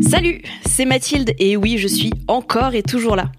Salut, 0.00 0.42
c'est 0.66 0.86
Mathilde 0.86 1.34
et 1.38 1.56
oui, 1.56 1.78
je 1.78 1.86
suis 1.86 2.12
encore 2.26 2.74
et 2.74 2.82
toujours 2.82 3.14
là. 3.16 3.30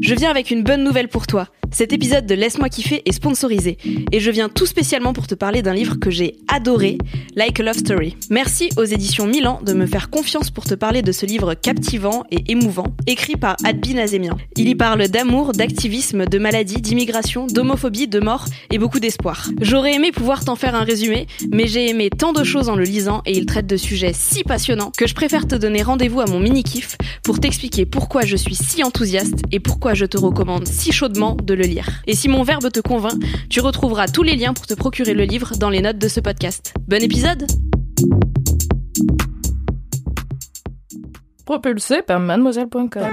Je 0.00 0.14
viens 0.14 0.30
avec 0.30 0.50
une 0.50 0.62
bonne 0.62 0.82
nouvelle 0.82 1.08
pour 1.08 1.26
toi. 1.26 1.48
Cet 1.74 1.92
épisode 1.92 2.24
de 2.26 2.36
Laisse-moi 2.36 2.68
kiffer 2.68 3.02
est 3.04 3.12
sponsorisé 3.12 3.78
et 4.12 4.20
je 4.20 4.30
viens 4.30 4.48
tout 4.48 4.66
spécialement 4.66 5.12
pour 5.12 5.26
te 5.26 5.34
parler 5.34 5.60
d'un 5.60 5.74
livre 5.74 5.96
que 5.96 6.08
j'ai 6.08 6.36
adoré, 6.46 6.98
Like 7.34 7.58
a 7.58 7.64
Love 7.64 7.78
Story. 7.78 8.16
Merci 8.30 8.68
aux 8.76 8.84
éditions 8.84 9.26
Milan 9.26 9.60
de 9.64 9.72
me 9.72 9.86
faire 9.86 10.08
confiance 10.08 10.50
pour 10.50 10.64
te 10.64 10.74
parler 10.74 11.02
de 11.02 11.10
ce 11.10 11.26
livre 11.26 11.54
captivant 11.54 12.22
et 12.30 12.52
émouvant, 12.52 12.94
écrit 13.08 13.34
par 13.34 13.56
Adbi 13.64 13.94
Nazemian. 13.94 14.36
Il 14.56 14.68
y 14.68 14.76
parle 14.76 15.08
d'amour, 15.08 15.50
d'activisme, 15.50 16.26
de 16.26 16.38
maladie, 16.38 16.80
d'immigration, 16.80 17.48
d'homophobie, 17.48 18.06
de 18.06 18.20
mort 18.20 18.46
et 18.70 18.78
beaucoup 18.78 19.00
d'espoir. 19.00 19.48
J'aurais 19.60 19.94
aimé 19.94 20.12
pouvoir 20.12 20.44
t'en 20.44 20.54
faire 20.54 20.76
un 20.76 20.84
résumé, 20.84 21.26
mais 21.52 21.66
j'ai 21.66 21.88
aimé 21.88 22.08
tant 22.08 22.32
de 22.32 22.44
choses 22.44 22.68
en 22.68 22.76
le 22.76 22.84
lisant 22.84 23.22
et 23.26 23.36
il 23.36 23.46
traite 23.46 23.66
de 23.66 23.76
sujets 23.76 24.12
si 24.14 24.44
passionnants 24.44 24.92
que 24.96 25.08
je 25.08 25.14
préfère 25.14 25.48
te 25.48 25.56
donner 25.56 25.82
rendez-vous 25.82 26.20
à 26.20 26.26
mon 26.26 26.38
mini-kiff 26.38 26.96
pour 27.24 27.40
t'expliquer 27.40 27.84
pourquoi 27.84 28.22
je 28.22 28.36
suis 28.36 28.54
si 28.54 28.84
enthousiaste 28.84 29.42
et 29.54 29.60
pourquoi 29.60 29.94
je 29.94 30.04
te 30.04 30.18
recommande 30.18 30.66
si 30.66 30.90
chaudement 30.90 31.36
de 31.36 31.54
le 31.54 31.62
lire. 31.62 31.88
Et 32.08 32.16
si 32.16 32.28
mon 32.28 32.42
verbe 32.42 32.72
te 32.72 32.80
convainc, 32.80 33.22
tu 33.48 33.60
retrouveras 33.60 34.08
tous 34.08 34.24
les 34.24 34.34
liens 34.34 34.52
pour 34.52 34.66
te 34.66 34.74
procurer 34.74 35.14
le 35.14 35.22
livre 35.22 35.54
dans 35.56 35.70
les 35.70 35.80
notes 35.80 35.98
de 35.98 36.08
ce 36.08 36.18
podcast. 36.18 36.74
Bon 36.88 37.00
épisode 37.00 37.46
Propulsé 41.46 42.02
par 42.02 42.18
mademoiselle.com. 42.18 43.04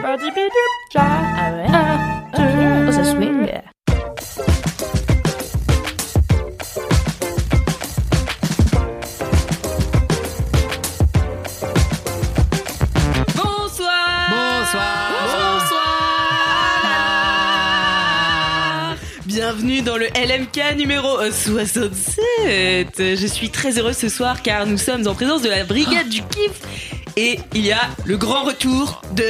Bienvenue 19.61 19.83
dans 19.83 19.97
le 19.97 20.07
LMK 20.07 20.75
numéro 20.75 21.19
euh, 21.19 21.29
67 21.31 22.95
Je 22.97 23.27
suis 23.27 23.51
très 23.51 23.77
heureuse 23.77 23.95
ce 23.95 24.09
soir 24.09 24.41
car 24.41 24.65
nous 24.65 24.79
sommes 24.79 25.07
en 25.07 25.13
présence 25.13 25.43
de 25.43 25.49
la 25.49 25.65
brigade 25.65 26.09
du 26.09 26.23
kiff. 26.23 27.05
Et 27.15 27.37
il 27.53 27.63
y 27.63 27.71
a 27.71 27.81
le 28.05 28.17
grand 28.17 28.43
retour 28.43 29.03
de 29.15 29.23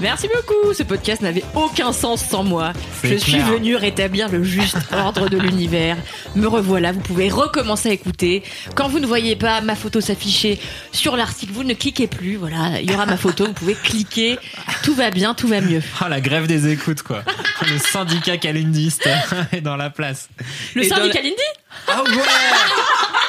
Merci 0.00 0.28
beaucoup. 0.28 0.72
Ce 0.74 0.82
podcast 0.82 1.22
n'avait 1.22 1.44
aucun 1.54 1.92
sens 1.92 2.24
sans 2.24 2.42
moi. 2.42 2.72
Je 3.04 3.14
suis 3.14 3.38
venue 3.38 3.76
rétablir 3.76 4.28
le 4.28 4.42
juste 4.42 4.76
ordre 4.92 5.28
de 5.28 5.38
l'univers. 5.38 5.96
Me 6.34 6.46
revoilà. 6.48 6.92
Vous 6.92 7.00
pouvez 7.00 7.28
recommencer 7.28 7.90
à 7.90 7.92
écouter. 7.92 8.42
Quand 8.74 8.88
vous 8.88 8.98
ne 9.00 9.06
voyez 9.06 9.36
pas 9.36 9.60
ma 9.60 9.74
photo 9.76 10.00
s'afficher 10.00 10.58
sur 10.92 11.16
l'article, 11.16 11.52
vous 11.52 11.64
ne 11.64 11.74
cliquez 11.74 12.06
plus. 12.08 12.36
Voilà, 12.36 12.80
il 12.80 12.90
y 12.90 12.94
aura 12.94 13.06
ma 13.06 13.16
photo. 13.16 13.46
Vous 13.46 13.52
pouvez 13.52 13.74
cliquer. 13.74 14.38
Tout 14.82 14.94
va 14.94 15.10
bien, 15.10 15.34
tout 15.34 15.48
va 15.48 15.60
mieux. 15.60 15.82
Ah, 16.00 16.08
la 16.08 16.20
grève 16.20 16.46
des 16.46 16.68
écoutes, 16.72 17.02
quoi. 17.02 17.22
Le 17.70 17.78
syndicat 17.78 18.36
calindiste 18.38 19.08
est 19.52 19.60
dans 19.60 19.76
la 19.76 19.90
place. 19.90 20.28
Le 20.74 20.84
Et 20.84 20.88
syndicat 20.88 21.18
la- 21.18 21.28
Lindy 21.28 21.42
Ah 21.88 22.02
ouais 22.02 22.10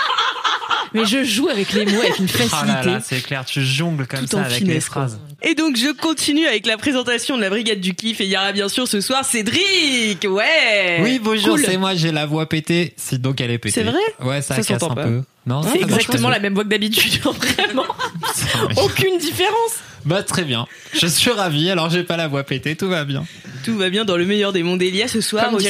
Mais 0.94 1.06
je 1.06 1.24
joue 1.24 1.48
avec 1.50 1.72
les 1.74 1.86
mots 1.86 2.02
avec 2.02 2.20
une 2.20 2.28
Ah 2.34 2.38
là 2.40 2.48
facilité. 2.48 2.86
là, 2.92 3.02
c'est 3.04 3.22
clair, 3.22 3.46
tu 3.46 3.64
jongles 3.64 4.08
comme 4.08 4.22
Tout 4.22 4.38
ça 4.38 4.42
avec 4.44 4.58
finesse, 4.58 4.74
les 4.76 4.80
quoi. 4.82 5.02
phrases. 5.08 5.20
Et 5.42 5.56
donc 5.56 5.78
je 5.78 5.92
continue 5.94 6.46
avec 6.48 6.66
la 6.66 6.78
présentation 6.78 7.38
de 7.38 7.42
la 7.42 7.50
brigade 7.50 7.80
du 7.80 7.94
kiff 7.94 8.20
et 8.22 8.26
il 8.26 8.30
y 8.32 8.36
aura 8.38 8.52
bien 8.52 8.68
sûr 8.70 8.88
ce 8.88 9.00
soir 9.02 9.24
Cédric 9.24 10.26
Ouais 10.30 11.00
Oui, 11.02 11.20
bonjour, 11.24 11.56
Cool. 11.56 11.64
c'est 11.66 11.78
moi, 11.78 11.96
j'ai 11.96 12.12
la 12.12 12.26
voix 12.26 12.48
pétée. 12.50 12.94
Si 12.98 13.20
donc 13.20 13.40
elle 13.42 13.52
est 13.52 13.58
pétée. 13.58 13.82
C'est 13.82 13.90
vrai? 13.90 14.00
Ouais, 14.22 14.42
ça, 14.42 14.56
Ça 14.56 14.64
casse 14.64 14.80
s'entend 14.80 14.92
un 14.92 14.96
pas. 14.96 15.04
peu. 15.04 15.22
Non, 15.46 15.62
C'est 15.64 15.82
exactement 15.82 16.30
la 16.30 16.40
même 16.40 16.54
voix 16.54 16.64
que 16.64 16.70
d'habitude. 16.70 17.20
Vraiment. 17.24 17.86
Aucune 18.78 19.18
différence. 19.18 19.76
Bah 20.06 20.24
très 20.24 20.44
bien. 20.44 20.66
Je 20.94 21.08
suis 21.08 21.32
ravi, 21.32 21.70
alors 21.70 21.90
j'ai 21.90 22.04
pas 22.04 22.18
la 22.18 22.28
voix 22.28 22.44
pétée, 22.44 22.76
tout 22.76 22.88
va 22.88 23.04
bien. 23.06 23.26
Tout 23.66 23.78
va 23.78 23.90
bien 23.90 24.06
dans 24.06 24.16
le 24.18 24.26
meilleur 24.26 24.54
des 24.54 24.64
mondes. 24.64 24.82
Et 24.82 24.88
il 24.88 24.96
y 24.96 25.02
a 25.04 25.08
ce 25.08 25.22
soir 25.22 25.46
Comme 25.46 25.56
aussi. 25.56 25.68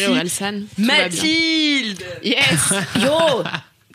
Mathilde 0.77 2.03
Yes. 2.23 2.73
Yo. 3.01 3.43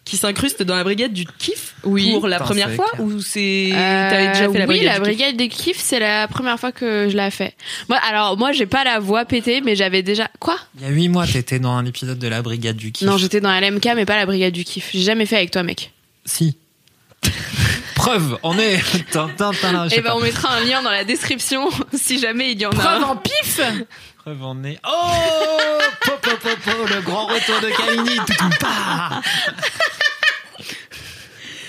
Qui 0.04 0.16
s'incruste 0.18 0.62
dans 0.62 0.76
la 0.76 0.84
brigade 0.84 1.12
du 1.12 1.24
kiff 1.38 1.74
Oui. 1.84 2.10
pour 2.12 2.28
la 2.28 2.36
Putain, 2.36 2.46
première 2.46 2.70
fois 2.72 2.86
clair. 2.92 3.06
ou 3.06 3.20
c'est 3.20 3.70
t'avais 3.72 4.28
déjà 4.28 4.50
fait 4.52 4.58
la 4.58 4.64
Euh, 4.64 4.66
oui, 4.66 4.66
brigade 4.66 4.84
la 4.84 4.92
du 4.92 4.98
kiff 4.98 5.02
brigade 5.18 5.36
des 5.36 5.48
kiffs, 5.48 5.80
c'est 5.80 5.98
la 5.98 6.28
première 6.28 6.60
fois 6.60 6.72
que 6.72 7.08
je 7.10 7.16
l'ai 7.16 7.30
fait. 7.30 7.54
Moi, 7.88 7.98
alors 8.08 8.36
moi, 8.36 8.52
j'ai 8.52 8.66
pas 8.66 8.84
la 8.84 8.98
voix 8.98 9.24
pétée, 9.24 9.60
mais 9.62 9.76
j'avais 9.76 10.02
déjà 10.02 10.28
quoi? 10.40 10.56
Il 10.76 10.82
y 10.82 10.86
a 10.86 10.90
huit 10.90 11.08
mois, 11.08 11.26
t'étais 11.26 11.58
dans 11.58 11.72
un 11.72 11.86
épisode 11.86 12.18
de 12.18 12.28
la 12.28 12.42
Brigade 12.42 12.76
du 12.76 12.92
Kiff. 12.92 13.06
Non, 13.08 13.16
j'étais 13.16 13.40
dans 13.40 13.50
la 13.50 13.60
LMK, 13.60 13.88
mais 13.96 14.04
pas 14.04 14.16
la 14.16 14.26
brigade 14.26 14.52
du 14.52 14.64
kiff. 14.64 14.90
J'ai 14.92 15.00
jamais 15.00 15.24
fait 15.26 15.36
avec 15.36 15.50
toi, 15.50 15.62
mec. 15.62 15.92
Si. 16.26 16.56
Preuve, 18.04 18.38
on 18.42 18.58
est. 18.58 18.82
Tintin, 19.10 19.52
tintin, 19.52 19.84
je 19.84 19.88
sais 19.94 19.96
Et 19.96 20.02
ben, 20.02 20.10
pas. 20.10 20.16
on 20.16 20.20
mettra 20.20 20.52
un 20.54 20.60
lien 20.60 20.82
dans 20.82 20.90
la 20.90 21.04
description 21.04 21.70
si 21.94 22.18
jamais 22.18 22.52
il 22.52 22.60
y 22.60 22.66
en 22.66 22.70
a. 22.70 22.74
Preuve 22.74 23.02
un. 23.02 23.06
en 23.06 23.16
pif. 23.16 23.60
Preuve, 24.18 24.42
on 24.42 24.62
est. 24.62 24.78
Oh 24.86 25.78
pop, 26.02 26.20
pop, 26.20 26.90
Le 26.94 27.00
grand 27.00 27.24
retour 27.26 27.60
de 27.62 27.70
Kalini 27.70 28.18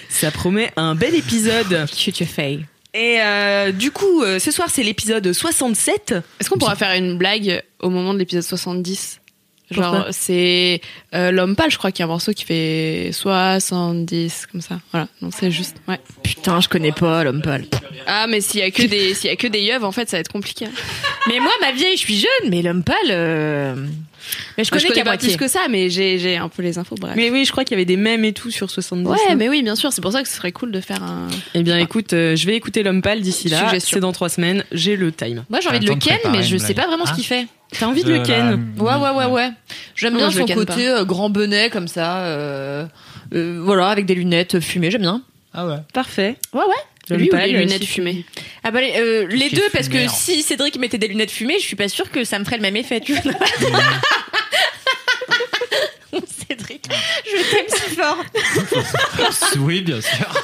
Ça 0.09 0.29
promet 0.31 0.73
un 0.75 0.93
bel 0.93 1.15
épisode. 1.15 1.87
Your 2.05 2.27
face. 2.27 2.59
Et 2.93 3.21
euh, 3.21 3.71
du 3.71 3.91
coup, 3.91 4.21
euh, 4.23 4.37
ce 4.39 4.51
soir 4.51 4.67
c'est 4.69 4.83
l'épisode 4.83 5.31
67. 5.31 6.15
Est-ce 6.39 6.49
qu'on 6.49 6.57
pourra 6.57 6.75
faire 6.75 6.93
une 6.95 7.17
blague 7.17 7.63
au 7.79 7.89
moment 7.89 8.13
de 8.13 8.19
l'épisode 8.19 8.43
70 8.43 9.21
Genre, 9.71 10.05
c'est 10.11 10.79
euh, 11.15 11.31
L'homme 11.31 11.55
pâle, 11.55 11.71
je 11.71 11.77
crois 11.77 11.91
qu'il 11.91 12.01
y 12.01 12.03
a 12.03 12.05
un 12.05 12.09
morceau 12.09 12.33
qui 12.33 12.45
fait 12.45 13.09
70, 13.11 14.47
comme 14.51 14.61
ça. 14.61 14.79
Voilà, 14.91 15.07
donc 15.21 15.33
c'est 15.35 15.51
juste. 15.51 15.77
Ouais. 15.87 15.99
Putain, 16.23 16.61
je 16.61 16.69
connais 16.69 16.91
pas 16.91 17.23
l'homme 17.23 17.41
pâle. 17.41 17.65
Ah, 18.07 18.27
mais 18.27 18.41
s'il 18.41 18.59
y 18.59 18.63
a 18.63 18.71
que 18.71 18.83
des, 18.83 19.13
s'il 19.15 19.29
y 19.29 19.33
a 19.33 19.35
que 19.35 19.47
des 19.47 19.61
yeux, 19.61 19.83
en 19.83 19.91
fait, 19.91 20.09
ça 20.09 20.17
va 20.17 20.21
être 20.21 20.31
compliqué. 20.31 20.65
Mais 21.27 21.39
moi, 21.39 21.51
ma 21.61 21.71
vieille, 21.71 21.95
je 21.97 22.01
suis 22.01 22.17
jeune, 22.19 22.49
mais 22.49 22.61
l'homme 22.61 22.83
pâle. 22.83 22.95
euh, 23.09 23.75
Mais 24.57 24.63
je 24.63 24.69
connais 24.69 24.81
je 24.83 24.87
connais 24.87 24.99
qu'à 24.99 25.03
pas 25.03 25.09
moitié. 25.11 25.29
plus 25.29 25.37
que 25.37 25.47
ça, 25.47 25.61
mais 25.69 25.89
j'ai, 25.89 26.19
j'ai 26.19 26.37
un 26.37 26.49
peu 26.49 26.61
les 26.61 26.77
infos, 26.77 26.95
bref. 26.99 27.13
Mais 27.15 27.31
oui, 27.31 27.45
je 27.45 27.51
crois 27.51 27.63
qu'il 27.63 27.73
y 27.75 27.77
avait 27.79 27.85
des 27.85 27.97
mèmes 27.97 28.23
et 28.25 28.33
tout 28.33 28.51
sur 28.51 28.69
70. 28.69 29.07
Ouais, 29.09 29.35
mais 29.35 29.49
oui, 29.49 29.63
bien 29.63 29.75
sûr. 29.75 29.91
C'est 29.91 30.01
pour 30.01 30.11
ça 30.11 30.21
que 30.21 30.29
ce 30.29 30.35
serait 30.35 30.51
cool 30.51 30.71
de 30.71 30.79
faire 30.81 31.01
un. 31.01 31.27
Eh 31.55 31.63
bien, 31.63 31.79
écoute, 31.79 32.13
euh, 32.13 32.35
je 32.35 32.45
vais 32.45 32.55
écouter 32.55 32.83
l'homme 32.83 33.01
pâle 33.01 33.21
d'ici 33.21 33.49
là. 33.49 33.59
Suggestion. 33.65 33.95
C'est 33.95 34.01
dans 34.01 34.11
trois 34.11 34.29
semaines. 34.29 34.63
J'ai 34.71 34.95
le 34.95 35.11
time. 35.11 35.43
Moi, 35.49 35.59
j'ai 35.61 35.69
envie 35.69 35.79
de 35.79 35.87
le 35.87 35.95
ken, 35.95 36.19
mais 36.31 36.43
je 36.43 36.57
sais 36.57 36.75
pas 36.75 36.85
vraiment 36.85 37.05
ce 37.05 37.11
Ah. 37.13 37.15
qu'il 37.15 37.25
fait. 37.25 37.47
T'as 37.77 37.87
envie 37.87 38.03
de, 38.03 38.13
le 38.13 38.23
ken 38.23 38.73
Ouais, 38.77 38.95
ouais, 38.95 39.09
ouais, 39.09 39.25
ouais. 39.25 39.49
J'aime 39.95 40.13
Non, 40.13 40.29
bien 40.29 40.31
son 40.31 40.45
côté 40.45 40.87
euh, 40.87 41.03
grand 41.05 41.29
bonnet 41.29 41.69
comme 41.69 41.87
ça. 41.87 42.19
euh, 42.19 42.85
euh, 43.33 43.59
voilà, 43.63 43.89
avec 43.89 44.05
des 44.05 44.15
lunettes 44.15 44.59
fumées, 44.59 44.91
j'aime 44.91 45.01
bien. 45.01 45.21
Ah 45.53 45.67
ouais. 45.67 45.77
Parfait. 45.93 46.37
Ouais, 46.53 46.61
ouais. 46.61 47.15
Lui 47.17 47.27
ou 47.27 47.31
pâle, 47.31 47.51
les 47.51 47.59
lunettes 47.59 47.85
fumées 47.85 48.25
Ah 48.63 48.71
bah 48.71 48.81
les, 48.81 48.93
euh, 48.97 49.27
deux, 49.27 49.69
parce 49.71 49.89
que 49.89 50.07
si 50.07 50.41
Cédric 50.41 50.79
mettait 50.79 50.97
des 50.97 51.07
lunettes 51.07 51.29
fumées, 51.31 51.59
je 51.59 51.65
suis 51.65 51.75
pas 51.75 51.87
sûre 51.87 52.09
que 52.09 52.23
ça 52.23 52.39
me 52.39 52.45
ferait 52.45 52.55
le 52.55 52.63
même 52.63 52.75
effet, 52.75 52.99
tu 52.99 53.13
vois. 53.13 53.31
Cédric, 56.47 56.87
je 57.25 57.51
t'aime 57.51 57.65
si 57.69 57.95
fort. 57.95 58.17
Oui, 59.59 59.81
bien 59.81 59.99
sûr. 60.01 60.43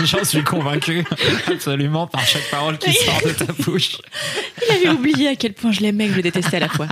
J'en 0.04 0.24
suis 0.24 0.42
convaincu. 0.44 1.04
Absolument, 1.46 2.06
par 2.06 2.26
chaque 2.26 2.48
parole 2.50 2.78
qui 2.78 2.92
sort 2.92 3.20
de 3.24 3.30
ta 3.32 3.52
bouche. 3.52 3.98
Il 4.66 4.74
avait 4.74 4.88
oublié 4.90 5.28
à 5.28 5.36
quel 5.36 5.52
point 5.54 5.72
je 5.72 5.80
l'aimais 5.80 6.04
et 6.04 6.06
que 6.08 6.12
je 6.12 6.16
le 6.18 6.22
détestais 6.22 6.56
à 6.56 6.60
la 6.60 6.68
fois. 6.68 6.86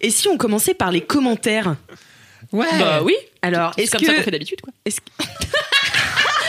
Et 0.00 0.10
si 0.10 0.28
on 0.28 0.36
commençait 0.36 0.74
par 0.74 0.90
les 0.90 1.00
commentaires? 1.02 1.76
Ouais. 2.50 2.66
Bah 2.78 3.00
oui, 3.02 3.14
Alors, 3.42 3.72
est-ce 3.76 3.92
comme 3.92 4.00
que, 4.00 4.06
ça 4.06 4.14
qu'on 4.14 4.22
fait 4.22 4.30
d'habitude, 4.30 4.60
quoi. 4.60 4.72
est-ce 4.84 5.00
que- 5.00 5.06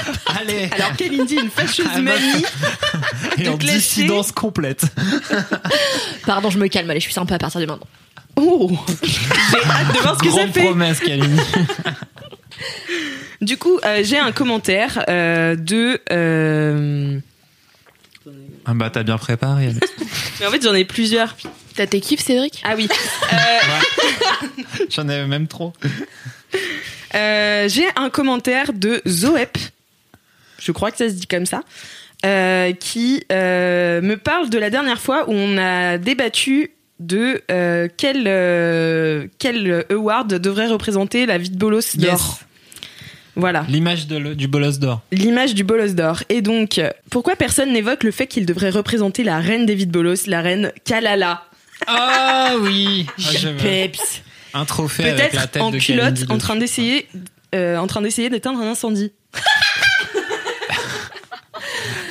Allez. 0.40 0.70
alors 0.72 0.96
Kalindi, 0.96 1.36
une 1.36 1.50
fâcheuse 1.50 1.86
Ah, 1.90 1.96
bah, 1.96 2.02
manie 2.14 2.46
Et 3.38 3.44
de 3.44 3.50
en 3.50 3.58
clasher- 3.58 3.74
dissidence 3.78 4.32
complète. 4.32 4.84
Pardon, 6.26 6.50
je 6.50 6.58
me 6.58 6.68
calme, 6.68 6.90
allez, 6.90 7.00
je 7.00 7.06
suis 7.06 7.14
sympa 7.14 7.36
à 7.36 7.38
partir 7.38 7.60
de 7.62 7.66
maintenant. 7.66 7.88
Oh 8.36 8.72
J'ai 9.04 9.58
hâte 9.70 9.94
de 9.96 10.00
voir 10.00 10.18
ce 10.18 10.24
que 10.24 10.32
ça 10.32 10.48
fait. 10.48 10.64
promesse, 10.64 11.00
Kalini. 11.00 11.40
Du 13.42 13.58
coup, 13.58 13.80
euh, 13.86 14.02
j'ai 14.04 14.18
un 14.18 14.32
commentaire 14.32 15.04
euh, 15.10 15.56
de. 15.56 16.00
euh, 16.12 17.20
Ah 18.66 18.74
bah 18.74 18.90
t'as 18.90 19.04
bien 19.04 19.18
préparé. 19.18 19.70
Mais 20.40 20.46
en 20.48 20.52
fait, 20.52 20.64
j'en 20.64 20.74
ai 20.74 20.86
plusieurs. 20.86 21.36
T'as 21.76 21.88
tes 21.88 22.00
kiffs, 22.00 22.22
Cédric? 22.24 22.62
Ah 22.66 22.74
oui. 22.78 22.88
J'en 24.90 25.10
avais 25.10 25.26
même 25.28 25.48
trop. 25.48 25.74
Euh, 27.16 27.68
J'ai 27.70 27.86
un 27.96 28.10
commentaire 28.10 28.74
de 28.74 29.02
Zoep, 29.08 29.58
je 30.64 30.72
crois 30.72 30.92
que 30.92 30.98
ça 30.98 31.10
se 31.10 31.14
dit 31.14 31.28
comme 31.28 31.46
ça, 31.46 31.62
euh, 32.26 32.72
qui 32.74 33.24
euh, 33.32 34.02
me 34.02 34.16
parle 34.16 34.50
de 34.50 34.58
la 34.58 34.70
dernière 34.70 35.00
fois 35.00 35.30
où 35.30 35.34
on 35.34 35.58
a 35.58 35.98
débattu 35.98 36.72
de 37.00 37.42
euh, 37.52 37.88
quel, 37.98 38.24
quel 39.40 39.86
award 39.90 40.34
devrait 40.36 40.68
représenter 40.68 41.26
la 41.26 41.38
vie 41.38 41.50
de 41.50 41.58
Bolos 41.58 41.96
d'or. 41.96 42.12
Yes. 42.14 42.46
Voilà, 43.36 43.66
L'image 43.68 44.06
du 44.06 44.48
bolos 44.48 44.78
d'or. 44.78 45.02
l'image 45.12 45.56
du 45.56 45.64
Bolos 45.64 45.96
d'or. 45.96 46.22
Et 46.30 46.44
donc, 46.44 46.80
pourquoi 47.10 47.36
personne 47.36 47.74
n'évoque 47.74 48.04
le 48.04 48.12
fait 48.12 48.28
qu'il 48.28 48.46
devrait 48.46 48.70
représenter 48.70 49.24
la 49.24 49.40
reine 49.40 49.66
de 49.66 49.86
Bolos, 49.86 50.28
la 50.28 50.42
reine 50.42 50.72
Kalala? 50.86 51.44
Ah 51.88 52.54
oui 52.62 53.08
Ah. 53.18 53.48
Peps. 53.60 54.22
Un 54.54 54.66
trophée 54.66 55.10
avec 55.10 55.34
la 55.34 55.42
Peut-être 55.42 55.52
tête 55.52 55.62
en 55.64 55.72
de 55.72 55.80
culotte, 55.80 56.26
en 56.30 56.38
train 56.38 56.56
d'essayer 56.56 57.08
euh, 57.56 57.78
en 57.78 57.88
train 57.88 58.02
d'essayer 58.02 58.30
d'éteindre 58.30 58.60
un 58.60 58.70
incendie. 58.72 59.12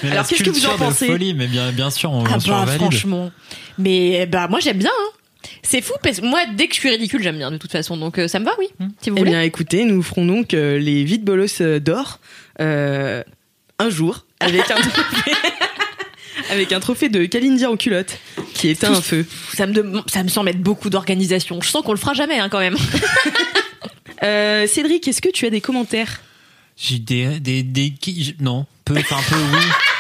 Mais 0.03 0.11
Alors, 0.11 0.27
qu'est-ce 0.27 0.43
que 0.43 0.51
vous 0.51 0.57
en 0.57 0.61
sculpture 0.61 0.79
de 0.87 0.91
pensez 0.91 1.07
folie, 1.07 1.35
mais 1.35 1.47
bien, 1.47 1.71
bien 1.73 1.91
sûr, 1.91 2.11
on, 2.13 2.25
Ah 2.25 2.39
bah 2.47 2.67
franchement. 2.67 3.31
Mais 3.79 4.27
bah 4.27 4.49
moi 4.49 4.61
j'aime 4.61 4.79
bien. 4.79 4.91
Hein. 4.91 5.49
C'est 5.63 5.81
fou 5.81 5.95
parce 6.03 6.21
que 6.21 6.27
moi 6.27 6.41
dès 6.57 6.69
que 6.69 6.75
je 6.75 6.81
suis 6.81 6.89
ridicule 6.91 7.23
j'aime 7.23 7.37
bien 7.39 7.51
de 7.51 7.57
toute 7.57 7.73
façon 7.73 7.97
donc 7.97 8.19
euh, 8.19 8.29
ça 8.29 8.39
me 8.39 8.45
va 8.45 8.53
oui. 8.59 8.67
Si 9.01 9.11
vous 9.11 9.17
Eh 9.17 9.21
voulez. 9.21 9.31
bien, 9.33 9.43
écoutez, 9.43 9.85
nous 9.85 10.03
ferons 10.03 10.25
donc 10.27 10.55
euh, 10.55 10.79
les 10.79 11.03
vides 11.05 11.25
bolos 11.25 11.61
euh, 11.61 11.81
d'or 11.81 12.21
euh, 12.61 13.23
un 13.79 13.91
jour 13.91 14.25
avec 14.41 14.71
un 14.71 14.75
trophée, 14.81 15.33
avec 16.51 16.73
un 16.73 16.81
trophée 16.81 17.09
de 17.09 17.25
Kalindi 17.27 17.67
en 17.67 17.77
culotte 17.77 18.19
qui 18.55 18.69
éteint 18.69 18.93
un 18.93 19.01
feu. 19.03 19.27
Ça 19.55 19.67
me 19.67 20.01
ça 20.07 20.23
me 20.23 20.29
semble 20.29 20.49
être 20.51 20.61
beaucoup 20.63 20.91
d'organisation. 20.91 21.61
Je 21.61 21.69
sens 21.69 21.83
qu'on 21.85 21.93
le 21.93 21.99
fera 21.99 22.15
jamais 22.15 22.39
hein, 22.39 22.49
quand 22.49 22.61
même. 22.61 22.77
Euh, 24.25 24.69
Cédric, 24.69 25.09
est-ce 25.09 25.21
que 25.21 25.31
tu 25.31 25.47
as 25.47 25.51
des 25.51 25.61
commentaires? 25.61 26.21
J'ai 26.77 27.01
des, 27.01 27.41
des, 27.41 27.65
des, 27.65 27.91
qui- 27.91 28.37
non, 28.39 28.67
peu, 28.85 28.95
enfin 28.97 29.17
peu, 29.29 29.35
oui. 29.35 29.59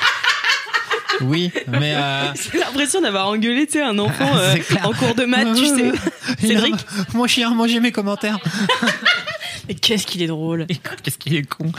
Oui, 1.24 1.50
mais 1.68 1.94
euh, 1.94 2.32
J'ai 2.52 2.58
l'impression 2.58 3.00
d'avoir 3.00 3.28
engueulé, 3.28 3.66
tu 3.66 3.74
sais, 3.74 3.82
un 3.82 3.98
enfant 3.98 4.30
euh, 4.36 4.56
en 4.84 4.92
cours 4.92 5.14
de 5.14 5.24
maths, 5.24 5.54
tu 5.56 5.66
sais. 5.66 5.92
Cédric 6.46 6.74
Mon 7.14 7.26
chien, 7.26 7.50
mangez 7.54 7.80
mes 7.80 7.92
commentaires. 7.92 8.38
Mais 9.68 9.74
qu'est-ce 9.74 10.06
qu'il 10.06 10.22
est 10.22 10.26
drôle. 10.26 10.66
Qu'est-ce 11.02 11.18
qu'il 11.18 11.34
est 11.36 11.42
con. 11.46 11.70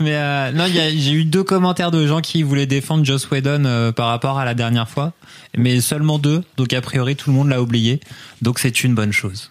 Mais 0.00 0.14
euh, 0.14 0.52
non, 0.52 0.64
il 0.66 0.74
y 0.74 0.80
a- 0.80 0.90
j'ai 0.90 1.12
eu 1.12 1.24
deux 1.24 1.42
commentaires 1.44 1.90
de 1.90 2.06
gens 2.06 2.20
qui 2.20 2.42
voulaient 2.42 2.66
défendre 2.66 3.04
Joss 3.04 3.28
Whedon 3.30 3.64
euh, 3.64 3.92
par 3.92 4.08
rapport 4.08 4.38
à 4.38 4.44
la 4.44 4.54
dernière 4.54 4.88
fois, 4.88 5.12
mais 5.56 5.80
seulement 5.80 6.18
deux. 6.18 6.42
Donc 6.56 6.72
a 6.72 6.80
priori 6.80 7.16
tout 7.16 7.30
le 7.30 7.36
monde 7.36 7.48
l'a 7.48 7.60
oublié. 7.62 8.00
Donc 8.42 8.58
c'est 8.58 8.82
une 8.84 8.94
bonne 8.94 9.12
chose. 9.12 9.50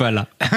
Voilà. 0.00 0.26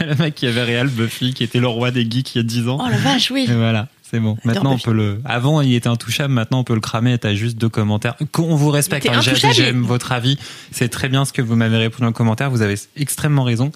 le 0.00 0.14
mec 0.16 0.34
qui 0.34 0.48
avait 0.48 0.64
Real 0.64 0.88
Buffy, 0.88 1.34
qui 1.34 1.44
était 1.44 1.60
le 1.60 1.68
roi 1.68 1.92
des 1.92 2.02
geeks 2.02 2.34
il 2.34 2.38
y 2.38 2.40
a 2.40 2.42
10 2.42 2.68
ans. 2.68 2.78
Oh 2.84 2.90
la 2.90 2.96
vache 2.96 3.30
oui. 3.30 3.46
Et 3.48 3.54
voilà, 3.54 3.86
c'est 4.02 4.18
bon. 4.18 4.36
Maintenant, 4.42 4.72
on 4.72 4.78
peut 4.78 4.92
le. 4.92 5.20
Avant, 5.24 5.60
il 5.60 5.72
était 5.74 5.88
intouchable. 5.88 6.34
Maintenant, 6.34 6.58
on 6.58 6.64
peut 6.64 6.74
le 6.74 6.80
cramer. 6.80 7.16
T'as 7.16 7.34
juste 7.34 7.56
deux 7.56 7.68
commentaires. 7.68 8.16
On 8.38 8.56
vous 8.56 8.70
respecte. 8.70 9.08
Hein. 9.08 9.20
J'aime 9.52 9.82
votre 9.82 10.10
avis. 10.10 10.36
C'est 10.72 10.88
très 10.88 11.08
bien 11.08 11.24
ce 11.24 11.32
que 11.32 11.42
vous 11.42 11.54
m'avez 11.54 11.76
répondu 11.76 12.04
en 12.04 12.12
commentaire. 12.12 12.50
Vous 12.50 12.62
avez 12.62 12.74
extrêmement 12.96 13.44
raison. 13.44 13.70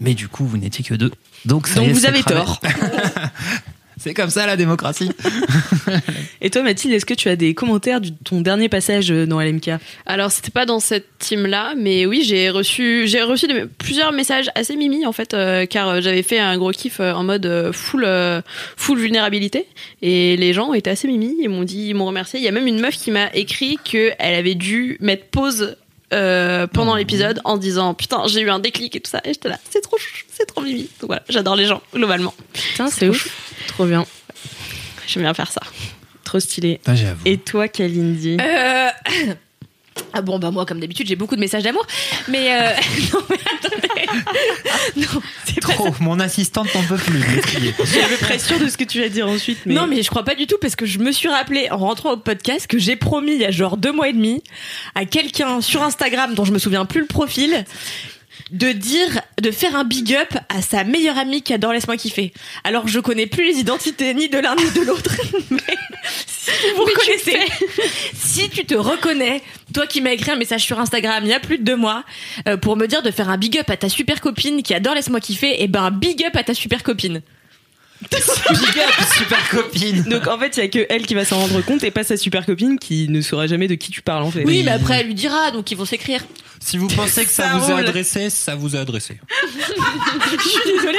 Mais 0.00 0.12
du 0.12 0.28
coup, 0.28 0.46
vous 0.46 0.58
n'étiez 0.58 0.84
que 0.84 0.94
deux. 0.94 1.10
Donc, 1.46 1.66
ça 1.66 1.76
Donc 1.76 1.86
y 1.86 1.90
est, 1.90 1.92
vous 1.94 2.06
avez 2.06 2.20
cramé. 2.20 2.40
tort. 2.44 2.60
C'est 3.98 4.14
comme 4.14 4.30
ça 4.30 4.46
la 4.46 4.56
démocratie. 4.56 5.10
Et 6.40 6.50
toi, 6.50 6.62
Mathilde, 6.62 6.94
est-ce 6.94 7.04
que 7.06 7.14
tu 7.14 7.28
as 7.28 7.36
des 7.36 7.54
commentaires 7.54 8.00
de 8.00 8.10
ton 8.24 8.40
dernier 8.40 8.68
passage 8.68 9.10
euh, 9.10 9.26
dans 9.26 9.40
LMK 9.40 9.70
Alors, 10.06 10.30
c'était 10.30 10.50
pas 10.52 10.66
dans 10.66 10.78
cette 10.80 11.06
team-là, 11.18 11.74
mais 11.76 12.06
oui, 12.06 12.22
j'ai 12.24 12.48
reçu, 12.50 13.06
j'ai 13.06 13.22
reçu 13.22 13.46
des- 13.48 13.64
plusieurs 13.78 14.12
messages 14.12 14.50
assez 14.54 14.76
mimi 14.76 15.04
en 15.04 15.12
fait, 15.12 15.34
euh, 15.34 15.66
car 15.66 15.88
euh, 15.88 16.00
j'avais 16.00 16.22
fait 16.22 16.38
un 16.38 16.56
gros 16.56 16.70
kiff 16.70 17.00
en 17.00 17.24
mode 17.24 17.70
full, 17.72 18.04
euh, 18.04 18.40
full 18.76 18.98
vulnérabilité, 18.98 19.66
et 20.02 20.36
les 20.36 20.52
gens 20.52 20.72
étaient 20.74 20.90
assez 20.90 21.08
mimi, 21.08 21.34
ils 21.40 21.48
m'ont 21.48 21.64
dit, 21.64 21.88
ils 21.88 21.94
m'ont 21.94 22.06
remercié. 22.06 22.38
Il 22.38 22.44
y 22.44 22.48
a 22.48 22.52
même 22.52 22.66
une 22.68 22.80
meuf 22.80 22.96
qui 22.96 23.10
m'a 23.10 23.30
écrit 23.34 23.78
que 23.90 24.12
elle 24.18 24.34
avait 24.34 24.54
dû 24.54 24.96
mettre 25.00 25.24
pause. 25.26 25.76
Euh, 26.12 26.66
pendant 26.66 26.94
Oh. 26.94 26.96
l'épisode 26.96 27.40
en 27.44 27.56
disant 27.56 27.94
putain 27.94 28.26
j'ai 28.26 28.40
eu 28.40 28.50
un 28.50 28.58
déclic 28.60 28.96
et 28.96 29.00
tout 29.00 29.10
ça 29.10 29.20
et 29.24 29.32
j'étais 29.34 29.48
là 29.48 29.58
c'est 29.70 29.80
trop 29.82 29.98
chou, 29.98 30.24
c'est 30.30 30.46
trop 30.46 30.62
mimi 30.62 30.88
donc 31.00 31.08
voilà 31.08 31.22
j'adore 31.28 31.54
les 31.56 31.66
gens 31.66 31.82
globalement 31.94 32.34
Putain, 32.52 32.88
c'est 32.88 33.08
ouf. 33.08 33.28
Trop 33.68 33.84
bien. 33.86 34.06
j'aime 35.06 35.22
bien 35.24 35.34
faire 35.34 35.52
ça 35.52 35.60
Trop 36.24 36.40
stylé. 36.40 36.78
Et 37.24 37.38
toi, 37.38 37.68
Kalindi? 37.68 38.36
Euh... 38.38 38.88
Ah 40.12 40.22
bon 40.22 40.38
bah 40.38 40.50
moi 40.50 40.66
comme 40.66 40.80
d'habitude 40.80 41.06
j'ai 41.06 41.16
beaucoup 41.16 41.36
de 41.36 41.40
messages 41.40 41.62
d'amour 41.62 41.86
mais 42.28 42.52
euh... 42.52 42.70
non 43.12 43.20
mais 43.30 43.36
attendez 43.58 44.06
non 44.96 45.22
c'est 45.44 45.60
pas 45.60 45.72
Trop. 45.72 45.94
Mon 46.00 46.18
assistante 46.20 46.74
n'en 46.74 46.82
peut 46.82 46.96
plus. 46.96 47.20
de 47.20 47.26
m'écrier. 47.26 47.74
Je 47.78 47.84
suis 47.84 48.00
à 48.00 48.08
peu 48.08 48.16
près 48.16 48.38
sûre 48.38 48.58
de 48.58 48.68
ce 48.68 48.76
que 48.76 48.84
tu 48.84 49.00
vas 49.00 49.08
dire 49.08 49.28
ensuite. 49.28 49.58
Mais... 49.66 49.74
Non, 49.74 49.86
mais 49.86 50.02
je 50.02 50.08
crois 50.08 50.24
pas 50.24 50.34
du 50.34 50.46
tout 50.46 50.56
parce 50.60 50.76
que 50.76 50.86
je 50.86 50.98
me 50.98 51.12
suis 51.12 51.28
rappelé 51.28 51.68
en 51.70 51.78
rentrant 51.78 52.12
au 52.12 52.16
podcast 52.16 52.66
que 52.66 52.78
j'ai 52.78 52.96
promis 52.96 53.32
il 53.32 53.40
y 53.40 53.44
a 53.44 53.50
genre 53.50 53.76
deux 53.76 53.92
mois 53.92 54.08
et 54.08 54.12
demi 54.12 54.42
à 54.94 55.04
quelqu'un 55.04 55.60
sur 55.60 55.82
Instagram 55.82 56.34
dont 56.34 56.44
je 56.44 56.52
me 56.52 56.58
souviens 56.58 56.84
plus 56.84 57.00
le 57.00 57.06
profil 57.06 57.64
de 58.50 58.72
dire, 58.72 59.20
de 59.40 59.50
faire 59.50 59.76
un 59.76 59.84
big 59.84 60.14
up 60.14 60.34
à 60.48 60.62
sa 60.62 60.84
meilleure 60.84 61.18
amie 61.18 61.42
qui 61.42 61.52
adore 61.52 61.72
Laisse-moi 61.72 61.96
kiffer. 61.96 62.32
Alors 62.64 62.88
je 62.88 63.00
connais 63.00 63.26
plus 63.26 63.44
les 63.44 63.58
identités 63.58 64.14
ni 64.14 64.28
de 64.28 64.38
l'un 64.38 64.56
ni 64.56 64.70
de 64.70 64.80
l'autre, 64.82 65.14
mais 65.50 65.60
si 66.26 66.50
vous 66.76 66.84
Mais 66.86 66.92
tu 66.92 67.10
le 67.10 67.34
reconnaissez, 67.34 67.52
si 68.14 68.48
tu 68.48 68.64
te 68.64 68.74
reconnais, 68.74 69.42
toi 69.74 69.86
qui 69.86 70.00
m'as 70.00 70.12
écrit 70.12 70.30
un 70.30 70.36
message 70.36 70.62
sur 70.62 70.78
Instagram 70.80 71.22
il 71.24 71.30
y 71.30 71.34
a 71.34 71.40
plus 71.40 71.58
de 71.58 71.64
deux 71.64 71.76
mois 71.76 72.04
euh, 72.46 72.56
pour 72.56 72.76
me 72.76 72.86
dire 72.86 73.02
de 73.02 73.10
faire 73.10 73.28
un 73.28 73.36
big 73.36 73.58
up 73.58 73.68
à 73.70 73.76
ta 73.76 73.88
super 73.88 74.20
copine 74.20 74.62
qui 74.62 74.74
adore 74.74 74.94
Laisse-moi 74.94 75.20
kiffer, 75.20 75.62
et 75.62 75.68
ben 75.68 75.84
un 75.84 75.90
big 75.90 76.24
up 76.24 76.36
à 76.36 76.42
ta 76.42 76.54
super 76.54 76.82
copine. 76.82 77.22
Big 78.00 78.78
up, 78.78 78.94
super 79.16 79.48
copine. 79.50 80.02
Donc 80.04 80.28
en 80.28 80.38
fait, 80.38 80.56
il 80.56 80.60
y 80.60 80.62
a 80.62 80.68
que 80.68 80.86
elle 80.88 81.04
qui 81.04 81.14
va 81.14 81.24
s'en 81.24 81.38
rendre 81.40 81.60
compte 81.62 81.82
et 81.82 81.90
pas 81.90 82.04
sa 82.04 82.16
super 82.16 82.46
copine 82.46 82.78
qui 82.78 83.08
ne 83.08 83.20
saura 83.20 83.48
jamais 83.48 83.66
de 83.66 83.74
qui 83.74 83.90
tu 83.90 84.02
parles 84.02 84.22
en 84.22 84.30
fait. 84.30 84.44
Oui, 84.44 84.62
mais 84.64 84.70
après 84.70 85.00
elle 85.00 85.06
lui 85.06 85.14
dira, 85.14 85.50
donc 85.50 85.70
ils 85.70 85.76
vont 85.76 85.84
s'écrire. 85.84 86.22
Si 86.68 86.76
vous 86.76 86.88
pensez 86.88 87.24
que 87.24 87.30
ça, 87.30 87.44
Ça 87.44 87.56
vous 87.56 87.70
est 87.70 87.80
adressé, 87.80 88.28
ça 88.28 88.54
vous 88.54 88.76
est 88.76 88.78
adressé. 88.78 89.14
je 90.38 90.48
suis 90.48 90.70
désolée. 90.70 90.98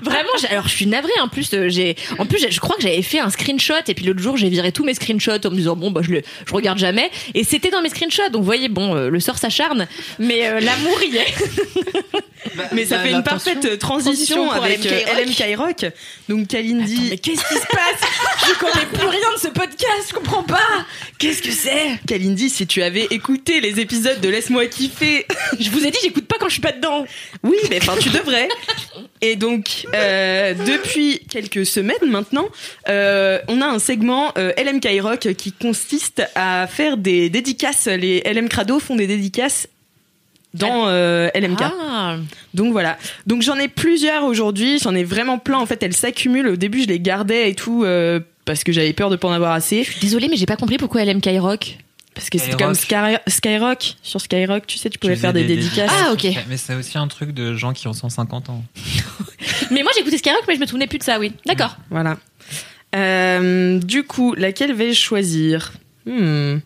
Vraiment, 0.00 0.28
alors 0.48 0.68
je 0.68 0.76
suis 0.76 0.86
navrée. 0.86 1.10
En 1.20 1.26
plus, 1.26 1.52
euh, 1.54 1.68
j'ai, 1.68 1.96
en 2.18 2.24
plus, 2.24 2.46
je 2.48 2.60
crois 2.60 2.76
que 2.76 2.82
j'avais 2.82 3.02
fait 3.02 3.18
un 3.18 3.28
screenshot 3.28 3.82
et 3.88 3.94
puis 3.94 4.04
l'autre 4.04 4.20
jour, 4.20 4.36
j'ai 4.36 4.48
viré 4.48 4.70
tous 4.70 4.84
mes 4.84 4.94
screenshots 4.94 5.44
en 5.44 5.50
me 5.50 5.56
disant 5.56 5.74
bon 5.74 5.90
bah 5.90 6.02
je 6.04 6.12
le, 6.12 6.22
je 6.46 6.54
regarde 6.54 6.78
jamais. 6.78 7.10
Et 7.34 7.42
c'était 7.42 7.70
dans 7.70 7.82
mes 7.82 7.88
screenshots. 7.88 8.28
Donc 8.30 8.42
vous 8.42 8.46
voyez, 8.46 8.68
bon, 8.68 8.94
euh, 8.94 9.08
le 9.08 9.18
sort 9.18 9.38
s'acharne, 9.38 9.88
mais 10.20 10.46
euh, 10.46 10.60
l'amour 10.60 11.02
y 11.02 11.16
est. 11.16 11.34
Mais 12.72 12.84
ça 12.86 12.98
fait 13.00 13.10
une 13.10 13.22
parfaite 13.22 13.64
euh, 13.64 13.76
transition, 13.76 14.50
avec 14.50 14.84
LMK 14.84 14.92
euh, 14.92 15.24
LMK 15.24 15.58
Rock. 15.58 15.92
Donc 16.28 16.48
Kalindi, 16.48 17.08
mais 17.10 17.18
qu'est-ce 17.18 17.46
qui 17.46 17.54
se 17.54 17.66
passe? 17.66 18.10
Je 18.48 18.58
connais 18.58 18.86
plus 18.86 19.06
rien 19.06 19.32
de 19.34 19.40
ce 19.40 19.48
podcast. 19.48 20.08
Je 20.08 20.14
comprends 20.14 20.42
pas. 20.42 20.86
Qu'est-ce 21.18 21.42
que 21.42 21.50
c'est? 21.50 21.98
Kalindi, 22.06 22.48
si 22.50 22.66
tu 22.66 22.82
avais 22.82 23.06
écouté 23.10 23.60
les 23.60 23.80
épisodes 23.80 24.20
de 24.20 24.28
Laisse-moi 24.28 24.66
kiffer, 24.66 25.26
Je 25.58 25.70
vous 25.70 25.84
ai 25.84 25.90
dit, 25.90 25.98
j'écoute 26.02 26.26
pas 26.26 26.36
quand 26.38 26.48
je 26.48 26.52
suis 26.52 26.62
pas 26.62 26.72
dedans. 26.72 27.04
oui, 27.42 27.56
mais 27.70 27.78
enfin 27.80 27.94
tu 28.00 28.10
devrais. 28.10 28.48
Et 29.20 29.36
donc 29.36 29.86
euh, 29.94 30.54
depuis 30.54 31.20
quelques 31.28 31.66
semaines 31.66 31.96
maintenant, 32.06 32.48
euh, 32.88 33.40
on 33.48 33.60
a 33.60 33.66
un 33.66 33.78
segment 33.78 34.32
euh, 34.38 34.52
LMK 34.56 34.88
Rock 35.00 35.28
qui 35.36 35.52
consiste 35.52 36.22
à 36.34 36.66
faire 36.66 36.96
des 36.96 37.30
dédicaces. 37.30 37.86
Les 37.86 38.20
LM 38.20 38.48
Crado 38.48 38.78
font 38.78 38.96
des 38.96 39.06
dédicaces 39.06 39.68
dans 40.54 40.88
euh, 40.88 41.28
LMK. 41.34 41.60
Ah. 41.62 42.16
Donc 42.54 42.72
voilà. 42.72 42.98
Donc 43.26 43.42
j'en 43.42 43.56
ai 43.56 43.68
plusieurs 43.68 44.24
aujourd'hui. 44.24 44.78
J'en 44.78 44.94
ai 44.94 45.04
vraiment 45.04 45.38
plein. 45.38 45.58
En 45.58 45.66
fait, 45.66 45.82
elles 45.82 45.94
s'accumulent. 45.94 46.48
Au 46.48 46.56
début, 46.56 46.82
je 46.82 46.88
les 46.88 47.00
gardais 47.00 47.50
et 47.50 47.54
tout 47.54 47.84
euh, 47.84 48.20
parce 48.44 48.64
que 48.64 48.72
j'avais 48.72 48.92
peur 48.92 49.10
de 49.10 49.16
pas 49.16 49.28
en 49.28 49.32
avoir 49.32 49.52
assez. 49.52 49.84
Je 49.84 49.90
suis 49.92 50.00
désolée, 50.00 50.28
mais 50.28 50.36
j'ai 50.36 50.46
pas 50.46 50.56
compris 50.56 50.78
pourquoi 50.78 51.02
elle 51.02 51.08
aime 51.08 51.20
Rock. 51.40 51.78
Parce 52.14 52.30
que 52.30 52.38
c'est 52.38 52.52
Skyrock. 52.52 52.60
comme 52.60 52.74
Sky- 52.74 53.20
Skyrock. 53.28 53.94
Sur 54.02 54.20
Skyrock, 54.20 54.66
tu 54.66 54.76
sais, 54.76 54.90
tu 54.90 54.98
pouvais 54.98 55.14
faire 55.14 55.32
des, 55.32 55.44
dédicaces. 55.44 55.92
Ah, 56.04 56.12
ok. 56.12 56.26
Mais 56.48 56.56
c'est 56.56 56.74
aussi 56.74 56.98
un 56.98 57.06
truc 57.06 57.30
de 57.30 57.54
gens 57.54 57.72
qui 57.72 57.86
ont 57.86 57.92
150 57.92 58.50
ans. 58.50 58.64
Mais 59.70 59.82
moi 59.84 59.92
j'écoutais 59.96 60.18
Skyrock, 60.18 60.42
mais 60.48 60.56
je 60.56 60.60
me 60.60 60.66
souvenais 60.66 60.86
plus 60.86 60.98
de 60.98 61.04
ça. 61.04 61.18
Oui, 61.20 61.32
d'accord. 61.46 61.76
Voilà. 61.90 62.16
Euh, 62.96 63.78
du 63.78 64.02
coup, 64.02 64.34
laquelle 64.34 64.72
vais-je 64.72 64.98
choisir? 64.98 65.72
Hmm. 66.06 66.58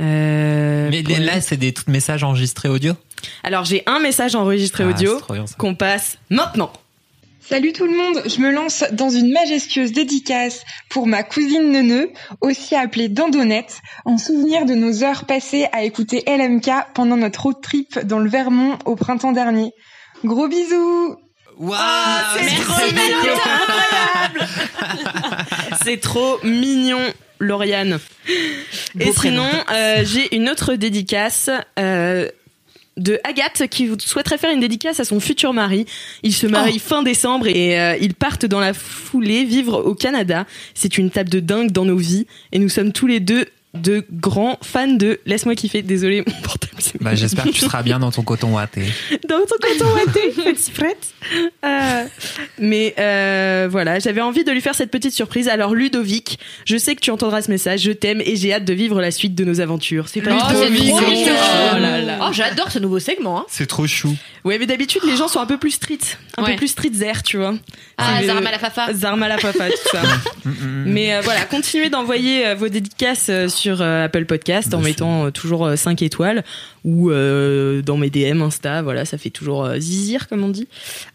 Euh, 0.00 0.90
Mais 0.90 1.02
là, 1.02 1.40
c'est 1.40 1.56
des 1.56 1.72
tout 1.72 1.84
messages 1.88 2.22
enregistrés 2.24 2.68
audio. 2.68 2.94
Alors 3.42 3.64
j'ai 3.64 3.82
un 3.86 3.98
message 3.98 4.34
enregistré 4.34 4.84
Ah, 4.84 4.90
audio 4.90 5.18
c'est 5.46 5.56
qu'on 5.56 5.74
passe 5.74 6.18
maintenant. 6.30 6.72
Salut 7.40 7.72
tout 7.72 7.86
le 7.86 7.96
monde, 7.96 8.22
je 8.26 8.40
me 8.40 8.50
lance 8.52 8.84
dans 8.92 9.08
une 9.08 9.32
majestueuse 9.32 9.92
dédicace 9.92 10.64
pour 10.90 11.06
ma 11.06 11.22
cousine 11.22 11.72
Neuneu, 11.72 12.10
aussi 12.42 12.74
appelée 12.74 13.08
Dandonnette, 13.08 13.80
en 14.04 14.18
souvenir 14.18 14.66
de 14.66 14.74
nos 14.74 15.02
heures 15.02 15.24
passées 15.24 15.66
à 15.72 15.82
écouter 15.82 16.22
LMK 16.26 16.70
pendant 16.92 17.16
notre 17.16 17.44
road 17.44 17.56
trip 17.62 17.98
dans 18.00 18.18
le 18.18 18.28
Vermont 18.28 18.78
au 18.84 18.96
printemps 18.96 19.32
dernier. 19.32 19.72
Gros 20.24 20.48
bisous 20.48 21.16
Waouh 21.56 21.78
c'est 22.36 22.50
c'est 25.84 26.00
trop 26.00 26.36
trop 26.36 26.46
mignon. 26.46 27.00
Lauriane. 27.40 27.98
Et 28.98 29.06
Beau 29.06 29.12
sinon, 29.12 29.48
euh, 29.72 30.04
j'ai 30.04 30.34
une 30.34 30.48
autre 30.48 30.74
dédicace. 30.74 31.50
euh, 31.78 32.28
de 32.98 33.20
Agathe 33.24 33.68
qui 33.68 33.90
souhaiterait 33.98 34.38
faire 34.38 34.52
une 34.52 34.60
dédicace 34.60 35.00
à 35.00 35.04
son 35.04 35.20
futur 35.20 35.52
mari. 35.52 35.86
Il 36.22 36.34
se 36.34 36.46
marie 36.46 36.78
fin 36.78 37.02
décembre 37.02 37.46
et 37.46 37.80
euh, 37.80 37.96
ils 38.00 38.14
partent 38.14 38.46
dans 38.46 38.60
la 38.60 38.74
foulée 38.74 39.44
vivre 39.44 39.80
au 39.80 39.94
Canada. 39.94 40.46
C'est 40.74 40.98
une 40.98 41.10
table 41.10 41.30
de 41.30 41.40
dingue 41.40 41.70
dans 41.70 41.84
nos 41.84 41.96
vies 41.96 42.26
et 42.52 42.58
nous 42.58 42.68
sommes 42.68 42.92
tous 42.92 43.06
les 43.06 43.20
deux 43.20 43.46
de 43.74 44.04
grands 44.10 44.58
fans 44.62 44.86
de 44.88 45.20
Laisse-moi 45.26 45.54
kiffer. 45.54 45.82
Désolé, 45.82 46.22
mon 46.26 46.32
portable. 46.42 46.72
Bah, 47.00 47.14
j'espère 47.14 47.44
que 47.44 47.50
tu 47.50 47.60
seras 47.60 47.82
bien 47.82 47.98
dans 47.98 48.10
ton 48.10 48.22
coton 48.22 48.54
watté. 48.54 48.82
dans 49.28 49.40
ton 49.40 49.56
coton 49.60 49.92
watté, 49.94 50.30
petit 50.30 50.70
frette. 50.70 51.08
Euh, 51.64 52.04
mais 52.58 52.94
euh, 52.98 53.68
voilà, 53.70 53.98
j'avais 53.98 54.20
envie 54.20 54.44
de 54.44 54.52
lui 54.52 54.60
faire 54.60 54.74
cette 54.74 54.90
petite 54.90 55.12
surprise. 55.12 55.48
Alors 55.48 55.74
Ludovic, 55.74 56.38
je 56.64 56.76
sais 56.76 56.94
que 56.94 57.00
tu 57.00 57.10
entendras 57.10 57.42
ce 57.42 57.50
message, 57.50 57.80
je 57.82 57.92
t'aime 57.92 58.20
et 58.24 58.36
j'ai 58.36 58.54
hâte 58.54 58.64
de 58.64 58.72
vivre 58.72 59.00
la 59.00 59.10
suite 59.10 59.34
de 59.34 59.44
nos 59.44 59.60
aventures. 59.60 60.08
C'est 60.08 60.20
pas 60.22 60.30
Oh, 60.34 60.44
c'est 60.54 60.70
Ludovic. 60.70 60.88
trop 60.90 61.00
mignon. 61.10 61.32
Oh 61.74 61.78
là 61.78 62.00
là. 62.00 62.18
Oh, 62.22 62.32
j'adore 62.32 62.70
ce 62.70 62.78
nouveau 62.78 63.00
segment. 63.00 63.40
Hein. 63.40 63.46
C'est 63.48 63.66
trop 63.66 63.86
chou. 63.86 64.16
Ouais, 64.44 64.58
mais 64.58 64.66
d'habitude 64.66 65.02
les 65.04 65.16
gens 65.16 65.28
sont 65.28 65.40
un 65.40 65.46
peu 65.46 65.58
plus 65.58 65.72
street, 65.72 65.98
un 66.38 66.44
Ouais. 66.44 66.52
peu 66.52 66.56
plus 66.58 66.68
street 66.68 66.92
zer, 66.94 67.22
tu 67.22 67.36
vois. 67.36 67.54
Ah, 67.98 68.22
Zarma 68.24 68.50
la 68.52 68.58
Fafa. 68.58 68.94
Zarma 68.94 69.28
la 69.28 69.36
papa, 69.36 69.68
tout 69.68 69.88
ça. 69.92 70.02
Mais 70.86 71.14
euh, 71.14 71.20
voilà, 71.22 71.40
continuez 71.44 71.90
d'envoyer 71.90 72.46
euh, 72.46 72.54
vos 72.54 72.68
dédicaces 72.68 73.26
euh, 73.28 73.48
sur 73.58 73.82
euh, 73.82 74.04
Apple 74.04 74.24
Podcast 74.24 74.72
en 74.72 74.80
mettant 74.80 75.26
euh, 75.26 75.30
toujours 75.30 75.70
5 75.76 76.00
étoiles 76.02 76.44
ou 76.84 77.10
euh, 77.10 77.82
dans 77.82 77.96
mes 77.96 78.08
DM 78.08 78.40
Insta, 78.40 78.82
voilà, 78.82 79.04
ça 79.04 79.18
fait 79.18 79.30
toujours 79.30 79.64
euh, 79.64 79.78
zizir 79.78 80.28
comme 80.28 80.44
on 80.44 80.48
dit. 80.48 80.68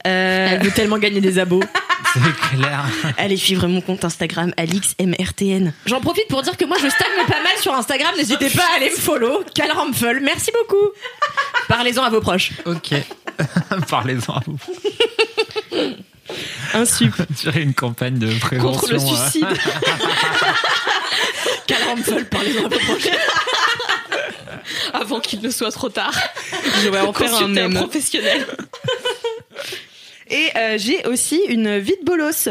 Euh, 0.06 0.50
Elle 0.52 0.64
veut 0.64 0.72
tellement 0.72 0.98
gagner 0.98 1.22
des 1.22 1.40
abos. 1.40 1.64
C'est 2.14 2.58
clair. 2.58 2.86
allez 3.18 3.38
suivre 3.38 3.68
mon 3.68 3.82
compte 3.82 4.06
Instagram 4.06 4.54
AlixMRTN. 4.58 5.74
J'en 5.88 6.00
profite 6.00 6.28
pour 6.28 6.44
dire 6.44 6.58
que 6.58 6.66
moi 6.66 6.78
je 6.80 6.88
stagne 6.90 7.26
pas 7.28 7.42
mal 7.42 7.58
sur 7.60 7.74
Instagram. 7.74 8.12
N'hésitez 8.18 8.50
pas 8.50 8.64
à 8.74 8.76
aller 8.78 8.92
me 8.92 8.96
follow. 8.96 9.44
Cal 9.56 9.72
Ramphel. 9.72 10.20
Merci 10.22 10.52
beaucoup. 10.52 10.92
Parlez-en 11.68 12.04
à 12.04 12.10
vos 12.10 12.22
proches. 12.22 12.52
Ok. 12.66 12.94
Parlez-en 13.90 14.34
à 14.34 14.42
vous. 14.46 14.60
Un 16.74 16.86
sup. 16.86 17.16
Tirer 17.36 17.62
une 17.62 17.74
campagne 17.74 18.20
de 18.20 18.28
prévention. 18.40 18.80
Contre 18.80 18.94
le 18.94 18.98
euh. 18.98 19.00
suicide. 19.00 19.48
Vos 22.08 22.70
proches. 22.70 23.08
Avant 24.94 25.20
qu'il 25.20 25.42
ne 25.42 25.50
soit 25.50 25.72
trop 25.72 25.90
tard. 25.90 26.14
Je 26.84 26.90
vais 26.90 27.00
en 27.00 27.14
faire 27.14 27.36
un 27.36 27.48
même. 27.48 27.74
professionnel. 27.74 28.46
Et 30.30 30.50
euh, 30.56 30.78
j'ai 30.78 31.06
aussi 31.08 31.42
une 31.48 31.78
vie 31.80 31.96
de 32.00 32.06
bolos. 32.06 32.48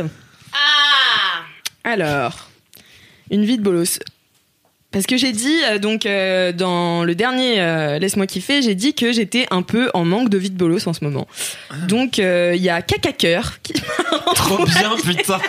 Ah 0.53 1.43
Alors, 1.85 2.49
une 3.31 3.45
vie 3.45 3.57
de 3.57 3.63
bolos. 3.63 3.99
Parce 4.93 5.07
que 5.07 5.17
j'ai 5.17 5.33
dit, 5.33 5.59
euh, 5.65 5.79
donc, 5.79 6.05
euh, 6.05 6.53
dans 6.53 7.03
le 7.03 7.15
dernier 7.15 7.61
euh, 7.61 7.99
Laisse-moi 7.99 8.27
kiffer, 8.27 8.61
j'ai 8.61 8.75
dit 8.75 8.95
que 8.95 9.11
j'étais 9.11 9.47
un 9.51 9.63
peu 9.63 9.91
en 9.95 10.05
manque 10.05 10.29
de 10.29 10.37
vie 10.37 10.51
de 10.51 10.57
bolos 10.57 10.87
en 10.87 10.93
ce 10.93 11.03
moment. 11.03 11.27
Donc, 11.89 12.19
euh, 12.19 12.53
il 12.55 12.63
y 12.63 12.69
a 12.69 12.83
Caca 12.83 13.13
Cœur 13.13 13.63
qui 13.63 13.73
Trop 14.35 14.65
bien, 14.65 14.95
putain. 15.03 15.41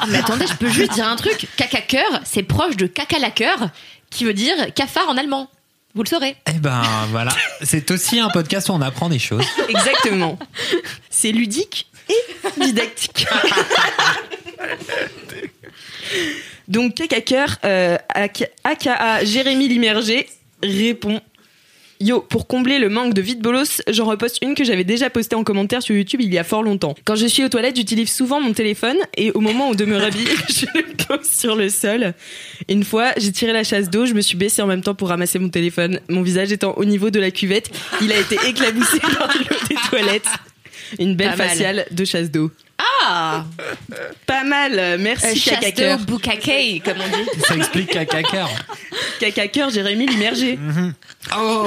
Ah, 0.00 0.06
mais 0.08 0.18
attendez, 0.18 0.46
je 0.46 0.54
peux 0.54 0.70
juste 0.70 0.92
dire 0.94 1.06
un 1.06 1.16
truc. 1.16 1.46
Caca 1.56 1.82
cœur, 1.82 2.20
c'est 2.24 2.42
proche 2.42 2.76
de 2.76 2.86
caca 2.86 3.18
la 3.18 3.30
cœur, 3.30 3.68
qui 4.10 4.24
veut 4.24 4.32
dire 4.32 4.54
cafard 4.74 5.08
en 5.08 5.18
allemand. 5.18 5.50
Vous 5.94 6.02
le 6.02 6.08
saurez. 6.08 6.36
Eh 6.48 6.58
ben 6.58 6.82
voilà, 7.10 7.32
c'est 7.62 7.90
aussi 7.90 8.20
un 8.20 8.28
podcast 8.28 8.68
où 8.68 8.72
on 8.72 8.80
apprend 8.80 9.08
des 9.08 9.18
choses. 9.18 9.44
Exactement. 9.68 10.38
C'est 11.10 11.32
ludique 11.32 11.90
et 12.08 12.60
didactique. 12.64 13.26
Donc, 16.68 16.94
Cœur, 17.24 17.56
euh, 17.64 17.96
aka 18.64 19.24
Jérémy 19.24 19.68
Limerger, 19.68 20.26
répond 20.62 21.20
Yo, 22.00 22.20
pour 22.20 22.46
combler 22.46 22.78
le 22.78 22.88
manque 22.88 23.12
de 23.12 23.20
vide 23.20 23.40
bolos, 23.40 23.82
j'en 23.88 24.04
reposte 24.04 24.38
une 24.40 24.54
que 24.54 24.62
j'avais 24.62 24.84
déjà 24.84 25.10
postée 25.10 25.34
en 25.34 25.42
commentaire 25.42 25.82
sur 25.82 25.96
YouTube 25.96 26.20
il 26.22 26.32
y 26.32 26.38
a 26.38 26.44
fort 26.44 26.62
longtemps. 26.62 26.94
Quand 27.04 27.16
je 27.16 27.26
suis 27.26 27.44
aux 27.44 27.48
toilettes, 27.48 27.74
j'utilise 27.74 28.12
souvent 28.12 28.40
mon 28.40 28.52
téléphone 28.52 28.96
et 29.16 29.32
au 29.32 29.40
moment 29.40 29.70
où 29.70 29.74
de 29.74 29.84
me 29.84 29.96
rhabiller, 29.96 30.30
je 30.48 30.66
le 30.76 30.84
pose 31.06 31.28
sur 31.28 31.56
le 31.56 31.68
sol. 31.68 32.14
Une 32.68 32.84
fois, 32.84 33.10
j'ai 33.16 33.32
tiré 33.32 33.52
la 33.52 33.64
chasse 33.64 33.90
d'eau, 33.90 34.06
je 34.06 34.14
me 34.14 34.20
suis 34.20 34.36
baissée 34.36 34.62
en 34.62 34.68
même 34.68 34.82
temps 34.82 34.94
pour 34.94 35.08
ramasser 35.08 35.40
mon 35.40 35.48
téléphone. 35.48 35.98
Mon 36.08 36.22
visage 36.22 36.52
étant 36.52 36.74
au 36.74 36.84
niveau 36.84 37.10
de 37.10 37.18
la 37.18 37.32
cuvette, 37.32 37.68
il 38.00 38.12
a 38.12 38.18
été 38.18 38.36
éclaboussé 38.46 39.00
par 39.18 39.34
l'eau 39.36 39.56
des 39.68 39.76
toilettes. 39.88 40.28
Une 41.00 41.16
belle 41.16 41.32
faciale 41.32 41.86
de 41.90 42.04
chasse 42.04 42.30
d'eau. 42.30 42.52
Ah 42.80 43.44
Pas 44.26 44.44
mal, 44.44 44.98
merci 45.00 45.40
Caca 45.40 45.60
Chasse 45.62 45.74
Cœur. 45.74 45.98
de 45.98 46.04
boucaquet, 46.04 46.80
comme 46.84 46.98
on 47.00 47.16
dit. 47.16 47.40
Ça 47.46 47.56
explique 47.56 47.90
caca 47.90 48.22
cœur. 48.22 48.48
Caca 49.20 49.48
Cœur, 49.48 49.70
Jérémy 49.70 50.06
Limerger. 50.06 50.58
Oh 51.36 51.66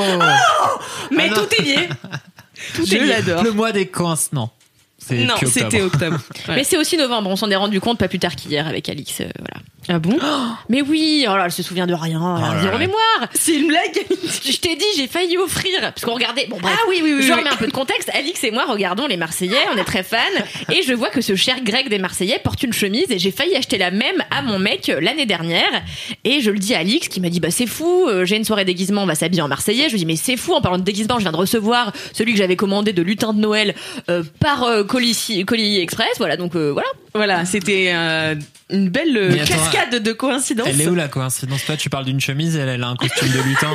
Mais 1.11 1.29
Ah 1.31 1.35
non. 1.35 1.45
tout 1.45 1.55
est 1.59 1.61
lié. 1.63 1.89
Tout 2.75 2.85
Je 2.85 2.95
est 2.95 2.99
lié. 2.99 3.07
l'adore. 3.07 3.43
Le 3.43 3.51
mois 3.51 3.71
des 3.71 3.87
coins, 3.87 4.15
non. 4.33 4.49
C'est 4.97 5.23
Non, 5.25 5.33
c'était 5.45 5.81
octobre. 5.81 6.19
Ouais. 6.47 6.55
Mais 6.57 6.63
c'est 6.63 6.77
aussi 6.77 6.95
novembre, 6.95 7.29
on 7.29 7.35
s'en 7.35 7.49
est 7.49 7.55
rendu 7.55 7.81
compte 7.81 7.97
pas 7.97 8.07
plus 8.07 8.19
tard 8.19 8.35
qu'hier 8.35 8.67
avec 8.67 8.87
Alix. 8.87 9.21
euh, 9.21 9.25
voilà. 9.39 9.61
Ah 9.89 9.99
bon? 9.99 10.17
Mais 10.69 10.81
oui, 10.81 11.25
oh 11.27 11.35
là, 11.35 11.45
elle 11.45 11.51
se 11.51 11.63
souvient 11.63 11.87
de 11.87 11.93
rien, 11.93 12.37
elle 12.37 12.43
a 12.43 12.53
là 12.55 12.61
zéro 12.61 12.73
là. 12.73 12.77
mémoire. 12.77 12.99
C'est 13.33 13.55
une 13.55 13.67
blague 13.67 14.05
Je 14.45 14.57
t'ai 14.57 14.75
dit, 14.75 14.85
j'ai 14.95 15.07
failli 15.07 15.37
offrir 15.37 15.71
parce 15.81 16.05
qu'on 16.05 16.13
regardait. 16.13 16.45
Bon 16.49 16.57
bref. 16.61 16.75
Ah 16.77 16.85
oui, 16.87 16.99
oui, 17.03 17.13
oui, 17.15 17.23
Je 17.23 17.31
oui. 17.33 17.39
remets 17.39 17.49
un 17.49 17.55
peu 17.55 17.67
de 17.67 17.71
contexte. 17.71 18.09
Alix 18.13 18.43
et 18.43 18.51
moi 18.51 18.65
regardons 18.67 19.07
les 19.07 19.17
Marseillais, 19.17 19.57
on 19.73 19.77
est 19.77 19.83
très 19.83 20.03
fans, 20.03 20.17
et 20.71 20.81
je 20.83 20.93
vois 20.93 21.09
que 21.09 21.21
ce 21.21 21.35
cher 21.35 21.57
Greg 21.63 21.89
des 21.89 21.97
Marseillais 21.97 22.39
porte 22.43 22.61
une 22.63 22.73
chemise 22.73 23.09
et 23.09 23.17
j'ai 23.19 23.31
failli 23.31 23.55
acheter 23.55 23.77
la 23.77 23.91
même 23.91 24.17
à 24.29 24.41
mon 24.41 24.59
mec 24.59 24.91
l'année 25.01 25.25
dernière. 25.25 25.71
Et 26.23 26.41
je 26.41 26.51
le 26.51 26.59
dis 26.59 26.75
à 26.75 26.79
Alix 26.79 27.07
qui 27.07 27.19
m'a 27.19 27.29
dit 27.29 27.39
bah 27.39 27.51
c'est 27.51 27.67
fou, 27.67 28.07
euh, 28.07 28.23
j'ai 28.25 28.37
une 28.37 28.45
soirée 28.45 28.65
déguisement, 28.65 29.03
on 29.03 29.07
va 29.07 29.15
s'habiller 29.15 29.41
en 29.41 29.47
Marseillais. 29.47 29.85
Je 29.87 29.93
lui 29.93 29.99
dis 29.99 30.05
mais 30.05 30.15
c'est 30.15 30.37
fou 30.37 30.53
en 30.53 30.61
parlant 30.61 30.77
de 30.77 30.83
déguisement, 30.83 31.15
je 31.17 31.23
viens 31.23 31.31
de 31.31 31.37
recevoir 31.37 31.91
celui 32.13 32.33
que 32.33 32.37
j'avais 32.37 32.55
commandé 32.55 32.93
de 32.93 33.01
lutin 33.01 33.33
de 33.33 33.39
Noël 33.39 33.73
euh, 34.09 34.23
par 34.39 34.63
euh, 34.63 34.83
colis, 34.83 35.43
colis 35.47 35.79
express. 35.79 36.09
Voilà 36.17 36.37
donc 36.37 36.55
euh, 36.55 36.69
voilà. 36.71 36.87
Voilà, 37.13 37.43
c'était 37.43 37.91
euh, 37.93 38.35
une 38.69 38.87
belle 38.87 39.17
euh, 39.17 39.35
cascade 39.71 40.03
de 40.03 40.11
coïncidences. 40.13 40.67
Elle 40.69 40.81
est 40.81 40.87
où 40.87 40.95
la 40.95 41.07
coïncidence 41.07 41.65
Toi, 41.65 41.77
tu 41.77 41.89
parles 41.89 42.05
d'une 42.05 42.19
chemise 42.21 42.55
et 42.55 42.59
elle, 42.59 42.69
elle 42.69 42.83
a 42.83 42.87
un 42.87 42.95
costume 42.95 43.29
de 43.29 43.41
lutin. 43.41 43.71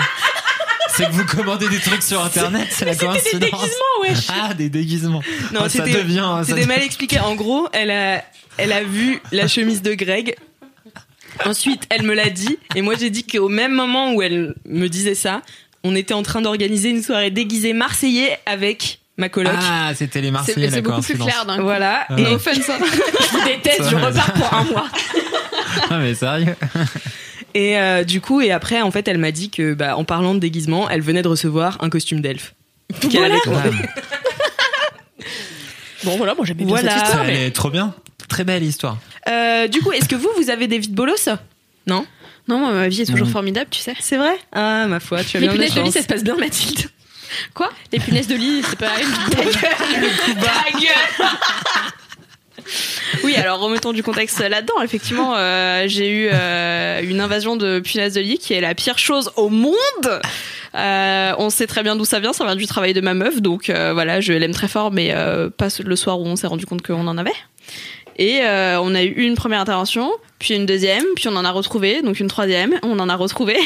C'est 0.96 1.06
que 1.06 1.12
vous 1.12 1.26
commandez 1.26 1.68
des 1.68 1.78
trucs 1.78 2.02
sur 2.02 2.24
internet, 2.24 2.68
c'est 2.70 2.84
la 2.86 2.94
coïncidence. 2.96 3.32
Des 3.32 3.38
déguisements 3.38 4.00
wesh. 4.02 4.26
Ah, 4.30 4.54
des 4.54 4.68
déguisements. 4.70 5.22
Non, 5.52 5.60
Ah, 5.64 5.68
ça 5.68 5.84
c'était 5.84 5.92
devient. 6.02 6.16
ça 6.38 6.42
c'était 6.44 6.54
devient- 6.60 6.66
mal 6.68 6.82
expliqué. 6.82 7.20
En 7.20 7.34
gros, 7.34 7.68
elle 7.72 7.90
a, 7.90 8.24
elle 8.56 8.72
a 8.72 8.82
vu 8.82 9.20
la 9.32 9.46
chemise 9.46 9.82
de 9.82 9.92
Greg. 9.94 10.36
Ensuite, 11.44 11.82
elle 11.90 12.02
me 12.02 12.14
l'a 12.14 12.30
dit. 12.30 12.56
Et 12.74 12.82
moi, 12.82 12.94
j'ai 12.98 13.10
dit 13.10 13.24
qu'au 13.24 13.48
même 13.50 13.72
moment 13.72 14.14
où 14.14 14.22
elle 14.22 14.54
me 14.64 14.88
disait 14.88 15.14
ça, 15.14 15.42
on 15.84 15.94
était 15.94 16.14
en 16.14 16.22
train 16.22 16.40
d'organiser 16.40 16.88
une 16.88 17.02
soirée 17.02 17.30
déguisée 17.30 17.74
marseillais 17.74 18.38
avec 18.46 19.00
ma 19.16 19.28
coloc. 19.28 19.52
Ah, 19.56 19.92
c'était 19.94 20.20
les 20.20 20.30
Marseillais, 20.30 20.66
la 20.68 20.72
c'est 20.72 20.82
beaucoup 20.82 21.00
plus 21.02 21.16
clair 21.18 21.44
d'un 21.46 21.56
coup. 21.56 21.62
Voilà. 21.62 22.06
Ah. 22.08 22.14
Et, 22.18 22.22
No 22.22 22.30
offense. 22.32 22.68
hein. 22.68 22.78
Je 22.82 23.38
vous 23.38 23.44
déteste, 23.46 23.82
Ça 23.82 23.90
je 23.90 23.96
repars 23.96 24.32
pour 24.32 24.54
un 24.54 24.64
mois. 24.64 24.88
Ah, 25.90 25.98
mais 25.98 26.14
sérieux 26.14 26.56
et 27.54 27.78
euh, 27.78 28.02
du 28.02 28.20
coup, 28.20 28.40
et 28.40 28.50
après, 28.50 28.80
en 28.82 28.90
fait, 28.90 29.06
elle 29.08 29.18
m'a 29.18 29.30
dit 29.30 29.50
que, 29.50 29.74
bah, 29.74 29.96
en 29.96 30.04
parlant 30.04 30.34
de 30.34 30.40
déguisement, 30.40 30.88
elle 30.90 31.00
venait 31.02 31.22
de 31.22 31.28
recevoir 31.28 31.76
un 31.80 31.90
costume 31.90 32.20
d'elfe. 32.20 32.54
Qu'elle 33.10 33.24
avait 33.24 33.38
commandé. 33.40 33.70
Bon 36.04 36.16
voilà, 36.16 36.34
moi 36.34 36.44
j'aimais 36.44 36.64
bien 36.64 36.68
Voilà. 36.76 36.92
cette 36.92 37.02
histoire. 37.02 37.24
Elle 37.24 37.34
mais- 37.34 37.46
est 37.46 37.50
trop 37.50 37.70
bien. 37.70 37.94
Très 38.28 38.44
belle 38.44 38.62
histoire. 38.62 38.98
Euh, 39.28 39.66
du 39.68 39.80
coup, 39.80 39.92
est-ce 39.92 40.08
que 40.08 40.14
vous, 40.16 40.28
vous 40.36 40.50
avez 40.50 40.66
des 40.66 40.78
vies 40.78 40.88
de 40.88 40.94
bolos? 40.94 41.28
Non? 41.86 42.06
Non, 42.48 42.58
moi, 42.58 42.72
ma 42.72 42.88
vie 42.88 43.02
est 43.02 43.06
toujours 43.06 43.26
Mhm. 43.26 43.32
formidable, 43.32 43.68
tu 43.70 43.80
sais. 43.80 43.94
C'est 44.00 44.16
vrai? 44.16 44.36
Ah, 44.52 44.86
ma 44.86 45.00
foi, 45.00 45.22
tu 45.24 45.36
as 45.36 45.40
Les 45.40 45.48
bien 45.48 45.56
de 45.56 45.62
la 45.62 45.68
chance. 45.68 45.90
ça 45.94 46.02
se 46.02 46.06
passe 46.06 46.22
bien, 46.24 46.36
Mathilde. 46.36 46.88
Quoi 47.54 47.70
Les 47.92 47.98
punaises 47.98 48.28
de 48.28 48.34
lit, 48.34 48.62
c'est 48.68 48.78
pas 48.78 48.90
Oui, 53.22 53.36
alors 53.36 53.60
remettons 53.60 53.92
du 53.92 54.02
contexte 54.02 54.40
là-dedans. 54.40 54.80
Effectivement, 54.82 55.34
euh, 55.36 55.84
j'ai 55.86 56.10
eu 56.10 56.28
euh, 56.32 57.00
une 57.02 57.20
invasion 57.20 57.56
de 57.56 57.80
punaises 57.80 58.14
de 58.14 58.20
lit 58.20 58.38
qui 58.38 58.54
est 58.54 58.60
la 58.60 58.74
pire 58.74 58.98
chose 58.98 59.30
au 59.36 59.48
monde. 59.48 60.20
Euh, 60.74 61.32
on 61.38 61.48
sait 61.50 61.66
très 61.66 61.82
bien 61.82 61.96
d'où 61.96 62.04
ça 62.04 62.20
vient, 62.20 62.32
ça 62.32 62.44
vient 62.44 62.56
du 62.56 62.66
travail 62.66 62.92
de 62.92 63.00
ma 63.00 63.14
meuf, 63.14 63.40
donc 63.40 63.70
euh, 63.70 63.92
voilà, 63.94 64.20
je 64.20 64.32
l'aime 64.32 64.52
très 64.52 64.68
fort, 64.68 64.92
mais 64.92 65.10
euh, 65.12 65.48
pas 65.48 65.68
le 65.82 65.96
soir 65.96 66.20
où 66.20 66.26
on 66.26 66.36
s'est 66.36 66.46
rendu 66.46 66.66
compte 66.66 66.82
qu'on 66.82 67.06
en 67.06 67.16
avait. 67.16 67.32
Et 68.18 68.40
euh, 68.42 68.78
on 68.80 68.94
a 68.94 69.02
eu 69.02 69.12
une 69.12 69.36
première 69.36 69.60
intervention, 69.60 70.10
puis 70.38 70.54
une 70.54 70.66
deuxième, 70.66 71.04
puis 71.14 71.28
on 71.28 71.36
en 71.36 71.44
a 71.44 71.50
retrouvé, 71.50 72.02
donc 72.02 72.20
une 72.20 72.28
troisième, 72.28 72.78
on 72.82 72.98
en 72.98 73.08
a 73.08 73.16
retrouvé. 73.16 73.56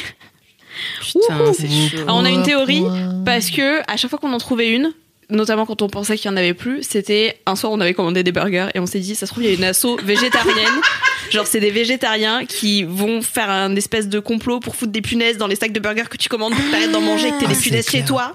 Putain, 1.00 1.52
c'est 1.52 1.68
chaud. 1.68 2.02
Alors, 2.02 2.16
on 2.16 2.25
a 2.25 2.30
une 2.30 2.42
théorie 2.42 2.82
parce 3.25 3.50
que 3.50 3.80
à 3.90 3.96
chaque 3.96 4.10
fois 4.10 4.18
qu'on 4.18 4.32
en 4.32 4.38
trouvait 4.38 4.70
une, 4.70 4.92
notamment 5.28 5.64
quand 5.66 5.80
on 5.82 5.88
pensait 5.88 6.16
qu'il 6.16 6.30
y 6.30 6.34
en 6.34 6.37
avait 6.37 6.54
plus, 6.54 6.82
c'était 6.82 7.40
un 7.46 7.54
soir 7.56 7.72
on 7.72 7.80
avait 7.80 7.94
commandé 7.94 8.22
des 8.22 8.32
burgers 8.32 8.68
et 8.75 8.80
on 8.80 8.87
s'est 8.87 8.99
dit 8.99 9.14
ça 9.14 9.26
se 9.26 9.32
trouve 9.32 9.44
il 9.44 9.50
y 9.50 9.52
a 9.52 9.56
une 9.56 9.64
asso 9.64 9.96
végétarienne. 10.04 10.80
Genre 11.30 11.46
c'est 11.46 11.60
des 11.60 11.70
végétariens 11.70 12.44
qui 12.46 12.82
vont 12.82 13.22
faire 13.22 13.49
un 13.50 13.76
espèce 13.76 14.08
de 14.08 14.18
complot 14.18 14.58
pour 14.58 14.75
foutre 14.75 14.90
des 14.92 15.02
punaises 15.02 15.38
dans 15.38 15.46
les 15.46 15.54
sacs 15.56 15.72
de 15.72 15.78
burgers 15.80 16.08
que 16.10 16.16
tu 16.16 16.28
commandes 16.28 16.54
pour 16.54 16.64
que 16.64 16.70
t'arrêtes 16.72 16.90
d'en 16.90 17.00
manger 17.00 17.28
et 17.28 17.30
que 17.30 17.38
t'aies 17.38 17.46
Ah, 17.49 17.54
des 17.54 17.60
punaises 17.60 17.88
chez 17.88 18.04
toi. 18.04 18.32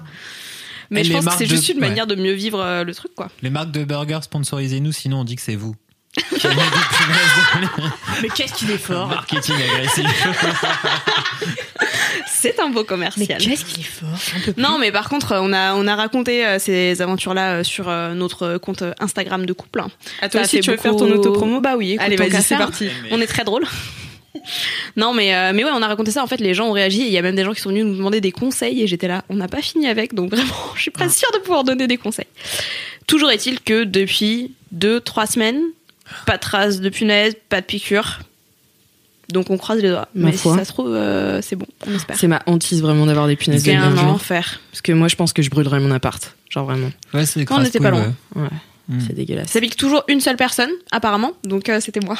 Mais 0.88 1.00
Et 1.00 1.04
je 1.04 1.12
pense 1.12 1.24
que 1.26 1.32
c'est 1.36 1.46
juste 1.46 1.66
de- 1.68 1.72
une 1.74 1.80
manière 1.80 2.06
de 2.06 2.14
mieux 2.14 2.32
vivre 2.32 2.60
euh, 2.60 2.84
le 2.84 2.94
truc, 2.94 3.12
quoi. 3.14 3.28
Les 3.42 3.50
marques 3.50 3.72
de 3.72 3.82
burgers 3.84 4.20
sponsorisez-nous, 4.22 4.92
sinon 4.92 5.20
on 5.20 5.24
dit 5.24 5.34
que 5.36 5.42
c'est 5.42 5.56
vous. 5.56 5.74
Mais 8.22 8.28
qu'est-ce 8.34 8.54
qu'il 8.54 8.70
est 8.70 8.78
fort 8.78 9.08
Marketing 9.08 9.54
agressif. 9.54 10.26
C'est 12.28 12.60
un 12.60 12.68
beau 12.70 12.80
Mais 12.80 12.86
commercial. 12.86 13.38
qu'est-ce 13.40 13.64
qu'il 13.64 13.80
est 13.80 13.84
fort. 13.84 14.08
Non, 14.56 14.78
mais 14.78 14.92
par 14.92 15.08
contre, 15.08 15.34
on 15.40 15.52
a, 15.52 15.74
on 15.74 15.86
a 15.86 15.96
raconté 15.96 16.46
euh, 16.46 16.58
ces 16.58 17.00
aventures-là 17.02 17.56
euh, 17.56 17.64
sur 17.64 17.88
euh, 17.88 18.14
notre 18.14 18.58
compte 18.58 18.82
Instagram 19.00 19.46
de 19.46 19.52
couple. 19.52 19.80
hein. 19.80 19.88
À 20.22 20.28
toi 20.28 20.40
Ça 20.40 20.46
aussi, 20.46 20.60
tu 20.60 20.70
veux 20.70 20.76
faire 20.76 20.96
ton 20.96 21.10
autopromo? 21.10 21.60
Bah 21.60 21.74
oui, 21.76 21.92
écoute, 21.92 22.04
Allez, 22.06 22.16
vas-y, 22.16 22.42
c'est 22.42 22.56
parti. 22.56 22.88
On 23.10 23.20
est 23.20 23.26
très 23.26 23.44
drôle. 23.44 23.64
non, 24.96 25.12
mais, 25.14 25.34
euh, 25.34 25.52
mais 25.54 25.64
ouais, 25.64 25.70
on 25.72 25.82
a 25.82 25.86
raconté 25.88 26.10
ça. 26.10 26.22
En 26.22 26.26
fait, 26.26 26.40
les 26.40 26.54
gens 26.54 26.66
ont 26.68 26.72
réagi. 26.72 27.02
et 27.02 27.06
Il 27.06 27.12
y 27.12 27.18
a 27.18 27.22
même 27.22 27.36
des 27.36 27.44
gens 27.44 27.52
qui 27.52 27.60
sont 27.60 27.70
venus 27.70 27.84
nous 27.84 27.96
demander 27.96 28.20
des 28.20 28.32
conseils. 28.32 28.82
Et 28.82 28.86
j'étais 28.86 29.08
là, 29.08 29.24
on 29.28 29.34
n'a 29.36 29.48
pas 29.48 29.62
fini 29.62 29.86
avec. 29.88 30.14
Donc 30.14 30.30
vraiment, 30.30 30.54
je 30.76 30.82
suis 30.82 30.90
pas 30.90 31.08
sûre 31.08 31.30
de 31.34 31.38
pouvoir 31.38 31.64
donner 31.64 31.86
des 31.86 31.96
conseils. 31.96 32.26
Toujours 33.06 33.30
est-il 33.30 33.60
que 33.60 33.84
depuis 33.84 34.52
deux, 34.72 35.00
trois 35.00 35.26
semaines, 35.26 35.62
pas 36.26 36.36
de 36.36 36.40
traces 36.40 36.80
de 36.80 36.88
punaises, 36.88 37.34
pas 37.48 37.60
de 37.60 37.66
piqûres. 37.66 38.20
Donc 39.32 39.50
on 39.50 39.58
croise 39.58 39.80
les 39.80 39.88
doigts. 39.90 40.08
Ma 40.14 40.26
mais 40.30 40.32
foi. 40.36 40.52
si 40.52 40.58
ça 40.58 40.64
se 40.64 40.72
trouve, 40.72 40.94
euh, 40.94 41.42
c'est 41.42 41.56
bon, 41.56 41.66
on 41.86 41.92
espère. 41.94 42.16
C'est 42.16 42.28
ma 42.28 42.42
hantise 42.46 42.80
vraiment 42.80 43.06
d'avoir 43.06 43.26
des 43.26 43.34
punaises 43.36 43.62
de 43.64 43.70
C'est 43.70 43.76
un 43.76 43.96
enfer. 43.98 44.60
Parce 44.70 44.82
que 44.82 44.92
moi, 44.92 45.08
je 45.08 45.16
pense 45.16 45.32
que 45.32 45.42
je 45.42 45.50
brûlerais 45.50 45.80
mon 45.80 45.90
appart. 45.90 46.36
Genre 46.48 46.64
vraiment. 46.64 46.92
Ouais, 47.12 47.26
c'est 47.26 47.44
On 47.50 47.60
n'était 47.60 47.80
pas 47.80 47.90
loin. 47.90 48.14
ouais. 48.36 48.42
Ouais, 48.42 48.48
Mm. 48.88 49.00
c'est 49.04 49.14
dégueulasse. 49.14 49.48
Ça 49.48 49.60
pique 49.60 49.74
toujours 49.76 50.04
une 50.06 50.20
seule 50.20 50.36
personne, 50.36 50.70
apparemment. 50.92 51.32
Donc 51.42 51.68
euh, 51.68 51.80
c'était 51.80 51.98
moi. 51.98 52.16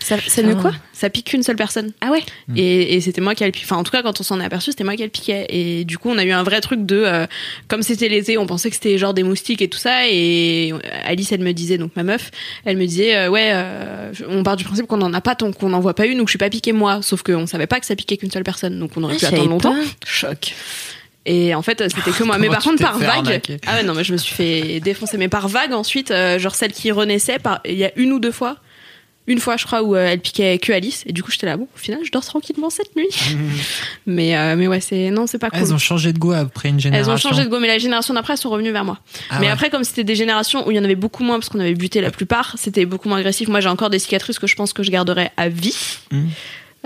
Ça, 0.00 0.16
ça 0.26 0.42
ne 0.42 0.52
Ah. 0.52 0.60
quoi 0.60 0.72
Ça 0.92 1.10
pique 1.10 1.26
qu'une 1.26 1.42
seule 1.42 1.56
personne. 1.56 1.92
Ah 2.00 2.10
ouais 2.10 2.22
Et, 2.56 2.94
et 2.94 3.00
c'était 3.00 3.20
moi 3.20 3.34
qui 3.34 3.42
a 3.42 3.46
le 3.46 3.52
piqué. 3.52 3.66
Enfin, 3.66 3.76
en 3.76 3.82
tout 3.84 3.90
cas, 3.90 4.02
quand 4.02 4.20
on 4.20 4.22
s'en 4.22 4.40
est 4.40 4.44
aperçu, 4.44 4.70
c'était 4.70 4.84
moi 4.84 4.94
qui 4.96 5.02
a 5.02 5.06
le 5.06 5.10
piqué. 5.10 5.44
Et 5.48 5.84
du 5.84 5.98
coup, 5.98 6.08
on 6.10 6.18
a 6.18 6.24
eu 6.24 6.30
un 6.30 6.42
vrai 6.44 6.60
truc 6.60 6.86
de. 6.86 7.02
euh, 7.04 7.26
comme 7.66 7.82
c'était 7.82 8.08
l'été, 8.08 8.38
on 8.38 8.46
pensait 8.46 8.68
que 8.70 8.76
c'était 8.76 8.96
genre 8.96 9.12
des 9.12 9.22
moustiques 9.24 9.60
et 9.60 9.68
tout 9.68 9.78
ça. 9.78 10.08
Et 10.08 10.72
Alice, 11.04 11.32
elle 11.32 11.40
me 11.40 11.52
disait, 11.52 11.78
donc 11.78 11.92
ma 11.96 12.04
meuf, 12.04 12.30
elle 12.64 12.76
me 12.76 12.86
disait, 12.86 13.16
euh, 13.16 13.28
ouais, 13.28 13.50
euh, 13.52 14.12
on 14.28 14.42
part 14.44 14.56
du 14.56 14.64
principe 14.64 14.86
qu'on 14.86 15.02
en 15.02 15.12
a 15.12 15.20
pas 15.20 15.34
tant 15.34 15.50
qu'on 15.52 15.68
n'en 15.70 15.80
voit 15.80 15.94
pas 15.94 16.06
une 16.06 16.20
ou 16.20 16.24
que 16.24 16.28
je 16.28 16.32
suis 16.32 16.38
pas 16.38 16.50
piqué 16.50 16.72
moi. 16.72 17.00
Sauf 17.02 17.22
qu'on 17.22 17.46
savait 17.46 17.66
pas 17.66 17.80
que 17.80 17.86
ça 17.86 17.96
piquait 17.96 18.16
qu'une 18.16 18.30
seule 18.30 18.44
personne. 18.44 18.78
Donc 18.78 18.92
on 18.96 19.02
aurait 19.04 19.16
Ah, 19.16 19.18
pu 19.18 19.34
attendre 19.34 19.50
longtemps. 19.50 19.74
pas. 19.74 19.80
Choc. 20.06 20.54
Et 21.26 21.54
en 21.54 21.60
fait, 21.62 21.82
c'était 21.94 22.12
que 22.12 22.22
moi. 22.24 22.38
Mais 22.38 22.48
par 22.48 22.62
contre, 22.62 22.80
par 22.80 22.98
vague. 22.98 23.08
arnaquer 23.26 23.58
Ah 23.66 23.76
ouais, 23.76 23.82
non, 23.82 23.94
mais 23.94 24.04
je 24.04 24.12
me 24.12 24.16
suis 24.16 24.34
fait 24.34 24.80
défoncer. 24.80 25.18
Mais 25.18 25.28
par 25.28 25.48
vague, 25.48 25.72
ensuite, 25.74 26.10
euh, 26.10 26.38
genre 26.38 26.54
celle 26.54 26.72
qui 26.72 26.90
renaissait, 26.90 27.38
par... 27.38 27.60
il 27.66 27.74
y 27.76 27.84
a 27.84 27.90
une 27.96 28.12
ou 28.12 28.18
deux 28.20 28.30
fois. 28.32 28.56
Une 29.28 29.38
fois, 29.38 29.56
je 29.56 29.66
crois, 29.66 29.82
où 29.82 29.94
euh, 29.94 30.06
elle 30.06 30.20
piquait 30.20 30.58
que 30.58 30.72
Alice. 30.72 31.04
Et 31.06 31.12
du 31.12 31.22
coup, 31.22 31.30
j'étais 31.30 31.46
là, 31.46 31.56
bon, 31.56 31.68
au 31.72 31.78
final, 31.78 32.00
je 32.02 32.10
dors 32.10 32.24
tranquillement 32.24 32.70
cette 32.70 32.96
nuit. 32.96 33.08
mais, 34.06 34.36
euh, 34.36 34.56
mais 34.56 34.66
ouais, 34.66 34.80
c'est. 34.80 35.10
Non, 35.10 35.26
c'est 35.26 35.38
pas 35.38 35.50
cool. 35.50 35.60
Elles 35.60 35.74
ont 35.74 35.78
changé 35.78 36.12
de 36.12 36.18
goût 36.18 36.32
après 36.32 36.70
une 36.70 36.76
Elles 36.76 36.80
génération. 36.80 37.12
ont 37.12 37.16
changé 37.16 37.44
de 37.44 37.48
goût, 37.48 37.58
mais 37.60 37.68
la 37.68 37.78
génération 37.78 38.14
d'après, 38.14 38.32
elles 38.32 38.38
sont 38.38 38.50
revenues 38.50 38.72
vers 38.72 38.86
moi. 38.86 38.98
Ah 39.30 39.36
mais 39.38 39.46
ouais. 39.46 39.52
après, 39.52 39.70
comme 39.70 39.84
c'était 39.84 40.04
des 40.04 40.16
générations 40.16 40.66
où 40.66 40.70
il 40.70 40.76
y 40.76 40.80
en 40.80 40.84
avait 40.84 40.96
beaucoup 40.96 41.22
moins, 41.22 41.38
parce 41.38 41.50
qu'on 41.50 41.60
avait 41.60 41.74
buté 41.74 42.00
la 42.00 42.10
plupart, 42.10 42.54
c'était 42.58 42.86
beaucoup 42.86 43.08
moins 43.08 43.18
agressif. 43.18 43.48
Moi, 43.48 43.60
j'ai 43.60 43.68
encore 43.68 43.90
des 43.90 43.98
cicatrices 43.98 44.38
que 44.38 44.46
je 44.46 44.56
pense 44.56 44.72
que 44.72 44.82
je 44.82 44.90
garderai 44.90 45.30
à 45.36 45.48
vie. 45.48 45.76
Mhm. 46.10 46.28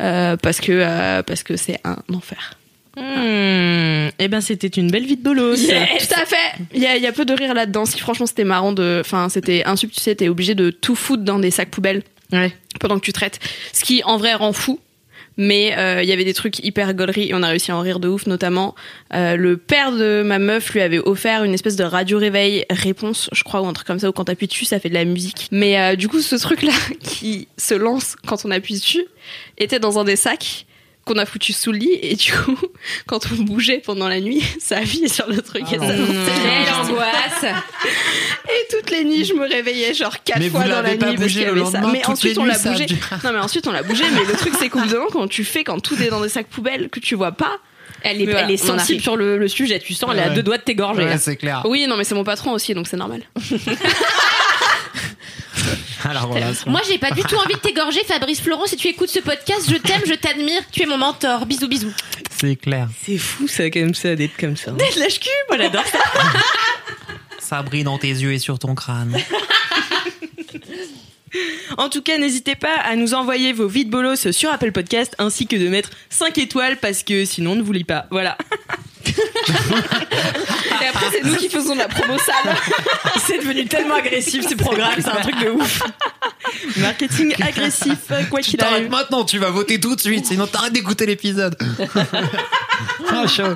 Euh, 0.01 0.37
parce 0.37 0.61
que 0.61 0.73
euh, 0.73 1.23
parce 1.23 1.43
que 1.43 1.57
c'est 1.57 1.79
un 1.85 1.99
enfer. 2.13 2.55
Hmm. 2.97 4.11
Eh 4.19 4.29
ben, 4.29 4.41
c'était 4.41 4.67
une 4.69 4.91
belle 4.91 5.07
vie 5.07 5.17
de 5.17 5.23
bolos. 5.23 5.57
Tout 5.67 6.15
à 6.15 6.27
fait. 6.27 6.63
Il 6.75 6.83
y 6.83 6.87
a, 6.87 6.97
il 6.97 7.03
y 7.03 7.07
a 7.07 7.13
peu 7.13 7.25
de 7.25 7.33
rire 7.33 7.55
là-dedans. 7.55 7.87
Si 7.87 7.99
franchement 7.99 8.27
c'était 8.27 8.45
marrant 8.45 8.73
de, 8.73 8.99
enfin 9.01 9.29
c'était 9.29 9.65
insup, 9.65 9.91
tu 9.93 10.01
sais, 10.01 10.15
t'es 10.15 10.29
obligé 10.29 10.55
de 10.55 10.71
tout 10.71 10.95
foutre 10.95 11.23
dans 11.23 11.39
des 11.39 11.51
sacs 11.51 11.71
poubelles 11.71 12.03
Ouais. 12.33 12.53
pendant 12.81 12.99
que 12.99 13.05
tu 13.05 13.13
traites. 13.13 13.39
Ce 13.73 13.85
qui 13.85 14.03
en 14.05 14.17
vrai 14.17 14.35
rend 14.35 14.53
fou. 14.53 14.81
Mais 15.39 15.77
euh, 15.79 16.03
il 16.03 16.09
y 16.09 16.13
avait 16.13 16.25
des 16.25 16.35
trucs 16.35 16.59
hyper 16.59 16.93
gauleries 16.93 17.31
et 17.31 17.35
on 17.35 17.43
a 17.43 17.49
réussi 17.49 17.71
à 17.71 17.77
en 17.77 17.81
rire 17.81 18.01
de 18.01 18.09
ouf, 18.09 18.27
notamment 18.27 18.75
euh, 19.15 19.35
le 19.37 19.57
père 19.57 19.93
de 19.93 20.23
ma 20.23 20.39
meuf 20.39 20.75
lui 20.75 20.83
avait 20.83 20.99
offert 20.99 21.45
une 21.45 21.55
espèce 21.55 21.77
de 21.77 21.85
radio 21.85 22.19
réveil 22.19 22.67
réponse, 22.69 23.31
je 23.33 23.43
crois, 23.43 23.63
ou 23.63 23.67
un 23.67 23.73
truc 23.73 23.87
comme 23.87 23.99
ça, 23.99 24.11
où 24.11 24.13
quand 24.13 24.25
t'appuies 24.25 24.47
dessus, 24.47 24.67
ça 24.67 24.79
fait 24.79 24.91
de 24.91 24.95
la 24.95 25.07
musique. 25.07 25.49
Mais 25.51 25.79
euh, 25.79 25.97
du 25.97 26.09
coup, 26.09 26.21
ce 26.21 26.37
truc-là 26.37 26.73
qui 27.01 27.49
se 27.57 27.75
lance 27.75 28.17
quand 28.27 28.45
on 28.45 28.51
appuie 28.51 28.75
dessus 28.75 29.07
était 29.57 29.79
dans 29.79 29.99
un 29.99 30.05
des 30.05 30.17
sacs 30.17 30.67
qu'on 31.05 31.17
a 31.19 31.27
foutu 31.27 31.53
sous 31.53 31.73
le 31.73 31.79
lit 31.79 31.99
et 32.01 32.15
du 32.15 32.33
coup, 32.33 32.57
quand 33.07 33.21
on 33.33 33.43
bougeait 33.43 33.79
pendant 33.85 34.09
la 34.09 34.21
nuit, 34.21 34.43
ça 34.61 34.79
appuyait 34.79 35.09
sur 35.09 35.29
le 35.29 35.43
truc 35.43 35.65
et 35.73 35.79
ça 35.79 35.95
non. 35.97 36.07
Quelle 36.07 36.75
angoisse 36.75 37.45
Et 38.49 38.67
toutes 38.77 38.91
les 38.91 39.05
nuits, 39.05 39.25
je 39.25 39.35
me 39.35 39.49
réveillais 39.49 39.95
genre 39.95 40.23
quatre 40.23 40.39
Mais 40.39 40.51
fois 40.51 40.65
dans 40.65 40.83
la 40.83 40.91
nuit 40.95 40.99
parce 40.99 41.27
qu'il 41.33 41.41
y 41.43 41.45
avait 41.45 41.65
ça. 41.65 41.79
lendemain, 41.81 41.91
Mais 41.93 42.07
ensuite 42.07 42.39
on 42.39 42.45
l'a 42.45 42.55
ça 42.55 42.69
a 42.71 42.73
bougé. 42.73 42.87
dû- 42.87 42.97
Non 43.25 43.33
mais 43.33 43.39
ensuite 43.39 43.67
on 43.67 43.73
l'a 43.73 43.83
bougé. 43.83 44.05
Mais 44.13 44.25
le 44.25 44.35
truc 44.37 44.53
c'est 44.59 44.69
qu'au 44.69 44.79
bout 44.81 44.87
d'un 44.87 44.99
moment, 44.99 45.11
quand 45.13 45.29
tu 45.29 45.45
fais, 45.45 45.65
quand 45.65 45.81
tout 45.81 46.01
est 46.03 46.09
dans 46.09 46.21
des 46.21 46.29
sacs 46.29 46.47
poubelles 46.49 46.89
que 46.89 47.01
tu 47.01 47.15
vois 47.15 47.33
pas. 47.33 47.59
Elle 48.05 48.21
est, 48.21 48.25
voilà, 48.25 48.51
elle 48.51 48.59
sensible 48.59 49.01
sur 49.01 49.17
le, 49.17 49.39
le 49.39 49.47
sujet, 49.49 49.79
tu 49.79 49.95
sens, 49.95 50.11
elle 50.13 50.19
est 50.19 50.23
à 50.23 50.29
Ouais. 50.31 50.35
deux 50.35 50.43
doigts 50.43 50.59
de 50.59 50.63
t'égorger. 50.63 51.05
Ouais, 51.05 51.19
c'est 51.19 51.37
clair. 51.37 51.63
Oui, 51.67 51.87
non 51.87 51.97
mais 51.97 52.03
c'est 52.05 52.17
mon 52.17 52.25
patron 52.25 52.51
aussi, 52.53 52.75
donc 52.75 52.89
c'est 52.89 52.97
normal. 52.97 53.23
Relation. 56.05 56.71
Moi, 56.71 56.81
j'ai 56.89 56.99
pas 56.99 57.11
du 57.11 57.23
tout 57.23 57.37
envie 57.37 57.55
de 57.55 57.61
t'égorger, 57.61 58.01
Fabrice 58.07 58.41
Florent. 58.41 58.67
Si 58.67 58.77
tu 58.77 58.89
écoutes 58.89 59.09
ce 59.09 59.21
podcast, 59.21 59.71
je 59.71 59.77
t'aime, 59.77 60.03
je 60.07 60.15
t'admire. 60.15 60.63
Tu 60.71 60.83
es 60.83 60.87
mon 60.87 60.99
mentor. 60.99 61.47
Bisous, 61.47 61.69
bisous. 61.69 61.93
C'est 62.31 62.57
clair. 62.57 62.89
C'est 63.05 63.19
fou, 63.19 63.47
ça, 63.47 63.65
quand 63.71 63.81
même, 63.81 63.95
ça, 63.95 64.15
d'être 64.17 64.37
comme 64.37 64.57
ça. 64.57 64.73
Lâche 64.73 65.21
cul, 65.21 65.29
moi 65.49 65.59
j'adore 65.59 65.87
ça. 65.87 65.99
Ça 67.39 67.63
brille 67.63 67.85
dans 67.85 67.99
tes 67.99 68.09
yeux 68.09 68.33
et 68.33 68.39
sur 68.39 68.59
ton 68.59 68.75
crâne. 68.75 69.17
En 71.79 71.89
tout 71.89 72.03
cas, 72.03 72.19
n'hésitez 72.19 72.55
pas 72.55 72.75
à 72.85 72.97
nous 72.97 73.15
envoyer 73.15 73.53
vos 73.53 73.67
vides 73.67 73.91
bolos 73.91 74.31
sur 74.31 74.51
Apple 74.51 74.73
Podcast 74.73 75.15
ainsi 75.19 75.47
que 75.47 75.57
de 75.57 75.69
mettre 75.69 75.91
5 76.11 76.37
étoiles 76.39 76.77
parce 76.79 77.03
que 77.03 77.25
sinon 77.25 77.53
on 77.53 77.57
ne 77.57 77.63
vous 77.63 77.73
lit 77.73 77.85
pas. 77.85 78.07
Voilà. 78.11 78.37
Et 79.07 80.87
après 80.87 81.07
c'est 81.13 81.25
nous 81.25 81.37
qui 81.37 81.49
faisons 81.49 81.75
la 81.75 81.89
promo 81.89 82.17
sale. 82.19 82.57
C'est 83.27 83.39
devenu 83.39 83.67
tellement 83.67 83.95
agressif 83.95 84.49
ce 84.49 84.55
programme, 84.55 84.95
c'est 84.99 85.09
un 85.09 85.21
truc 85.21 85.39
de 85.39 85.51
ouf. 85.51 85.83
Marketing 86.79 87.35
agressif, 87.41 87.99
quoi 88.31 88.41
Tu 88.41 88.51
qu'il 88.51 88.59
t'arrêtes 88.59 88.75
arrive. 88.75 88.91
maintenant, 88.91 89.25
tu 89.25 89.39
vas 89.39 89.51
voter 89.51 89.79
tout 89.79 89.95
de 89.95 90.01
suite, 90.01 90.27
sinon 90.27 90.47
t'arrêtes 90.47 90.73
d'écouter 90.73 91.07
l'épisode. 91.07 91.57
ah, 93.09 93.27
chaud. 93.29 93.55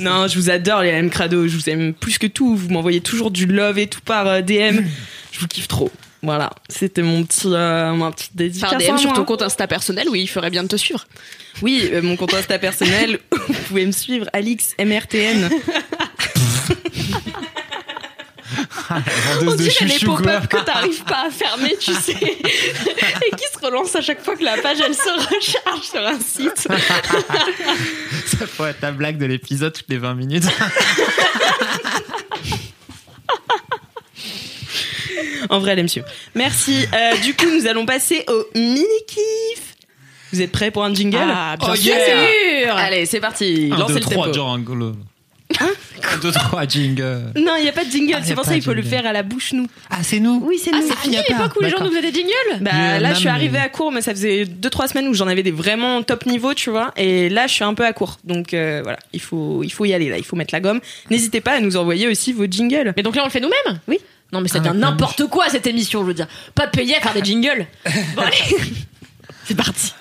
Non, 0.00 0.26
je 0.28 0.38
vous 0.38 0.50
adore 0.50 0.82
les 0.82 0.90
M 0.90 1.08
Crado, 1.08 1.48
je 1.48 1.56
vous 1.56 1.70
aime 1.70 1.94
plus 1.94 2.18
que 2.18 2.26
tout. 2.26 2.54
Vous 2.56 2.68
m'envoyez 2.68 3.00
toujours 3.00 3.30
du 3.30 3.46
love 3.46 3.78
et 3.78 3.86
tout 3.86 4.00
par 4.04 4.26
euh, 4.26 4.40
DM. 4.42 4.80
Je 5.32 5.40
vous 5.40 5.46
kiffe 5.48 5.68
trop. 5.68 5.90
Voilà, 6.22 6.50
c'était 6.68 7.02
mon 7.02 7.24
petit, 7.24 7.46
euh, 7.46 7.92
ma 7.94 8.10
petite 8.10 8.36
dédicace. 8.36 8.70
Par 8.70 8.78
à 8.78 8.82
DM 8.82 8.98
sur 8.98 9.12
ton 9.12 9.24
compte 9.24 9.42
Insta 9.42 9.66
personnel, 9.66 10.08
oui, 10.10 10.22
il 10.22 10.26
ferait 10.26 10.50
bien 10.50 10.62
de 10.62 10.68
te 10.68 10.76
suivre. 10.76 11.06
Oui, 11.62 11.88
euh, 11.92 12.02
mon 12.02 12.16
compte 12.16 12.34
Insta 12.34 12.58
personnel, 12.58 13.18
vous 13.32 13.54
pouvez 13.68 13.86
me 13.86 13.92
suivre, 13.92 14.26
Alix 14.32 14.74
MRTN. 14.78 15.48
On 19.42 19.44
de 19.46 19.56
dirait 19.56 19.86
les 19.86 19.98
pop-up 20.04 20.46
que 20.48 20.58
t'arrives 20.58 21.04
pas 21.04 21.26
à 21.28 21.30
fermer, 21.30 21.76
tu 21.78 21.94
sais, 21.94 22.12
et 22.20 23.36
qui 23.36 23.44
se 23.52 23.64
relancent 23.64 23.96
à 23.96 24.00
chaque 24.00 24.22
fois 24.22 24.36
que 24.36 24.44
la 24.44 24.56
page 24.58 24.78
elle 24.84 24.94
se 24.94 25.10
recharge 25.10 25.82
sur 25.82 26.06
un 26.06 26.18
site. 26.18 26.68
Ça 28.26 28.46
pourrait 28.56 28.70
être 28.70 28.80
ta 28.80 28.90
blague 28.90 29.18
de 29.18 29.26
l'épisode 29.26 29.72
toutes 29.72 29.88
les 29.88 29.98
20 29.98 30.14
minutes. 30.14 30.44
En 35.48 35.58
vrai, 35.58 35.72
elle 35.72 35.78
aime 35.80 35.88
suivre. 35.88 36.06
Merci. 36.34 36.86
Euh, 36.94 37.16
du 37.22 37.34
coup, 37.34 37.46
nous 37.50 37.66
allons 37.66 37.86
passer 37.86 38.24
au 38.28 38.44
mini-kiff. 38.54 39.76
Vous 40.32 40.40
êtes 40.42 40.52
prêts 40.52 40.70
pour 40.70 40.84
un 40.84 40.94
jingle 40.94 41.18
Ah, 41.20 41.56
bien 41.58 41.68
Oh, 41.72 41.74
sûr. 41.76 41.92
yeah. 41.94 42.74
Allez, 42.76 43.06
c'est 43.06 43.20
parti. 43.20 43.70
1, 43.72 43.76
Lancez 43.76 43.94
2, 43.94 43.98
le 43.98 44.04
3, 44.04 44.26
tempo. 44.30 44.32
jingle. 44.32 44.92
1, 45.58 46.18
2, 46.22 46.30
3, 46.30 46.64
jingle. 46.68 47.32
Non, 47.36 47.54
il 47.58 47.62
n'y 47.64 47.68
a 47.68 47.72
pas 47.72 47.84
de 47.84 47.90
jingle. 47.90 48.12
Ah, 48.16 48.20
y 48.20 48.24
c'est 48.24 48.32
a 48.32 48.34
pour 48.36 48.44
pas 48.44 48.48
ça 48.50 48.54
qu'il 48.54 48.60
de 48.60 48.64
faut 48.64 48.72
le 48.72 48.82
jingle. 48.82 48.96
faire 48.96 49.06
à 49.06 49.12
la 49.12 49.24
bouche, 49.24 49.52
nous. 49.52 49.66
Ah, 49.90 49.96
c'est 50.02 50.20
nous 50.20 50.40
Oui, 50.46 50.60
c'est 50.62 50.70
Ah, 50.72 50.76
nous. 50.80 50.86
c'est 50.86 50.96
fini 50.98 51.16
y 51.16 51.18
a 51.18 51.22
pas. 51.24 51.32
l'époque 51.34 51.56
où 51.56 51.60
les 51.64 51.70
gens 51.70 51.78
D'accord. 51.78 51.90
nous 51.90 51.96
faisaient 51.98 52.12
des 52.12 52.16
jingles 52.20 52.60
Bah, 52.60 53.00
là, 53.00 53.10
je 53.14 53.18
suis 53.18 53.24
mais- 53.24 53.30
arrivée 53.32 53.58
à 53.58 53.68
court, 53.68 53.90
mais 53.90 54.00
ça 54.02 54.12
faisait 54.12 54.44
2-3 54.44 54.86
semaines 54.86 55.08
où 55.08 55.14
j'en 55.14 55.26
avais 55.26 55.42
des 55.42 55.50
vraiment 55.50 56.00
top 56.04 56.26
niveau, 56.26 56.54
tu 56.54 56.70
vois. 56.70 56.92
Et 56.96 57.28
là, 57.28 57.48
je 57.48 57.54
suis 57.54 57.64
un 57.64 57.74
peu 57.74 57.84
à 57.84 57.92
court. 57.92 58.18
Donc 58.22 58.54
euh, 58.54 58.80
voilà, 58.84 59.00
il 59.12 59.20
faut, 59.20 59.64
il 59.64 59.70
faut 59.70 59.84
y 59.84 59.92
aller, 59.92 60.08
là. 60.08 60.18
Il 60.18 60.24
faut 60.24 60.36
mettre 60.36 60.54
la 60.54 60.60
gomme. 60.60 60.78
N'hésitez 61.10 61.40
pas 61.40 61.54
à 61.54 61.60
nous 61.60 61.76
envoyer 61.76 62.06
aussi 62.06 62.32
vos 62.32 62.46
jingles. 62.48 62.94
Mais 62.96 63.02
donc 63.02 63.16
là, 63.16 63.22
on 63.22 63.26
le 63.26 63.32
fait 63.32 63.40
nous-mêmes? 63.40 63.80
Oui. 63.88 63.98
Non, 64.32 64.40
mais 64.40 64.48
ça 64.48 64.56
Ah, 64.56 64.60
devient 64.60 64.70
avec 64.70 64.80
la 64.82 64.90
n'importe 64.90 65.26
quoi 65.26 65.48
cette 65.48 65.66
émission, 65.66 66.02
je 66.02 66.06
veux 66.06 66.14
dire. 66.14 66.28
Pas 66.54 66.68
payé 66.68 66.96
à 66.96 67.00
faire 67.00 67.14
des 67.14 67.24
jingles. 67.24 67.66
Bon, 68.14 68.22
allez. 68.22 68.36
C'est 69.44 69.56
parti. 69.56 69.92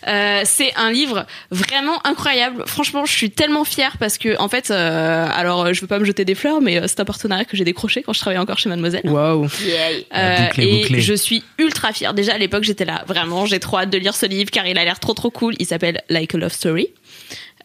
Euh, 0.07 0.41
c'est 0.45 0.73
un 0.75 0.91
livre 0.91 1.25
vraiment 1.49 2.05
incroyable. 2.05 2.63
Franchement, 2.67 3.05
je 3.05 3.13
suis 3.13 3.31
tellement 3.31 3.63
fière 3.63 3.97
parce 3.97 4.17
que 4.17 4.39
en 4.39 4.49
fait, 4.49 4.71
euh, 4.71 5.27
alors 5.33 5.73
je 5.73 5.81
veux 5.81 5.87
pas 5.87 5.99
me 5.99 6.05
jeter 6.05 6.25
des 6.25 6.35
fleurs, 6.35 6.61
mais 6.61 6.79
euh, 6.79 6.85
c'est 6.87 6.99
un 6.99 7.05
partenariat 7.05 7.45
que 7.45 7.57
j'ai 7.57 7.63
décroché 7.63 8.03
quand 8.03 8.13
je 8.13 8.19
travaillais 8.19 8.41
encore 8.41 8.57
chez 8.57 8.69
Mademoiselle. 8.69 9.01
Waouh. 9.05 9.45
Euh, 9.45 10.47
et 10.57 10.99
je 10.99 11.13
suis 11.13 11.43
ultra 11.57 11.93
fière. 11.93 12.13
Déjà 12.13 12.33
à 12.33 12.37
l'époque, 12.37 12.63
j'étais 12.63 12.85
là. 12.85 13.03
Vraiment, 13.07 13.45
j'ai 13.45 13.59
trop 13.59 13.77
hâte 13.77 13.89
de 13.89 13.97
lire 13.97 14.15
ce 14.15 14.25
livre 14.25 14.51
car 14.51 14.65
il 14.67 14.77
a 14.77 14.83
l'air 14.83 14.99
trop 14.99 15.13
trop 15.13 15.31
cool. 15.31 15.55
Il 15.59 15.65
s'appelle 15.65 16.01
Like 16.09 16.35
a 16.35 16.37
Love 16.37 16.53
Story. 16.53 16.89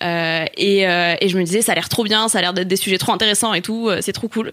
Euh, 0.03 0.45
et, 0.57 0.87
euh, 0.87 1.15
et 1.21 1.29
je 1.29 1.39
me 1.39 1.45
disais, 1.45 1.63
ça 1.63 1.73
a 1.73 1.75
l'air 1.75 1.89
trop 1.89 2.05
bien, 2.05 2.29
ça 2.29 2.39
a 2.39 2.41
l'air 2.41 2.55
d'être 2.55 2.69
des 2.69 2.77
sujets 2.77 2.99
trop 2.99 3.13
intéressants 3.13 3.55
et 3.55 3.63
tout, 3.63 3.89
euh, 3.89 3.99
c'est 4.01 4.13
trop 4.13 4.29
cool. 4.29 4.53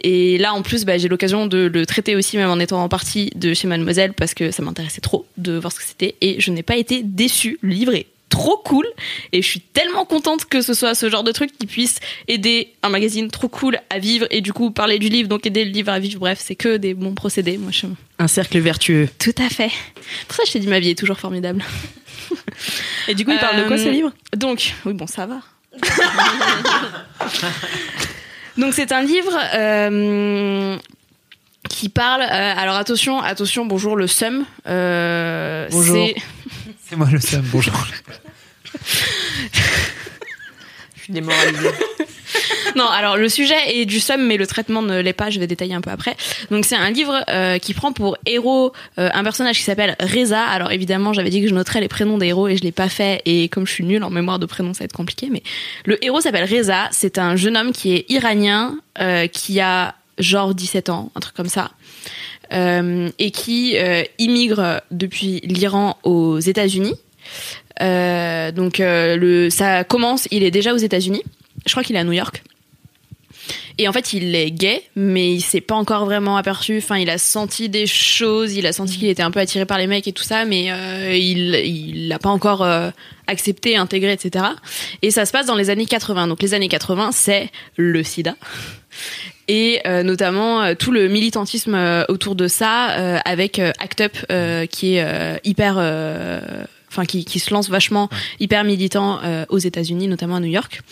Et 0.00 0.38
là, 0.38 0.54
en 0.54 0.62
plus, 0.62 0.84
bah, 0.84 0.98
j'ai 0.98 1.08
l'occasion 1.08 1.46
de 1.46 1.66
le 1.66 1.86
traiter 1.86 2.16
aussi, 2.16 2.36
même 2.36 2.50
en 2.50 2.58
étant 2.58 2.82
en 2.82 2.88
partie 2.88 3.30
de 3.34 3.54
chez 3.54 3.68
Mademoiselle, 3.68 4.12
parce 4.12 4.34
que 4.34 4.50
ça 4.50 4.62
m'intéressait 4.62 5.00
trop 5.00 5.26
de 5.36 5.56
voir 5.56 5.72
ce 5.72 5.78
que 5.78 5.84
c'était. 5.84 6.14
Et 6.20 6.40
je 6.40 6.50
n'ai 6.50 6.62
pas 6.62 6.76
été 6.76 7.02
déçue. 7.02 7.58
Le 7.62 7.70
livre 7.70 7.94
est 7.94 8.06
trop 8.34 8.56
cool 8.64 8.86
et 9.32 9.42
je 9.42 9.46
suis 9.46 9.60
tellement 9.60 10.04
contente 10.04 10.46
que 10.46 10.60
ce 10.60 10.74
soit 10.74 10.96
ce 10.96 11.08
genre 11.08 11.22
de 11.22 11.30
truc 11.30 11.56
qui 11.56 11.66
puisse 11.66 12.00
aider 12.26 12.72
un 12.82 12.88
magazine 12.88 13.30
trop 13.30 13.48
cool 13.48 13.78
à 13.90 14.00
vivre 14.00 14.26
et 14.32 14.40
du 14.40 14.52
coup 14.52 14.72
parler 14.72 14.98
du 14.98 15.08
livre 15.08 15.28
donc 15.28 15.46
aider 15.46 15.64
le 15.64 15.70
livre 15.70 15.92
à 15.92 16.00
vivre 16.00 16.18
bref 16.18 16.40
c'est 16.42 16.56
que 16.56 16.76
des 16.76 16.94
bons 16.94 17.14
procédés 17.14 17.58
moi 17.58 17.70
je 17.70 17.86
Un 18.18 18.26
cercle 18.26 18.58
vertueux. 18.58 19.08
tout 19.20 19.34
à 19.38 19.48
fait 19.48 19.70
pour 20.26 20.36
ça 20.36 20.42
je 20.46 20.52
t'ai 20.52 20.58
dit 20.58 20.66
ma 20.66 20.80
vie 20.80 20.90
est 20.90 20.98
toujours 20.98 21.18
formidable 21.18 21.62
Et 23.08 23.14
du 23.14 23.24
coup, 23.24 23.30
il 23.32 23.38
parle 23.38 23.56
de 23.62 23.64
quoi 23.68 23.78
ce 23.78 23.88
Euh, 23.88 23.90
livre 23.90 24.12
donc, 24.36 24.74
oui, 24.84 24.92
bon, 24.94 25.06
ça 25.06 25.26
va. 25.26 25.40
donc, 28.56 28.72
c'est 28.74 28.92
un 28.92 29.02
livre 29.02 29.36
euh, 29.54 30.76
qui 31.68 31.88
parle. 31.88 32.22
euh, 32.22 32.26
alors, 32.56 32.76
attention, 32.76 33.20
attention, 33.20 33.66
bonjour, 33.66 33.96
le 33.96 34.06
SUM. 34.06 34.44
euh, 34.66 35.68
Bonjour. 35.70 36.06
c'est- 36.08 36.22
C'est 36.88 36.96
moi 36.96 37.08
le 37.10 37.18
seum, 37.20 37.42
bonjour. 37.52 37.74
Je 40.96 41.02
suis 41.02 41.12
démoralisée. 41.12 41.70
Non, 42.76 42.86
alors 42.88 43.16
le 43.16 43.28
sujet 43.28 43.54
est 43.68 43.84
du 43.84 44.00
SUM, 44.00 44.26
mais 44.26 44.36
le 44.36 44.46
traitement 44.46 44.82
ne 44.82 45.00
l'est 45.00 45.12
pas. 45.12 45.30
Je 45.30 45.38
vais 45.38 45.46
détailler 45.46 45.74
un 45.74 45.80
peu 45.80 45.90
après. 45.90 46.16
Donc, 46.50 46.64
c'est 46.64 46.76
un 46.76 46.90
livre 46.90 47.24
euh, 47.28 47.58
qui 47.58 47.74
prend 47.74 47.92
pour 47.92 48.16
héros 48.26 48.72
euh, 48.98 49.08
un 49.12 49.22
personnage 49.22 49.58
qui 49.58 49.62
s'appelle 49.62 49.96
Reza. 50.00 50.42
Alors, 50.42 50.72
évidemment, 50.72 51.12
j'avais 51.12 51.30
dit 51.30 51.40
que 51.40 51.48
je 51.48 51.54
noterais 51.54 51.80
les 51.80 51.88
prénoms 51.88 52.18
des 52.18 52.26
héros 52.26 52.48
et 52.48 52.56
je 52.56 52.62
l'ai 52.62 52.72
pas 52.72 52.88
fait. 52.88 53.22
Et 53.24 53.48
comme 53.48 53.66
je 53.66 53.72
suis 53.72 53.84
nulle 53.84 54.02
en 54.04 54.10
mémoire 54.10 54.38
de 54.38 54.46
prénoms, 54.46 54.74
ça 54.74 54.80
va 54.80 54.84
être 54.86 54.92
compliqué. 54.92 55.28
Mais 55.30 55.42
le 55.84 56.02
héros 56.04 56.20
s'appelle 56.20 56.48
Reza. 56.50 56.88
C'est 56.90 57.18
un 57.18 57.36
jeune 57.36 57.56
homme 57.56 57.72
qui 57.72 57.94
est 57.94 58.10
iranien, 58.10 58.76
euh, 59.00 59.26
qui 59.26 59.60
a 59.60 59.94
genre 60.18 60.54
17 60.54 60.90
ans, 60.90 61.10
un 61.14 61.20
truc 61.20 61.34
comme 61.34 61.48
ça. 61.48 61.70
et 62.52 63.30
qui 63.32 63.76
immigre 64.18 64.80
depuis 64.92 65.40
l'Iran 65.42 65.96
aux 66.04 66.38
États-Unis. 66.38 66.94
Donc 67.80 68.82
ça 69.50 69.84
commence, 69.84 70.28
il 70.30 70.44
est 70.44 70.52
déjà 70.52 70.72
aux 70.72 70.76
États-Unis. 70.78 71.22
Je 71.66 71.70
crois 71.72 71.82
qu'il 71.82 71.96
est 71.96 72.00
à 72.00 72.04
New 72.04 72.12
York. 72.12 72.42
Et 73.76 73.88
en 73.88 73.92
fait, 73.92 74.12
il 74.12 74.34
est 74.36 74.52
gay, 74.52 74.82
mais 74.94 75.34
il 75.34 75.40
s'est 75.40 75.60
pas 75.60 75.74
encore 75.74 76.04
vraiment 76.04 76.36
aperçu. 76.36 76.78
Enfin, 76.78 76.96
il 76.96 77.10
a 77.10 77.18
senti 77.18 77.68
des 77.68 77.86
choses, 77.86 78.54
il 78.54 78.66
a 78.66 78.72
senti 78.72 78.98
qu'il 78.98 79.08
était 79.08 79.22
un 79.22 79.32
peu 79.32 79.40
attiré 79.40 79.66
par 79.66 79.78
les 79.78 79.88
mecs 79.88 80.06
et 80.06 80.12
tout 80.12 80.22
ça, 80.22 80.44
mais 80.44 80.70
euh, 80.70 81.16
il 81.16 81.54
il 81.54 82.08
l'a 82.08 82.20
pas 82.20 82.28
encore 82.28 82.62
euh, 82.62 82.90
accepté, 83.26 83.76
intégré, 83.76 84.12
etc. 84.12 84.44
Et 85.02 85.10
ça 85.10 85.26
se 85.26 85.32
passe 85.32 85.46
dans 85.46 85.56
les 85.56 85.70
années 85.70 85.86
80. 85.86 86.28
Donc 86.28 86.40
les 86.40 86.54
années 86.54 86.68
80, 86.68 87.10
c'est 87.12 87.50
le 87.76 88.02
SIDA 88.02 88.36
et 89.46 89.80
euh, 89.86 90.02
notamment 90.02 90.74
tout 90.74 90.90
le 90.90 91.08
militantisme 91.08 91.76
autour 92.08 92.34
de 92.34 92.48
ça 92.48 93.20
avec 93.26 93.58
Act 93.58 94.00
Up 94.00 94.68
qui 94.70 94.96
est 94.96 95.40
hyper 95.44 95.78
enfin 96.94 97.04
qui, 97.04 97.24
qui 97.24 97.38
se 97.38 97.52
lance 97.52 97.68
vachement 97.68 98.08
hyper 98.40 98.64
militant 98.64 99.20
euh, 99.22 99.44
aux 99.48 99.58
États-Unis 99.58 100.08
notamment 100.08 100.36
à 100.36 100.40
New 100.40 100.46
York. 100.46 100.82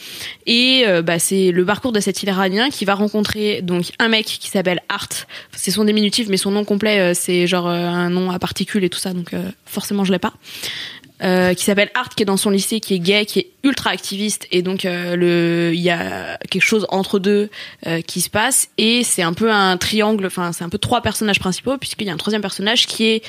Et 0.47 0.85
euh, 0.87 1.03
bah, 1.03 1.19
c'est 1.19 1.53
le 1.53 1.65
parcours 1.65 1.93
de 1.93 2.01
cet 2.01 2.23
Iranien 2.23 2.71
qui 2.71 2.85
va 2.85 2.95
rencontrer 2.95 3.63
donc 3.63 3.93
un 3.99 4.09
mec 4.09 4.27
qui 4.27 4.49
s'appelle 4.49 4.81
Art 4.89 5.09
c'est 5.53 5.71
son 5.71 5.85
diminutif 5.85 6.29
mais 6.29 6.37
son 6.37 6.51
nom 6.51 6.65
complet 6.65 6.99
euh, 6.99 7.15
c'est 7.15 7.47
genre 7.47 7.69
un 7.69 8.11
nom 8.11 8.31
à 8.31 8.39
particules 8.39 8.85
et 8.85 8.91
tout 8.91 8.99
ça 8.99 9.13
donc 9.13 9.33
forcément 9.67 10.05
je 10.05 10.13
l'ai 10.13 10.19
pas. 10.19 10.33
Euh, 11.23 11.55
qui 11.55 11.65
s'appelle 11.65 11.91
Art, 11.95 12.09
qui 12.09 12.25
est 12.25 12.27
dans 12.27 12.37
son 12.37 12.51
lycée, 12.51 12.81
qui 12.81 12.95
est 12.95 12.99
gay, 12.99 13.25
qui 13.27 13.39
est 13.39 13.51
ultra 13.63 13.91
activiste, 13.91 14.49
et 14.51 14.61
donc 14.61 14.85
euh, 14.85 15.15
le, 15.15 15.73
il 15.73 15.81
y 15.81 15.91
a 15.91 16.37
quelque 16.51 16.65
chose 16.65 16.85
entre 16.89 17.21
deux 17.21 17.49
euh, 17.87 18.01
qui 18.01 18.21
se 18.21 18.29
passe, 18.29 18.71
et 18.77 19.05
c'est 19.05 19.23
un 19.23 19.33
peu 19.33 19.53
un 19.53 19.77
triangle, 19.77 20.27
enfin 20.27 20.53
c'est 20.53 20.65
un 20.65 20.69
peu 20.69 20.79
trois 20.79 21.01
personnages 21.01 21.39
principaux, 21.39 21.79
puisqu'il 21.79 22.09
y 22.09 22.11
a 22.11 22.13
un 22.13 22.17
troisième 22.17 22.43
personnage 22.43 22.89
qui 22.89 23.05
est 23.05 23.23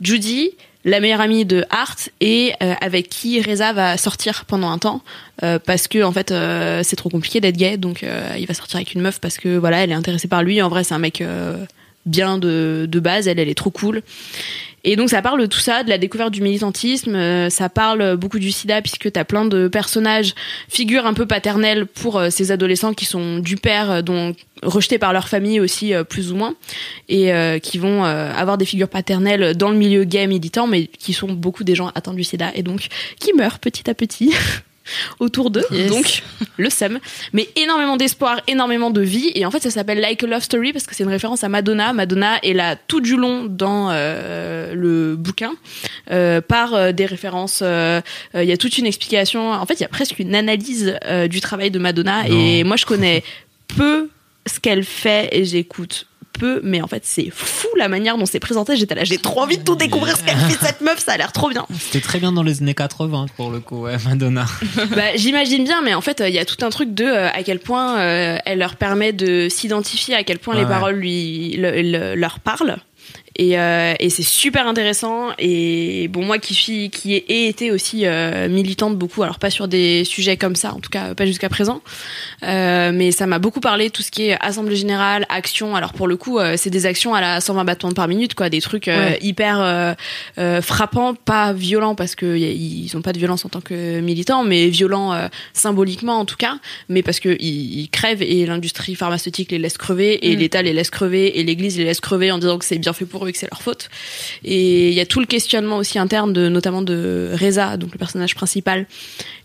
Judy, 0.00 0.52
la 0.84 1.00
meilleure 1.00 1.20
amie 1.20 1.44
de 1.44 1.64
Art, 1.70 1.96
et 2.20 2.52
euh, 2.62 2.74
avec 2.80 3.08
qui 3.08 3.40
Reza 3.40 3.72
va 3.72 3.96
sortir 3.96 4.44
pendant 4.44 4.70
un 4.70 4.78
temps, 4.78 5.02
euh, 5.42 5.58
parce 5.58 5.88
que 5.88 6.02
en 6.02 6.12
fait 6.12 6.30
euh, 6.30 6.82
c'est 6.84 6.96
trop 6.96 7.08
compliqué 7.08 7.40
d'être 7.40 7.56
gay, 7.56 7.76
donc 7.78 8.02
euh, 8.02 8.34
il 8.38 8.46
va 8.46 8.54
sortir 8.54 8.76
avec 8.76 8.92
une 8.94 9.00
meuf 9.00 9.18
parce 9.18 9.38
que 9.38 9.56
voilà, 9.56 9.82
elle 9.82 9.90
est 9.90 9.94
intéressée 9.94 10.28
par 10.28 10.42
lui. 10.42 10.60
En 10.60 10.68
vrai, 10.68 10.84
c'est 10.84 10.94
un 10.94 10.98
mec 10.98 11.20
euh, 11.20 11.56
bien 12.04 12.36
de, 12.38 12.86
de 12.88 13.00
base, 13.00 13.28
elle, 13.28 13.38
elle 13.38 13.48
est 13.48 13.54
trop 13.54 13.70
cool. 13.70 14.02
Et 14.84 14.96
donc 14.96 15.08
ça 15.08 15.22
parle 15.22 15.40
de 15.40 15.46
tout 15.46 15.58
ça, 15.58 15.82
de 15.82 15.88
la 15.88 15.98
découverte 15.98 16.30
du 16.30 16.42
militantisme, 16.42 17.16
euh, 17.16 17.50
ça 17.50 17.68
parle 17.68 18.16
beaucoup 18.16 18.38
du 18.38 18.52
sida 18.52 18.82
puisque 18.82 19.10
t'as 19.10 19.24
plein 19.24 19.46
de 19.46 19.68
personnages, 19.68 20.34
figures 20.68 21.06
un 21.06 21.14
peu 21.14 21.26
paternelles 21.26 21.86
pour 21.86 22.18
euh, 22.18 22.30
ces 22.30 22.52
adolescents 22.52 22.94
qui 22.94 23.04
sont 23.04 23.38
du 23.38 23.56
père, 23.56 23.90
euh, 23.90 24.02
dont 24.02 24.34
rejetés 24.62 24.98
par 24.98 25.12
leur 25.12 25.28
famille 25.28 25.60
aussi 25.60 25.94
euh, 25.94 26.04
plus 26.04 26.32
ou 26.32 26.36
moins, 26.36 26.54
et 27.08 27.30
qui 27.60 27.78
vont 27.78 28.02
avoir 28.04 28.56
des 28.58 28.64
figures 28.64 28.88
paternelles 28.88 29.56
dans 29.56 29.68
le 29.68 29.76
milieu 29.76 30.04
gay 30.04 30.26
militant, 30.26 30.66
mais 30.66 30.86
qui 30.86 31.12
sont 31.12 31.32
beaucoup 31.32 31.64
des 31.64 31.74
gens 31.74 31.90
atteints 31.94 32.14
du 32.14 32.24
sida 32.24 32.50
et 32.54 32.62
donc 32.62 32.88
qui 33.20 33.32
meurent 33.34 33.58
petit 33.58 33.88
à 33.90 33.94
petit. 33.94 34.32
autour 35.18 35.50
d'eux, 35.50 35.64
donc 35.88 36.22
le 36.56 36.70
seum, 36.70 36.98
mais 37.32 37.48
énormément 37.56 37.96
d'espoir, 37.96 38.40
énormément 38.46 38.90
de 38.90 39.00
vie, 39.00 39.32
et 39.34 39.46
en 39.46 39.50
fait 39.50 39.60
ça 39.60 39.70
s'appelle 39.70 40.00
Like 40.00 40.22
a 40.22 40.26
Love 40.26 40.42
Story 40.42 40.72
parce 40.72 40.86
que 40.86 40.94
c'est 40.94 41.04
une 41.04 41.10
référence 41.10 41.44
à 41.44 41.48
Madonna. 41.48 41.92
Madonna 41.92 42.38
est 42.42 42.52
là 42.52 42.76
tout 42.76 43.00
du 43.00 43.16
long 43.16 43.44
dans 43.44 43.88
euh, 43.90 44.74
le 44.74 45.16
bouquin 45.16 45.52
euh, 46.10 46.40
par 46.40 46.74
euh, 46.74 46.92
des 46.92 47.06
références. 47.06 47.62
Il 47.62 48.44
y 48.44 48.52
a 48.52 48.56
toute 48.56 48.78
une 48.78 48.86
explication. 48.86 49.52
En 49.52 49.66
fait, 49.66 49.74
il 49.74 49.82
y 49.82 49.86
a 49.86 49.88
presque 49.88 50.18
une 50.18 50.34
analyse 50.34 50.98
du 51.28 51.40
travail 51.40 51.70
de 51.70 51.78
Madonna, 51.78 52.28
et 52.28 52.64
moi 52.64 52.76
je 52.76 52.86
connais 52.86 53.22
peu 53.76 54.08
ce 54.46 54.60
qu'elle 54.60 54.84
fait 54.84 55.28
et 55.32 55.44
j'écoute 55.44 56.06
peu, 56.38 56.60
mais 56.62 56.80
en 56.82 56.86
fait 56.86 57.04
c'est 57.04 57.30
fou 57.32 57.68
la 57.78 57.88
manière 57.88 58.18
dont 58.18 58.26
c'est 58.26 58.40
présenté. 58.40 58.76
J'étais 58.76 58.94
là, 58.94 59.04
j'ai 59.04 59.18
trop 59.18 59.40
envie 59.40 59.58
de 59.58 59.62
tout 59.64 59.76
découvrir 59.76 60.16
ce 60.16 60.22
qu'elle 60.22 60.36
fait 60.38 60.64
cette 60.64 60.80
meuf, 60.80 60.98
ça 61.04 61.12
a 61.12 61.16
l'air 61.16 61.32
trop 61.32 61.48
bien. 61.48 61.66
C'était 61.78 62.00
très 62.00 62.18
bien 62.18 62.32
dans 62.32 62.42
les 62.42 62.60
années 62.62 62.74
80 62.74 63.26
pour 63.36 63.50
le 63.50 63.60
coup, 63.60 63.82
ouais, 63.82 63.96
Madonna. 64.04 64.46
bah, 64.96 65.14
j'imagine 65.16 65.64
bien, 65.64 65.82
mais 65.82 65.94
en 65.94 66.00
fait, 66.00 66.22
il 66.26 66.34
y 66.34 66.38
a 66.38 66.44
tout 66.44 66.64
un 66.64 66.70
truc 66.70 66.94
de 66.94 67.04
euh, 67.04 67.28
à 67.32 67.42
quel 67.42 67.58
point 67.58 67.98
euh, 67.98 68.38
elle 68.44 68.58
leur 68.58 68.76
permet 68.76 69.12
de 69.12 69.48
s'identifier, 69.48 70.14
à 70.14 70.24
quel 70.24 70.38
point 70.38 70.54
Ouais, 70.54 70.60
les 70.60 70.66
ouais. 70.66 70.70
paroles 70.72 70.94
lui 70.96 71.56
le- 71.56 71.82
le- 71.82 72.14
leur 72.14 72.38
parlent. 72.40 72.76
Et, 73.36 73.58
euh, 73.58 73.94
et 73.98 74.10
c'est 74.10 74.22
super 74.22 74.66
intéressant. 74.68 75.30
Et 75.38 76.08
bon, 76.08 76.24
moi 76.24 76.38
qui 76.38 76.54
suis, 76.54 76.90
qui 76.90 77.14
ai, 77.14 77.48
été 77.48 77.70
aussi 77.72 78.06
euh, 78.06 78.48
militante 78.48 78.96
beaucoup, 78.96 79.22
alors 79.24 79.38
pas 79.40 79.50
sur 79.50 79.66
des 79.66 80.04
sujets 80.04 80.36
comme 80.36 80.54
ça, 80.54 80.72
en 80.72 80.78
tout 80.80 80.90
cas 80.90 81.14
pas 81.14 81.26
jusqu'à 81.26 81.48
présent, 81.48 81.82
euh, 82.44 82.92
mais 82.94 83.10
ça 83.10 83.26
m'a 83.26 83.38
beaucoup 83.38 83.60
parlé 83.60 83.90
tout 83.90 84.02
ce 84.02 84.10
qui 84.10 84.26
est 84.28 84.36
assemblée 84.40 84.76
générale, 84.76 85.26
action. 85.28 85.74
Alors 85.76 85.92
pour 85.92 86.06
le 86.06 86.16
coup, 86.16 86.38
euh, 86.38 86.54
c'est 86.56 86.70
des 86.70 86.86
actions 86.86 87.14
à 87.14 87.20
la 87.20 87.40
120 87.40 87.64
battements 87.64 87.92
par 87.92 88.06
minute, 88.08 88.34
quoi, 88.34 88.48
des 88.50 88.60
trucs 88.60 88.88
euh, 88.88 88.94
Ouais. 89.10 89.18
hyper 89.22 89.60
euh, 89.60 89.94
euh, 90.38 90.62
frappants, 90.62 91.14
pas 91.14 91.52
violents 91.52 91.94
parce 91.96 92.14
que 92.14 92.36
y 92.36 92.44
a- 92.44 92.50
ils 92.50 92.96
ont 92.96 93.02
pas 93.02 93.12
de 93.12 93.18
violence 93.18 93.44
en 93.44 93.48
tant 93.48 93.60
que 93.60 94.00
militants, 94.00 94.44
mais 94.44 94.68
violents 94.68 95.12
euh, 95.12 95.26
symboliquement 95.52 96.18
en 96.18 96.24
tout 96.24 96.36
cas, 96.36 96.58
mais 96.88 97.02
parce 97.02 97.18
que 97.20 97.36
ils, 97.40 97.80
ils 97.80 97.88
crèvent 97.90 98.22
et 98.22 98.46
l'industrie 98.46 98.94
pharmaceutique 98.94 99.50
les 99.50 99.58
laisse 99.58 99.76
crever 99.78 100.26
et 100.30 100.36
Mm. 100.36 100.38
l'État 100.38 100.62
les 100.62 100.72
laisse 100.72 100.90
crever 100.90 101.38
et 101.38 101.42
l'Église 101.42 101.76
les 101.78 101.84
laisse 101.84 102.00
crever 102.00 102.30
en 102.30 102.38
disant 102.38 102.58
que 102.58 102.64
c'est 102.64 102.78
bien 102.78 102.92
fait 102.92 103.04
pour 103.04 103.23
et 103.26 103.32
que 103.32 103.38
c'est 103.38 103.50
leur 103.50 103.62
faute. 103.62 103.88
Et 104.44 104.88
il 104.88 104.94
y 104.94 105.00
a 105.00 105.06
tout 105.06 105.20
le 105.20 105.26
questionnement 105.26 105.76
aussi 105.76 105.98
interne 105.98 106.32
de 106.32 106.48
notamment 106.48 106.82
de 106.82 107.30
Reza, 107.40 107.76
donc 107.76 107.92
le 107.92 107.98
personnage 107.98 108.34
principal, 108.34 108.86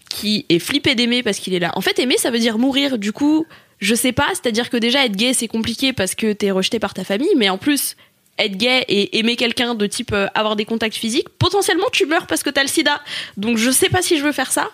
qui 0.09 0.45
est 0.49 0.59
flippé 0.59 0.95
d'aimer 0.95 1.23
parce 1.23 1.39
qu'il 1.39 1.53
est 1.53 1.59
là. 1.59 1.71
En 1.75 1.81
fait, 1.81 1.99
aimer 1.99 2.17
ça 2.17 2.31
veut 2.31 2.39
dire 2.39 2.57
mourir. 2.57 2.97
Du 2.97 3.11
coup, 3.11 3.45
je 3.79 3.95
sais 3.95 4.11
pas, 4.11 4.27
c'est-à-dire 4.29 4.69
que 4.69 4.77
déjà 4.77 5.05
être 5.05 5.15
gay 5.15 5.33
c'est 5.33 5.47
compliqué 5.47 5.93
parce 5.93 6.15
que 6.15 6.33
t'es 6.33 6.51
rejeté 6.51 6.79
par 6.79 6.93
ta 6.93 7.03
famille, 7.03 7.33
mais 7.37 7.49
en 7.49 7.57
plus 7.57 7.95
être 8.39 8.57
gay 8.57 8.85
et 8.87 9.19
aimer 9.19 9.35
quelqu'un 9.35 9.75
de 9.75 9.85
type 9.85 10.13
euh, 10.13 10.27
avoir 10.33 10.55
des 10.55 10.65
contacts 10.65 10.95
physiques, 10.95 11.29
potentiellement 11.37 11.87
tu 11.91 12.05
meurs 12.05 12.25
parce 12.25 12.41
que 12.41 12.49
t'as 12.49 12.61
le 12.61 12.69
sida. 12.69 13.01
Donc 13.37 13.57
je 13.57 13.69
sais 13.69 13.89
pas 13.89 14.01
si 14.01 14.17
je 14.17 14.23
veux 14.23 14.31
faire 14.31 14.51
ça. 14.51 14.69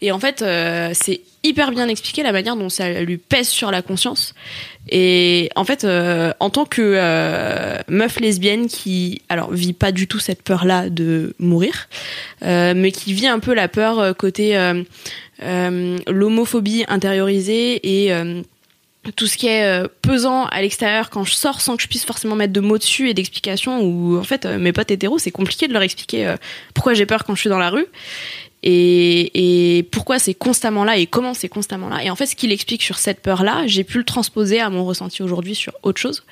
Et 0.00 0.10
en 0.10 0.18
fait, 0.18 0.42
euh, 0.42 0.90
c'est 0.94 1.20
hyper 1.42 1.70
bien 1.70 1.88
expliqué 1.88 2.22
la 2.22 2.32
manière 2.32 2.56
dont 2.56 2.68
ça 2.68 3.02
lui 3.02 3.18
pèse 3.18 3.48
sur 3.48 3.70
la 3.70 3.82
conscience. 3.82 4.34
Et 4.90 5.50
en 5.54 5.64
fait, 5.64 5.84
euh, 5.84 6.32
en 6.40 6.50
tant 6.50 6.64
que 6.64 6.82
euh, 6.82 7.78
meuf 7.88 8.18
lesbienne 8.18 8.66
qui, 8.66 9.22
alors, 9.28 9.52
vit 9.52 9.72
pas 9.72 9.92
du 9.92 10.08
tout 10.08 10.18
cette 10.18 10.42
peur-là 10.42 10.90
de 10.90 11.34
mourir, 11.38 11.88
euh, 12.42 12.74
mais 12.76 12.90
qui 12.90 13.12
vit 13.12 13.28
un 13.28 13.38
peu 13.38 13.54
la 13.54 13.68
peur 13.68 14.16
côté 14.16 14.58
l'homophobie 15.40 16.84
intériorisée 16.88 18.06
et 18.06 18.12
tout 19.16 19.26
ce 19.26 19.38
qui 19.38 19.46
est 19.46 19.88
pesant 20.02 20.44
à 20.46 20.60
l'extérieur 20.60 21.08
quand 21.08 21.24
je 21.24 21.32
sors 21.32 21.60
sans 21.60 21.76
que 21.76 21.82
je 21.82 21.88
puisse 21.88 22.04
forcément 22.04 22.36
mettre 22.36 22.52
de 22.52 22.60
mots 22.60 22.76
dessus 22.76 23.08
et 23.08 23.14
d'explications 23.14 23.80
ou 23.80 24.18
en 24.18 24.24
fait 24.24 24.44
mes 24.44 24.72
potes 24.72 24.90
hétéros 24.90 25.18
c'est 25.18 25.30
compliqué 25.30 25.68
de 25.68 25.72
leur 25.72 25.80
expliquer 25.80 26.34
pourquoi 26.74 26.92
j'ai 26.92 27.06
peur 27.06 27.24
quand 27.24 27.34
je 27.34 27.40
suis 27.40 27.48
dans 27.48 27.58
la 27.58 27.70
rue 27.70 27.86
et, 28.62 29.78
et 29.78 29.82
pourquoi 29.84 30.18
c'est 30.18 30.34
constamment 30.34 30.84
là 30.84 30.96
et 30.96 31.06
comment 31.06 31.34
c'est 31.34 31.48
constamment 31.48 31.88
là 31.88 32.04
et 32.04 32.10
en 32.10 32.16
fait 32.16 32.26
ce 32.26 32.36
qu'il 32.36 32.52
explique 32.52 32.82
sur 32.82 32.98
cette 32.98 33.20
peur 33.20 33.42
là 33.42 33.62
j'ai 33.66 33.84
pu 33.84 33.98
le 33.98 34.04
transposer 34.04 34.60
à 34.60 34.70
mon 34.70 34.84
ressenti 34.84 35.22
aujourd'hui 35.22 35.54
sur 35.54 35.72
autre 35.82 36.00
chose 36.00 36.24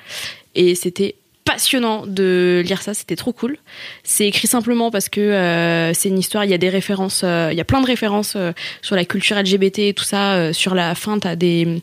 et 0.55 0.75
c'était 0.75 1.15
passionnant 1.49 2.05
de 2.05 2.61
lire 2.63 2.83
ça, 2.83 2.93
c'était 2.93 3.15
trop 3.15 3.33
cool. 3.33 3.57
C'est 4.03 4.27
écrit 4.27 4.47
simplement 4.47 4.91
parce 4.91 5.09
que 5.09 5.19
euh, 5.19 5.93
c'est 5.95 6.09
une 6.09 6.19
histoire, 6.19 6.45
il 6.45 6.51
y 6.51 6.53
a 6.53 6.59
des 6.59 6.69
références, 6.69 7.21
euh, 7.23 7.49
il 7.51 7.57
y 7.57 7.61
a 7.61 7.65
plein 7.65 7.81
de 7.81 7.87
références 7.87 8.33
euh, 8.35 8.51
sur 8.83 8.95
la 8.95 9.03
culture 9.03 9.35
LGBT 9.35 9.79
et 9.79 9.93
tout 9.95 10.03
ça. 10.03 10.35
euh, 10.35 10.53
sur 10.53 10.75
la 10.75 10.93
fin, 10.93 11.17
t'as 11.17 11.35
des 11.35 11.81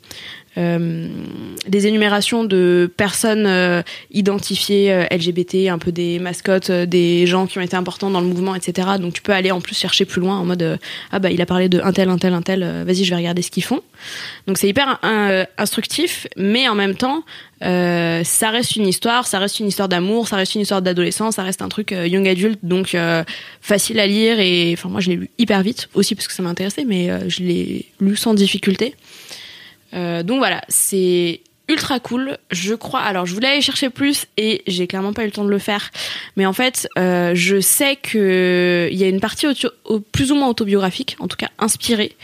des 0.57 1.87
énumérations 1.87 2.45
de 2.45 2.91
personnes 2.97 3.47
euh, 3.47 3.83
identifiées 4.11 4.93
euh, 4.93 5.05
LGBT, 5.11 5.69
un 5.69 5.79
peu 5.79 5.93
des 5.93 6.19
mascottes, 6.19 6.71
euh, 6.71 6.87
des 6.87 7.27
gens 7.27 7.47
qui 7.47 7.59
ont 7.59 7.63
été 7.63 7.77
importants 7.77 8.11
dans 8.11 8.21
le 8.21 8.27
mouvement, 8.27 8.55
etc. 8.55 8.89
Donc 8.99 9.13
tu 9.13 9.23
peux 9.23 9.33
aller 9.33 9.51
en 9.51 9.61
plus 9.61 9.77
chercher 9.77 10.05
plus 10.07 10.21
loin 10.21 10.39
en 10.39 10.45
mode 10.45 10.63
euh, 10.63 10.77
ah 11.13 11.19
bah 11.19 11.31
il 11.31 11.41
a 11.43 11.47
parlé 11.47 11.69
de 11.69 11.81
un 11.81 11.93
tel, 11.93 12.09
un 12.09 12.19
tel, 12.19 12.33
un 12.33 12.43
tel. 12.43 12.63
euh, 12.63 12.85
Vas-y, 12.87 13.05
je 13.05 13.11
vais 13.11 13.17
regarder 13.17 13.43
ce 13.43 13.51
qu'ils 13.51 13.65
font. 13.65 13.83
Donc 14.47 14.59
c'est 14.59 14.69
hyper 14.69 14.99
euh, 15.05 15.45
instructif, 15.59 16.27
mais 16.37 16.69
en 16.69 16.75
même 16.75 16.95
temps, 16.95 17.23
euh, 17.63 18.23
ça 18.25 18.51
reste 18.51 18.77
une 18.77 18.87
histoire, 18.87 19.27
ça 19.27 19.39
reste 19.39 19.61
une 19.61 19.67
histoire 19.67 19.89
d'amour, 19.89 20.29
ça 20.29 20.37
reste 20.37 20.55
une 20.55 20.61
histoire 20.63 20.83
d'adolescence, 20.83 21.37
ça 21.37 21.43
reste 21.43 21.63
un 21.63 21.69
truc 21.69 21.93
euh, 21.93 22.07
young 22.07 22.27
adulte, 22.29 22.61
donc 22.63 22.95
euh, 22.95 23.25
facile 23.61 23.99
à 24.01 24.07
lire 24.07 24.39
et 24.41 24.75
enfin 24.77 24.89
moi 24.89 25.01
je 25.01 25.11
l'ai 25.11 25.17
lu 25.17 25.31
hyper 25.39 25.63
vite 25.63 25.89
aussi 25.95 26.15
parce 26.15 26.29
que 26.29 26.35
ça 26.35 26.43
m'intéressait, 26.43 26.85
mais 26.87 27.11
euh, 27.11 27.29
je 27.29 27.43
l'ai 27.43 27.87
lu 28.01 28.17
sans 28.17 28.35
difficulté. 28.35 28.95
Euh, 29.95 30.23
donc 30.23 30.39
voilà, 30.39 30.63
c'est 30.69 31.41
ultra 31.69 31.99
cool. 32.01 32.39
Je 32.51 32.75
crois. 32.75 33.01
Alors, 33.01 33.27
je 33.27 33.35
voulais 33.35 33.49
aller 33.49 33.61
chercher 33.61 33.91
plus 33.91 34.27
et 34.37 34.63
j'ai 34.67 34.87
clairement 34.87 35.13
pas 35.13 35.23
eu 35.23 35.27
le 35.27 35.33
temps 35.33 35.45
de 35.45 35.51
le 35.51 35.59
faire. 35.59 35.91
Mais 36.37 36.47
en 36.47 36.53
fait, 36.53 36.89
euh, 36.99 37.33
je 37.35 37.61
sais 37.61 37.97
que 37.97 38.89
il 38.91 38.99
y 38.99 39.05
a 39.05 39.09
une 39.09 39.21
partie 39.21 39.47
plus 40.13 40.33
ou 40.33 40.37
moins 40.37 40.49
autobiographique, 40.49 41.17
en 41.19 41.29
tout 41.29 41.37
cas 41.37 41.51
inspirée 41.59 42.17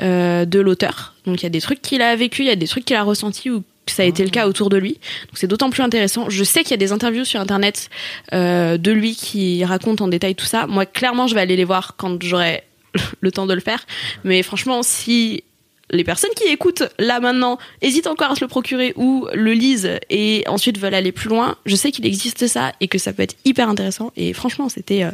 euh, 0.00 0.44
de 0.44 0.60
l'auteur. 0.60 1.14
Donc, 1.26 1.40
il 1.40 1.44
y 1.44 1.46
a 1.46 1.50
des 1.50 1.60
trucs 1.60 1.82
qu'il 1.82 2.02
a 2.02 2.14
vécu, 2.16 2.42
il 2.42 2.48
y 2.48 2.50
a 2.50 2.56
des 2.56 2.68
trucs 2.68 2.84
qu'il 2.84 2.96
a 2.96 3.02
ressentis 3.02 3.50
ou 3.50 3.62
que 3.86 3.92
ça 3.92 4.02
a 4.02 4.06
été 4.06 4.22
le 4.22 4.30
cas 4.30 4.46
autour 4.46 4.68
de 4.68 4.76
lui. 4.76 4.94
Donc, 4.94 5.34
c'est 5.34 5.46
d'autant 5.46 5.70
plus 5.70 5.82
intéressant. 5.82 6.28
Je 6.28 6.44
sais 6.44 6.62
qu'il 6.62 6.72
y 6.72 6.74
a 6.74 6.78
des 6.78 6.92
interviews 6.92 7.24
sur 7.24 7.40
internet 7.40 7.88
de 8.32 8.90
lui 8.90 9.14
qui 9.14 9.64
raconte 9.64 10.02
en 10.02 10.08
détail 10.08 10.34
tout 10.34 10.44
ça. 10.44 10.66
Moi, 10.66 10.84
clairement, 10.84 11.26
je 11.26 11.34
vais 11.34 11.40
aller 11.40 11.56
les 11.56 11.64
voir 11.64 11.94
quand 11.96 12.22
j'aurai 12.22 12.64
le 13.20 13.32
temps 13.32 13.46
de 13.46 13.54
le 13.54 13.60
faire. 13.60 13.86
Mais 14.24 14.42
franchement, 14.42 14.82
si 14.82 15.44
les 15.90 16.04
personnes 16.04 16.30
qui 16.36 16.44
écoutent 16.52 16.82
là 16.98 17.18
maintenant 17.20 17.58
hésitent 17.82 18.06
encore 18.08 18.30
à 18.32 18.34
se 18.34 18.40
le 18.44 18.48
procurer 18.48 18.92
ou 18.96 19.26
le 19.32 19.52
lisent 19.52 19.90
et 20.10 20.44
ensuite 20.46 20.78
veulent 20.78 20.94
aller 20.94 21.12
plus 21.12 21.28
loin, 21.28 21.56
je 21.66 21.76
sais 21.76 21.90
qu'il 21.90 22.04
existe 22.06 22.46
ça 22.46 22.72
et 22.80 22.88
que 22.88 22.98
ça 22.98 23.12
peut 23.12 23.22
être 23.22 23.36
hyper 23.44 23.68
intéressant. 23.68 24.12
Et 24.16 24.32
franchement, 24.32 24.68
c'était 24.68 25.04
euh, 25.04 25.10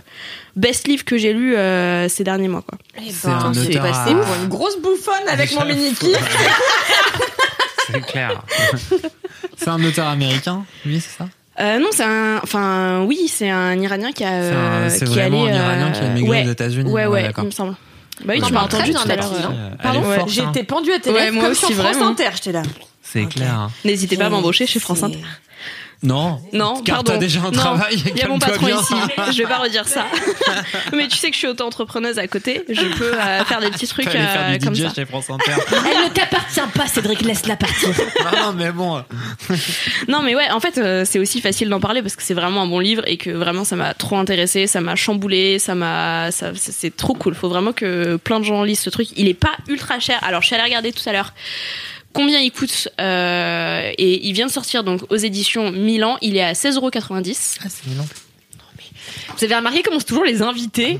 best 0.56 0.88
livre 0.88 1.04
que 1.04 1.16
j'ai 1.16 1.32
lu 1.32 1.56
euh, 1.56 2.08
ces 2.08 2.24
derniers 2.24 2.48
mois. 2.48 2.62
Quoi. 2.62 2.78
Passé 3.82 4.10
à- 4.10 4.14
pour 4.14 4.34
une 4.42 4.48
grosse 4.48 4.78
bouffonne 4.80 5.28
avec 5.28 5.54
mon 5.54 5.64
mini. 5.64 5.92
C'est 7.86 8.00
clair. 8.06 8.42
c'est 9.56 9.68
un 9.68 9.84
auteur 9.84 10.08
américain, 10.08 10.64
lui, 10.86 11.00
c'est 11.00 11.16
ça? 11.18 11.28
Euh, 11.60 11.78
non, 11.78 11.88
c'est 11.92 12.02
un, 12.02 12.40
enfin 12.42 13.04
oui, 13.06 13.28
c'est 13.28 13.50
un 13.50 13.78
Iranien 13.80 14.10
qui 14.10 14.24
a, 14.24 14.28
C'est 14.28 14.34
un- 14.50 14.56
euh, 14.56 14.88
c'est 14.90 15.04
qui 15.04 15.12
est 15.12 15.14
vraiment 15.14 15.44
allé, 15.44 15.52
un 15.52 15.56
Iranien 15.56 15.92
qui 15.92 16.00
a 16.00 16.04
euh, 16.04 16.14
migré 16.14 16.30
ouais, 16.42 16.46
aux 16.48 16.50
États-Unis. 16.52 16.90
Ouais, 16.90 17.06
ouais, 17.06 17.20
il 17.20 17.26
d'accord. 17.26 17.44
me 17.44 17.50
semble. 17.50 17.76
Bah 18.24 18.34
oui, 18.36 18.42
tu 18.42 18.52
m'as 18.52 18.62
entendu 18.62 18.92
tout 18.92 19.10
à 19.10 19.16
l'heure. 19.16 19.52
Pardon, 19.82 20.02
j'ai 20.26 20.42
hein. 20.42 20.50
été 20.50 20.64
pendue 20.64 20.92
à 20.92 20.98
tes 20.98 21.10
Ouais, 21.10 21.24
lèvres 21.24 21.34
moi 21.34 21.42
comme 21.44 21.52
aussi, 21.52 21.66
sur 21.66 21.74
France 21.74 21.96
vraiment. 21.96 22.08
Inter, 22.08 22.30
j'étais 22.34 22.52
là. 22.52 22.62
C'est 23.02 23.26
clair. 23.26 23.70
N'hésitez 23.84 24.16
pas 24.16 24.26
à 24.26 24.30
m'embaucher 24.30 24.66
chez 24.66 24.80
France 24.80 25.02
Inter. 25.02 25.18
Non. 26.04 26.40
Non, 26.52 26.82
Car 26.84 26.96
pardon. 26.96 27.12
t'as 27.12 27.18
déjà 27.18 27.40
un 27.40 27.44
Non, 27.44 27.50
travail. 27.50 27.96
Il 28.14 28.16
y 28.18 28.22
a 28.22 28.28
mon 28.28 28.38
patron 28.38 28.66
bien. 28.66 28.78
ici. 28.80 28.94
Je 29.32 29.38
vais 29.38 29.48
pas 29.48 29.56
redire 29.58 29.88
ça. 29.88 30.04
Mais 30.92 31.08
tu 31.08 31.16
sais 31.16 31.28
que 31.28 31.34
je 31.34 31.38
suis 31.38 31.48
auto-entrepreneuse 31.48 32.18
à 32.18 32.28
côté. 32.28 32.62
Je 32.68 32.82
peux 32.98 33.14
euh, 33.14 33.44
faire 33.44 33.60
des 33.60 33.70
petits 33.70 33.86
trucs 33.88 34.06
euh, 34.14 34.58
du 34.58 34.64
comme 34.66 34.74
DJ 34.74 34.82
ça. 34.82 34.94
chez 34.94 35.06
France 35.06 35.30
Inter. 35.30 35.52
Elle 35.72 36.04
ne 36.04 36.08
t'appartient 36.10 36.60
pas, 36.74 36.86
Cédric, 36.86 37.22
laisse-la 37.22 37.56
partir. 37.56 37.88
non, 37.88 38.42
non, 38.46 38.52
mais 38.52 38.70
bon. 38.70 39.02
Non, 40.08 40.20
mais 40.22 40.34
ouais, 40.34 40.50
en 40.50 40.60
fait, 40.60 40.76
euh, 40.78 41.04
c'est 41.06 41.18
aussi 41.18 41.40
facile 41.40 41.68
d'en 41.70 41.80
parler 41.80 42.02
parce 42.02 42.14
que 42.16 42.22
c'est 42.22 42.34
vraiment 42.34 42.62
un 42.62 42.66
bon 42.66 42.78
livre 42.80 43.02
et 43.06 43.16
que 43.16 43.30
vraiment 43.30 43.64
ça 43.64 43.74
m'a 43.76 43.94
trop 43.94 44.16
intéressé, 44.18 44.66
ça 44.66 44.80
m'a 44.82 44.96
chamboulé, 44.96 45.58
ça 45.58 45.74
m'a, 45.74 46.30
ça, 46.30 46.52
c'est- 46.54 46.72
c'est 46.72 46.94
trop 46.94 47.14
cool. 47.14 47.34
Faut 47.34 47.48
vraiment 47.48 47.72
que 47.72 48.16
plein 48.16 48.40
de 48.40 48.44
gens 48.44 48.62
lisent 48.62 48.80
ce 48.80 48.90
truc. 48.90 49.08
Il 49.16 49.26
est 49.28 49.34
pas 49.34 49.52
ultra 49.68 49.98
cher. 50.00 50.18
Alors, 50.22 50.42
je 50.42 50.46
suis 50.48 50.54
allée 50.54 50.64
regarder 50.64 50.92
tout 50.92 51.02
à 51.08 51.12
l'heure 51.12 51.32
combien 52.14 52.38
il 52.40 52.50
coûte 52.50 52.88
euh, 53.00 53.90
et 53.98 54.26
il 54.26 54.32
vient 54.32 54.46
de 54.46 54.52
sortir 54.52 54.82
donc 54.84 55.02
aux 55.10 55.16
éditions 55.16 55.70
Milan. 55.70 56.16
Il 56.22 56.36
est 56.36 56.42
à 56.42 56.52
16,90€. 56.54 57.58
Ah, 57.62 57.66
c'est 57.68 57.86
Milan. 57.86 58.06
Vous 59.36 59.44
avez 59.44 59.54
remarqué 59.56 59.82
comment 59.82 59.98
c'est 59.98 60.06
toujours 60.06 60.24
les 60.24 60.40
invités 60.42 60.98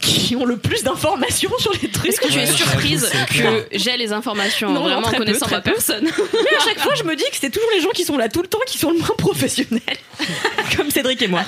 qui 0.00 0.34
ont 0.34 0.46
le 0.46 0.56
plus 0.56 0.82
d'informations 0.82 1.50
sur 1.58 1.72
les 1.82 1.88
trucs? 1.90 2.08
Est-ce 2.08 2.20
que 2.22 2.28
tu 2.28 2.38
Ouais, 2.38 2.44
es 2.44 2.46
surprise 2.46 3.06
que 3.28 3.66
j'ai 3.72 3.98
les 3.98 4.12
informations? 4.14 4.70
Non, 4.72 4.80
vraiment 4.80 5.06
en 5.06 5.10
peu, 5.10 5.18
connaissant 5.18 5.44
très 5.44 5.56
ma 5.56 5.60
peu. 5.60 5.72
personne 5.72 6.04
Mais 6.32 6.56
à 6.58 6.64
chaque 6.64 6.78
fois, 6.80 6.94
je 6.94 7.02
me 7.04 7.14
dis 7.14 7.24
que 7.24 7.36
c'est 7.38 7.50
toujours 7.50 7.68
les 7.74 7.82
gens 7.82 7.90
qui 7.90 8.04
sont 8.04 8.16
là 8.16 8.30
tout 8.30 8.40
le 8.40 8.48
temps 8.48 8.58
qui 8.66 8.78
sont 8.78 8.92
le 8.92 8.98
moins 8.98 9.14
professionnels. 9.18 9.82
Comme 10.76 10.90
Cédric 10.90 11.20
et 11.20 11.28
moi. 11.28 11.44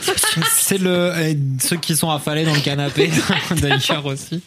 C'est 0.55 0.77
le 0.79 0.91
euh, 0.91 1.35
ceux 1.63 1.77
qui 1.77 1.97
sont 1.97 2.11
affalés 2.11 2.45
dans 2.45 2.55
le 2.55 2.61
canapé 2.61 3.11
d'ailleurs 3.53 4.05
aussi. 4.05 4.43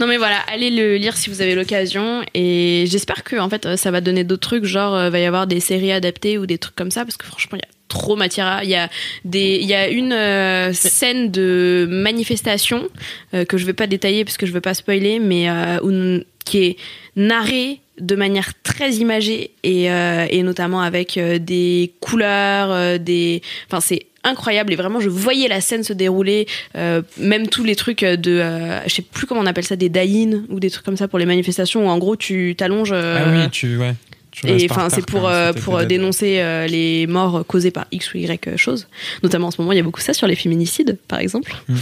Non 0.00 0.06
mais 0.08 0.16
voilà, 0.16 0.38
allez 0.52 0.70
le 0.70 0.96
lire 0.96 1.16
si 1.16 1.30
vous 1.30 1.40
avez 1.40 1.54
l'occasion. 1.54 2.22
Et 2.34 2.84
j'espère 2.88 3.22
que 3.22 3.36
en 3.36 3.48
fait 3.48 3.76
ça 3.76 3.90
va 3.90 4.00
donner 4.00 4.24
d'autres 4.24 4.48
trucs 4.48 4.64
genre 4.64 4.94
euh, 4.94 5.10
va 5.10 5.20
y 5.20 5.24
avoir 5.24 5.46
des 5.46 5.60
séries 5.60 5.92
adaptées 5.92 6.36
ou 6.38 6.46
des 6.46 6.58
trucs 6.58 6.74
comme 6.74 6.90
ça 6.90 7.04
parce 7.04 7.16
que 7.16 7.26
franchement 7.26 7.56
il 7.58 7.60
y 7.60 7.68
a 7.68 7.72
trop 7.88 8.16
matière 8.16 8.46
à 8.46 8.64
il 8.64 8.70
y 8.70 8.74
a 8.74 8.88
des 9.24 9.58
il 9.60 9.66
y 9.66 9.74
a 9.74 9.88
une 9.88 10.12
euh, 10.12 10.72
scène 10.72 11.30
de 11.30 11.86
manifestation 11.88 12.88
euh, 13.34 13.44
que 13.44 13.56
je 13.56 13.64
vais 13.66 13.72
pas 13.72 13.86
détailler 13.86 14.24
parce 14.24 14.36
que 14.36 14.46
je 14.46 14.52
veux 14.52 14.60
pas 14.60 14.74
spoiler 14.74 15.20
mais 15.20 15.48
euh, 15.48 15.78
où- 15.82 16.24
qui 16.44 16.58
est 16.64 16.76
narrée 17.14 17.80
de 18.00 18.16
manière 18.16 18.50
très 18.64 18.94
imagée 18.94 19.52
et, 19.62 19.90
euh, 19.92 20.26
et 20.28 20.42
notamment 20.42 20.80
avec 20.82 21.16
des 21.18 21.92
couleurs 22.00 22.98
des 22.98 23.40
enfin 23.68 23.80
c'est 23.80 24.06
incroyable 24.24 24.72
et 24.72 24.76
vraiment 24.76 25.00
je 25.00 25.08
voyais 25.08 25.48
la 25.48 25.60
scène 25.60 25.84
se 25.84 25.92
dérouler 25.92 26.46
euh, 26.76 27.02
même 27.18 27.46
tous 27.48 27.64
les 27.64 27.76
trucs 27.76 28.04
de 28.04 28.32
euh, 28.32 28.80
je 28.88 28.94
sais 28.94 29.02
plus 29.02 29.26
comment 29.26 29.40
on 29.40 29.46
appelle 29.46 29.64
ça 29.64 29.76
des 29.76 29.88
die 29.88 30.30
ou 30.48 30.60
des 30.60 30.70
trucs 30.70 30.84
comme 30.84 30.96
ça 30.96 31.08
pour 31.08 31.18
les 31.18 31.26
manifestations 31.26 31.86
où 31.86 31.88
en 31.88 31.98
gros 31.98 32.16
tu 32.16 32.54
t'allonges 32.56 32.92
euh, 32.92 33.18
ah 33.20 33.44
oui, 33.44 33.50
tu 33.50 33.76
ouais. 33.76 33.94
tu 34.30 34.48
et 34.48 34.66
enfin 34.70 34.88
c'est 34.90 35.06
pour 35.06 35.28
euh, 35.28 35.52
pour 35.52 35.84
dénoncer 35.84 36.40
euh, 36.40 36.66
les 36.66 37.06
morts 37.06 37.44
causées 37.46 37.70
par 37.70 37.86
x 37.92 38.14
ou 38.14 38.18
y 38.18 38.38
choses 38.56 38.88
notamment 39.22 39.48
en 39.48 39.50
ce 39.50 39.60
moment 39.60 39.72
il 39.72 39.76
y 39.76 39.80
a 39.80 39.84
beaucoup 39.84 40.00
ça 40.00 40.14
sur 40.14 40.26
les 40.26 40.36
féminicides 40.36 40.98
par 41.08 41.18
exemple 41.20 41.52
Mm. 41.68 41.74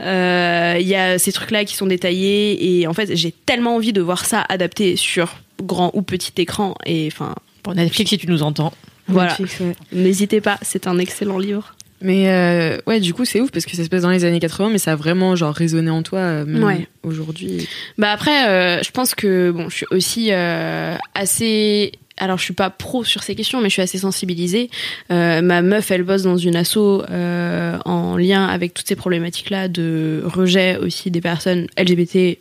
Euh, 0.00 0.76
il 0.80 0.86
y 0.86 0.94
a 0.94 1.18
ces 1.18 1.32
trucs 1.32 1.50
là 1.50 1.64
qui 1.64 1.74
sont 1.76 1.86
détaillés 1.86 2.80
et 2.80 2.86
en 2.86 2.94
fait 2.94 3.14
j'ai 3.16 3.32
tellement 3.32 3.74
envie 3.76 3.92
de 3.92 4.00
voir 4.00 4.24
ça 4.24 4.44
adapté 4.48 4.96
sur 4.96 5.36
grand 5.62 5.90
ou 5.94 6.02
petit 6.02 6.32
écran 6.38 6.74
et 6.86 7.08
enfin 7.10 7.34
Pour 7.62 7.74
Netflix, 7.74 8.10
si 8.10 8.18
tu 8.18 8.28
nous 8.28 8.42
entends. 8.42 8.72
voilà 9.08 9.36
ouais. 9.40 9.74
n'hésitez 9.92 10.40
pas 10.40 10.58
c'est 10.62 10.86
un 10.86 10.98
excellent 10.98 11.38
livre 11.38 11.74
Mais 12.00 12.28
euh, 12.28 12.78
ouais, 12.86 13.00
du 13.00 13.12
coup, 13.12 13.24
c'est 13.24 13.40
ouf 13.40 13.50
parce 13.50 13.66
que 13.66 13.74
ça 13.76 13.82
se 13.84 13.88
passe 13.88 14.02
dans 14.02 14.10
les 14.10 14.24
années 14.24 14.38
80, 14.40 14.70
mais 14.70 14.78
ça 14.78 14.92
a 14.92 14.96
vraiment 14.96 15.34
genre 15.36 15.54
résonné 15.54 15.90
en 15.90 16.02
toi 16.02 16.18
euh, 16.20 16.44
même 16.44 16.62
Ouais. 16.62 16.86
aujourd'hui. 17.02 17.68
Bah 17.96 18.12
après, 18.12 18.48
euh, 18.48 18.82
je 18.82 18.90
pense 18.90 19.14
que 19.14 19.50
bon, 19.50 19.68
je 19.68 19.76
suis 19.76 19.86
aussi 19.90 20.30
assez. 20.32 21.92
Alors, 22.20 22.36
je 22.38 22.42
suis 22.44 22.54
pas 22.54 22.70
pro 22.70 23.04
sur 23.04 23.22
ces 23.22 23.36
questions, 23.36 23.60
mais 23.60 23.68
je 23.68 23.74
suis 23.74 23.82
assez 23.82 23.98
sensibilisée. 23.98 24.70
Ma 25.10 25.62
meuf, 25.62 25.90
elle 25.90 26.02
bosse 26.02 26.22
dans 26.22 26.36
une 26.36 26.56
asso 26.56 26.76
en 27.08 28.16
lien 28.16 28.46
avec 28.46 28.74
toutes 28.74 28.88
ces 28.88 28.96
problématiques-là 28.96 29.68
de 29.68 30.22
rejet 30.24 30.76
aussi 30.78 31.10
des 31.10 31.20
personnes 31.20 31.66
LGBT 31.78 32.38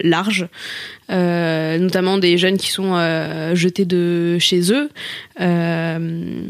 larges, 0.00 0.46
euh, 1.10 1.78
notamment 1.78 2.18
des 2.18 2.38
jeunes 2.38 2.58
qui 2.58 2.70
sont 2.70 2.94
euh, 2.94 3.54
jetés 3.54 3.84
de 3.84 4.38
chez 4.38 4.72
eux. 4.72 4.90
Euh, 5.40 6.42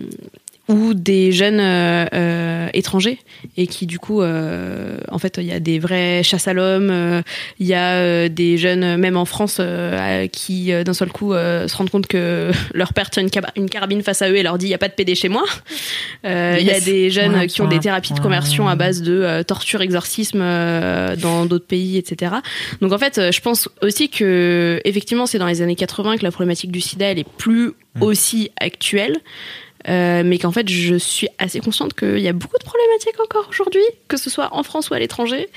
ou 0.69 0.95
des 0.95 1.31
jeunes 1.31 1.61
euh, 1.61 2.07
euh, 2.13 2.69
étrangers 2.75 3.19
et 3.57 3.67
qui 3.69 3.87
du 3.87 3.99
coup 3.99 4.21
euh, 4.21 4.99
en 5.11 5.19
fait 5.19 5.37
il 5.39 5.45
y 5.45 5.53
a 5.53 5.61
des 5.61 5.79
vraies 5.79 6.23
chasses 6.25 6.49
à 6.49 6.53
l'homme 6.53 6.91
euh, 6.91 7.23
il 7.61 7.67
y 7.67 7.75
a 7.75 7.95
euh, 7.95 8.29
des 8.29 8.59
jeunes 8.59 8.97
même 8.97 9.17
en 9.17 9.27
France 9.27 9.59
euh, 9.61 10.27
qui 10.27 10.73
euh, 10.73 10.83
d'un 10.83 10.93
seul 10.93 11.11
coup 11.13 11.35
euh, 11.35 11.69
se 11.69 11.77
rendent 11.77 11.91
compte 11.91 12.09
que 12.09 12.51
leur 12.75 12.93
père 12.95 13.11
tient 13.11 13.25
une, 13.57 13.71
carabine 13.71 14.03
face 14.03 14.23
à 14.23 14.31
eux 14.31 14.37
et 14.37 14.43
leur 14.43 14.59
dit 14.59 14.67
il 14.67 14.71
y 14.71 14.75
a 14.75 14.79
pas 14.79 14.89
de 14.89 14.95
PD 14.95 15.15
chez 15.15 15.29
moi. 15.29 15.45
Euh, 16.25 16.57
il 16.59 16.67
y 16.67 16.71
a 16.71 16.81
des 16.81 17.11
jeunes 17.11 17.37
Ouais, 17.37 17.47
qui 17.47 17.61
ont 17.61 17.69
des 17.69 17.81
thérapies 17.81 18.15
de 18.15 18.21
conversion 18.21 18.69
à 18.69 18.77
base 18.77 19.03
de 19.03 19.43
torture 19.43 19.83
exorcisme 19.83 20.41
euh, 20.41 21.15
dans 21.17 21.45
d'autres 21.45 21.67
pays 21.67 21.99
etc 21.99 22.37
donc 22.81 22.93
en 22.93 22.99
fait 22.99 23.31
je 23.33 23.41
pense 23.41 23.69
aussi 23.83 24.09
que 24.09 24.81
effectivement 24.85 25.27
c'est 25.27 25.39
dans 25.39 25.47
les 25.47 25.61
années 25.61 25.77
80 25.77 26.17
que 26.17 26.23
la 26.23 26.31
problématique 26.31 26.71
du 26.71 26.81
sida 26.81 27.07
elle 27.07 27.19
est 27.19 27.29
plus 27.29 27.73
aussi 28.01 28.51
actuelle 28.59 29.19
euh, 29.89 30.23
mais 30.25 30.39
qu'en 30.39 30.53
fait, 30.53 30.69
je 30.69 30.97
suis 30.97 31.29
assez 31.39 31.61
consciente 31.61 31.95
qu'il 31.95 32.19
y 32.19 32.29
a 32.29 32.33
beaucoup 32.33 32.59
de 32.59 32.65
problématiques 32.65 33.21
encore 33.21 33.49
aujourd'hui, 33.49 33.85
que 34.09 34.17
ce 34.17 34.31
soit 34.31 34.49
en 34.53 34.63
France 34.63 34.91
ou 34.91 34.95
à 34.95 34.99
l'étranger, 34.99 35.49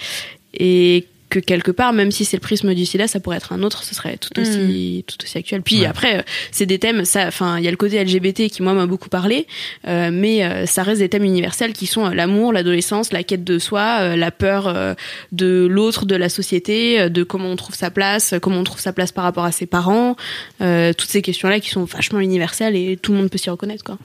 et 0.53 1.07
que 1.29 1.39
quelque 1.39 1.71
part, 1.71 1.93
même 1.93 2.11
si 2.11 2.25
c'est 2.25 2.37
le 2.37 2.41
prisme 2.41 2.73
du 2.73 2.85
sida, 2.85 3.07
ça 3.07 3.19
pourrait 3.19 3.37
être 3.37 3.53
un 3.53 3.61
autre, 3.63 3.83
ce 3.83 3.93
serait 3.93 4.17
tout 4.17 4.39
aussi, 4.39 5.03
tout 5.07 5.15
aussi 5.23 5.37
actuel. 5.37 5.61
Puis 5.61 5.81
Ouais. 5.81 5.85
après, 5.85 6.19
euh, 6.19 6.21
c'est 6.51 6.65
des 6.65 6.79
thèmes, 6.79 7.05
ça, 7.05 7.27
enfin, 7.27 7.57
il 7.59 7.63
y 7.63 7.67
a 7.67 7.71
le 7.71 7.77
côté 7.77 8.03
LGBT 8.03 8.49
qui 8.49 8.63
moi 8.63 8.73
m'a 8.73 8.85
beaucoup 8.87 9.09
parlé, 9.09 9.45
euh, 9.87 10.09
mais 10.11 10.43
euh, 10.43 10.65
ça 10.65 10.81
reste 10.83 10.99
des 11.01 11.09
thèmes 11.09 11.23
universels 11.25 11.73
qui 11.73 11.85
sont 11.85 12.05
euh, 12.07 12.13
l'amour, 12.13 12.51
l'adolescence, 12.51 13.13
la 13.13 13.23
quête 13.23 13.43
de 13.43 13.59
soi, 13.59 13.97
euh, 14.01 14.15
la 14.15 14.31
peur 14.31 14.67
euh, 14.67 14.93
de 15.31 15.67
l'autre, 15.69 16.05
de 16.05 16.15
la 16.15 16.29
société, 16.29 16.99
euh, 16.99 17.09
de 17.09 17.23
comment 17.23 17.49
on 17.49 17.55
trouve 17.55 17.75
sa 17.75 17.91
place, 17.91 18.33
euh, 18.33 18.39
comment 18.39 18.57
on 18.59 18.63
trouve 18.63 18.79
sa 18.79 18.93
place 18.93 19.11
par 19.11 19.23
rapport 19.23 19.45
à 19.45 19.51
ses 19.51 19.65
parents, 19.67 20.15
euh, 20.61 20.93
toutes 20.93 21.09
ces 21.09 21.21
questions-là 21.21 21.59
qui 21.59 21.69
sont 21.69 21.83
vachement 21.83 22.19
universelles 22.19 22.75
et 22.75 22.97
tout 22.97 23.11
le 23.11 23.19
monde 23.19 23.29
peut 23.29 23.37
s'y 23.37 23.49
reconnaître, 23.49 23.83
quoi. 23.83 23.97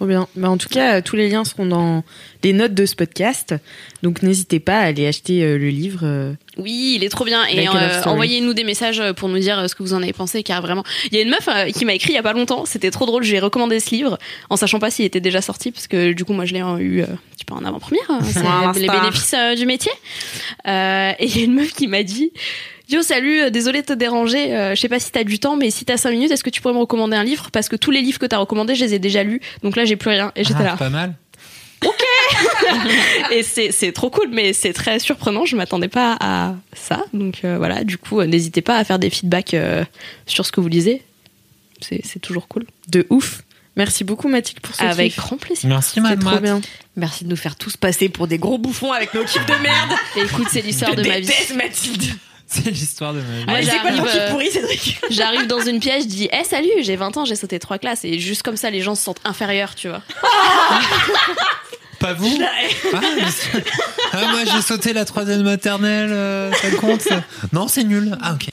Trop 0.00 0.06
bien. 0.06 0.28
Bah, 0.34 0.48
en 0.48 0.56
tout 0.56 0.70
cas, 0.70 0.94
euh, 0.96 1.00
tous 1.04 1.14
les 1.14 1.28
liens 1.28 1.44
seront 1.44 1.66
dans 1.66 2.02
les 2.42 2.54
notes 2.54 2.72
de 2.72 2.86
ce 2.86 2.94
podcast. 2.94 3.54
Donc 4.02 4.22
n'hésitez 4.22 4.58
pas 4.58 4.78
à 4.78 4.84
aller 4.84 5.06
acheter 5.06 5.42
euh, 5.44 5.58
le 5.58 5.68
livre. 5.68 6.00
euh. 6.04 6.32
Oui, 6.56 6.94
il 6.96 7.04
est 7.04 7.10
trop 7.10 7.26
bien. 7.26 7.44
Et 7.44 7.68
euh, 7.68 8.02
envoyez-nous 8.06 8.54
des 8.54 8.64
messages 8.64 9.02
pour 9.16 9.28
nous 9.28 9.38
dire 9.38 9.68
ce 9.68 9.74
que 9.74 9.82
vous 9.82 9.92
en 9.92 10.02
avez 10.02 10.14
pensé, 10.14 10.42
car 10.42 10.62
vraiment, 10.62 10.84
il 11.12 11.18
y 11.18 11.20
a 11.20 11.22
une 11.22 11.28
meuf 11.28 11.46
qui 11.76 11.84
m'a 11.84 11.92
écrit 11.92 12.12
il 12.12 12.14
y 12.14 12.18
a 12.18 12.22
pas 12.22 12.32
longtemps. 12.32 12.64
C'était 12.64 12.90
trop 12.90 13.04
drôle. 13.04 13.24
J'ai 13.24 13.40
recommandé 13.40 13.78
ce 13.78 13.90
livre 13.90 14.18
en 14.48 14.56
sachant 14.56 14.78
pas 14.78 14.90
s'il 14.90 15.04
était 15.04 15.20
déjà 15.20 15.42
sorti, 15.42 15.70
parce 15.70 15.86
que 15.86 16.14
du 16.14 16.24
coup, 16.24 16.32
moi, 16.32 16.46
je 16.46 16.54
l'ai 16.54 16.60
eu 16.60 17.02
un 17.02 17.06
petit 17.36 17.44
peu 17.44 17.52
en 17.52 17.62
avant-première. 17.66 18.00
hein. 18.08 18.20
C'est 18.24 18.40
Ah, 18.42 18.72
les 18.74 18.84
star. 18.84 19.00
bénéfices 19.02 19.34
du 19.58 19.66
métier. 19.66 19.92
Et 20.64 21.14
il 21.26 21.36
y 21.36 21.40
a 21.40 21.44
une 21.44 21.52
meuf 21.56 21.74
qui 21.74 21.88
m'a 21.88 22.02
dit. 22.04 22.32
Yo, 22.90 23.02
salut, 23.02 23.40
euh, 23.42 23.50
désolé 23.50 23.82
de 23.82 23.86
te 23.86 23.92
déranger. 23.92 24.54
euh, 24.54 24.74
je 24.74 24.80
sais 24.80 24.88
pas 24.88 24.98
si 24.98 25.12
t'as 25.12 25.22
du 25.24 25.38
temps, 25.38 25.56
mais 25.56 25.70
si 25.70 25.84
t'as 25.84 25.96
5 25.96 26.10
minutes, 26.10 26.30
est-ce 26.32 26.42
que 26.44 26.50
tu 26.50 26.60
pourrais 26.60 26.74
me 26.74 26.78
recommander 26.80 27.16
un 27.16 27.24
livre? 27.24 27.50
Parce 27.52 27.68
que 27.68 27.76
tous 27.76 27.90
les 27.90 28.00
livres 28.02 28.18
que 28.18 28.26
t'as 28.26 28.38
recommandés, 28.38 28.74
je 28.74 28.84
les 28.84 28.94
ai 28.94 28.98
déjà 28.98 29.22
lus. 29.22 29.40
Donc 29.62 29.76
là, 29.76 29.84
j'ai 29.84 29.96
plus 29.96 30.10
rien. 30.10 30.32
Et 30.36 30.42
j'étais 30.44 30.60
Ah, 30.60 30.64
là. 30.64 30.76
Pas 30.76 30.90
mal. 30.90 31.14
Et 33.32 33.42
c'est 33.42 33.72
c'est 33.72 33.92
trop 33.92 34.10
cool, 34.10 34.28
mais 34.30 34.52
c'est 34.52 34.72
très 34.72 34.98
surprenant. 34.98 35.44
Je 35.46 35.56
m'attendais 35.56 35.88
pas 35.88 36.16
à 36.20 36.54
ça. 36.74 37.04
Donc 37.14 37.40
euh, 37.44 37.56
voilà, 37.58 37.84
du 37.84 37.96
coup, 37.96 38.22
n'hésitez 38.22 38.60
pas 38.60 38.76
à 38.76 38.84
faire 38.84 38.98
des 38.98 39.08
feedbacks 39.08 39.54
euh, 39.54 39.84
sur 40.26 40.44
ce 40.44 40.52
que 40.52 40.60
vous 40.60 40.68
lisez. 40.68 41.02
C'est 41.80 42.00
c'est 42.04 42.18
toujours 42.18 42.48
cool. 42.48 42.66
De 42.88 43.06
ouf. 43.08 43.42
Merci 43.76 44.04
beaucoup 44.04 44.28
Mathilde 44.28 44.60
pour 44.60 44.74
ce 44.74 44.82
Avec 44.82 45.12
kiff. 45.14 45.16
grand 45.24 45.36
plaisir. 45.38 45.68
Merci, 45.70 45.92
C'est 45.94 46.00
Mad 46.02 46.20
trop 46.20 46.30
Mat. 46.32 46.40
bien. 46.42 46.60
Merci 46.96 47.24
de 47.24 47.30
nous 47.30 47.36
faire 47.36 47.56
tous 47.56 47.76
passer 47.78 48.08
pour 48.10 48.26
des 48.26 48.36
gros 48.36 48.58
bouffons 48.58 48.92
avec 48.92 49.14
nos 49.14 49.24
kiffs 49.24 49.46
de 49.46 49.54
merde. 49.62 49.90
Et 50.16 50.20
écoute, 50.20 50.48
c'est 50.50 50.60
l'histoire 50.62 50.94
de 50.94 51.02
ma 51.06 51.20
vie. 51.20 51.30
Mathilde. 51.56 52.02
C'est 52.50 52.70
l'histoire 52.70 53.14
de 53.14 53.20
ma 53.20 53.60
vie. 53.60 53.66
J'arrive, 53.66 54.02
kiff 54.02 54.14
euh, 54.16 54.30
pourri, 54.30 54.50
Cédric 54.50 55.00
J'arrive 55.10 55.46
dans 55.46 55.60
une 55.60 55.78
pièce, 55.78 56.02
je 56.02 56.08
dis 56.08 56.28
Eh 56.32 56.44
salut, 56.44 56.68
j'ai 56.82 56.96
20 56.96 57.16
ans, 57.16 57.24
j'ai 57.24 57.36
sauté 57.36 57.58
trois 57.60 57.78
classes. 57.78 58.04
Et 58.04 58.18
juste 58.18 58.42
comme 58.42 58.56
ça, 58.56 58.70
les 58.70 58.82
gens 58.82 58.96
se 58.96 59.04
sentent 59.04 59.20
inférieurs, 59.24 59.74
tu 59.76 59.88
vois. 59.88 60.02
Pas 62.00 62.14
vous 62.14 62.38
ah, 62.42 63.00
mais- 63.14 63.62
ah, 64.14 64.26
moi 64.32 64.40
j'ai 64.50 64.62
sauté 64.62 64.94
la 64.94 65.04
troisième 65.04 65.42
maternelle, 65.42 66.10
euh, 66.10 66.50
ça 66.50 66.70
compte 66.80 67.02
ça 67.02 67.22
Non, 67.52 67.68
c'est 67.68 67.84
nul. 67.84 68.16
Ah 68.22 68.32
ok. 68.32 68.48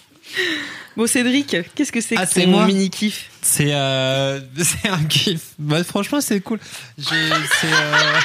Bon 0.98 1.08
Cédric, 1.08 1.56
qu'est-ce 1.74 1.94
que 1.94 2.02
c'est 2.02 2.18
Ah, 2.18 2.26
que 2.26 2.34
c'est 2.34 2.44
ton 2.44 2.50
moi 2.50 2.66
mini 2.66 2.90
kiff 2.90 3.30
C'est 3.42 3.74
euh, 3.74 4.42
c'est 4.58 4.90
un 4.90 5.04
kiff. 5.06 5.40
Bah, 5.58 5.82
franchement, 5.86 6.20
c'est 6.20 6.42
cool. 6.42 6.60
C'est 7.00 7.14
euh, 7.14 8.20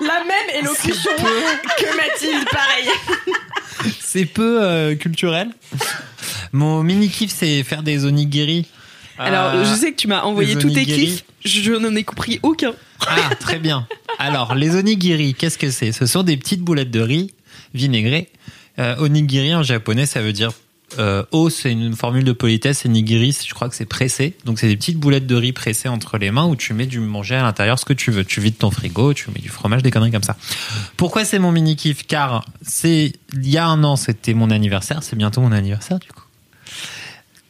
La 0.00 0.22
même 0.24 0.60
élocution 0.60 1.10
que 1.16 1.96
Mathilde, 1.96 2.48
pareil. 2.50 2.88
C'est 4.10 4.24
peu 4.24 4.62
euh, 4.62 4.94
culturel. 4.94 5.50
Mon 6.52 6.82
mini 6.82 7.10
kiff, 7.10 7.30
c'est 7.30 7.62
faire 7.62 7.82
des 7.82 8.06
onigiri. 8.06 8.66
Alors, 9.18 9.54
Euh, 9.54 9.64
je 9.64 9.74
sais 9.74 9.90
que 9.92 9.96
tu 9.96 10.08
m'as 10.08 10.22
envoyé 10.22 10.56
tous 10.56 10.70
tes 10.70 10.86
kiffs. 10.86 11.24
Je 11.44 11.72
n'en 11.72 11.94
ai 11.94 12.04
compris 12.04 12.40
aucun. 12.42 12.72
Ah, 13.06 13.34
très 13.38 13.58
bien. 13.58 13.86
Alors, 14.18 14.54
les 14.54 14.74
onigiri, 14.76 15.34
qu'est-ce 15.34 15.58
que 15.58 15.70
c'est? 15.70 15.92
Ce 15.92 16.06
sont 16.06 16.22
des 16.22 16.36
petites 16.38 16.62
boulettes 16.62 16.90
de 16.90 17.00
riz 17.00 17.34
vinaigrées. 17.74 18.28
Euh, 18.78 18.96
onigiri 18.98 19.54
en 19.54 19.62
japonais, 19.62 20.06
ça 20.06 20.22
veut 20.22 20.32
dire 20.32 20.52
euh, 20.98 21.22
o, 21.32 21.50
c'est 21.50 21.70
une 21.70 21.94
formule 21.94 22.24
de 22.24 22.32
politesse. 22.32 22.84
Et 22.84 22.88
nigiri, 22.88 23.36
je 23.46 23.52
crois 23.52 23.68
que 23.68 23.74
c'est 23.74 23.84
pressé. 23.84 24.36
Donc, 24.44 24.58
c'est 24.58 24.68
des 24.68 24.76
petites 24.76 24.98
boulettes 24.98 25.26
de 25.26 25.34
riz 25.34 25.52
pressées 25.52 25.88
entre 25.88 26.16
les 26.18 26.30
mains 26.30 26.46
où 26.46 26.56
tu 26.56 26.72
mets 26.72 26.86
du 26.86 27.00
manger 27.00 27.34
à 27.34 27.42
l'intérieur 27.42 27.78
ce 27.78 27.84
que 27.84 27.92
tu 27.92 28.10
veux. 28.10 28.24
Tu 28.24 28.40
vides 28.40 28.56
ton 28.56 28.70
frigo, 28.70 29.12
tu 29.12 29.30
mets 29.30 29.40
du 29.40 29.48
fromage, 29.50 29.82
des 29.82 29.90
conneries 29.90 30.12
comme 30.12 30.22
ça. 30.22 30.36
Pourquoi 30.96 31.24
c'est 31.24 31.38
mon 31.38 31.52
mini 31.52 31.76
kiff? 31.76 32.06
Car 32.06 32.44
c'est 32.62 33.12
il 33.34 33.48
y 33.48 33.58
a 33.58 33.66
un 33.66 33.84
an, 33.84 33.96
c'était 33.96 34.34
mon 34.34 34.50
anniversaire. 34.50 35.02
C'est 35.02 35.16
bientôt 35.16 35.40
mon 35.40 35.52
anniversaire, 35.52 35.98
du 35.98 36.08
coup. 36.08 36.22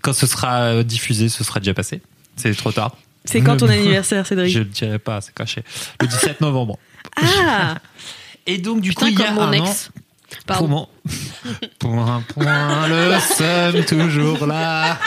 Quand 0.03 0.13
ce 0.13 0.27
sera 0.27 0.61
euh, 0.63 0.83
diffusé, 0.83 1.29
ce 1.29 1.45
sera 1.45 1.61
déjà 1.61 1.75
passé. 1.75 2.03
C'est 2.37 2.55
trop 2.57 2.73
tard. 2.73 2.97
C'est 3.25 3.41
quand 3.41 3.57
ton 3.57 3.69
anniversaire, 3.69 4.27
Cédric? 4.27 4.53
Je 4.53 4.61
ne 4.61 4.65
dirai 4.65 4.99
pas, 4.99 5.21
c'est 5.21 5.35
caché. 5.35 5.63
Le 6.01 6.07
17 6.07 6.41
novembre. 6.41 6.79
Ah 7.17 7.77
Et 8.47 8.59
donc, 8.59 8.81
du 8.81 8.95
coup, 8.95 9.07
il 9.07 9.19
y 9.19 9.23
a 9.23 9.33
mon 9.33 9.43
un 9.43 9.53
ex? 9.53 9.91
an. 9.95 9.98
Pardon. 10.47 10.89
Point, 11.07 11.59
point, 11.79 12.25
point, 12.29 12.89
le 12.89 13.19
seum 13.19 13.85
toujours 13.85 14.47
là. 14.47 14.99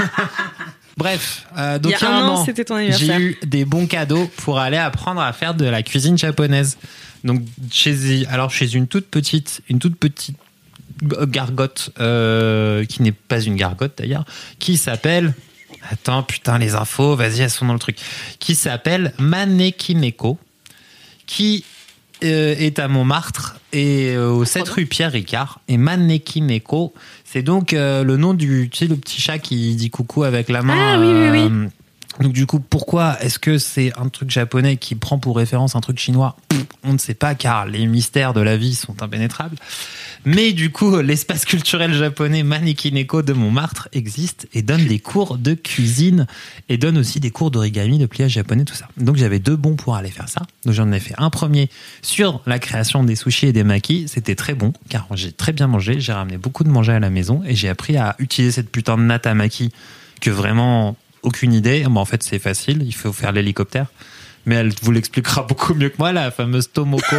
Bref, 0.98 1.48
euh, 1.58 1.80
donc 1.80 1.94
Il 1.98 2.04
y 2.04 2.06
a 2.06 2.12
un 2.12 2.28
an, 2.28 2.46
c'était 2.46 2.66
ton 2.66 2.78
j'ai 2.92 3.16
eu 3.18 3.40
des 3.44 3.66
bons 3.66 3.88
cadeaux 3.88 4.30
pour 4.38 4.60
aller 4.60 4.78
apprendre 4.78 5.22
à 5.22 5.32
faire 5.34 5.54
de 5.54 5.66
la 5.66 5.84
cuisine 5.84 6.18
japonaise. 6.18 6.78
Donc 7.24 7.42
chez 7.72 8.26
alors 8.28 8.52
chez 8.52 8.74
une 8.74 8.88
toute 8.88 9.08
petite 9.08 9.62
une 9.70 9.80
toute 9.80 9.96
petite 9.96 10.38
gargote 11.02 11.92
euh, 12.00 12.86
qui 12.86 13.02
n'est 13.02 13.12
pas 13.12 13.42
une 13.42 13.56
gargote 13.56 13.94
d'ailleurs, 13.98 14.26
qui 14.60 14.78
s'appelle 14.78 15.34
Attends, 15.90 16.22
putain, 16.24 16.60
les 16.60 16.76
infos, 16.76 17.16
vas-y, 17.16 17.42
elles 17.42 17.50
sont 17.50 17.66
dans 17.66 17.74
le 17.74 17.80
truc. 17.80 17.98
Qui 18.40 18.54
s'appelle 18.54 19.14
Manekimeko, 19.18 20.38
qui 21.26 21.66
est 22.22 22.80
à 22.80 22.88
Montmartre 22.88 23.62
et 23.74 24.14
euh, 24.16 24.30
au 24.32 24.46
7 24.46 24.68
rue 24.70 24.86
Pierre 24.86 25.12
Ricard. 25.12 25.60
Et 25.68 25.78
Manekimeko, 25.78 26.94
c'est 27.24 27.42
donc 27.42 27.74
euh, 27.74 28.04
le 28.04 28.18
nom 28.18 28.34
du, 28.34 28.70
tu 28.72 28.80
sais, 28.80 28.88
le 28.88 28.96
petit 28.96 29.22
chat 29.22 29.40
qui 29.40 29.76
dit 29.76 29.90
coucou 29.90 30.24
avec 30.24 30.50
la 30.50 30.62
main. 30.62 30.76
Ah, 30.78 31.00
oui, 31.00 31.08
oui, 31.08 31.30
oui. 31.32 31.70
Donc 32.22 32.34
du 32.34 32.46
coup, 32.46 32.60
pourquoi 32.60 33.22
est-ce 33.22 33.40
que 33.40 33.58
c'est 33.58 33.98
un 33.98 34.10
truc 34.10 34.30
japonais 34.30 34.78
qui 34.78 34.96
prend 34.96 35.20
pour 35.20 35.38
référence 35.38 35.76
un 35.76 35.82
truc 35.82 36.00
chinois? 36.00 36.38
On 36.84 36.94
ne 36.94 36.98
sait 36.98 37.14
pas 37.14 37.36
car 37.36 37.66
les 37.66 37.86
mystères 37.86 38.34
de 38.34 38.42
la 38.42 38.58
vie 38.58 38.76
sont 38.76 39.02
impénétrables. 39.02 39.58
Mais 40.26 40.54
du 40.54 40.72
coup, 40.72 41.00
l'espace 41.00 41.46
culturel 41.46 41.94
japonais 41.94 42.44
Manekineko 42.44 43.22
de 43.24 43.34
Montmartre 43.34 43.90
existe 43.92 44.48
et 44.54 44.62
donne 44.62 44.86
des 44.86 45.00
cours 45.00 45.38
de 45.38 45.54
cuisine 45.56 46.28
et 46.70 46.78
donne 46.78 46.98
aussi 46.98 47.20
des 47.20 47.32
cours 47.32 47.50
d'origami, 47.50 47.98
de 47.98 48.06
pliage 48.06 48.32
japonais, 48.32 48.66
tout 48.66 48.76
ça. 48.76 48.88
Donc 48.98 49.16
j'avais 49.16 49.40
deux 49.40 49.56
bons 49.56 49.76
pour 49.76 49.96
aller 49.96 50.12
faire 50.12 50.30
ça. 50.30 50.42
Donc 50.66 50.74
j'en 50.74 50.92
ai 50.92 51.00
fait 51.00 51.16
un 51.18 51.30
premier 51.30 51.70
sur 52.02 52.42
la 52.46 52.60
création 52.60 53.04
des 53.04 53.16
sushis 53.16 53.48
et 53.48 53.54
des 53.54 53.64
makis. 53.64 54.08
C'était 54.08 54.36
très 54.36 54.54
bon 54.54 54.74
car 54.90 55.08
j'ai 55.16 55.32
très 55.32 55.54
bien 55.54 55.68
mangé. 55.68 56.00
J'ai 56.00 56.14
ramené 56.14 56.38
beaucoup 56.38 56.64
de 56.64 56.70
manger 56.70 56.94
à 56.94 57.00
la 57.00 57.10
maison 57.10 57.42
et 57.46 57.56
j'ai 57.56 57.70
appris 57.70 57.98
à 57.98 58.16
utiliser 58.20 58.52
cette 58.52 58.70
putain 58.70 58.98
de 58.98 59.04
natte 59.04 59.26
à 59.26 59.34
maki 59.34 59.72
que 60.20 60.30
vraiment 60.30 60.96
aucune 61.24 61.54
idée. 61.54 61.84
Bon, 61.90 62.00
en 62.02 62.06
fait, 62.06 62.24
c'est 62.24 62.40
facile. 62.40 62.82
Il 62.84 62.94
faut 62.94 63.14
faire 63.14 63.32
l'hélicoptère. 63.32 63.88
Mais 64.48 64.56
elle 64.56 64.72
vous 64.82 64.92
l'expliquera 64.92 65.44
beaucoup 65.48 65.76
mieux 65.76 65.90
que 65.90 65.98
moi, 66.00 66.12
la 66.12 66.32
fameuse 66.32 66.72
Tomoko. 66.72 67.16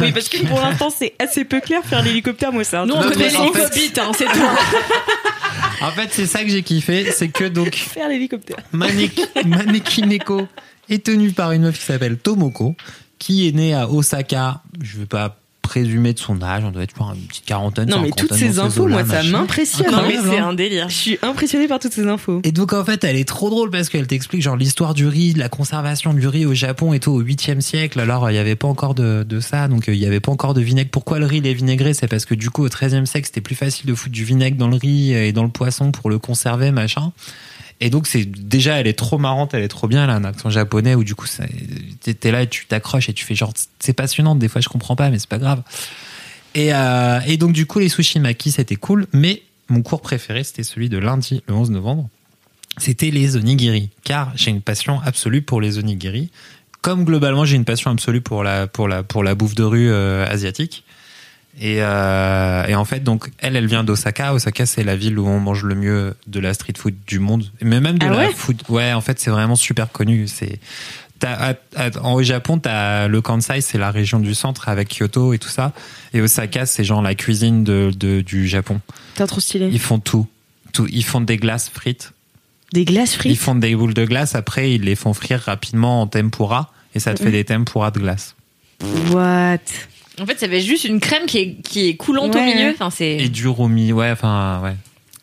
Oui, 0.00 0.10
parce 0.12 0.28
que 0.28 0.44
pour 0.46 0.60
l'instant, 0.60 0.90
c'est 0.96 1.14
assez 1.20 1.44
peu 1.44 1.60
clair 1.60 1.82
faire 1.84 2.02
l'hélicoptère. 2.02 2.52
Moi, 2.52 2.64
c'est 2.64 2.76
un 2.76 2.86
Nous, 2.86 2.94
on 2.94 3.02
connaît 3.02 3.16
mais 3.16 3.28
les 3.30 3.36
hein, 3.36 4.12
c'est 4.18 4.24
tout. 4.32 5.84
En 5.84 5.90
fait, 5.92 6.08
c'est 6.10 6.26
ça 6.26 6.42
que 6.42 6.48
j'ai 6.48 6.62
kiffé, 6.62 7.10
c'est 7.12 7.28
que 7.28 7.44
donc 7.44 7.74
faire 7.74 8.08
l'hélicoptère. 8.08 8.56
Manek- 8.72 9.46
Manekineko 9.46 10.48
est 10.88 11.04
tenu 11.04 11.30
par 11.30 11.52
une 11.52 11.62
meuf 11.62 11.78
qui 11.78 11.84
s'appelle 11.84 12.16
Tomoko, 12.18 12.74
qui 13.18 13.46
est 13.48 13.52
née 13.52 13.74
à 13.74 13.88
Osaka. 13.88 14.60
Je 14.82 14.98
vais 14.98 15.06
pas 15.06 15.36
présumer 15.64 16.12
de 16.12 16.18
son 16.18 16.42
âge, 16.42 16.62
on 16.64 16.70
doit 16.70 16.82
être 16.82 16.94
une 17.00 17.26
petite 17.26 17.46
quarantaine. 17.46 17.88
Non, 17.88 18.00
mais 18.00 18.10
toutes 18.10 18.34
ces 18.34 18.58
infos, 18.58 18.86
moi, 18.86 19.04
ça 19.04 19.22
m'impressionne. 19.22 19.90
Non, 19.90 20.02
mais 20.06 20.18
c'est 20.22 20.38
un 20.38 20.52
délire. 20.52 20.88
Je 20.88 20.94
suis 20.94 21.18
impressionnée 21.22 21.66
par 21.66 21.80
toutes 21.80 21.94
ces 21.94 22.06
infos. 22.06 22.40
Et 22.44 22.52
donc 22.52 22.72
en 22.72 22.84
fait, 22.84 23.02
elle 23.02 23.16
est 23.16 23.26
trop 23.26 23.50
drôle 23.50 23.70
parce 23.70 23.88
qu'elle 23.88 24.06
t'explique 24.06 24.42
genre 24.42 24.56
l'histoire 24.56 24.94
du 24.94 25.08
riz, 25.08 25.32
la 25.34 25.48
conservation 25.48 26.12
du 26.12 26.28
riz 26.28 26.46
au 26.46 26.54
Japon 26.54 26.92
et 26.92 27.00
tout 27.00 27.12
au 27.12 27.22
8e 27.22 27.60
siècle. 27.60 27.98
Alors 27.98 28.30
il 28.30 28.34
n'y 28.34 28.38
avait 28.38 28.56
pas 28.56 28.68
encore 28.68 28.94
de, 28.94 29.24
de 29.26 29.40
ça, 29.40 29.66
donc 29.68 29.88
euh, 29.88 29.94
il 29.94 30.00
n'y 30.00 30.06
avait 30.06 30.20
pas 30.20 30.30
encore 30.30 30.54
de 30.54 30.60
vinaigre. 30.60 30.90
Pourquoi 30.92 31.18
le 31.18 31.26
riz 31.26 31.38
il 31.38 31.46
est 31.46 31.54
vinaigré? 31.54 31.94
C'est 31.94 32.08
parce 32.08 32.26
que 32.26 32.34
du 32.34 32.50
coup 32.50 32.62
au 32.62 32.68
13e 32.68 33.06
siècle 33.06 33.26
c'était 33.26 33.40
plus 33.40 33.56
facile 33.56 33.86
de 33.86 33.94
foutre 33.94 34.12
du 34.12 34.24
vinaigre 34.24 34.56
dans 34.56 34.68
le 34.68 34.76
riz 34.76 35.14
et 35.14 35.32
dans 35.32 35.44
le 35.44 35.50
poisson 35.50 35.90
pour 35.90 36.10
le 36.10 36.18
conserver 36.18 36.70
machin. 36.70 37.12
Et 37.80 37.90
donc 37.90 38.06
c'est 38.06 38.24
déjà 38.24 38.78
elle 38.80 38.86
est 38.86 38.98
trop 38.98 39.18
marrante, 39.18 39.54
elle 39.54 39.62
est 39.62 39.68
trop 39.68 39.88
bien, 39.88 40.04
elle 40.04 40.10
a 40.10 40.14
un 40.14 40.24
accent 40.24 40.50
japonais 40.50 40.94
où 40.94 41.04
du 41.04 41.14
coup 41.14 41.26
t'es 42.00 42.30
là 42.30 42.46
tu 42.46 42.66
t'accroches 42.66 43.08
et 43.08 43.12
tu 43.12 43.24
fais 43.24 43.34
genre 43.34 43.52
c'est 43.80 43.92
passionnant, 43.92 44.34
des 44.34 44.48
fois 44.48 44.60
je 44.60 44.68
comprends 44.68 44.96
pas 44.96 45.10
mais 45.10 45.18
c'est 45.18 45.28
pas 45.28 45.38
grave. 45.38 45.62
Et, 46.54 46.72
euh, 46.72 47.20
et 47.26 47.36
donc 47.36 47.52
du 47.52 47.66
coup 47.66 47.80
les 47.80 47.88
sushi 47.88 48.20
maki 48.20 48.52
c'était 48.52 48.76
cool, 48.76 49.06
mais 49.12 49.42
mon 49.68 49.82
cours 49.82 50.00
préféré 50.00 50.44
c'était 50.44 50.62
celui 50.62 50.88
de 50.88 50.98
lundi 50.98 51.42
le 51.48 51.54
11 51.54 51.70
novembre. 51.70 52.08
C'était 52.76 53.10
les 53.10 53.36
onigiri, 53.36 53.90
car 54.02 54.32
j'ai 54.34 54.50
une 54.50 54.60
passion 54.60 55.00
absolue 55.04 55.42
pour 55.42 55.60
les 55.60 55.78
onigiri. 55.78 56.30
Comme 56.80 57.04
globalement 57.04 57.44
j'ai 57.44 57.56
une 57.56 57.64
passion 57.64 57.90
absolue 57.90 58.20
pour 58.20 58.44
la 58.44 58.66
pour 58.66 58.88
la 58.88 59.02
pour 59.02 59.22
la 59.24 59.34
bouffe 59.34 59.54
de 59.54 59.64
rue 59.64 59.90
euh, 59.90 60.26
asiatique. 60.26 60.83
Et, 61.60 61.76
euh, 61.78 62.66
et 62.66 62.74
en 62.74 62.84
fait, 62.84 63.00
donc, 63.00 63.30
elle, 63.38 63.54
elle 63.56 63.66
vient 63.66 63.84
d'Osaka. 63.84 64.34
Osaka, 64.34 64.66
c'est 64.66 64.82
la 64.82 64.96
ville 64.96 65.18
où 65.18 65.26
on 65.28 65.38
mange 65.38 65.62
le 65.62 65.74
mieux 65.76 66.14
de 66.26 66.40
la 66.40 66.52
street 66.52 66.72
food 66.76 66.94
du 67.06 67.20
monde. 67.20 67.44
Mais 67.62 67.80
même 67.80 67.98
de 67.98 68.06
Ah 68.06 68.10
la 68.10 68.16
ouais 68.18 68.32
food. 68.32 68.62
Ouais, 68.68 68.92
en 68.92 69.00
fait, 69.00 69.20
c'est 69.20 69.30
vraiment 69.30 69.54
super 69.54 69.92
connu. 69.92 70.26
C'est, 70.26 70.58
t'as- 71.20 71.50
à- 71.50 71.54
à- 71.76 71.98
en, 72.02 72.14
au 72.14 72.22
Japon, 72.24 72.58
t'as 72.58 73.06
le 73.06 73.20
Kansai, 73.22 73.60
c'est 73.60 73.78
la 73.78 73.92
région 73.92 74.18
du 74.18 74.34
centre 74.34 74.68
avec 74.68 74.88
Kyoto 74.98 75.32
et 75.32 75.38
tout 75.38 75.48
ça. 75.48 75.72
Et 76.12 76.20
Osaka, 76.20 76.66
c'est 76.66 76.82
genre 76.82 77.02
la 77.02 77.14
cuisine 77.14 77.62
de, 77.62 77.92
de- 77.96 78.20
du 78.20 78.48
Japon. 78.48 78.80
T'as 79.14 79.26
trop 79.28 79.40
stylé. 79.40 79.68
Ils 79.70 79.78
font 79.80 80.00
tout. 80.00 80.26
Tout. 80.72 80.88
Ils 80.90 81.04
font 81.04 81.20
des 81.20 81.36
glaces 81.36 81.68
frites. 81.70 82.12
Des 82.72 82.84
glaces 82.84 83.14
Ils 83.14 83.18
frites. 83.18 83.38
font 83.38 83.54
des 83.54 83.76
boules 83.76 83.94
de 83.94 84.04
glace. 84.04 84.34
Après, 84.34 84.72
ils 84.72 84.82
les 84.82 84.96
font 84.96 85.14
frire 85.14 85.40
rapidement 85.40 86.02
en 86.02 86.08
tempura. 86.08 86.72
Et 86.96 86.98
ça 86.98 87.14
te 87.14 87.22
fait 87.22 87.30
des 87.30 87.44
tempura 87.44 87.92
de 87.92 88.00
glace. 88.00 88.34
What? 89.12 89.58
En 90.20 90.26
fait, 90.26 90.38
ça 90.38 90.46
va 90.46 90.54
être 90.56 90.64
juste 90.64 90.84
une 90.84 91.00
crème 91.00 91.26
qui 91.26 91.38
est, 91.38 91.54
qui 91.62 91.88
est 91.88 91.96
coulante 91.96 92.34
au 92.36 92.40
milieu. 92.40 92.70
Enfin, 92.70 92.90
c'est. 92.90 93.16
Et 93.16 93.28
du 93.28 93.48
romi, 93.48 93.92
ouais, 93.92 94.10
enfin, 94.12 94.60
ouais. 94.62 94.76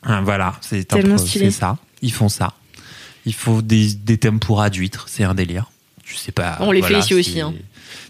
Ah, 0.04 0.22
Voilà, 0.22 0.56
c'est 0.62 0.86
Tellement 0.86 1.16
peu- 1.16 1.22
stylé. 1.26 1.46
c'est 1.52 1.60
ça. 1.60 1.78
Ils 2.02 2.12
font 2.12 2.30
ça. 2.30 2.54
Il 3.26 3.34
faut 3.34 3.62
des, 3.62 3.94
des 3.94 4.18
tempura 4.18 4.70
d'huîtres, 4.70 5.06
c'est 5.08 5.24
un 5.24 5.34
délire. 5.36 5.70
Je 6.06 6.18
sais 6.18 6.32
pas. 6.32 6.58
On 6.60 6.72
les 6.72 6.82
fait 6.82 7.00
ici 7.00 7.14
aussi, 7.14 7.40
hein. 7.40 7.54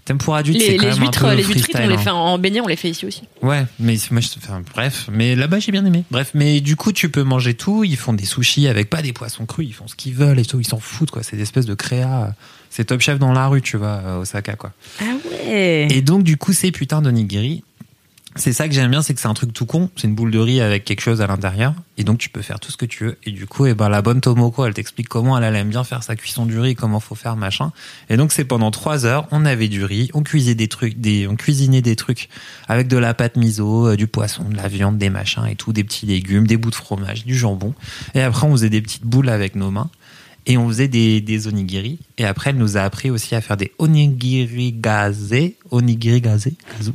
Tempura 0.06 0.42
d'huîtres, 0.42 0.62
c'est 0.66 0.72
Les, 0.72 0.78
quand 0.78 0.86
les 0.86 0.90
même 0.94 1.02
un 1.02 1.06
huîtres, 1.06 1.20
peu 1.22 1.36
les 1.36 1.44
huîtres 1.44 1.70
on 1.76 1.88
les 1.88 1.98
fait 1.98 2.10
hein. 2.10 2.14
en 2.14 2.40
beignet, 2.40 2.62
on 2.62 2.68
les 2.68 2.76
fait 2.76 2.90
ici 2.90 3.06
aussi. 3.06 3.22
Ouais, 3.44 3.66
mais 3.80 3.96
moi, 4.10 4.20
je, 4.22 4.28
enfin, 4.38 4.64
bref, 4.74 5.08
mais 5.12 5.36
là-bas 5.36 5.60
j'ai 5.60 5.72
bien 5.72 5.86
aimé. 5.86 6.04
Bref, 6.10 6.32
mais 6.34 6.60
du 6.62 6.76
coup 6.76 6.92
tu 6.92 7.10
peux 7.10 7.22
manger 7.24 7.54
tout. 7.54 7.84
Ils 7.84 7.98
font 7.98 8.14
des 8.14 8.26
sushis 8.26 8.68
avec 8.68 8.90
pas 8.90 9.04
des 9.04 9.14
poissons 9.14 9.46
crus, 9.46 9.68
ils 9.70 9.74
font 9.74 9.88
ce 9.88 9.96
qu'ils 9.96 10.16
veulent 10.16 10.40
et 10.40 10.46
tout. 10.46 10.60
Ils 10.60 10.66
s'en 10.68 10.80
foutent 10.80 11.12
quoi. 11.12 11.22
C'est 11.22 11.36
des 11.36 11.44
espèces 11.44 11.68
de 11.68 11.76
créa. 11.76 12.34
C'est 12.72 12.86
Top 12.86 13.02
Chef 13.02 13.20
dans 13.20 13.34
la 13.34 13.48
rue, 13.48 13.62
tu 13.62 13.78
vois, 13.78 13.94
à 13.94 14.18
Osaka 14.18 14.56
quoi. 14.56 14.72
Ah 15.00 15.04
ouais. 15.30 15.88
Et 15.92 16.02
donc, 16.02 16.24
du 16.24 16.38
coup, 16.38 16.54
ces 16.54 16.72
putains 16.72 17.02
d'onigiri, 17.02 17.64
c'est 18.38 18.54
ça 18.54 18.70
que 18.70 18.74
j'aime 18.74 18.90
bien, 18.90 19.02
c'est 19.02 19.14
que 19.14 19.20
c'est 19.20 19.28
un 19.28 19.34
truc 19.34 19.52
tout 19.52 19.66
con. 19.66 19.90
C'est 19.98 20.08
une 20.08 20.16
boule 20.16 20.32
de 20.32 20.40
riz 20.40 20.62
avec 20.62 20.86
quelque 20.86 21.02
chose 21.02 21.22
à 21.22 21.28
l'intérieur. 21.28 21.74
Et 21.98 22.06
donc, 22.06 22.18
tu 22.18 22.30
peux 22.30 22.42
faire 22.42 22.62
tout 22.62 22.72
ce 22.72 22.78
que 22.78 22.86
tu 22.86 23.04
veux. 23.04 23.18
Et 23.26 23.32
du 23.32 23.46
coup, 23.46 23.66
eh 23.66 23.74
ben, 23.74 23.90
la 23.90 24.02
bonne 24.02 24.22
Tomoko, 24.22 24.66
elle 24.66 24.74
t'explique 24.74 25.10
comment 25.10 25.38
elle, 25.38 25.44
elle 25.44 25.56
aime 25.58 25.68
bien 25.68 25.84
faire 25.84 26.02
sa 26.02 26.16
cuisson 26.16 26.46
du 26.46 26.58
riz, 26.58 26.74
comment 26.76 27.02
faut 27.02 27.14
faire, 27.14 27.36
machin. 27.36 27.74
Et 28.10 28.16
donc, 28.16 28.32
c'est 28.32 28.46
pendant 28.46 28.72
trois 28.72 29.06
heures, 29.06 29.28
on 29.32 29.46
avait 29.46 29.68
du 29.68 29.84
riz, 29.84 30.10
on 30.14 30.24
cuisait 30.24 30.56
des 30.56 30.70
trucs, 30.70 30.98
des, 30.98 31.28
on 31.28 31.36
cuisinait 31.36 31.82
des 31.82 31.98
trucs 31.98 32.30
avec 32.70 32.88
de 32.88 32.96
la 32.96 33.14
pâte 33.14 33.36
miso, 33.36 33.90
euh, 33.90 33.98
du 33.98 34.08
poisson, 34.08 34.46
de 34.46 34.56
la 34.56 34.70
viande, 34.70 34.98
des 34.98 35.10
machins 35.10 35.46
et 35.46 35.56
tout, 35.56 35.74
des 35.74 35.84
petits 35.84 36.06
légumes, 36.06 36.48
des 36.48 36.56
bouts 36.56 36.72
de 36.72 36.76
fromage, 36.76 37.26
du 37.26 37.36
jambon. 37.36 37.74
Et 38.16 38.22
après, 38.22 38.48
on 38.48 38.52
faisait 38.52 38.70
des 38.70 38.82
petites 38.82 39.06
boules 39.06 39.30
avec 39.30 39.56
nos 39.56 39.72
mains. 39.72 39.90
Et 40.46 40.58
on 40.58 40.68
faisait 40.68 40.88
des, 40.88 41.22
des 41.22 41.48
onigiri. 41.48 42.00
Et 42.18 42.26
après, 42.26 42.50
elle 42.50 42.58
nous 42.58 42.78
a 42.78 42.82
appris 42.82 43.10
aussi 43.10 43.36
à 43.36 43.42
faire 43.42 43.58
des 43.58 43.72
onigiri 43.78 44.72
gaze, 44.72 45.34
onigiri 45.70 46.22
gaze, 46.22 46.50
kazu, 46.78 46.92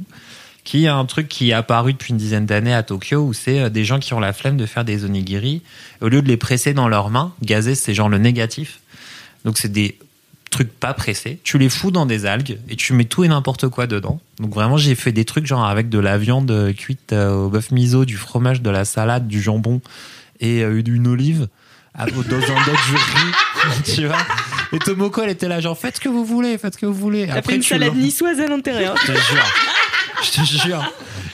qui 0.65 0.85
est 0.85 0.89
un 0.89 1.05
truc 1.05 1.29
qui 1.29 1.51
est 1.51 1.53
apparu 1.53 1.93
depuis 1.93 2.11
une 2.11 2.17
dizaine 2.17 2.45
d'années 2.45 2.75
à 2.75 2.83
Tokyo, 2.83 3.19
où 3.21 3.33
c'est 3.33 3.61
euh, 3.61 3.69
des 3.71 3.85
gens 3.85 4.01
qui 4.01 4.15
ont 4.15 4.21
la 4.21 4.33
flemme 4.33 4.57
de 4.57 4.67
faire 4.67 4.85
des 4.85 5.05
onigiri. 5.05 5.63
Au 6.01 6.09
lieu 6.09 6.23
de 6.23 6.29
les 6.29 6.37
presser 6.37 6.75
dans 6.75 6.89
leurs 6.89 7.09
mains, 7.09 7.33
gazer, 7.43 7.77
c'est 7.77 7.95
genre 7.95 8.09
le 8.09 8.19
négatif. 8.19 8.81
Donc 9.45 9.59
c'est 9.59 9.71
des 9.71 9.97
trucs 10.51 10.73
pas 10.73 10.93
pressés. 10.93 11.39
Tu 11.45 11.57
les 11.59 11.69
fous 11.69 11.93
dans 11.93 12.05
des 12.05 12.27
algues 12.27 12.59
et 12.69 12.75
tu 12.75 12.95
mets 12.95 13.05
tout 13.05 13.23
et 13.23 13.29
n'importe 13.29 13.69
quoi 13.69 13.87
dedans. 13.87 14.21
Donc 14.41 14.55
vraiment, 14.55 14.77
j'ai 14.77 14.97
fait 14.97 15.13
des 15.13 15.25
trucs 15.25 15.47
genre 15.47 15.65
avec 15.65 15.89
de 15.89 16.01
la 16.01 16.19
viande 16.19 16.51
euh, 16.51 16.73
cuite 16.73 17.13
euh, 17.13 17.33
au 17.33 17.49
bœuf 17.49 17.71
miso, 17.71 18.05
du 18.05 18.17
fromage, 18.17 18.61
de 18.61 18.71
la 18.71 18.85
salade, 18.85 19.29
du 19.29 19.41
jambon 19.41 19.81
et 20.41 20.61
une 20.61 21.07
olive 21.07 21.49
à- 21.97 22.07
dans 22.07 22.37
un 22.37 22.59
riz, 22.63 23.83
tu 23.95 24.07
vois. 24.07 24.17
Et 24.73 24.79
Tomoko, 24.79 25.23
elle 25.23 25.31
était 25.31 25.49
là, 25.49 25.61
genre, 25.61 25.79
faites 25.79 25.97
ce 25.97 26.01
que 26.01 26.09
vous 26.09 26.25
voulez, 26.25 26.59
faites 26.59 26.75
ce 26.75 26.79
que 26.79 26.87
vous 26.87 26.95
voulez. 26.95 27.27
Fait 27.27 27.55
une 27.55 27.61
tu 27.63 27.69
salade 27.69 27.95
niçoise 27.97 28.41
à 28.41 28.47
l'intérieur. 28.47 28.97
Je 29.01 29.13
te 29.13 29.13
jure. 29.13 29.45
Je 30.23 30.31
te 30.31 30.67
jure. 30.67 30.93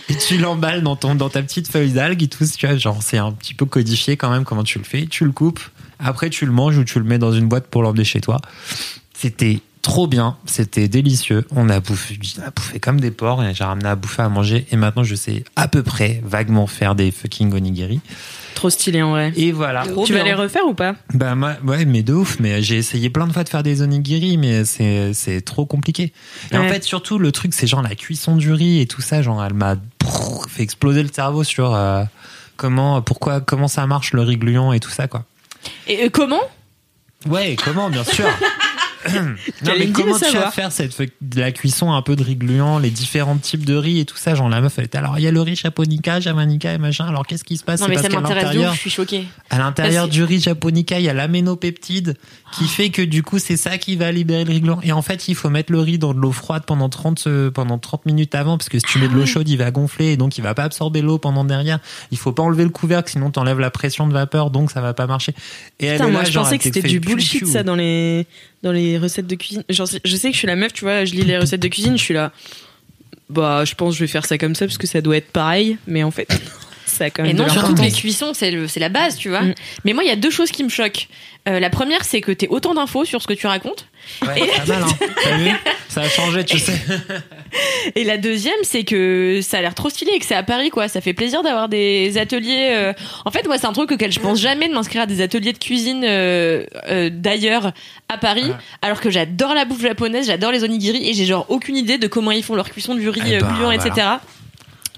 Et 0.09 0.17
tu 0.17 0.37
l'emballes 0.39 0.83
dans, 0.83 0.97
ton, 0.97 1.15
dans 1.15 1.31
ta 1.31 1.43
petite 1.43 1.69
feuille 1.71 1.93
d'algue 1.93 2.23
et 2.23 2.29
tout, 2.29 2.45
tu 2.45 2.67
vois, 2.67 2.77
genre, 2.77 3.03
c'est 3.03 3.19
un 3.19 3.33
petit 3.33 3.55
peu 3.55 3.65
codifié 3.65 4.17
quand 4.17 4.31
même 4.31 4.45
comment 4.45 4.65
tu 4.65 4.79
le 4.79 4.85
fais. 4.85 5.07
Tu 5.07 5.25
le 5.25 5.33
coupes, 5.33 5.61
après 5.99 6.29
tu 6.31 6.45
le 6.47 6.53
manges 6.53 6.77
ou 6.79 6.85
tu 6.85 6.99
le 6.99 7.05
mets 7.05 7.19
dans 7.19 7.33
une 7.33 7.49
boîte 7.49 7.67
pour 7.69 7.83
l'emmener 7.83 8.05
chez 8.05 8.21
toi. 8.21 8.39
C'était 9.15 9.61
trop 9.81 10.07
bien, 10.07 10.37
c'était 10.47 10.89
délicieux. 10.89 11.45
On 11.51 11.69
a 11.71 11.81
bouffé, 11.81 12.19
on 12.39 12.43
a 12.43 12.51
bouffé 12.51 12.79
comme 12.81 13.01
des 13.01 13.11
porcs 13.11 13.43
et 13.43 13.55
j'ai 13.55 13.65
ramené 13.65 13.89
à 13.89 13.97
bouffer 13.97 14.23
à 14.23 14.29
manger. 14.29 14.67
Et 14.71 14.77
maintenant, 14.77 15.05
je 15.05 15.15
sais 15.15 15.45
à 15.57 15.69
peu 15.69 15.83
près 15.83 16.21
vaguement 16.25 16.67
faire 16.67 16.95
des 16.95 17.11
fucking 17.11 17.53
onigiri. 17.53 18.01
Trop 18.55 18.71
stylé 18.71 19.03
en 19.03 19.11
vrai. 19.11 19.33
Et 19.37 19.53
voilà. 19.53 19.85
tu 20.05 20.13
vas 20.13 20.23
les 20.23 20.35
refaire 20.35 20.67
ou 20.67 20.75
pas? 20.75 20.95
Bah 21.15 21.35
moi, 21.35 21.55
ouais, 21.65 21.85
mais 21.85 22.03
de 22.03 22.13
ouf. 22.13 22.39
Mais 22.41 22.63
j'ai 22.63 22.77
essayé 22.77 23.11
plein 23.11 23.27
de 23.27 23.33
fois 23.33 23.45
de 23.45 23.49
faire 23.49 23.63
des 23.63 23.83
onigiri, 23.83 24.37
mais 24.37 24.65
c'est 24.65 25.13
c'est 25.15 25.41
trop 25.41 25.67
compliqué. 25.67 26.13
Et 26.51 26.57
en 26.57 26.69
fait, 26.69 26.85
surtout 26.85 27.19
le 27.19 27.33
truc, 27.33 27.55
c'est 27.55 27.67
genre 27.67 27.83
la 27.83 27.95
cuisson 27.95 28.37
du 28.37 28.53
riz 28.53 28.81
et 28.81 28.87
tout 28.87 29.01
ça. 29.01 29.23
Genre, 29.23 29.43
elle 29.45 29.55
m'a 29.55 29.77
fait 30.49 30.63
exploser 30.63 31.03
le 31.03 31.09
cerveau 31.13 31.45
sur 31.45 31.75
euh, 31.75 32.05
comment, 32.57 33.03
pourquoi, 33.03 33.41
comment 33.41 33.69
ça 33.69 33.87
marche 33.87 34.13
le 34.13 34.23
riz 34.23 34.37
gluant 34.37 34.73
et 34.73 34.81
tout 34.81 34.91
ça, 34.91 35.09
quoi. 35.09 35.25
Et 35.87 36.05
euh, 36.05 36.09
comment? 36.11 36.43
Ouais, 37.27 37.57
comment, 37.63 37.91
bien 37.91 38.05
sûr. 38.05 38.27
non, 39.65 39.73
mais 39.79 39.91
comment 39.91 40.19
tu 40.19 40.37
vas 40.37 40.51
faire 40.51 40.73
cette 40.73 40.93
la 41.35 41.53
cuisson 41.53 41.93
un 41.93 42.03
peu 42.03 42.17
de 42.17 42.23
riz 42.23 42.37
gluant, 42.37 42.79
les 42.79 42.91
différents 42.91 43.37
types 43.37 43.65
de 43.65 43.75
riz 43.75 44.01
et 44.01 44.05
tout 44.05 44.17
ça. 44.17 44.35
Genre 44.35 44.49
la 44.49 44.61
meuf, 44.61 44.79
elle 44.79 44.85
était 44.85 44.99
alors 44.99 45.19
il 45.19 45.23
y 45.23 45.27
a 45.27 45.31
le 45.31 45.41
riz 45.41 45.57
japonica, 45.57 46.21
jamanica 46.21 46.73
et 46.73 46.79
machin. 46.79 47.07
Alors 47.07 47.27
qu'est-ce 47.27 47.45
qui 47.45 47.57
se 47.57 47.65
passe 47.65 47.81
Non, 47.81 47.89
mais 47.89 47.95
parce 47.95 48.09
ça 48.09 48.21
m'intéresse 48.21 48.53
je 48.53 48.79
suis 48.79 48.91
choquée. 48.91 49.27
à 49.51 49.59
l'intérieur 49.59 50.09
du 50.09 50.23
riz 50.23 50.41
japonica, 50.41 50.99
il 50.99 51.05
y 51.05 51.09
a 51.09 51.15
l'aménopeptide 51.15 52.17
qui 52.53 52.65
fait 52.65 52.91
que 52.91 53.03
du 53.03 53.23
coup, 53.23 53.39
c'est 53.39 53.57
ça 53.57 53.79
qui 53.79 53.97
va 53.97 54.13
libérer 54.13 54.45
le 54.45 54.53
riz 54.53 54.61
gluant. 54.61 54.81
Et 54.83 54.93
en 54.93 55.03
fait, 55.03 55.29
il 55.29 55.35
faut 55.35 55.51
mettre 55.51 55.73
le 55.73 55.81
riz 55.81 55.99
dans 55.99 56.15
de 56.15 56.21
l'eau 56.21 56.33
froide 56.33 56.65
pendant 56.67 56.89
30, 56.89 57.25
euh, 57.27 57.51
pendant 57.51 57.79
30 57.79 58.07
minutes 58.07 58.35
avant, 58.35 58.59
parce 58.59 58.69
que 58.69 58.79
si 58.79 58.85
tu 58.85 58.99
mets 58.99 59.09
de 59.09 59.15
l'eau 59.15 59.27
chaude, 59.27 59.49
il 59.49 59.57
va 59.57 59.71
gonfler 59.71 60.13
et 60.13 60.17
donc 60.17 60.39
il 60.39 60.43
va 60.43 60.55
pas 60.55 60.65
absorber 60.65 61.03
l'eau 61.03 61.19
pendant 61.19 61.45
derrière. 61.45 61.79
Il 62.11 62.19
faut 62.19 62.33
pas 62.33 62.43
enlever 62.43 62.65
le 62.65 62.71
couvercle, 62.71 63.11
sinon 63.11 63.31
t'enlèves 63.31 63.61
la 63.61 63.71
pression 63.71 64.07
de 64.07 64.13
vapeur, 64.13 64.51
donc 64.51 64.71
ça 64.71 64.81
va 64.81 64.95
pas 64.95 65.07
marcher. 65.07 65.35
Et 65.81 65.87
elle 65.87 65.99
Putain, 65.99 66.11
moi 66.11 66.23
là, 66.23 66.29
je 66.29 66.33
genre, 66.33 66.45
pensais 66.45 66.59
que 66.59 66.65
c'était 66.65 66.83
du 66.83 67.01
bullshit 67.01 67.47
ça 67.47 67.63
dans 67.63 67.77
les 67.77 68.27
dans 68.63 68.73
les 68.73 68.99
recettes 68.99 69.27
de 69.27 69.35
cuisine. 69.35 69.65
Genre, 69.69 69.87
je 70.05 70.17
sais 70.17 70.29
que 70.29 70.35
je 70.35 70.39
suis 70.39 70.47
la 70.47 70.57
meuf, 70.57 70.73
tu 70.73 70.85
vois, 70.85 71.05
je 71.05 71.15
lis 71.15 71.23
les 71.23 71.39
recettes 71.39 71.61
de 71.63 71.69
cuisine, 71.69 71.97
je 71.99 72.03
suis 72.03 72.15
là. 72.15 72.33
Bah, 73.29 73.65
je 73.65 73.75
pense 73.75 73.95
que 73.95 73.99
je 73.99 74.05
vais 74.05 74.09
faire 74.09 74.27
ça 74.27 74.39
comme 74.39 74.55
ça 74.55 74.67
parce 74.67 74.79
que 74.79 74.87
ça 74.87 75.01
doit 75.01 75.17
être 75.17 75.31
pareil, 75.31 75.79
mais 75.87 76.03
en 76.03 76.11
fait, 76.11 76.29
ça 76.93 77.05
a 77.05 77.11
quand 77.11 77.23
même 77.23 77.31
Et 77.31 77.35
de 77.35 77.39
non, 77.43 77.45
surtout 77.49 77.61
que 77.61 77.69
l'importance. 77.73 77.95
les 77.95 78.01
cuissons, 78.01 78.33
c'est 78.35 78.51
le- 78.51 78.69
c'est 78.69 78.81
la 78.81 78.89
base, 78.89 79.17
tu 79.17 79.29
vois. 79.29 79.43
Mm. 79.43 79.55
Mais 79.85 79.93
moi, 79.93 80.05
il 80.05 80.09
y 80.09 80.13
a 80.13 80.17
deux 80.17 80.31
choses 80.31 80.51
qui 80.51 80.63
me 80.65 80.69
choquent. 80.69 81.09
Euh, 81.49 81.59
la 81.59 81.71
première, 81.71 82.05
c'est 82.05 82.21
que 82.21 82.31
t'es 82.31 82.47
autant 82.49 82.73
d'infos 82.75 83.05
sur 83.05 83.21
ce 83.21 83.27
que 83.27 83.33
tu 83.35 83.49
racontes. 83.49 83.89
Ouais, 84.23 84.29
pas 84.59 84.65
mal, 84.67 84.83
hein. 84.85 85.07
T'as 85.25 85.37
vu? 85.39 85.51
Ça 85.89 86.03
a 86.03 86.09
changé, 86.09 86.45
tu 86.45 86.59
sais. 86.59 86.73
Et 87.97 88.05
la 88.05 88.17
deuxième, 88.17 88.55
c'est 88.63 88.85
que 88.85 89.41
ça 89.43 89.59
a 89.59 89.61
l'air 89.63 89.75
trop 89.75 89.91
stylé 89.91 90.13
et 90.15 90.19
que 90.21 90.25
c'est 90.25 90.35
à 90.37 90.43
Paris, 90.45 90.71
quoi. 90.71 90.87
Ça 90.89 91.01
fait 91.01 91.13
plaisir 91.15 91.43
d'avoir 91.43 91.69
des 91.69 92.17
ateliers. 92.17 92.69
euh, 92.73 92.93
En 93.25 93.31
fait, 93.33 93.47
moi, 93.47 93.59
c'est 93.59 93.67
un 93.67 93.73
truc 93.73 93.91
auquel 93.91 94.13
je 94.13 94.21
pense 94.21 94.41
jamais 94.41 94.69
de 94.69 94.75
m'inscrire 94.75 95.03
à 95.03 95.07
des 95.07 95.21
ateliers 95.21 95.53
de 95.53 95.59
cuisine 95.59 96.05
euh, 96.05 96.65
euh, 96.89 97.11
d'ailleurs 97.13 97.73
à 98.09 98.19
Paris, 98.19 98.45
Ouais. 98.45 98.55
alors 98.83 99.01
que 99.01 99.11
j'adore 99.11 99.55
la 99.55 99.65
bouffe 99.65 99.83
japonaise, 99.83 100.27
j'adore 100.27 100.53
les 100.53 100.63
onigiri 100.65 101.09
et 101.09 101.15
j'ai 101.15 101.25
genre 101.27 101.47
aucune 101.49 101.77
idée 101.77 101.99
de 101.99 102.07
comment 102.07 102.31
ils 102.31 102.43
font 102.45 102.55
leur 102.55 102.71
cuisson 102.71 102.95
du 102.95 103.09
riz 103.09 103.21
Eh 103.27 103.37
euh, 103.37 103.41
ben, 103.41 103.55
voilà. 103.61 103.75
etc. 103.85 104.07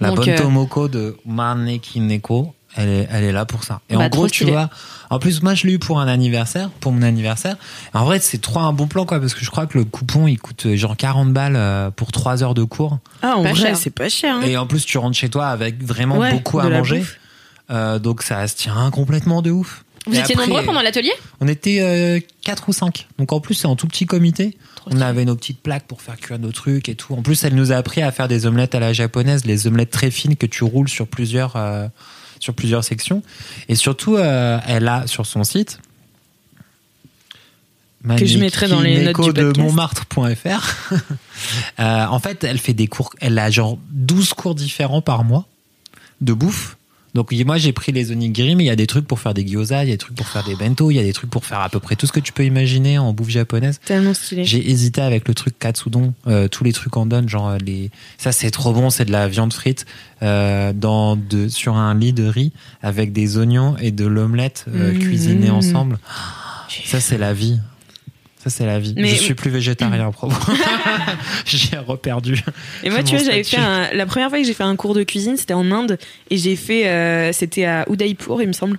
La 0.00 0.08
Donc, 0.08 0.16
bonne 0.18 0.28
euh, 0.30 0.38
Tomoko 0.38 0.88
de 0.88 1.16
Maneki 1.26 2.00
Neko, 2.00 2.54
elle 2.76 2.88
est, 2.88 3.08
elle 3.10 3.24
est 3.24 3.32
là 3.32 3.44
pour 3.44 3.64
ça. 3.64 3.80
Et 3.88 3.96
Bah, 3.96 4.04
en 4.04 4.08
gros, 4.08 4.28
tu 4.28 4.44
vois, 4.44 4.68
en 5.10 5.18
plus, 5.18 5.42
moi, 5.42 5.54
je 5.54 5.66
l'ai 5.66 5.74
eu 5.74 5.78
pour 5.78 6.00
un 6.00 6.08
anniversaire, 6.08 6.70
pour 6.80 6.92
mon 6.92 7.02
anniversaire. 7.02 7.56
En 7.92 8.04
vrai, 8.04 8.18
c'est 8.18 8.40
trop 8.40 8.60
un 8.60 8.72
bon 8.72 8.86
plan, 8.86 9.06
quoi, 9.06 9.20
parce 9.20 9.34
que 9.34 9.44
je 9.44 9.50
crois 9.50 9.66
que 9.66 9.78
le 9.78 9.84
coupon, 9.84 10.26
il 10.26 10.38
coûte 10.38 10.66
euh, 10.66 10.76
genre 10.76 10.96
40 10.96 11.32
balles 11.32 11.54
euh, 11.56 11.90
pour 11.90 12.10
3 12.10 12.42
heures 12.42 12.54
de 12.54 12.64
cours. 12.64 12.98
Ah, 13.22 13.36
en 13.36 13.44
Pas 13.44 13.52
vrai, 13.52 13.74
c'est 13.76 13.90
pas 13.90 14.08
cher. 14.08 14.36
Hein. 14.36 14.42
Et 14.42 14.56
en 14.56 14.66
plus, 14.66 14.84
tu 14.84 14.98
rentres 14.98 15.16
chez 15.16 15.28
toi 15.28 15.46
avec 15.46 15.82
vraiment 15.82 16.18
Ouais, 16.18 16.32
beaucoup 16.32 16.58
à 16.58 16.68
manger. 16.68 17.04
Euh, 17.70 17.98
donc, 17.98 18.22
ça 18.22 18.46
se 18.48 18.56
tient 18.56 18.90
complètement 18.90 19.40
de 19.40 19.50
ouf. 19.50 19.83
Vous 20.06 20.14
Et 20.14 20.18
étiez 20.18 20.34
après, 20.34 20.46
nombreux 20.46 20.64
pendant 20.64 20.82
l'atelier? 20.82 21.12
On 21.40 21.48
était 21.48 21.80
euh, 21.80 22.20
4 22.44 22.68
ou 22.68 22.72
5. 22.72 23.08
Donc, 23.18 23.32
en 23.32 23.40
plus, 23.40 23.54
c'est 23.54 23.66
en 23.66 23.76
tout 23.76 23.86
petit 23.86 24.06
comité. 24.06 24.56
On 24.86 25.00
avait 25.00 25.24
nos 25.24 25.34
petites 25.34 25.60
plaques 25.60 25.86
pour 25.86 26.02
faire 26.02 26.16
cuire 26.16 26.38
nos 26.38 26.52
trucs 26.52 26.88
et 26.88 26.94
tout. 26.94 27.14
En 27.14 27.22
plus, 27.22 27.42
elle 27.44 27.54
nous 27.54 27.72
a 27.72 27.76
appris 27.76 28.02
à 28.02 28.12
faire 28.12 28.28
des 28.28 28.46
omelettes 28.46 28.74
à 28.74 28.80
la 28.80 28.92
japonaise, 28.92 29.44
les 29.44 29.66
omelettes 29.66 29.90
très 29.90 30.10
fines 30.10 30.36
que 30.36 30.46
tu 30.46 30.64
roules 30.64 30.88
sur 30.88 31.06
plusieurs, 31.06 31.56
euh, 31.56 31.86
sur 32.38 32.54
plusieurs 32.54 32.84
sections. 32.84 33.22
Et 33.68 33.74
surtout, 33.74 34.16
euh, 34.16 34.58
elle 34.66 34.86
a 34.88 35.06
sur 35.06 35.24
son 35.24 35.44
site 35.44 35.80
Que 38.16 38.26
je 38.26 38.38
mettrai 38.38 38.68
dans 38.68 38.80
les 38.80 39.04
notes 39.04 39.20
du 39.20 39.32
de 39.32 39.58
montmartre.fr. 39.58 40.92
euh, 41.80 42.06
en 42.06 42.18
fait, 42.18 42.44
elle 42.44 42.58
fait 42.58 42.74
des 42.74 42.86
cours, 42.86 43.10
elle 43.20 43.38
a 43.38 43.50
genre 43.50 43.78
12 43.90 44.34
cours 44.34 44.54
différents 44.54 45.02
par 45.02 45.24
mois 45.24 45.46
de 46.20 46.32
bouffe. 46.34 46.76
Donc 47.14 47.32
moi 47.46 47.58
j'ai 47.58 47.72
pris 47.72 47.92
les 47.92 48.10
onigiri, 48.10 48.56
mais 48.56 48.64
il 48.64 48.66
y 48.66 48.70
a 48.70 48.76
des 48.76 48.86
trucs 48.86 49.06
pour 49.06 49.20
faire 49.20 49.34
des 49.34 49.46
gyoza, 49.46 49.84
il 49.84 49.88
y 49.88 49.92
a 49.92 49.94
des 49.94 49.98
trucs 49.98 50.16
pour 50.16 50.26
faire 50.26 50.42
des 50.44 50.56
bento, 50.56 50.90
il 50.90 50.96
y 50.96 50.98
a 50.98 51.02
des 51.02 51.12
trucs 51.12 51.30
pour 51.30 51.44
faire 51.44 51.60
à 51.60 51.68
peu 51.68 51.78
près 51.78 51.94
tout 51.94 52.06
ce 52.06 52.12
que 52.12 52.20
tu 52.20 52.32
peux 52.32 52.44
imaginer 52.44 52.98
en 52.98 53.12
bouffe 53.12 53.28
japonaise. 53.28 53.78
Tellement 53.84 54.14
stylé. 54.14 54.44
J'ai 54.44 54.68
hésité 54.68 55.00
avec 55.00 55.28
le 55.28 55.34
truc 55.34 55.58
katsudon, 55.58 56.12
euh, 56.26 56.48
tous 56.48 56.64
les 56.64 56.72
trucs 56.72 56.96
en 56.96 57.06
don, 57.06 57.26
genre 57.28 57.48
euh, 57.50 57.58
les. 57.58 57.90
Ça 58.18 58.32
c'est 58.32 58.50
trop 58.50 58.72
bon, 58.72 58.90
c'est 58.90 59.04
de 59.04 59.12
la 59.12 59.28
viande 59.28 59.52
frite 59.52 59.86
euh, 60.22 60.72
dans 60.72 61.14
de 61.16 61.48
sur 61.48 61.76
un 61.76 61.94
lit 61.94 62.12
de 62.12 62.24
riz 62.26 62.52
avec 62.82 63.12
des 63.12 63.38
oignons 63.38 63.76
et 63.78 63.90
de 63.92 64.06
l'omelette 64.06 64.66
euh, 64.74 64.92
Mmh. 64.92 64.98
cuisinés 64.98 65.50
ensemble. 65.50 65.98
Ça 66.84 67.00
c'est 67.00 67.18
la 67.18 67.32
vie. 67.32 67.60
Ça 68.44 68.50
c'est 68.50 68.66
la 68.66 68.78
vie. 68.78 68.92
Mais- 68.96 69.08
Je 69.08 69.14
suis 69.22 69.32
plus 69.34 69.50
végétarien, 69.50 70.10
provo. 70.12 70.36
j'ai 71.46 71.78
reperdu. 71.78 72.38
Et 72.82 72.90
moi, 72.90 73.02
tu 73.02 73.16
vois, 73.16 73.24
j'avais 73.24 73.42
fait 73.42 73.56
un- 73.56 73.88
la 73.94 74.04
première 74.04 74.28
fois 74.28 74.38
que 74.38 74.44
j'ai 74.44 74.52
fait 74.52 74.62
un 74.64 74.76
cours 74.76 74.94
de 74.94 75.02
cuisine, 75.02 75.38
c'était 75.38 75.54
en 75.54 75.70
Inde 75.72 75.98
et 76.30 76.36
j'ai 76.36 76.54
fait, 76.54 76.86
euh, 76.88 77.32
c'était 77.32 77.64
à 77.64 77.86
Udaipur, 77.90 78.42
il 78.42 78.48
me 78.48 78.52
semble. 78.52 78.78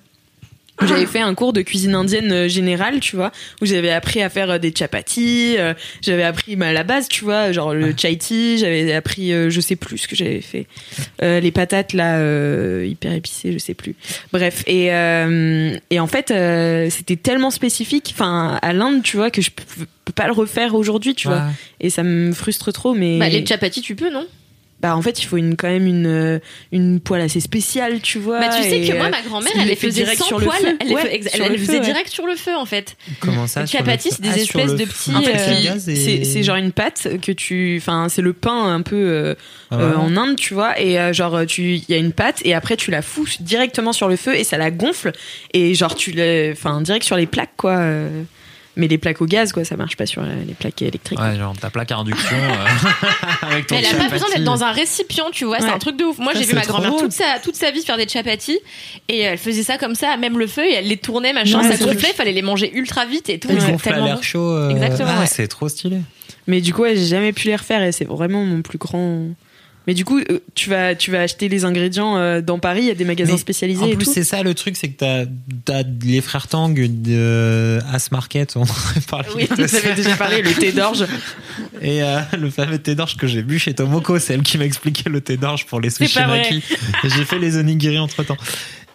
J'avais 0.81 1.05
fait 1.05 1.21
un 1.21 1.33
cours 1.35 1.53
de 1.53 1.61
cuisine 1.61 1.95
indienne 1.95 2.31
euh, 2.31 2.47
générale, 2.49 2.99
tu 2.99 3.15
vois, 3.15 3.31
où 3.61 3.65
j'avais 3.65 3.91
appris 3.91 4.21
à 4.21 4.29
faire 4.29 4.49
euh, 4.51 4.57
des 4.57 4.73
chapatis, 4.77 5.55
euh, 5.57 5.73
j'avais 6.01 6.23
appris 6.23 6.57
bah, 6.57 6.73
la 6.73 6.83
base, 6.83 7.07
tu 7.07 7.23
vois, 7.23 7.51
genre 7.53 7.73
le 7.73 7.93
chai 7.97 8.17
tea, 8.17 8.57
j'avais 8.57 8.91
appris, 8.93 9.31
euh, 9.31 9.49
je 9.49 9.61
sais 9.61 9.77
plus 9.77 9.97
ce 9.99 10.07
que 10.07 10.15
j'avais 10.15 10.41
fait, 10.41 10.67
Euh, 11.21 11.39
les 11.39 11.51
patates 11.51 11.93
là, 11.93 12.17
euh, 12.17 12.85
hyper 12.85 13.13
épicées, 13.13 13.53
je 13.53 13.57
sais 13.57 13.73
plus. 13.73 13.95
Bref, 14.33 14.63
et 14.67 14.93
euh, 14.93 15.77
et 15.89 15.99
en 16.01 16.07
fait, 16.07 16.31
euh, 16.31 16.89
c'était 16.89 17.15
tellement 17.15 17.51
spécifique, 17.51 18.11
enfin 18.13 18.59
à 18.61 18.73
l'Inde, 18.73 19.01
tu 19.01 19.15
vois, 19.15 19.31
que 19.31 19.41
je 19.41 19.51
peux 19.51 19.63
peux 20.03 20.13
pas 20.13 20.27
le 20.27 20.33
refaire 20.33 20.75
aujourd'hui, 20.75 21.15
tu 21.15 21.27
vois, 21.27 21.45
et 21.79 21.89
ça 21.89 22.03
me 22.03 22.31
frustre 22.33 22.71
trop, 22.73 22.93
mais 22.93 23.17
Bah, 23.17 23.27
les 23.29 23.43
chapatis, 23.45 23.81
tu 23.81 23.95
peux, 23.95 24.11
non? 24.11 24.27
Bah 24.85 24.95
en 24.95 25.01
fait 25.01 25.21
il 25.21 25.25
faut 25.25 25.37
une 25.37 25.55
quand 25.55 25.67
même 25.67 25.87
une 25.87 26.05
euh, 26.05 26.39
une 26.71 26.99
poêle 26.99 27.21
assez 27.21 27.39
spéciale 27.39 28.01
tu 28.01 28.19
vois 28.19 28.39
Bah, 28.39 28.49
tu 28.55 28.61
sais 28.61 28.81
que 28.81 28.93
moi, 28.95 29.07
euh, 29.07 29.09
ma 29.09 29.21
grand-mère, 29.23 29.53
elle 29.59 29.67
les 29.67 29.75
faisait 29.75 30.03
direct 30.03 30.19
sans 30.19 30.25
sur 30.27 30.39
le 30.39 30.45
poêle. 30.45 30.61
feu. 30.61 30.77
Elle 30.79 30.93
Ouais, 30.93 31.01
fait- 31.01 31.29
elle 31.33 31.51
le 31.51 31.57
feu, 31.57 31.65
faisait 31.65 31.79
ouais. 31.79 31.85
direct 31.85 32.09
sur 32.09 32.25
le 32.27 32.35
feu, 32.35 32.55
en 32.55 32.65
fait. 32.65 32.95
Comment 33.19 33.47
ça 33.47 33.65
c'est 33.65 33.81
des 33.83 34.29
Ah, 34.29 34.37
espèces 34.37 34.75
de 34.75 34.85
petits, 34.85 35.15
en 35.15 35.21
fait, 35.21 35.35
euh, 35.35 35.75
et- 35.75 35.79
c'est 35.79 36.23
c'est 36.23 36.43
genre 36.43 36.57
une 36.57 36.71
pâte 36.71 37.07
que 37.21 37.31
tu 37.31 37.77
enfin 37.81 38.07
c'est 38.09 38.21
le 38.21 38.33
pain 38.33 38.73
un 38.73 38.81
peu 38.81 38.95
euh, 38.95 39.33
Ah 39.71 39.75
euh, 39.79 39.89
ouais. 39.91 39.95
en 39.97 40.17
Inde 40.17 40.35
tu 40.35 40.53
vois 40.53 40.79
et 40.79 40.99
euh, 40.99 41.13
genre 41.13 41.45
tu 41.47 41.75
il 41.75 41.85
y 41.89 41.93
a 41.93 41.97
une 41.97 42.11
pâte 42.13 42.41
et 42.43 42.53
après 42.53 42.75
tu 42.77 42.91
la 42.91 43.01
fous 43.01 43.27
directement 43.39 43.93
sur 43.93 44.07
le 44.07 44.15
feu 44.17 44.35
et 44.35 44.43
ça 44.43 44.57
la 44.57 44.69
gonfle 44.71 45.11
et 45.53 45.73
genre 45.73 45.95
tu 45.95 46.11
le 46.11 46.51
enfin 46.51 46.81
direct 46.81 47.05
sur 47.05 47.15
les 47.17 47.25
plaques 47.25 47.55
quoi 47.57 47.77
euh. 47.77 48.23
Mais 48.77 48.87
les 48.87 48.97
plaques 48.97 49.21
au 49.21 49.25
gaz 49.25 49.53
quoi 49.53 49.63
ça 49.63 49.75
marche 49.77 49.95
pas 49.97 50.05
sur 50.05 50.21
euh, 50.21 50.43
les 50.47 50.53
plaques 50.53 50.81
électriques 50.81 51.19
Ouais, 51.19 51.37
genre 51.37 51.55
ta 51.57 51.69
plaque 51.69 51.91
à 51.91 51.97
induction 51.97 52.35
euh, 52.35 52.65
avec 53.41 53.67
ton 53.67 53.75
Mais 53.75 53.83
elle 53.83 53.95
a 53.95 54.03
pas 54.03 54.09
besoin 54.09 54.27
d'être 54.29 54.43
dans 54.43 54.63
un 54.63 54.71
récipient, 54.71 55.29
tu 55.31 55.45
vois, 55.45 55.59
c'est 55.59 55.69
un 55.69 55.79
truc 55.79 55.97
de 55.97 56.03
ouf. 56.03 56.17
Moi, 56.17 56.33
j'ai 56.35 56.43
vu 56.45 56.53
ma 56.53 56.61
grand-mère 56.65 56.95
toute 56.97 57.11
sa, 57.11 57.39
toute 57.43 57.55
sa 57.55 57.71
vie 57.71 57.81
faire 57.83 57.97
des 57.97 58.07
chapatis 58.07 58.59
et 59.07 59.19
elle 59.19 59.37
faisait 59.37 59.63
ça 59.63 59.77
comme 59.77 59.95
ça, 59.95 60.17
même 60.17 60.37
le 60.37 60.47
feu, 60.47 60.65
et 60.65 60.73
elle 60.73 60.87
les 60.87 60.97
tournait, 60.97 61.33
machin, 61.33 61.61
Ouais, 61.61 61.69
ça 61.71 61.77
c'est 61.77 61.85
gonflait, 61.85 62.13
fallait 62.13 62.31
les 62.33 62.41
manger 62.41 62.71
ultra 62.73 63.05
vite 63.05 63.29
et 63.29 63.39
tout. 63.39 63.47
Ils 63.51 63.77
tellement 63.81 64.05
l'air 64.05 64.23
chaud. 64.23 64.39
euh, 64.51 64.69
Exactement, 64.69 65.09
ah, 65.15 65.19
ouais. 65.21 65.25
c'est 65.27 65.47
trop 65.47 65.69
stylé. 65.69 65.97
mais 66.47 66.61
du 66.61 66.73
coup 66.73 66.81
ouais, 66.83 66.95
j'ai 66.95 67.05
jamais 67.05 67.33
pu 67.33 67.47
les 67.47 67.55
refaire 67.55 67.81
et 67.83 67.91
c'est 67.91 68.05
vraiment 68.05 68.43
mon 68.43 68.61
plus 68.61 68.77
grand 68.77 69.27
mais 69.87 69.93
du 69.93 70.05
coup 70.05 70.19
euh, 70.19 70.39
tu 70.55 70.69
vas 70.69 70.95
tu 70.95 71.11
vas 71.11 71.21
acheter 71.21 71.49
les 71.49 71.65
ingrédients 71.65 72.17
euh, 72.17 72.41
dans 72.41 72.59
Paris 72.59 72.81
il 72.81 72.87
y 72.87 72.91
a 72.91 72.95
des 72.95 73.05
magasins 73.05 73.33
Mais 73.33 73.37
spécialisés 73.37 73.83
En 73.83 73.87
et 73.87 73.95
plus, 73.95 74.05
c'est 74.11 74.23
ça 74.23 74.43
le 74.43 74.53
truc, 74.53 74.75
c'est 74.77 74.89
que 74.89 74.97
t'as 75.65 75.73
as 75.73 75.83
les 76.03 76.21
frères 76.21 76.47
Tang 76.47 76.73
de 76.73 77.79
As 77.91 78.11
Market, 78.11 78.53
on 78.55 78.61
en 78.63 78.67
parlé. 79.09 79.27
oui 79.35 79.47
vous 79.49 79.75
avez 79.75 79.93
déjà 79.95 80.15
parlé 80.15 80.41
le 80.41 80.53
thé 80.53 80.71
d'orge 80.71 81.05
Et 81.81 82.01
euh, 82.03 82.19
le 82.37 82.49
fameux 82.49 82.77
thé 82.79 82.95
d'orge 82.95 83.17
que 83.17 83.27
j'ai 83.27 83.43
bu 83.43 83.59
chez 83.59 83.73
Tomoko, 83.73 84.19
c'est 84.19 84.33
elle 84.33 84.43
qui 84.43 84.57
m'a 84.57 84.65
expliqué 84.65 85.09
le 85.09 85.21
thé 85.21 85.37
d'orge 85.37 85.65
pour 85.65 85.79
les 85.79 85.89
C'est 85.89 86.05
sushi 86.05 86.19
pas 86.19 86.27
vrai. 86.27 86.39
maki. 86.39 86.63
J'ai 87.03 87.25
fait 87.25 87.39
les 87.39 87.57
onigiri 87.57 87.99
entre 87.99 88.23
temps. 88.23 88.37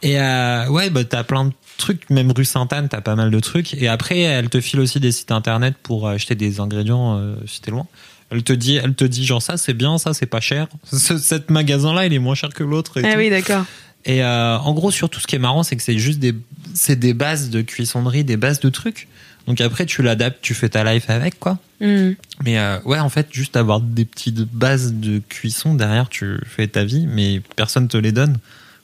Et 0.03 0.18
euh, 0.18 0.66
ouais, 0.68 0.88
bah 0.88 1.05
t'as 1.05 1.24
plein 1.24 1.45
de 1.47 1.53
trucs, 1.76 2.09
même 2.09 2.32
rue 2.32 2.45
Sainte-Anne, 2.47 2.88
t'as 2.88 3.03
pas 3.03 3.16
mal 3.16 3.30
de 3.30 3.38
trucs. 3.41 3.74
Et 3.74 3.86
après, 3.88 4.20
elle 4.20 4.49
te 4.49 4.61
file 4.61 4.80
aussi 4.80 4.99
des 4.99 5.12
sites 5.12 5.30
internet 5.30 5.74
pour 5.82 6.09
acheter 6.09 6.34
des 6.34 6.59
ingrédients 6.61 7.18
euh, 7.18 7.34
si 7.47 7.61
t'es 7.61 7.70
loin. 7.70 7.86
Elle 8.31 8.43
te 8.45 8.53
dit, 8.53 8.76
elle 8.76 8.95
te 8.95 9.05
dit 9.05 9.24
genre 9.24 9.43
ça 9.43 9.57
c'est 9.57 9.74
bien, 9.74 9.99
ça 9.99 10.14
c'est 10.14 10.26
pas 10.26 10.41
cher. 10.41 10.68
Ce, 10.93 11.18
cet 11.18 11.51
magasin-là, 11.51 12.07
il 12.07 12.12
est 12.12 12.18
moins 12.18 12.35
cher 12.35 12.51
que 12.51 12.62
l'autre. 12.62 13.01
ah 13.03 13.12
tout. 13.12 13.18
oui 13.18 13.31
d'accord 13.31 13.64
Et 14.05 14.22
euh, 14.22 14.59
en 14.59 14.72
gros, 14.72 14.91
surtout, 14.91 15.20
ce 15.20 15.26
qui 15.26 15.37
est 15.37 15.41
marrant, 15.41 15.62
c'est 15.62 15.76
que 15.76 15.83
c'est 15.83 15.99
juste 15.99 16.20
des, 16.20 16.35
c'est 16.74 16.97
des 16.97 17.14
bases 17.14 17.51
de 17.51 17.61
cuissonnerie, 17.62 18.24
des 18.24 18.37
bases 18.37 18.61
de 18.61 18.68
trucs. 18.68 19.09
Donc 19.47 19.61
après, 19.61 19.87
tu 19.87 20.03
l'adaptes, 20.03 20.39
tu 20.43 20.55
fais 20.55 20.68
ta 20.68 20.85
life 20.85 21.11
avec, 21.11 21.41
quoi. 21.41 21.59
Hmm. 21.81 22.12
Mais 22.45 22.59
euh, 22.59 22.78
ouais, 22.85 22.99
en 22.99 23.09
fait, 23.09 23.28
juste 23.33 23.57
avoir 23.57 23.81
des 23.81 24.05
petites 24.05 24.41
bases 24.41 24.93
de 24.93 25.20
cuisson 25.28 25.74
derrière, 25.74 26.09
tu 26.09 26.39
fais 26.47 26.68
ta 26.68 26.85
vie, 26.85 27.07
mais 27.09 27.41
personne 27.57 27.89
te 27.89 27.97
les 27.97 28.12
donne. 28.12 28.39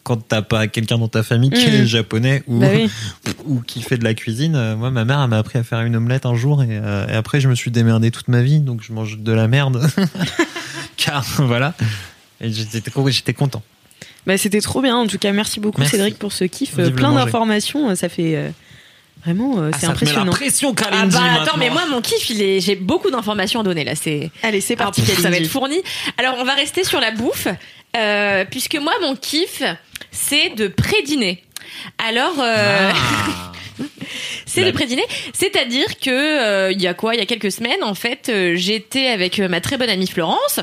Quand 0.07 0.17
t'as 0.29 0.41
pas 0.43 0.69
quelqu'un 0.69 0.99
dans 0.99 1.09
ta 1.09 1.25
famille 1.25 1.51
qui 1.51 1.67
Mhm. 1.67 1.75
est 1.75 1.87
japonais 1.87 2.45
ou, 2.47 2.61
Bah 2.61 2.69
oui. 2.73 2.89
ou 3.45 3.59
qui 3.61 3.83
fait 3.83 3.99
de 3.99 4.05
la 4.05 4.15
cuisine, 4.15 4.55
euh, 4.55 4.77
moi, 4.77 4.93
ma 4.93 5.05
mère, 5.05 5.21
elle 5.21 5.29
m'a 5.31 5.39
appris 5.39 5.59
à 5.59 5.65
faire 5.65 5.81
une 5.81 5.97
omelette 5.97 6.27
un 6.27 6.37
jour 6.37 6.63
et, 6.63 6.69
euh, 6.71 7.09
et 7.09 7.13
après, 7.15 7.41
je 7.41 7.49
me 7.49 7.57
suis 7.57 7.73
démerdé 7.73 8.13
toute 8.13 8.29
ma 8.29 8.41
vie, 8.41 8.61
donc 8.61 8.83
je 8.85 8.93
mange 8.93 9.19
de 9.19 9.33
la 9.33 9.49
merde. 9.49 9.85
Car 10.97 11.25
voilà. 11.39 11.75
Et 12.41 12.53
j'étais 12.53 13.33
content. 13.35 13.65
Bah, 14.29 14.39
c'était 14.39 14.61
trop 14.61 14.81
bien. 14.81 14.97
En 14.97 15.09
tout 15.09 15.19
cas, 15.19 15.33
merci 15.33 15.59
beaucoup, 15.59 15.81
Merci. 15.81 15.97
Cédric, 15.97 16.19
pour 16.21 16.33
ce 16.33 16.45
kiff. 16.45 16.77
Vive 16.77 16.81
Euh, 16.87 16.89
le 16.91 16.95
Plein 16.95 17.13
d'informations. 17.13 17.93
Ça 17.97 18.09
fait 18.09 18.53
vraiment, 19.27 19.59
euh, 19.61 19.71
Ah, 19.73 19.77
c'est 19.79 19.81
te 19.81 19.87
met 19.87 19.93
impressionnant. 19.93 20.25
la 20.27 20.31
pression, 20.31 20.75
Ah 20.79 20.83
bah 20.91 20.97
attends, 21.01 21.21
maintenant. 21.21 21.53
mais 21.59 21.71
moi 21.71 21.83
mon 21.91 22.01
kiff, 22.01 22.31
il 22.31 22.41
est, 22.43 22.61
j'ai 22.61 22.77
beaucoup 22.77 23.11
d'informations 23.11 23.61
à 23.61 23.63
donner 23.65 23.85
là. 23.85 23.95
C'est 23.95 24.31
Allez, 24.43 24.61
c'est 24.61 24.75
Alors, 24.81 24.93
parti. 24.93 25.03
ça 25.03 25.29
va 25.31 25.37
être 25.37 25.49
fourni. 25.49 25.83
Alors 26.17 26.37
on 26.39 26.45
va 26.45 26.55
rester 26.55 26.85
sur 26.85 27.01
la 27.01 27.11
bouffe, 27.11 27.49
euh, 27.97 28.45
puisque 28.51 28.77
moi 28.77 28.93
mon 29.03 29.17
kiff, 29.17 29.63
c'est 30.13 30.51
de 30.51 30.69
pré-dîner. 30.69 31.43
Alors, 32.09 32.35
euh, 32.41 32.93
Ah. 32.95 33.53
c'est 34.47 34.65
de 34.65 34.71
pré-dîner, 34.71 35.05
c'est-à-dire 35.35 35.99
que 36.01 36.11
euh, 36.11 36.73
il 36.73 36.81
y 36.81 36.87
a 36.87 36.95
quoi, 36.95 37.15
il 37.15 37.19
y 37.19 37.23
a 37.23 37.27
quelques 37.27 37.53
semaines, 37.53 37.83
en 37.83 37.95
fait, 37.95 38.29
euh, 38.31 38.55
j'étais 38.57 39.09
avec 39.09 39.39
ma 39.39 39.61
très 39.61 39.77
bonne 39.77 39.91
amie 39.91 40.07
Florence. 40.07 40.61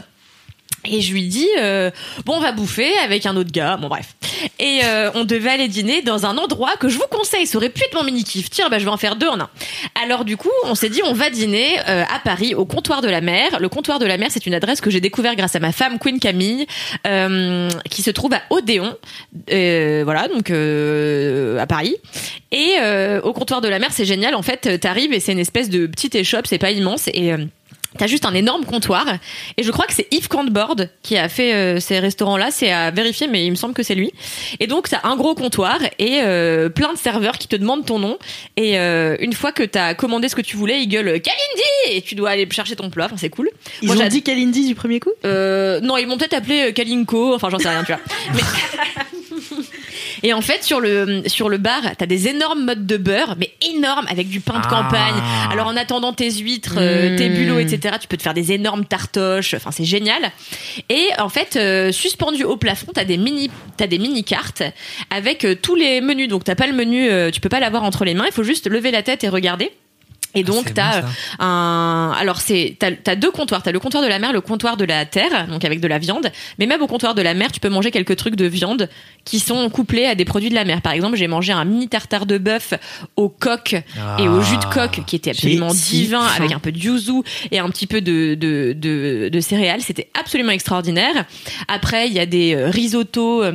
Et 0.86 1.02
je 1.02 1.14
lui 1.14 1.28
dis 1.28 1.48
euh, 1.60 1.92
bon 2.26 2.34
on 2.36 2.40
va 2.40 2.52
bouffer 2.52 2.92
avec 3.04 3.26
un 3.26 3.36
autre 3.38 3.52
gars. 3.52 3.78
Bon 3.78 3.88
bref. 3.88 4.16
Et 4.60 4.82
euh, 4.84 5.12
on 5.16 5.24
devait 5.24 5.52
aller 5.52 5.68
dîner 5.70 6.02
dans 6.02 6.26
un 6.26 6.38
endroit 6.38 6.76
que 6.78 6.90
je 6.90 6.98
vous 6.98 7.08
conseille. 7.10 7.48
Ça 7.48 7.58
aurait 7.58 7.70
pu 7.70 7.84
être 7.84 7.94
mon 7.96 8.04
mini 8.04 8.24
kiff 8.24 8.50
tiens 8.50 8.70
bah 8.70 8.80
je 8.80 8.84
vais 8.84 8.92
en 8.92 8.98
faire 8.98 9.16
deux 9.16 9.28
en 9.28 9.40
un. 9.40 9.50
Alors 10.04 10.26
du 10.26 10.36
coup 10.36 10.52
on 10.66 10.76
s'est 10.76 10.90
dit 10.90 11.02
on 11.06 11.14
va 11.14 11.30
dîner 11.30 11.80
euh, 11.88 12.04
à 12.04 12.20
Paris 12.20 12.54
au 12.54 12.66
comptoir 12.66 13.02
de 13.02 13.08
la 13.08 13.22
mer. 13.22 13.60
Le 13.60 13.70
comptoir 13.70 14.00
de 14.00 14.06
la 14.06 14.18
mer 14.18 14.28
c'est 14.30 14.46
une 14.46 14.54
adresse 14.54 14.82
que 14.82 14.90
j'ai 14.90 15.00
découvert 15.00 15.36
grâce 15.36 15.56
à 15.56 15.60
ma 15.60 15.72
femme 15.72 16.00
Queen 16.00 16.20
Camille 16.20 16.68
euh, 17.08 17.70
qui 17.90 18.02
se 18.02 18.12
trouve 18.12 18.34
à 18.34 18.42
Odéon 18.50 18.94
euh, 19.52 20.02
voilà 20.04 20.28
donc 20.28 20.50
euh, 20.50 21.60
à 21.60 21.68
Paris. 21.68 21.96
Et 22.52 22.76
au 23.24 23.34
comptoir 23.34 23.62
de 23.62 23.70
la 23.70 23.80
mer 23.80 23.90
c'est 23.92 24.06
génial. 24.06 24.36
En 24.36 24.44
fait 24.44 24.80
t'arrives 24.80 25.14
et 25.14 25.22
c'est 25.22 25.32
une 25.32 25.40
espèce 25.40 25.70
de 25.70 25.88
petite 25.88 26.16
échoppe. 26.16 26.46
C'est 26.46 26.58
pas 26.58 26.72
immense 26.72 27.08
T'as 27.98 28.08
juste 28.08 28.26
un 28.26 28.34
énorme 28.34 28.66
comptoir 28.66 29.06
et 29.58 29.64
je 29.64 29.72
crois 29.72 29.86
que 29.86 29.94
c'est 29.94 30.08
Yves 30.12 30.28
Cantbord 30.28 30.76
qui 31.04 31.18
a 31.18 31.30
fait 31.30 31.54
euh, 31.54 31.80
ces 31.80 32.00
restaurants-là. 32.00 32.50
C'est 32.52 32.72
à 32.72 32.92
vérifier, 32.92 33.28
mais 33.28 33.46
il 33.46 33.52
me 33.52 33.56
semble 33.56 33.74
que 33.74 33.84
c'est 33.84 33.96
lui. 33.96 34.12
Et 34.60 34.68
donc 34.68 34.90
t'as 34.90 35.02
un 35.04 35.16
gros 35.16 35.36
comptoir 35.36 35.80
et 36.00 36.22
euh, 36.24 36.70
plein 36.70 36.94
de 36.94 36.98
serveurs 36.98 37.38
qui 37.38 37.48
te 37.48 37.56
demandent 37.56 37.86
ton 37.86 38.00
nom. 38.00 38.18
Et 38.58 38.80
euh, 38.80 39.16
une 39.20 39.34
fois 39.34 39.52
que 39.52 39.64
t'as 39.64 39.94
commandé 39.94 40.30
ce 40.30 40.36
que 40.36 40.42
tu 40.42 40.58
voulais, 40.58 40.82
ils 40.82 40.88
gueulent 40.88 41.22
Kalindi 41.22 41.92
et 41.98 42.02
tu 42.02 42.16
dois 42.16 42.32
aller 42.32 42.48
chercher 42.52 42.76
ton 42.76 42.90
plat. 42.90 43.06
Enfin 43.06 43.16
c'est 43.18 43.30
cool. 43.30 43.50
Ils 43.82 43.88
Moi, 43.88 43.98
ont 43.98 44.08
dit 44.08 44.24
Kalindi 44.24 44.68
du 44.68 44.76
premier 44.76 45.00
coup? 45.00 45.12
Euh, 45.26 45.80
non, 45.82 45.98
ils 45.98 46.08
m'ont 46.08 46.18
peut-être 46.18 46.34
appelé 46.34 46.70
euh, 46.70 46.72
Kalinko, 46.72 47.36
enfin 47.36 47.50
j'en 47.50 47.60
sais 47.60 47.70
rien, 47.70 47.84
tu 47.84 47.92
vois. 47.94 48.02
Mais- 48.34 48.42
Et 50.22 50.34
en 50.34 50.42
fait, 50.42 50.64
sur 50.64 50.80
le, 50.80 51.24
sur 51.28 51.50
le 51.50 51.58
bar, 51.58 51.82
t'as 51.98 52.06
des 52.06 52.28
énormes 52.28 52.66
modes 52.66 52.86
de 52.86 52.98
beurre, 52.98 53.36
mais 53.40 53.52
énormes, 53.74 54.06
avec 54.10 54.30
du 54.30 54.40
pain 54.40 54.60
de 54.60 54.66
Ah. 54.66 54.70
campagne. 54.70 55.16
Alors 55.52 55.68
en 55.68 55.76
attendant 55.76 56.14
tes 56.14 56.30
huîtres, 56.32 56.76
euh, 56.78 57.14
Mmh. 57.14 57.16
tes 57.16 57.30
bulots, 57.30 57.60
etc., 57.60 57.96
tu 58.00 58.08
peux 58.08 58.18
te 58.18 58.22
faire 58.24 58.34
des 58.34 58.52
énormes 58.52 58.86
tartoches, 58.86 59.54
enfin 59.56 59.72
c'est 59.72 59.86
génial. 59.86 60.32
Et 60.90 61.08
en 61.20 61.30
fait, 61.30 61.56
euh, 61.56 61.92
suspendu 61.92 62.44
au 62.44 62.58
plafond, 62.58 62.92
t'as 62.94 63.06
des 63.06 63.18
mini, 63.18 63.50
t'as 63.78 63.88
des 63.88 63.98
mini 64.00 64.24
cartes 64.24 64.64
avec 65.10 65.46
euh, 65.46 65.56
tous 65.56 65.76
les 65.76 66.02
menus. 66.02 66.28
Donc 66.28 66.44
t'as 66.44 66.56
pas 66.56 66.68
le 66.68 66.74
menu, 66.74 67.10
euh, 67.10 67.32
tu 67.32 67.40
peux 67.42 67.50
pas 67.50 67.60
l'avoir 67.60 67.84
entre 67.84 68.06
les 68.06 68.14
mains, 68.14 68.26
il 68.28 68.32
faut 68.34 68.44
juste 68.44 68.68
lever 68.70 68.92
la 68.92 69.02
tête 69.04 69.24
et 69.24 69.30
regarder. 69.30 69.72
Et 70.36 70.40
Ah, 70.40 70.44
donc 70.44 70.64
c'est 70.68 70.74
t'as 70.74 71.02
bon, 71.02 71.08
ça. 71.40 71.46
un 71.46 72.12
alors 72.18 72.42
c'est 72.42 72.76
t'as 72.80 72.92
as 73.06 73.16
deux 73.16 73.32
comptoirs. 73.32 73.62
T'as 73.64 73.72
le 73.72 73.80
comptoir 73.80 74.02
de 74.04 74.08
la 74.10 74.18
mer 74.20 74.34
le 74.34 74.42
comptoir 74.42 74.78
de 74.78 74.86
la 74.86 75.06
terre 75.06 75.48
donc 75.48 75.64
avec 75.66 75.80
de 75.80 75.88
la 75.88 76.00
viande. 76.00 76.32
Mais 76.60 76.66
même 76.66 76.82
au 76.82 76.88
comptoir 76.88 77.14
de 77.16 77.22
la 77.22 77.34
mer 77.34 77.52
tu 77.52 77.60
peux 77.60 77.70
manger 77.70 77.92
quelques 77.92 78.16
trucs 78.16 78.36
de 78.36 78.46
viande 78.46 78.90
qui 79.26 79.40
sont 79.40 79.70
couplés 79.70 80.06
à 80.06 80.16
des 80.16 80.26
produits 80.26 80.50
de 80.50 80.56
la 80.56 80.66
mer 80.66 80.82
par 80.82 80.94
exemple 80.94 81.16
j'ai 81.18 81.28
mangé 81.28 81.54
un 81.54 81.66
mini 81.66 81.88
tartare 81.88 82.26
de 82.26 82.38
bœuf 82.38 82.74
au 83.16 83.30
coq 83.30 83.76
et 84.20 84.28
au 84.28 84.42
jus 84.42 84.58
de 84.58 84.66
coq 84.66 85.02
qui 85.06 85.16
était 85.16 85.32
absolument 85.32 85.72
divin 85.74 86.26
avec 86.26 86.52
un 86.52 86.60
peu 86.60 86.72
de 86.72 86.80
yuzu 86.80 87.22
et 87.52 87.60
un 87.60 87.70
petit 87.70 87.88
peu 87.88 88.02
de 88.02 88.36
de 88.36 88.74
de, 88.76 89.30
de 89.32 89.40
céréales. 89.40 89.82
C'était 89.82 90.10
absolument 90.20 90.52
extraordinaire. 90.52 91.26
Après 91.68 92.08
il 92.08 92.14
y 92.14 92.20
a 92.20 92.26
des 92.26 92.56
euh, 92.56 92.70
risottos 92.70 93.44
euh, 93.44 93.54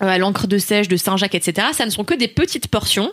à 0.00 0.18
l'encre 0.18 0.46
de 0.46 0.58
sèche 0.58 0.88
de 0.88 0.96
Saint-Jacques, 0.96 1.34
etc. 1.34 1.68
Ça 1.72 1.86
ne 1.86 1.90
sont 1.90 2.04
que 2.04 2.14
des 2.14 2.28
petites 2.28 2.68
portions. 2.68 3.12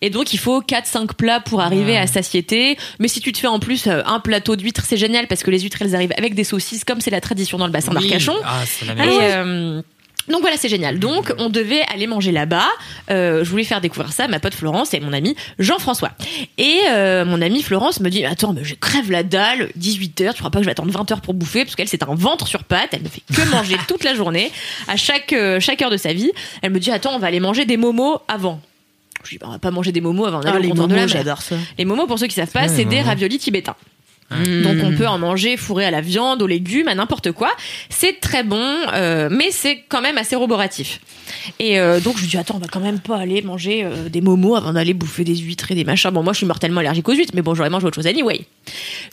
Et 0.00 0.10
donc, 0.10 0.32
il 0.32 0.38
faut 0.38 0.60
4-5 0.62 1.14
plats 1.14 1.40
pour 1.40 1.60
arriver 1.60 1.96
à 1.96 2.06
satiété. 2.06 2.76
Mais 2.98 3.08
si 3.08 3.20
tu 3.20 3.32
te 3.32 3.38
fais 3.38 3.46
en 3.46 3.58
plus 3.58 3.86
euh, 3.86 4.02
un 4.06 4.20
plateau 4.20 4.56
d'huîtres, 4.56 4.84
c'est 4.86 4.96
génial 4.96 5.26
parce 5.26 5.42
que 5.42 5.50
les 5.50 5.60
huîtres, 5.60 5.78
elles 5.82 5.94
arrivent 5.94 6.14
avec 6.16 6.34
des 6.34 6.44
saucisses, 6.44 6.84
comme 6.84 7.00
c'est 7.00 7.10
la 7.10 7.20
tradition 7.20 7.58
dans 7.58 7.66
le 7.66 7.72
bassin 7.72 7.92
Oui. 7.94 8.00
d'Arcachon. 8.08 8.34
Ah, 8.44 8.62
c'est 8.66 8.86
la 8.86 8.92
Et, 8.94 8.96
même 8.96 9.08
chose. 9.10 9.20
euh, 9.22 9.82
Donc 10.28 10.40
voilà, 10.40 10.56
c'est 10.56 10.68
génial. 10.68 10.98
Donc 10.98 11.32
on 11.38 11.50
devait 11.50 11.82
aller 11.92 12.06
manger 12.06 12.32
là-bas. 12.32 12.66
Euh, 13.10 13.44
je 13.44 13.50
voulais 13.50 13.64
faire 13.64 13.80
découvrir 13.80 14.12
ça 14.12 14.24
à 14.24 14.28
ma 14.28 14.40
pote 14.40 14.54
Florence 14.54 14.94
et 14.94 15.00
mon 15.00 15.12
ami 15.12 15.36
Jean-François. 15.58 16.12
Et 16.58 16.78
euh, 16.90 17.24
mon 17.24 17.42
ami 17.42 17.62
Florence 17.62 18.00
me 18.00 18.08
dit 18.08 18.24
"Attends, 18.24 18.52
mais 18.52 18.64
je 18.64 18.74
crève 18.74 19.10
la 19.10 19.22
dalle, 19.22 19.70
18h, 19.78 20.32
tu 20.32 20.38
crois 20.38 20.50
pas 20.50 20.58
que 20.58 20.64
je 20.64 20.66
vais 20.66 20.72
attendre 20.72 20.92
20h 20.92 21.20
pour 21.20 21.34
bouffer 21.34 21.64
parce 21.64 21.76
qu'elle 21.76 21.88
c'est 21.88 22.02
un 22.02 22.14
ventre 22.14 22.46
sur 22.46 22.64
pattes, 22.64 22.90
elle 22.92 23.02
ne 23.02 23.08
fait 23.08 23.22
que 23.34 23.42
manger 23.50 23.76
toute 23.88 24.04
la 24.04 24.14
journée 24.14 24.50
à 24.88 24.96
chaque 24.96 25.32
euh, 25.32 25.60
chaque 25.60 25.82
heure 25.82 25.90
de 25.90 25.96
sa 25.98 26.12
vie. 26.12 26.30
Elle 26.62 26.72
me 26.72 26.80
dit 26.80 26.90
"Attends, 26.90 27.14
on 27.14 27.18
va 27.18 27.26
aller 27.26 27.40
manger 27.40 27.66
des 27.66 27.76
momos 27.76 28.18
avant." 28.28 28.60
Je 29.24 29.30
dis 29.30 29.38
bah, 29.38 29.46
"On 29.48 29.52
va 29.52 29.58
pas 29.58 29.70
manger 29.70 29.92
des 29.92 30.00
momos 30.00 30.26
avant 30.26 30.40
d'aller 30.40 30.54
Ah, 30.54 30.58
au 30.58 30.62
les 30.62 30.68
comptoir 30.68 30.88
de 30.88 30.94
la 30.94 31.00
momos, 31.02 31.12
j'adore 31.12 31.42
ça. 31.42 31.56
Les 31.78 31.84
momos, 31.84 32.06
pour 32.06 32.18
ceux 32.18 32.26
qui 32.26 32.34
savent 32.34 32.50
pas, 32.50 32.68
c'est 32.68 32.84
des 32.84 32.96
momos. 32.96 33.08
raviolis 33.08 33.38
tibétains. 33.38 33.76
Donc 34.62 34.76
on 34.82 34.96
peut 34.96 35.06
en 35.06 35.18
manger 35.18 35.56
fourré 35.56 35.84
à 35.84 35.90
la 35.90 36.00
viande, 36.00 36.42
aux 36.42 36.46
légumes, 36.46 36.88
à 36.88 36.94
n'importe 36.94 37.32
quoi. 37.32 37.50
C'est 37.88 38.20
très 38.20 38.42
bon, 38.42 38.76
euh, 38.92 39.28
mais 39.30 39.50
c'est 39.50 39.84
quand 39.88 40.02
même 40.02 40.18
assez 40.18 40.36
roboratif. 40.36 41.00
Et 41.58 41.78
euh, 41.78 42.00
donc 42.00 42.16
je 42.16 42.22
lui 42.22 42.28
dis 42.28 42.36
attends, 42.36 42.56
on 42.56 42.58
va 42.58 42.66
quand 42.68 42.80
même 42.80 43.00
pas 43.00 43.16
aller 43.16 43.42
manger 43.42 43.84
euh, 43.84 44.08
des 44.08 44.20
momos 44.20 44.56
avant 44.56 44.72
d'aller 44.72 44.94
bouffer 44.94 45.24
des 45.24 45.36
huîtres 45.36 45.70
et 45.70 45.74
des 45.74 45.84
machins. 45.84 46.10
Bon 46.10 46.22
moi 46.22 46.32
je 46.32 46.38
suis 46.38 46.46
mortellement 46.46 46.80
allergique 46.80 47.08
aux 47.08 47.14
huîtres, 47.14 47.32
mais 47.34 47.42
bon 47.42 47.54
j'aurais 47.54 47.70
mangé 47.70 47.86
autre 47.86 47.96
chose 47.96 48.06
anyway. 48.06 48.42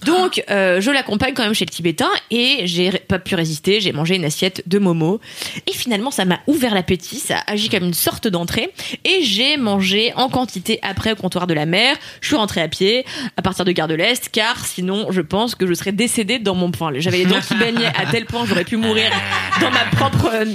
Donc 0.05 0.43
euh, 0.49 0.81
je 0.81 0.91
l'accompagne 0.91 1.33
quand 1.33 1.43
même 1.43 1.53
chez 1.53 1.65
le 1.65 1.71
Tibétain 1.71 2.09
et 2.29 2.61
j'ai 2.65 2.91
pas 2.91 3.19
pu 3.19 3.35
résister. 3.35 3.81
J'ai 3.81 3.91
mangé 3.91 4.15
une 4.15 4.25
assiette 4.25 4.63
de 4.67 4.79
momos 4.79 5.19
et 5.67 5.73
finalement 5.73 6.11
ça 6.11 6.25
m'a 6.25 6.39
ouvert 6.47 6.73
l'appétit. 6.73 7.17
Ça 7.17 7.37
a 7.39 7.51
agi 7.51 7.69
comme 7.69 7.83
une 7.83 7.93
sorte 7.93 8.27
d'entrée 8.27 8.71
et 9.03 9.23
j'ai 9.23 9.57
mangé 9.57 10.13
en 10.15 10.29
quantité 10.29 10.79
après 10.81 11.13
au 11.13 11.15
comptoir 11.15 11.47
de 11.47 11.53
la 11.53 11.65
mer. 11.65 11.95
Je 12.21 12.27
suis 12.27 12.35
rentrée 12.35 12.61
à 12.61 12.67
pied 12.67 13.05
à 13.37 13.41
partir 13.41 13.65
de 13.65 13.71
Gare 13.71 13.87
de 13.87 13.95
l'Est 13.95 14.29
car 14.29 14.65
sinon 14.65 15.10
je 15.11 15.21
pense 15.21 15.55
que 15.55 15.67
je 15.67 15.73
serais 15.73 15.91
décédée 15.91 16.39
dans 16.39 16.55
mon 16.55 16.69
enfin 16.69 16.91
j'avais 16.97 17.19
les 17.19 17.25
dents 17.25 17.39
qui 17.39 17.55
baignaient 17.55 17.91
à 17.95 18.05
tel 18.09 18.25
point 18.25 18.43
que 18.43 18.49
j'aurais 18.49 18.63
pu 18.63 18.77
mourir 18.77 19.11
dans 19.59 19.71
ma 19.71 19.85
propre 19.85 20.29
euh, 20.33 20.45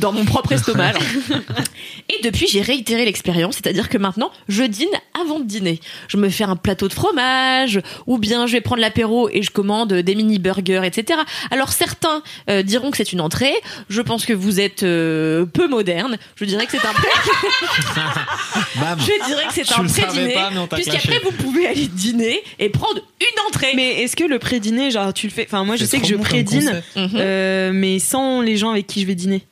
dans 0.00 0.12
mon 0.12 0.24
propre 0.24 0.52
estomac. 0.52 0.88
alors. 0.88 1.02
Et 2.08 2.22
depuis 2.22 2.46
j'ai 2.48 2.62
réitéré 2.62 3.04
l'expérience, 3.04 3.56
c'est-à-dire 3.56 3.88
que 3.88 3.98
maintenant 3.98 4.30
je 4.48 4.62
dîne 4.62 4.88
avant 5.20 5.40
de 5.40 5.44
dîner. 5.44 5.80
Je 6.08 6.16
me 6.16 6.28
fais 6.28 6.44
un 6.44 6.56
plateau 6.56 6.88
de 6.88 6.92
fromage 6.92 7.80
ou 8.06 8.18
bien 8.18 8.46
je 8.46 8.52
vais 8.52 8.60
prendre 8.60 8.80
l'apéro 8.80 9.28
et 9.30 9.42
je 9.42 9.50
commande 9.50 9.92
des 9.92 10.14
mini 10.14 10.38
burgers 10.38 10.82
etc. 10.84 11.20
Alors 11.50 11.70
certains 11.70 12.22
euh, 12.50 12.62
diront 12.62 12.90
que 12.90 12.96
c'est 12.96 13.12
une 13.12 13.20
entrée, 13.20 13.54
je 13.88 14.02
pense 14.02 14.24
que 14.24 14.32
vous 14.32 14.60
êtes 14.60 14.82
euh, 14.82 15.44
peu 15.46 15.68
moderne. 15.68 16.18
Je 16.36 16.44
dirais 16.44 16.66
que 16.66 16.72
c'est 16.72 16.86
un 16.86 16.92
Bam. 18.80 18.98
je 18.98 19.26
dirais 19.26 19.46
que 19.46 19.54
c'est 19.54 19.72
un 19.72 19.84
pré-dîner, 19.84 20.36
puisqu'après 20.72 21.18
vous 21.20 21.32
pouvez 21.32 21.66
aller 21.66 21.86
dîner 21.86 22.42
et 22.58 22.68
prendre 22.68 23.00
une 23.20 23.46
entrée. 23.48 23.72
Mais 23.74 23.95
est-ce 24.02 24.16
que 24.16 24.24
le 24.24 24.38
pré-dîner, 24.38 24.90
genre 24.90 25.12
tu 25.12 25.26
le 25.26 25.32
fais? 25.32 25.44
Enfin, 25.46 25.64
moi 25.64 25.76
je 25.76 25.84
sais 25.84 26.00
que 26.00 26.06
je 26.06 26.16
pré-dîne. 26.16 26.82
Mhm. 26.96 27.10
euh, 27.14 27.72
mais 27.72 27.98
sans 27.98 28.40
les 28.40 28.56
gens 28.56 28.70
avec 28.70 28.86
qui 28.86 29.00
je 29.00 29.06
vais 29.06 29.14
dîner. 29.14 29.46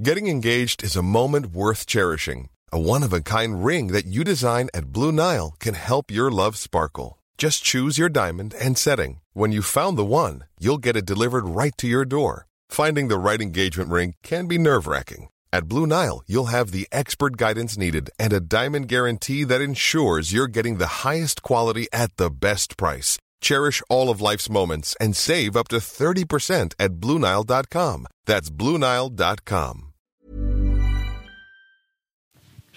Getting 0.00 0.28
engaged 0.28 0.82
is 0.82 0.96
a 0.96 1.02
moment 1.02 1.54
worth 1.54 1.86
cherishing. 1.86 2.48
A 2.72 2.78
one 2.78 3.04
of 3.04 3.12
a 3.12 3.20
kind 3.20 3.64
ring 3.64 3.92
that 3.92 4.06
you 4.06 4.24
design 4.24 4.68
at 4.74 4.92
Blue 4.92 5.12
Nile 5.12 5.54
can 5.60 5.74
help 5.74 6.10
your 6.10 6.30
love 6.30 6.56
sparkle. 6.56 7.18
Just 7.38 7.62
choose 7.64 7.98
your 7.98 8.08
diamond 8.08 8.54
and 8.58 8.76
setting. 8.76 9.20
When 9.34 9.52
you've 9.52 9.66
found 9.66 9.96
the 9.96 10.04
one, 10.04 10.44
you'll 10.58 10.78
get 10.78 10.96
it 10.96 11.06
delivered 11.06 11.44
right 11.46 11.76
to 11.78 11.86
your 11.86 12.04
door. 12.04 12.46
Finding 12.68 13.08
the 13.08 13.18
right 13.18 13.40
engagement 13.40 13.90
ring 13.90 14.14
can 14.22 14.46
be 14.48 14.58
nerve 14.58 14.86
wracking. 14.86 15.28
At 15.54 15.68
Blue 15.68 15.86
Nile, 15.86 16.22
you'll 16.26 16.46
have 16.46 16.70
the 16.70 16.88
expert 16.90 17.36
guidance 17.36 17.76
needed 17.76 18.08
and 18.18 18.32
a 18.32 18.40
diamond 18.40 18.88
guarantee 18.88 19.44
that 19.44 19.60
ensures 19.60 20.32
you're 20.32 20.48
getting 20.48 20.78
the 20.78 21.04
highest 21.04 21.42
quality 21.42 21.88
at 21.92 22.16
the 22.16 22.30
best 22.30 22.78
price. 22.78 23.18
Cherish 23.42 23.82
all 23.90 24.08
of 24.08 24.22
life's 24.22 24.48
moments 24.48 24.96
and 24.98 25.14
save 25.14 25.54
up 25.54 25.68
to 25.68 25.76
30% 25.76 26.72
at 26.78 26.92
BlueNile.com. 26.92 28.06
That's 28.24 28.50
BlueNile.com. 28.50 29.91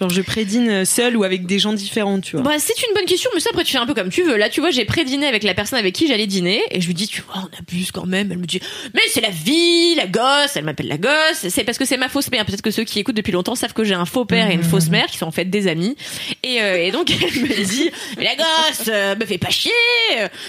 Genre 0.00 0.10
je 0.10 0.20
pré-dîne 0.20 0.84
seul 0.84 1.16
ou 1.16 1.24
avec 1.24 1.46
des 1.46 1.58
gens 1.58 1.72
différents, 1.72 2.20
tu 2.20 2.36
vois. 2.36 2.42
Bah, 2.42 2.58
c'est 2.58 2.78
une 2.86 2.94
bonne 2.94 3.06
question, 3.06 3.30
mais 3.34 3.40
ça, 3.40 3.50
après, 3.50 3.64
tu 3.64 3.72
fais 3.72 3.78
un 3.78 3.86
peu 3.86 3.94
comme 3.94 4.10
tu 4.10 4.22
veux. 4.22 4.36
Là, 4.36 4.48
tu 4.50 4.60
vois, 4.60 4.70
j'ai 4.70 4.84
pré-dîné 4.84 5.26
avec 5.26 5.42
la 5.42 5.54
personne 5.54 5.78
avec 5.78 5.94
qui 5.94 6.06
j'allais 6.06 6.26
dîner, 6.26 6.62
et 6.70 6.80
je 6.80 6.86
lui 6.86 6.94
dis, 6.94 7.08
tu 7.08 7.22
vois, 7.22 7.36
on 7.44 7.58
abuse 7.58 7.92
quand 7.92 8.04
même. 8.04 8.30
Elle 8.30 8.38
me 8.38 8.46
dit, 8.46 8.60
mais 8.94 9.00
c'est 9.08 9.22
la 9.22 9.30
vie, 9.30 9.94
la 9.94 10.06
gosse, 10.06 10.56
elle 10.56 10.64
m'appelle 10.64 10.88
la 10.88 10.98
gosse. 10.98 11.48
C'est 11.48 11.64
parce 11.64 11.78
que 11.78 11.84
c'est 11.84 11.96
ma 11.96 12.08
fausse 12.08 12.30
mère. 12.30 12.44
Peut-être 12.44 12.62
que 12.62 12.70
ceux 12.70 12.84
qui 12.84 12.98
écoutent 12.98 13.16
depuis 13.16 13.32
longtemps 13.32 13.54
savent 13.54 13.72
que 13.72 13.84
j'ai 13.84 13.94
un 13.94 14.04
faux 14.04 14.24
père 14.26 14.50
et 14.50 14.54
une 14.54 14.62
fausse 14.62 14.88
mère, 14.88 15.06
qui 15.06 15.16
sont 15.16 15.26
en 15.26 15.30
fait 15.30 15.46
des 15.46 15.66
amis. 15.66 15.96
Et, 16.42 16.60
euh, 16.60 16.76
et 16.76 16.90
donc, 16.90 17.10
elle 17.10 17.42
me 17.42 17.64
dit, 17.64 17.90
mais 18.18 18.24
la 18.24 18.36
gosse, 18.36 18.88
euh, 18.88 19.16
me 19.16 19.24
fait 19.24 19.38
pas 19.38 19.50
chier, 19.50 19.72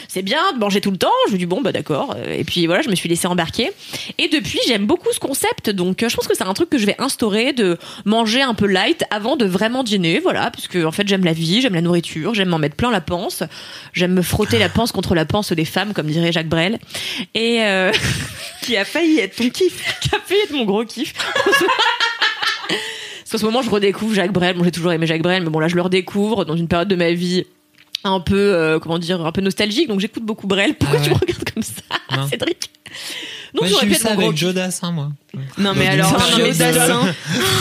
c'est 0.09 0.23
bien 0.23 0.51
de 0.53 0.59
manger 0.59 0.81
tout 0.81 0.91
le 0.91 0.97
temps. 0.97 1.07
Je 1.27 1.31
lui 1.31 1.39
dis, 1.39 1.45
bon, 1.45 1.61
bah, 1.61 1.71
d'accord. 1.71 2.15
Et 2.29 2.43
puis, 2.43 2.65
voilà, 2.67 2.81
je 2.81 2.89
me 2.89 2.95
suis 2.95 3.07
laissée 3.07 3.27
embarquer. 3.27 3.71
Et 4.17 4.27
depuis, 4.27 4.59
j'aime 4.67 4.85
beaucoup 4.85 5.11
ce 5.13 5.19
concept, 5.19 5.69
donc, 5.69 6.03
euh, 6.03 6.09
je 6.09 6.15
pense 6.15 6.27
que 6.27 6.35
c'est 6.35 6.43
un 6.43 6.53
truc 6.53 6.69
que 6.69 6.77
je 6.77 6.85
vais 6.85 6.95
instaurer 6.99 7.53
de 7.53 7.77
manger 8.03 8.41
un 8.41 8.53
peu 8.53 8.67
light 8.67 9.05
avant 9.09 9.36
de 9.37 9.45
vraiment 9.45 9.83
dîner, 9.83 10.19
voilà, 10.19 10.51
parce 10.51 10.67
que 10.67 10.83
en 10.85 10.91
fait 10.91 11.07
j'aime 11.07 11.23
la 11.23 11.33
vie, 11.33 11.61
j'aime 11.61 11.73
la 11.73 11.81
nourriture, 11.81 12.33
j'aime 12.33 12.49
m'en 12.49 12.59
mettre 12.59 12.75
plein 12.75 12.91
la 12.91 13.01
panse, 13.01 13.43
j'aime 13.93 14.13
me 14.13 14.21
frotter 14.21 14.59
la 14.59 14.69
panse 14.69 14.91
contre 14.91 15.15
la 15.15 15.25
panse 15.25 15.51
des 15.53 15.65
femmes, 15.65 15.93
comme 15.93 16.07
dirait 16.07 16.31
Jacques 16.31 16.49
Brel, 16.49 16.79
et 17.33 17.61
euh, 17.61 17.91
Qui 18.61 18.75
a 18.75 18.83
failli 18.85 19.19
être 19.19 19.35
ton 19.37 19.49
kiff. 19.49 19.99
qui 20.01 20.09
a 20.15 20.19
fait 20.19 20.43
être 20.43 20.51
mon 20.51 20.65
gros 20.65 20.83
kiff. 20.83 21.13
Parce 23.29 23.31
qu'en 23.31 23.37
ce 23.37 23.45
moment 23.45 23.61
je 23.61 23.69
redécouvre 23.69 24.13
Jacques 24.13 24.31
Brel, 24.33 24.57
bon 24.57 24.63
j'ai 24.63 24.71
toujours 24.71 24.91
aimé 24.93 25.05
Jacques 25.07 25.21
Brel, 25.21 25.43
mais 25.43 25.49
bon 25.49 25.59
là 25.59 25.67
je 25.67 25.75
le 25.75 25.81
redécouvre 25.81 26.45
dans 26.45 26.55
une 26.55 26.67
période 26.67 26.87
de 26.87 26.95
ma 26.95 27.11
vie 27.11 27.45
un 28.03 28.19
peu 28.19 28.35
euh, 28.35 28.79
comment 28.79 28.99
dire 28.99 29.25
un 29.25 29.31
peu 29.31 29.41
nostalgique. 29.41 29.87
Donc 29.89 29.99
j'écoute 29.99 30.23
beaucoup 30.23 30.47
Brel. 30.47 30.75
Pourquoi 30.75 30.99
Ah 31.01 31.03
tu 31.03 31.09
me 31.09 31.15
regardes 31.15 31.43
comme 31.53 31.63
ça 31.63 31.81
Non. 32.15 32.27
Cédric? 32.27 32.69
Donc 33.53 33.63
Ouais, 33.63 33.69
j'aurais 33.69 33.85
pu 33.87 33.93
être 33.93 34.01
ça 34.01 34.09
mon 34.09 34.15
gros 34.15 34.23
avec 34.25 34.35
kiff. 34.37 34.47
Jodassin, 34.47 34.91
moi. 34.91 35.11
Non 35.57 35.73
mais 35.75 35.87
alors 35.87 36.11
non, 36.11 36.17
mais 36.37 36.51
Jodassin, 36.53 37.13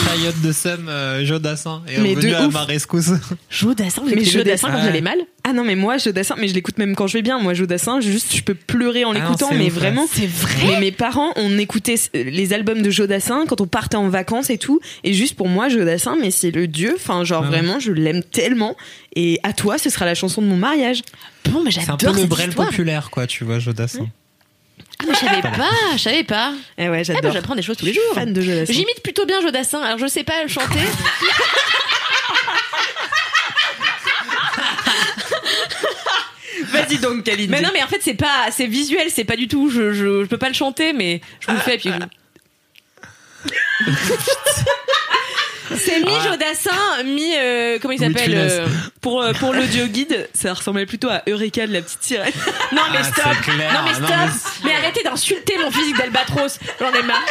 Période 0.05 0.41
de 0.41 0.51
somme, 0.51 0.89
euh, 0.89 1.23
Jodassin. 1.25 1.83
Et 1.87 1.99
Mais 1.99 2.15
revenu 2.15 2.31
de 2.31 2.35
à 2.35 2.47
ouf. 2.47 2.53
ma 2.53 2.63
rescousse. 2.63 3.11
Jodassin 3.49 4.01
vous 4.03 4.09
Mais 4.15 4.23
Jodassin, 4.23 4.69
quand 4.71 4.75
ouais. 4.77 4.87
allez 4.89 5.01
mal 5.01 5.17
Ah 5.43 5.53
non 5.53 5.63
mais 5.63 5.75
moi 5.75 5.97
Jodassin, 5.97 6.35
mais 6.39 6.47
je 6.47 6.53
l'écoute 6.53 6.77
même 6.79 6.95
quand 6.95 7.07
je 7.07 7.13
vais 7.13 7.21
bien. 7.21 7.39
Moi 7.39 7.53
Jodassin, 7.53 7.99
juste 8.01 8.35
je 8.35 8.41
peux 8.41 8.55
pleurer 8.55 9.05
en 9.05 9.11
Ah 9.11 9.19
non, 9.19 9.25
l'écoutant, 9.25 9.49
mais 9.53 9.67
ouf, 9.67 9.73
vraiment. 9.73 10.07
c'est 10.11 10.27
vrai 10.27 10.63
Mais 10.67 10.79
mes 10.79 10.91
parents, 10.91 11.31
on 11.35 11.57
écoutait 11.57 11.95
les 12.13 12.53
albums 12.53 12.81
de 12.81 12.89
Jodassin 12.89 13.45
quand 13.47 13.61
on 13.61 13.67
partait 13.67 13.97
en 13.97 14.09
vacances 14.09 14.49
et 14.49 14.57
tout. 14.57 14.79
Et 15.03 15.13
juste 15.13 15.35
pour 15.35 15.47
moi, 15.47 15.69
Jodassin, 15.69 16.17
mais 16.19 16.31
c'est 16.31 16.51
le 16.51 16.67
dieu. 16.67 16.93
Enfin, 16.95 17.23
genre 17.23 17.43
Ah 17.45 17.49
ouais. 17.49 17.57
vraiment, 17.59 17.79
je 17.79 17.91
l'aime 17.91 18.23
tellement. 18.23 18.75
Et 19.15 19.39
à 19.43 19.53
toi, 19.53 19.77
ce 19.77 19.89
sera 19.89 20.05
la 20.05 20.15
chanson 20.15 20.41
de 20.41 20.47
mon 20.47 20.57
mariage. 20.57 21.01
bon 21.49 21.61
mais 21.63 21.71
C'est 21.71 21.81
un 21.81 21.97
j'adore 21.97 22.13
peu 22.15 22.21
le 22.21 22.27
Brel 22.27 22.49
populaire, 22.53 23.09
quoi, 23.11 23.27
tu 23.27 23.43
vois, 23.43 23.59
Jodassin. 23.59 23.99
ah 24.03 24.09
je 25.01 25.13
savais 25.15 25.41
pas 25.41 25.69
je 25.93 25.97
savais 26.01 26.23
pas 26.23 26.53
Eh 26.77 26.89
ouais, 26.89 26.97
Ah 26.97 26.97
bah, 26.97 27.03
j'adore. 27.03 27.31
j'apprends 27.33 27.55
des 27.55 27.61
choses 27.61 27.77
tous 27.77 27.85
les 27.85 27.93
jours. 27.93 28.03
Fan 28.15 28.33
de 28.33 28.41
Jodassin. 28.41 28.73
J'imite 28.73 29.01
plutôt 29.03 29.25
bien 29.25 29.41
Jodassin. 29.41 29.81
Alors 29.81 29.97
je 29.99 30.07
sais 30.07 30.23
pas 30.23 30.41
le 30.43 30.47
chanter. 30.49 30.79
Vas-y 36.71 36.97
donc, 36.97 37.23
Kalindi. 37.23 37.49
mais 37.49 37.61
non, 37.61 37.69
mais 37.73 37.83
en 37.83 37.87
fait 37.87 37.99
c'est 38.01 38.13
pas, 38.15 38.47
c'est 38.51 38.65
visuel, 38.67 39.07
c'est 39.09 39.23
pas 39.25 39.35
du 39.35 39.47
tout. 39.47 39.69
Je, 39.69 39.93
je, 39.93 40.23
je 40.23 40.27
peux 40.27 40.37
pas 40.37 40.47
le 40.49 40.53
chanter, 40.55 40.93
mais 40.93 41.21
je 41.39 41.47
vous 41.47 41.53
le 41.53 41.59
fais 41.59 41.77
puis. 41.77 41.89
je- 41.91 43.51
C'est 45.87 45.99
mi 46.01 46.11
Jodassin, 46.23 47.03
mi 47.05 47.33
euh, 47.37 47.77
comment 47.81 47.93
il 47.93 47.99
s'appelle 47.99 48.33
euh, 48.35 48.67
Pour, 49.01 49.21
euh, 49.21 49.31
pour 49.33 49.53
l'audio 49.53 49.85
guide, 49.87 50.27
ça 50.33 50.53
ressemblait 50.53 50.85
plutôt 50.85 51.09
à 51.09 51.21
Eureka 51.27 51.65
de 51.65 51.73
la 51.73 51.81
petite 51.81 52.03
sirène. 52.03 52.33
Non 52.73 52.81
mais 52.91 52.97
Ah, 52.99 53.03
stop. 53.03 53.23
c'est 53.45 53.51
clair. 53.51 53.73
Non 53.73 53.79
mais 53.85 53.99
Non, 53.99 54.07
stop. 54.07 54.17
mais 54.65 54.69
mais 54.71 54.75
arrêtez 54.77 55.03
d'insulter 55.03 55.57
mon 55.57 55.71
physique 55.71 55.97
d'albatros. 55.97 56.59
J'en 56.79 56.93
ai 56.93 57.03
marre. 57.03 57.23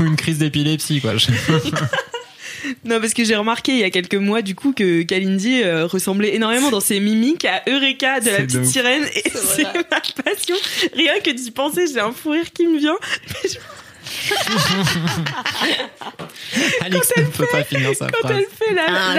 Ou 0.00 0.04
une 0.06 0.16
crise 0.16 0.38
d'épilepsie, 0.38 1.00
quoi. 1.00 1.16
Je- 1.16 1.28
Non, 2.84 3.00
parce 3.00 3.14
que 3.14 3.22
j'ai 3.24 3.36
remarqué 3.36 3.72
il 3.72 3.78
y 3.78 3.84
a 3.84 3.90
quelques 3.90 4.16
mois, 4.16 4.42
du 4.42 4.54
coup, 4.56 4.72
que 4.72 5.02
Kalindi 5.02 5.62
euh, 5.62 5.86
ressemblait 5.86 6.34
énormément 6.34 6.70
dans 6.70 6.80
ses 6.80 6.98
mimiques 6.98 7.44
à 7.44 7.62
Eureka 7.68 8.18
de 8.20 8.30
la 8.30 8.36
C'est 8.36 8.42
de 8.42 8.46
petite 8.46 8.60
ouf. 8.60 8.66
sirène. 8.66 9.04
Et 9.14 9.22
c'est 9.32 9.62
ma 9.62 9.84
passion. 9.84 10.56
Rien 10.94 11.14
que 11.24 11.30
d'y 11.30 11.50
penser, 11.52 11.86
j'ai 11.92 12.00
un 12.00 12.10
fou 12.12 12.30
rire 12.30 12.52
qui 12.52 12.66
me 12.66 12.78
vient. 12.78 12.96
Mais 13.28 13.48
je- 13.50 13.58
Alex 16.82 17.12
ne 17.16 17.22
peut 17.24 17.46
pas 17.50 17.64
finir 17.64 17.94
sa 17.94 18.06
Quand 18.08 18.28
phrase. 18.28 18.38
elle 18.38 18.46
fait 18.68 18.74
la, 18.74 18.86
Un. 18.86 19.14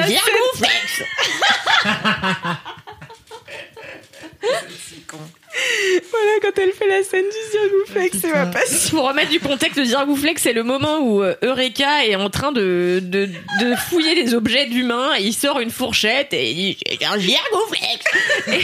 voilà, 6.12 6.32
quand 6.41 6.62
elle 6.62 6.72
fait 6.72 6.88
la 6.88 7.03
scène 7.03 7.26
du 7.26 7.51
zirgouflex, 7.51 8.18
c'est 8.22 8.34
ma 8.34 8.45
passion. 8.47 8.97
Pour 8.97 9.07
remettre 9.07 9.30
du 9.30 9.39
contexte, 9.39 9.78
le 9.78 9.86
Zirgouflex, 9.86 10.41
c'est 10.41 10.53
le 10.53 10.64
moment 10.64 10.99
où 10.99 11.24
euh, 11.24 11.36
Eureka 11.43 12.05
est 12.05 12.16
en 12.16 12.30
train 12.30 12.51
de, 12.51 12.99
de, 13.03 13.26
de 13.62 13.76
fouiller 13.76 14.16
les 14.16 14.34
objets 14.34 14.66
d'humains 14.68 15.12
et 15.18 15.24
il 15.24 15.34
sort 15.34 15.60
une 15.60 15.72
fourchette 15.72 16.34
et 16.34 16.51
il 16.51 16.55
dit 16.55 16.78
J'ai 16.88 17.05
un 17.05 17.18
Zirgouflex 17.18 18.05
Et 18.47 18.62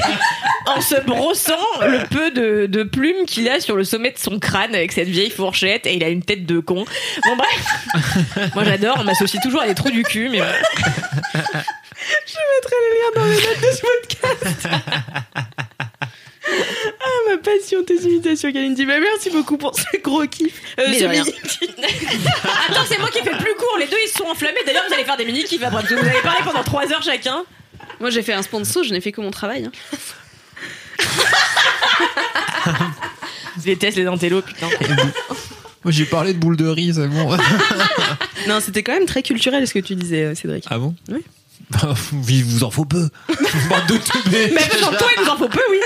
En 0.67 0.81
se 0.81 0.99
brossant 1.01 1.53
le 1.81 2.07
peu 2.07 2.31
de, 2.31 2.65
de 2.65 2.83
plumes 2.83 3.25
qu'il 3.25 3.47
a 3.49 3.59
sur 3.59 3.75
le 3.75 3.83
sommet 3.83 4.11
de 4.11 4.19
son 4.19 4.39
crâne 4.39 4.75
avec 4.75 4.91
cette 4.91 5.09
vieille 5.09 5.29
fourchette 5.31 5.85
et 5.85 5.95
il 5.95 6.03
a 6.03 6.09
une 6.09 6.23
tête 6.23 6.45
de 6.45 6.59
con. 6.59 6.85
Bon, 7.25 7.35
bref. 7.35 8.53
Moi 8.55 8.63
j'adore, 8.63 8.97
on 8.99 9.03
m'associe 9.03 9.41
toujours 9.41 9.61
à 9.61 9.67
des 9.67 9.75
trous 9.75 9.91
du 9.91 10.03
cul, 10.03 10.29
mais 10.29 10.39
bon. 10.39 10.45
Je 12.27 12.37
mettrai 12.55 12.75
les 12.81 12.97
liens 12.99 13.11
dans 13.15 13.25
les 13.25 13.35
notes 13.35 13.61
de 13.61 13.75
ce 13.75 13.81
podcast. 13.81 14.67
ah, 16.47 17.05
ma 17.27 17.33
imitations, 17.33 17.83
tes 17.83 17.95
imitations, 17.95 18.51
Kalindi. 18.51 18.85
Bah, 18.85 18.99
merci 18.99 19.29
beaucoup 19.29 19.57
pour 19.57 19.75
ce 19.77 19.97
gros 20.01 20.25
kiff. 20.27 20.61
Euh, 20.79 20.85
Mais 20.89 20.99
ce 20.99 21.03
de 21.03 21.09
rien. 21.09 21.23
mini-kiff. 21.23 21.69
Attends, 22.69 22.85
c'est 22.87 22.99
moi 22.99 23.09
qui 23.09 23.19
fais 23.19 23.31
le 23.31 23.37
plus 23.37 23.55
court. 23.55 23.77
Les 23.79 23.87
deux, 23.87 23.97
ils 24.05 24.09
se 24.09 24.15
sont 24.15 24.25
enflammés. 24.25 24.59
D'ailleurs, 24.65 24.83
vous 24.87 24.93
allez 24.93 25.03
faire 25.05 25.17
des 25.17 25.25
mini-kifs 25.25 25.61
après. 25.63 25.81
parce 25.81 25.89
que 25.89 25.95
Vous 25.95 26.07
allez 26.07 26.21
parler 26.21 26.41
pendant 26.43 26.63
3 26.63 26.91
heures 26.93 27.03
chacun. 27.03 27.43
Moi, 27.99 28.09
j'ai 28.09 28.21
fait 28.23 28.33
un 28.33 28.41
sponsor, 28.41 28.83
je 28.83 28.91
n'ai 28.93 29.01
fait 29.01 29.11
que 29.11 29.21
mon 29.21 29.31
travail. 29.31 29.65
hein. 29.65 29.71
Je 33.57 33.63
déteste 33.63 33.97
les 33.97 34.05
intellos, 34.05 34.41
putain. 34.41 34.67
Moi, 35.83 35.91
j'ai 35.91 36.05
parlé 36.05 36.33
de 36.33 36.39
boule 36.39 36.57
de 36.57 36.67
riz, 36.67 36.93
c'est 36.95 37.07
bon. 37.07 37.37
Non, 38.47 38.59
c'était 38.59 38.83
quand 38.83 38.91
même 38.93 39.05
très 39.07 39.23
culturel 39.23 39.67
ce 39.67 39.73
que 39.73 39.79
tu 39.79 39.95
disais, 39.95 40.23
euh, 40.25 40.35
Cédric. 40.35 40.65
Ah 40.69 40.77
bon? 40.77 40.93
Oui. 41.09 41.23
Il 42.30 42.43
vous 42.43 42.63
en 42.63 42.70
faut 42.72 42.86
peu. 42.86 43.09
Bande 43.28 43.88
de 43.89 43.97
teubés. 43.97 44.51
Mais 44.53 44.68
dans 44.82 44.91
toi, 44.91 45.07
il 45.18 45.24
nous 45.24 45.30
en 45.30 45.38
faut 45.38 45.47
peu, 45.49 45.61
oui. 45.72 45.80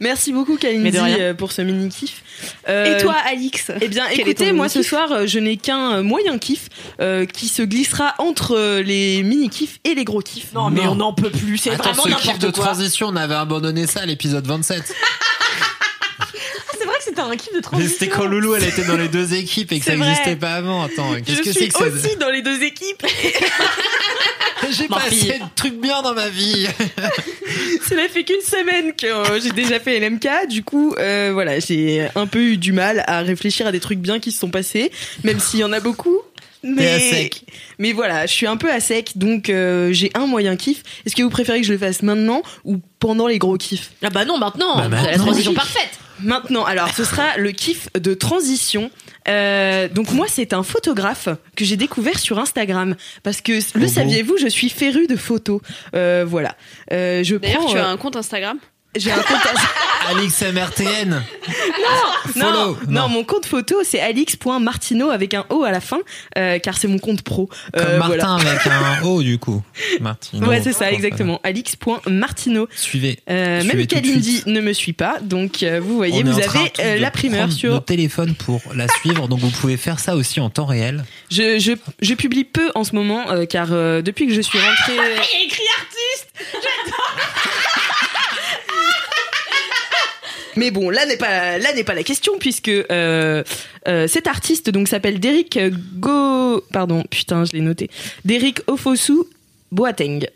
Merci 0.00 0.32
beaucoup, 0.32 0.56
Kalindi, 0.56 0.96
euh, 0.98 1.34
pour 1.34 1.52
ce 1.52 1.62
mini-kiff. 1.62 2.22
Euh, 2.68 2.98
Et 2.98 3.02
toi, 3.02 3.14
Alix 3.26 3.70
Eh 3.80 3.88
bien, 3.88 4.06
écoutez, 4.08 4.52
moi 4.52 4.68
ce 4.68 4.82
soir, 4.82 5.10
euh, 5.10 5.26
je 5.26 5.38
n'ai 5.38 5.56
qu'un 5.56 6.02
moyen 6.02 6.38
kiff 6.38 6.68
euh, 7.00 7.24
qui 7.24 7.48
se 7.48 7.62
glissera 7.62 8.14
entre 8.18 8.80
les 8.80 9.22
mini-kiffs 9.22 9.78
et 9.84 9.94
les 9.94 10.04
gros 10.04 10.20
kiffs. 10.20 10.52
Non, 10.54 10.70
mais 10.70 10.82
Non. 10.84 10.92
on 10.92 10.94
n'en 10.96 11.12
peut 11.12 11.30
plus. 11.30 11.58
C'est 11.58 11.70
Attends, 11.70 11.92
vraiment 11.92 12.16
ce 12.18 12.22
kiff 12.22 12.38
de 12.38 12.50
quoi. 12.50 12.64
transition, 12.64 13.08
on 13.08 13.16
avait 13.16 13.34
abandonné 13.34 13.86
ça 13.86 14.00
à 14.00 14.06
l'épisode 14.06 14.46
27. 14.46 14.94
Un 17.18 17.36
kiff 17.36 17.52
de 17.54 17.60
transition. 17.60 17.92
c'était 17.92 18.08
quand 18.08 18.26
Loulou, 18.26 18.54
elle 18.54 18.64
était 18.64 18.84
dans 18.84 18.96
les 18.96 19.08
deux 19.08 19.34
équipes 19.34 19.72
et 19.72 19.78
que 19.80 19.84
ça 19.84 19.96
n'existait 19.96 20.36
pas 20.36 20.54
avant. 20.54 20.82
Attends, 20.82 21.14
qu'est-ce 21.24 21.38
Je 21.38 21.42
que 21.42 21.52
suis 21.52 21.60
c'est 21.64 21.68
que 21.68 21.78
ça 21.78 21.84
aussi 21.86 22.16
dans 22.16 22.30
les 22.30 22.42
deux 22.42 22.62
équipes. 22.62 23.04
J'ai 24.70 24.88
pas 24.88 25.00
fille. 25.00 25.30
assez 25.30 25.38
de 25.38 25.44
trucs 25.54 25.80
bien 25.80 26.02
dans 26.02 26.14
ma 26.14 26.28
vie. 26.28 26.66
Cela 27.88 28.08
fait 28.08 28.24
qu'une 28.24 28.40
semaine 28.42 28.92
que 28.94 29.06
euh, 29.06 29.40
j'ai 29.40 29.52
déjà 29.52 29.80
fait 29.80 29.98
LMK. 29.98 30.48
Du 30.48 30.62
coup, 30.62 30.94
euh, 30.98 31.30
voilà, 31.32 31.58
j'ai 31.60 32.06
un 32.14 32.26
peu 32.26 32.40
eu 32.40 32.56
du 32.58 32.72
mal 32.72 33.04
à 33.06 33.20
réfléchir 33.20 33.66
à 33.66 33.72
des 33.72 33.80
trucs 33.80 34.00
bien 34.00 34.18
qui 34.18 34.32
se 34.32 34.38
sont 34.40 34.50
passés, 34.50 34.90
même 35.24 35.40
s'il 35.40 35.60
y 35.60 35.64
en 35.64 35.72
a 35.72 35.80
beaucoup. 35.80 36.18
Mais, 36.64 36.90
à 36.90 36.98
sec. 36.98 37.44
mais 37.78 37.92
voilà, 37.92 38.26
je 38.26 38.32
suis 38.32 38.46
un 38.46 38.56
peu 38.56 38.70
à 38.70 38.80
sec, 38.80 39.12
donc 39.14 39.48
euh, 39.48 39.92
j'ai 39.92 40.10
un 40.14 40.26
moyen 40.26 40.56
kiff. 40.56 40.82
Est-ce 41.06 41.14
que 41.14 41.22
vous 41.22 41.30
préférez 41.30 41.60
que 41.60 41.66
je 41.66 41.72
le 41.72 41.78
fasse 41.78 42.02
maintenant 42.02 42.42
ou 42.64 42.78
pendant 42.98 43.28
les 43.28 43.38
gros 43.38 43.56
kiffs? 43.56 43.92
Ah 44.02 44.10
bah 44.10 44.24
non, 44.24 44.38
maintenant. 44.38 44.88
Bah 44.88 44.98
C'est 45.04 45.12
la 45.12 45.18
transition 45.18 45.54
parfaite. 45.54 45.90
Maintenant, 46.22 46.64
alors 46.64 46.88
ce 46.94 47.04
sera 47.04 47.36
le 47.36 47.52
kiff 47.52 47.88
de 47.94 48.14
transition. 48.14 48.90
Euh, 49.28 49.88
donc 49.88 50.12
moi, 50.12 50.26
c'est 50.28 50.52
un 50.52 50.62
photographe 50.62 51.28
que 51.56 51.64
j'ai 51.64 51.76
découvert 51.76 52.18
sur 52.18 52.38
Instagram 52.38 52.96
parce 53.22 53.40
que 53.40 53.52
le 53.52 53.84
Oh 53.84 53.88
saviez-vous, 53.88 54.36
je 54.38 54.48
suis 54.48 54.70
féru 54.70 55.06
de 55.06 55.16
photos. 55.16 55.60
Euh, 55.94 56.24
voilà. 56.26 56.54
Euh, 56.92 57.22
je 57.22 57.36
D'ailleurs, 57.36 57.60
prends. 57.60 57.70
tu 57.70 57.76
euh, 57.76 57.84
as 57.84 57.88
un 57.88 57.96
compte 57.96 58.16
Instagram? 58.16 58.58
J'ai 58.96 59.12
un 59.12 59.16
compte. 59.22 59.36
Alix 60.08 60.40
MRTN. 60.42 61.10
non, 61.10 62.32
Follow. 62.32 62.78
non, 62.88 63.02
Non. 63.02 63.08
mon 63.08 63.24
compte 63.24 63.44
photo 63.44 63.76
c'est 63.84 64.00
alix.martino 64.00 65.10
avec 65.10 65.34
un 65.34 65.44
O 65.50 65.64
à 65.64 65.70
la 65.70 65.80
fin, 65.80 65.98
euh, 66.38 66.58
car 66.58 66.78
c'est 66.78 66.88
mon 66.88 66.98
compte 66.98 67.20
pro. 67.22 67.48
Comme 67.76 67.82
Euh, 67.86 67.98
Martin 67.98 68.36
avec 68.36 68.66
un 68.66 69.02
O 69.04 69.22
du 69.22 69.38
coup. 69.38 69.62
Martin. 70.00 70.38
Voilà. 70.38 70.48
Ouais, 70.48 70.60
c'est 70.62 70.72
ça, 70.72 70.90
exactement. 70.90 71.38
Alix.martino. 71.44 72.68
Suivez. 72.74 73.18
Euh, 73.28 73.60
Suivez 73.60 73.76
même 73.76 73.86
Kalindi 73.86 74.42
ne 74.46 74.60
me 74.62 74.72
suit 74.72 74.94
pas, 74.94 75.18
donc 75.20 75.62
euh, 75.62 75.78
vous 75.82 75.94
voyez, 75.96 76.22
On 76.24 76.30
vous 76.30 76.40
avez 76.40 76.72
euh, 76.80 76.98
la 76.98 77.10
primeur 77.10 77.52
sur. 77.52 77.72
Notre 77.72 77.84
téléphone 77.84 78.34
pour 78.34 78.62
la 78.74 78.88
suivre, 78.88 79.28
donc 79.28 79.40
vous 79.40 79.50
pouvez 79.50 79.76
faire 79.76 79.98
ça 80.00 80.16
aussi 80.16 80.40
en 80.40 80.48
temps 80.48 80.64
réel. 80.66 81.04
Je, 81.30 81.58
je, 81.58 81.72
je 82.00 82.14
publie 82.14 82.44
peu 82.44 82.70
en 82.74 82.84
ce 82.84 82.94
moment, 82.94 83.30
euh, 83.30 83.44
car 83.44 83.68
euh, 83.72 84.00
depuis 84.00 84.26
que 84.26 84.32
je 84.32 84.40
suis 84.40 84.58
rentrée. 84.58 84.94
Il 84.96 84.96
y 84.96 85.42
a 85.42 85.44
écrit 85.44 85.62
artiste. 85.78 86.28
Mais 90.58 90.72
bon, 90.72 90.90
là 90.90 91.06
n'est 91.06 91.16
pas 91.16 91.56
là 91.58 91.72
n'est 91.72 91.84
pas 91.84 91.94
la 91.94 92.02
question 92.02 92.32
puisque 92.40 92.68
euh, 92.68 93.44
euh, 93.86 94.08
cet 94.08 94.26
artiste 94.26 94.70
donc 94.70 94.88
s'appelle 94.88 95.20
Derek 95.20 95.56
Go 95.94 96.64
pardon 96.72 97.04
putain 97.08 97.44
je 97.44 97.52
l'ai 97.52 97.60
noté 97.60 97.88
Derek 98.24 98.60
Ofosu 98.66 99.18
Boateng. 99.70 100.26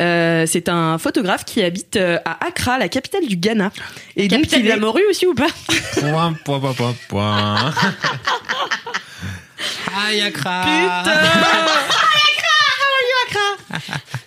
Euh, 0.00 0.44
c'est 0.46 0.68
un 0.68 0.98
photographe 0.98 1.44
qui 1.44 1.60
habite 1.60 1.96
à 1.96 2.46
Accra, 2.46 2.78
la 2.78 2.88
capitale 2.88 3.26
du 3.26 3.36
Ghana. 3.36 3.72
Et 4.16 4.28
donc 4.28 4.42
Capitaine 4.42 4.60
il 4.60 4.64
de 4.66 4.68
la 4.68 4.76
morue 4.76 5.04
aussi 5.10 5.26
ou 5.26 5.34
pas? 5.34 5.48
Point, 5.98 6.34
point, 6.44 6.60
point, 6.60 6.74
point, 6.74 6.94
point. 7.08 7.56
Aïe, 10.06 10.20
Accra? 10.20 11.02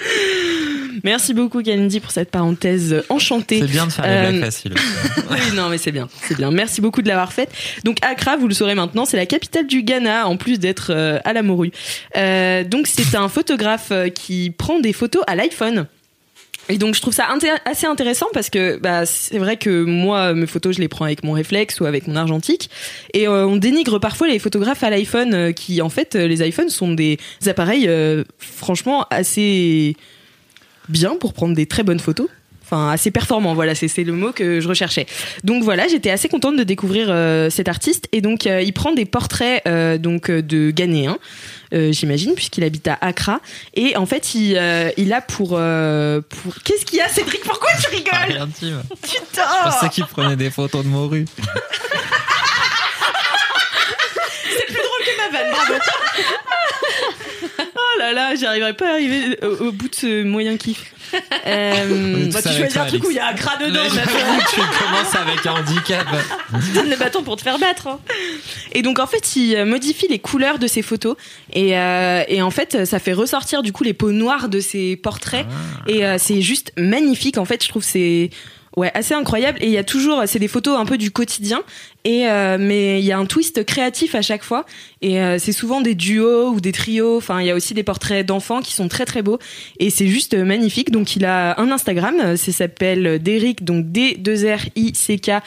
Merci 1.04 1.34
beaucoup 1.34 1.62
Kalindi 1.62 2.00
pour 2.00 2.10
cette 2.10 2.30
parenthèse 2.30 3.02
enchantée. 3.08 3.60
C'est 3.60 3.66
bien 3.70 3.86
de 3.86 3.92
faire 3.92 4.04
les 4.06 4.10
Euh, 4.10 4.30
blagues 4.30 4.44
faciles. 4.44 4.74
Oui, 5.30 5.38
non, 5.54 5.68
mais 5.68 5.78
c'est 5.78 5.92
bien, 5.92 6.08
c'est 6.26 6.36
bien. 6.36 6.50
Merci 6.50 6.80
beaucoup 6.80 7.02
de 7.02 7.08
l'avoir 7.08 7.32
faite. 7.32 7.50
Donc 7.84 7.98
Accra, 8.02 8.36
vous 8.36 8.48
le 8.48 8.54
saurez 8.54 8.74
maintenant, 8.74 9.04
c'est 9.04 9.16
la 9.16 9.26
capitale 9.26 9.66
du 9.66 9.82
Ghana, 9.82 10.26
en 10.26 10.36
plus 10.36 10.58
d'être 10.58 10.90
euh, 10.92 11.18
à 11.24 11.32
la 11.32 11.42
morue. 11.42 11.70
Euh, 12.16 12.64
donc 12.64 12.86
c'est 12.86 13.14
un 13.14 13.28
photographe 13.28 13.92
qui 14.14 14.50
prend 14.50 14.80
des 14.80 14.92
photos 14.92 15.22
à 15.26 15.36
l'iPhone. 15.36 15.86
Et 16.70 16.78
donc 16.78 16.94
je 16.94 17.00
trouve 17.00 17.12
ça 17.12 17.28
assez 17.64 17.86
intéressant 17.86 18.26
parce 18.32 18.48
que 18.48 18.76
bah, 18.76 19.04
c'est 19.04 19.38
vrai 19.38 19.56
que 19.56 19.82
moi 19.82 20.34
mes 20.34 20.46
photos 20.46 20.76
je 20.76 20.80
les 20.80 20.86
prends 20.86 21.04
avec 21.04 21.24
mon 21.24 21.32
réflexe 21.32 21.80
ou 21.80 21.84
avec 21.84 22.06
mon 22.06 22.14
argentique 22.14 22.70
et 23.12 23.26
euh, 23.26 23.44
on 23.44 23.56
dénigre 23.56 23.98
parfois 23.98 24.28
les 24.28 24.38
photographes 24.38 24.84
à 24.84 24.90
l'iPhone 24.90 25.34
euh, 25.34 25.52
qui 25.52 25.82
en 25.82 25.88
fait 25.88 26.14
euh, 26.14 26.28
les 26.28 26.46
iPhones 26.46 26.68
sont 26.68 26.92
des 26.92 27.18
appareils 27.46 27.90
franchement 28.38 29.04
assez 29.10 29.96
bien 30.88 31.16
pour 31.16 31.32
prendre 31.32 31.54
des 31.54 31.66
très 31.66 31.82
bonnes 31.82 32.00
photos. 32.00 32.28
Enfin, 32.62 32.90
assez 32.90 33.10
performant, 33.10 33.52
voilà, 33.54 33.74
c'est 33.74 34.04
le 34.04 34.12
mot 34.12 34.30
que 34.30 34.60
je 34.60 34.68
recherchais. 34.68 35.06
Donc 35.42 35.64
voilà, 35.64 35.88
j'étais 35.88 36.10
assez 36.10 36.28
contente 36.28 36.56
de 36.56 36.62
découvrir 36.62 37.08
cet 37.50 37.66
artiste 37.66 38.06
et 38.12 38.20
donc 38.20 38.44
il 38.44 38.72
prend 38.72 38.92
des 38.92 39.06
portraits 39.06 39.64
donc 40.00 40.30
de 40.30 40.70
Ghanéens, 40.70 41.18
euh, 41.72 41.92
j'imagine, 41.92 42.34
puisqu'il 42.34 42.64
habite 42.64 42.88
à 42.88 42.98
Accra 43.00 43.40
et 43.74 43.96
en 43.96 44.06
fait 44.06 44.34
il, 44.34 44.56
euh, 44.56 44.90
il 44.96 45.12
a 45.12 45.20
pour 45.20 45.50
euh, 45.54 46.20
pour 46.42 46.54
qu'est-ce 46.62 46.84
qu'il 46.84 46.98
y 46.98 47.00
a 47.00 47.08
Cédric? 47.08 47.42
Pourquoi 47.42 47.70
tu 47.80 47.88
rigoles? 47.94 48.12
Rien 48.36 48.46
dit, 48.46 48.72
moi. 48.72 48.82
Je 49.02 49.08
Putain 49.08 49.42
pensais 49.64 49.88
qu'il 49.88 50.04
prenait 50.06 50.36
des 50.36 50.50
photos 50.50 50.82
de 50.84 50.88
morue. 50.88 51.26
C'est 54.48 54.66
plus 54.66 54.74
drôle 54.74 55.04
que 55.04 55.16
ma 55.16 55.28
vanne, 55.38 55.50
bravo. 55.52 55.74
Oh 57.74 57.98
là 57.98 58.12
là, 58.12 58.34
j'arriverai 58.34 58.72
pas 58.74 58.88
à 58.88 58.92
arriver 58.92 59.38
au, 59.42 59.66
au 59.66 59.72
bout 59.72 59.88
de 59.88 59.94
ce 59.94 60.22
moyen 60.22 60.56
kiff. 60.56 60.92
Euh, 61.46 62.30
Bah, 62.32 62.40
tu 62.42 62.48
choisis 62.48 62.76
un 62.76 62.86
truc 62.86 63.04
où 63.04 63.10
il 63.10 63.16
y 63.16 63.18
a 63.18 63.28
un 63.28 63.34
gras 63.34 63.56
dedans. 63.56 63.80
Tu 64.54 64.60
commences 64.60 65.14
avec 65.14 65.46
un 65.46 65.52
handicap. 65.54 66.06
Donne 66.74 66.90
le 66.90 66.96
bâton 66.96 67.22
pour 67.22 67.36
te 67.36 67.42
faire 67.42 67.58
battre. 67.58 67.88
hein. 67.88 67.98
Et 68.72 68.82
donc 68.82 68.98
en 68.98 69.06
fait, 69.06 69.36
il 69.36 69.54
euh, 69.56 69.64
modifie 69.64 70.06
les 70.08 70.18
couleurs 70.18 70.58
de 70.58 70.66
ses 70.66 70.82
photos 70.82 71.16
et, 71.52 71.76
euh, 71.78 72.22
et 72.28 72.42
en 72.42 72.50
fait, 72.50 72.84
ça 72.84 72.98
fait 72.98 73.12
ressortir 73.12 73.62
du 73.62 73.72
coup 73.72 73.84
les 73.84 73.94
peaux 73.94 74.12
noires 74.12 74.48
de 74.48 74.60
ses 74.60 74.96
portraits 74.96 75.46
et 75.86 76.04
euh, 76.04 76.16
c'est 76.18 76.42
juste 76.42 76.72
magnifique. 76.76 77.38
En 77.38 77.44
fait, 77.44 77.62
je 77.62 77.68
trouve 77.68 77.82
que 77.82 77.88
c'est 77.88 78.30
ouais 78.76 78.90
assez 78.94 79.14
incroyable. 79.14 79.58
Et 79.60 79.66
il 79.66 79.72
y 79.72 79.78
a 79.78 79.84
toujours 79.84 80.22
c'est 80.26 80.38
des 80.38 80.48
photos 80.48 80.78
un 80.78 80.86
peu 80.86 80.98
du 80.98 81.10
quotidien. 81.10 81.62
Et 82.04 82.28
euh, 82.28 82.56
mais 82.58 83.00
il 83.00 83.04
y 83.04 83.12
a 83.12 83.18
un 83.18 83.26
twist 83.26 83.64
créatif 83.64 84.14
à 84.14 84.22
chaque 84.22 84.42
fois. 84.42 84.64
Et 85.02 85.20
euh, 85.20 85.38
c'est 85.38 85.52
souvent 85.52 85.80
des 85.80 85.94
duos 85.94 86.50
ou 86.50 86.60
des 86.60 86.72
trios. 86.72 87.16
Enfin, 87.16 87.40
il 87.40 87.46
y 87.46 87.50
a 87.50 87.54
aussi 87.54 87.74
des 87.74 87.82
portraits 87.82 88.24
d'enfants 88.24 88.60
qui 88.60 88.72
sont 88.72 88.88
très 88.88 89.04
très 89.04 89.22
beaux. 89.22 89.38
Et 89.78 89.90
c'est 89.90 90.06
juste 90.06 90.34
magnifique. 90.34 90.90
Donc 90.90 91.16
il 91.16 91.24
a 91.24 91.60
un 91.60 91.70
Instagram, 91.70 92.36
ça 92.36 92.52
s'appelle 92.52 93.22
Derrick 93.22 93.64
donc 93.64 93.90
D 93.90 94.16
2 94.18 94.54
R 94.54 94.60
I 94.76 94.94
C 94.94 95.18
K 95.18 95.42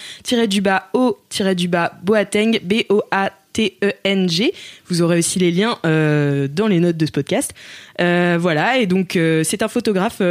du 0.48 0.62
bas 0.62 0.90
O 0.94 1.18
du 1.56 1.68
bas 1.68 1.94
Boateng 2.04 2.60
B 2.64 2.84
O 2.90 3.04
A 3.12 3.32
T 3.54 3.78
E 3.84 3.92
N 4.04 4.28
G. 4.30 4.54
Vous 4.88 5.02
aurez 5.02 5.20
aussi 5.20 5.40
les 5.40 5.52
liens 5.52 5.78
euh, 5.86 6.48
dans 6.48 6.68
les 6.68 6.80
notes 6.80 6.98
de 6.98 7.06
ce 7.06 7.12
podcast. 7.12 7.54
Euh, 8.02 8.38
voilà 8.40 8.80
et 8.80 8.88
donc 8.88 9.16
euh, 9.16 9.44
c'est 9.44 9.62
un 9.64 9.68
photographe 9.68 10.22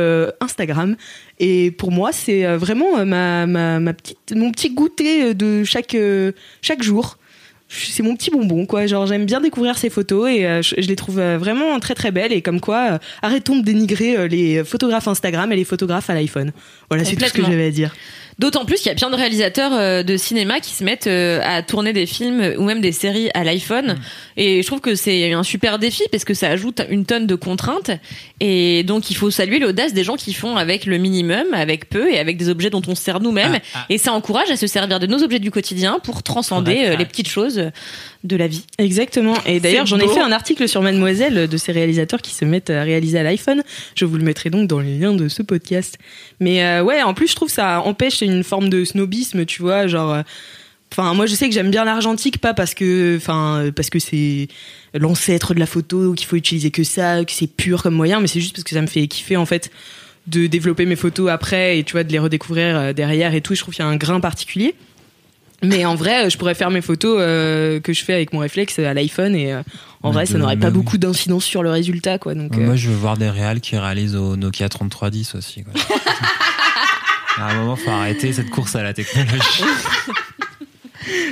Instagram. 0.40 0.96
Et 1.38 1.70
pour 1.70 1.90
moi 1.90 2.12
c'est 2.12 2.44
vraiment 2.56 3.04
ma, 3.06 3.46
ma, 3.46 3.80
ma 3.80 3.92
petite 3.94 4.34
mon 4.34 4.50
petit 4.50 4.70
goûter 4.70 5.34
de 5.34 5.64
chaque 5.64 5.96
chaque 6.60 6.82
jour. 6.82 7.18
C'est 7.68 8.02
mon 8.02 8.14
petit 8.16 8.30
bonbon 8.30 8.66
quoi. 8.66 8.86
Genre 8.86 9.06
j'aime 9.06 9.24
bien 9.24 9.40
découvrir 9.40 9.78
ces 9.78 9.88
photos 9.88 10.28
et 10.28 10.42
je, 10.62 10.74
je 10.76 10.88
les 10.88 10.96
trouve 10.96 11.16
vraiment 11.16 11.80
très 11.80 11.94
très 11.94 12.10
belles. 12.10 12.32
Et 12.32 12.42
comme 12.42 12.60
quoi 12.60 12.98
arrêtons 13.22 13.56
de 13.56 13.62
dénigrer 13.62 14.28
les 14.28 14.62
photographes 14.62 15.08
Instagram 15.08 15.50
et 15.52 15.56
les 15.56 15.64
photographes 15.64 16.10
à 16.10 16.14
l'iPhone. 16.14 16.52
Voilà 16.90 17.04
c'est 17.04 17.16
tout 17.16 17.24
ce 17.24 17.32
que 17.32 17.42
j'avais 17.42 17.66
à 17.66 17.70
dire 17.70 17.94
D'autant 18.42 18.64
plus 18.64 18.78
qu'il 18.78 18.88
y 18.88 18.90
a 18.90 18.96
plein 18.96 19.08
de 19.08 19.14
réalisateurs 19.14 19.72
euh, 19.72 20.02
de 20.02 20.16
cinéma 20.16 20.58
qui 20.58 20.72
se 20.74 20.82
mettent 20.82 21.06
euh, 21.06 21.38
à 21.44 21.62
tourner 21.62 21.92
des 21.92 22.06
films 22.06 22.54
ou 22.58 22.64
même 22.64 22.80
des 22.80 22.90
séries 22.90 23.30
à 23.34 23.44
l'iPhone. 23.44 23.94
Et 24.36 24.62
je 24.62 24.66
trouve 24.66 24.80
que 24.80 24.96
c'est 24.96 25.32
un 25.32 25.44
super 25.44 25.78
défi 25.78 26.02
parce 26.10 26.24
que 26.24 26.34
ça 26.34 26.48
ajoute 26.48 26.82
une 26.90 27.04
tonne 27.06 27.28
de 27.28 27.36
contraintes. 27.36 27.92
Et 28.40 28.82
donc 28.82 29.12
il 29.12 29.14
faut 29.14 29.30
saluer 29.30 29.60
l'audace 29.60 29.92
des 29.92 30.02
gens 30.02 30.16
qui 30.16 30.32
font 30.32 30.56
avec 30.56 30.86
le 30.86 30.98
minimum, 30.98 31.54
avec 31.54 31.88
peu 31.88 32.10
et 32.10 32.18
avec 32.18 32.36
des 32.36 32.48
objets 32.48 32.68
dont 32.68 32.82
on 32.88 32.96
se 32.96 33.02
sert 33.04 33.20
nous-mêmes. 33.20 33.60
Ah, 33.74 33.78
ah. 33.78 33.86
Et 33.90 33.96
ça 33.96 34.12
encourage 34.12 34.50
à 34.50 34.56
se 34.56 34.66
servir 34.66 34.98
de 34.98 35.06
nos 35.06 35.22
objets 35.22 35.38
du 35.38 35.52
quotidien 35.52 36.00
pour 36.02 36.24
transcender 36.24 36.86
euh, 36.86 36.96
les 36.96 37.04
petites 37.04 37.28
choses 37.28 37.70
de 38.24 38.36
la 38.36 38.46
vie. 38.46 38.64
Exactement. 38.78 39.34
Et 39.46 39.58
d'ailleurs, 39.60 39.86
j'en 39.86 39.98
ai 39.98 40.06
fait 40.08 40.20
un 40.20 40.32
article 40.32 40.68
sur 40.68 40.80
Mademoiselle 40.82 41.48
de 41.48 41.56
ces 41.56 41.72
réalisateurs 41.72 42.22
qui 42.22 42.32
se 42.34 42.44
mettent 42.44 42.70
à 42.70 42.82
réaliser 42.82 43.18
à 43.18 43.22
l'iPhone. 43.22 43.62
Je 43.96 44.04
vous 44.04 44.16
le 44.16 44.22
mettrai 44.24 44.48
donc 44.50 44.68
dans 44.68 44.78
les 44.80 44.96
liens 44.98 45.12
de 45.14 45.28
ce 45.28 45.42
podcast. 45.42 45.98
Mais 46.40 46.64
euh, 46.64 46.82
ouais, 46.84 47.02
en 47.02 47.14
plus, 47.14 47.28
je 47.28 47.34
trouve 47.34 47.50
ça 47.50 47.80
empêche 47.80 48.20
une 48.20 48.44
forme 48.44 48.68
de 48.68 48.84
snobisme, 48.84 49.44
tu 49.44 49.62
vois, 49.62 49.86
genre. 49.86 50.12
euh, 50.14 50.22
Enfin, 50.92 51.14
moi, 51.14 51.24
je 51.24 51.34
sais 51.34 51.48
que 51.48 51.54
j'aime 51.54 51.70
bien 51.70 51.86
l'argentique, 51.86 52.36
pas 52.36 52.52
parce 52.52 52.74
que, 52.74 53.16
enfin, 53.16 53.70
parce 53.74 53.88
que 53.88 53.98
c'est 53.98 54.48
l'ancêtre 54.92 55.54
de 55.54 55.58
la 55.58 55.64
photo, 55.64 56.12
qu'il 56.12 56.26
faut 56.26 56.36
utiliser 56.36 56.70
que 56.70 56.84
ça, 56.84 57.24
que 57.24 57.32
c'est 57.32 57.46
pur 57.46 57.82
comme 57.82 57.94
moyen, 57.94 58.20
mais 58.20 58.26
c'est 58.26 58.40
juste 58.40 58.54
parce 58.54 58.64
que 58.64 58.74
ça 58.74 58.82
me 58.82 58.86
fait 58.86 59.06
kiffer 59.06 59.38
en 59.38 59.46
fait 59.46 59.70
de 60.26 60.46
développer 60.46 60.84
mes 60.84 60.94
photos 60.96 61.30
après 61.30 61.78
et 61.78 61.82
tu 61.84 61.92
vois 61.92 62.04
de 62.04 62.12
les 62.12 62.18
redécouvrir 62.18 62.76
euh, 62.76 62.92
derrière 62.92 63.34
et 63.34 63.40
tout. 63.40 63.54
Je 63.54 63.60
trouve 63.62 63.74
qu'il 63.74 63.82
y 63.82 63.88
a 63.88 63.90
un 63.90 63.96
grain 63.96 64.20
particulier. 64.20 64.74
Mais 65.62 65.84
en 65.84 65.94
vrai, 65.94 66.28
je 66.28 66.38
pourrais 66.38 66.54
faire 66.54 66.70
mes 66.70 66.80
photos 66.80 67.18
euh, 67.20 67.80
que 67.80 67.92
je 67.92 68.04
fais 68.04 68.14
avec 68.14 68.32
mon 68.32 68.40
réflexe 68.40 68.78
à 68.78 68.94
l'iPhone 68.94 69.34
et 69.34 69.52
euh, 69.52 69.62
en 70.02 70.08
Mais 70.08 70.14
vrai, 70.14 70.26
ça 70.26 70.38
n'aurait 70.38 70.56
pas 70.56 70.70
beaucoup 70.70 70.98
d'incidence 70.98 71.44
sur 71.44 71.62
le 71.62 71.70
résultat, 71.70 72.18
quoi. 72.18 72.34
Donc, 72.34 72.56
euh, 72.56 72.60
Moi, 72.60 72.76
je 72.76 72.88
veux 72.88 72.96
voir 72.96 73.16
des 73.16 73.30
réals 73.30 73.60
qui 73.60 73.76
réalisent 73.76 74.16
au 74.16 74.36
Nokia 74.36 74.68
3310 74.68 75.36
aussi. 75.36 75.62
Quoi. 75.62 75.72
à 77.38 77.50
un 77.50 77.54
moment, 77.54 77.76
faut 77.76 77.90
arrêter 77.90 78.32
cette 78.32 78.50
course 78.50 78.74
à 78.74 78.82
la 78.82 78.92
technologie. 78.92 79.64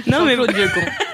non 0.07 0.25
mais 0.25 0.37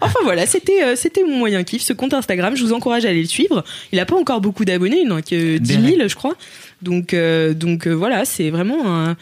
enfin 0.00 0.20
voilà, 0.22 0.46
c'était 0.46 0.82
euh, 0.82 0.96
c'était 0.96 1.22
mon 1.22 1.36
moyen 1.36 1.62
kiff, 1.64 1.82
ce 1.82 1.92
compte 1.92 2.14
Instagram. 2.14 2.56
Je 2.56 2.64
vous 2.64 2.72
encourage 2.72 3.04
à 3.04 3.08
aller 3.08 3.22
le 3.22 3.28
suivre. 3.28 3.64
Il 3.92 4.00
a 4.00 4.06
pas 4.06 4.16
encore 4.16 4.40
beaucoup 4.40 4.64
d'abonnés, 4.64 5.00
il 5.02 5.08
n'en 5.08 5.16
a 5.16 5.22
que 5.22 5.58
10 5.58 5.96
000, 5.96 6.08
je 6.08 6.14
crois. 6.14 6.34
Donc 6.82 7.14
euh, 7.14 7.54
donc 7.54 7.86
euh, 7.86 7.92
voilà, 7.92 8.24
c'est 8.24 8.50
vraiment 8.50 8.86
un 8.86 9.16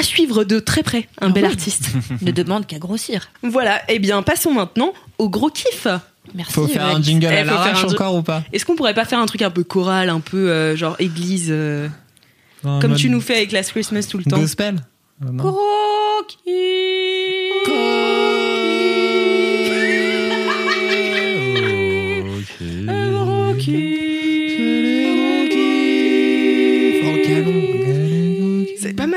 à 0.00 0.02
suivre 0.02 0.44
de 0.44 0.58
très 0.58 0.82
près, 0.82 1.08
un 1.20 1.30
bel 1.30 1.44
artiste. 1.44 1.90
Ne 2.22 2.30
demande 2.32 2.66
qu'à 2.66 2.78
grossir. 2.78 3.28
voilà. 3.42 3.80
Eh 3.88 3.98
bien, 3.98 4.22
passons 4.22 4.52
maintenant 4.52 4.92
au 5.18 5.28
gros 5.28 5.50
kiff. 5.50 5.86
Merci. 6.34 6.52
Faut 6.52 6.66
faire 6.66 6.86
un 6.86 7.02
jingle 7.02 7.26
Eh, 7.26 7.28
à 7.28 7.44
faire 7.44 7.46
l'arrache 7.46 7.84
encore 7.84 8.14
ou 8.14 8.22
pas 8.22 8.42
Est-ce 8.52 8.64
qu'on 8.64 8.76
pourrait 8.76 8.94
pas 8.94 9.04
faire 9.04 9.18
un 9.18 9.26
truc 9.26 9.42
un 9.42 9.50
peu 9.50 9.64
choral, 9.64 10.08
un 10.10 10.20
peu 10.20 10.50
euh, 10.50 10.76
genre 10.76 10.96
église, 10.98 11.48
euh, 11.50 11.88
comme 12.62 12.94
tu 12.94 13.10
nous 13.10 13.20
fais 13.20 13.36
avec 13.36 13.52
Last 13.52 13.70
Christmas 13.72 14.06
tout 14.10 14.18
le 14.18 14.24
temps 14.24 14.38
Gospel 14.38 14.76
Euh, 15.24 15.30
non 15.32 15.54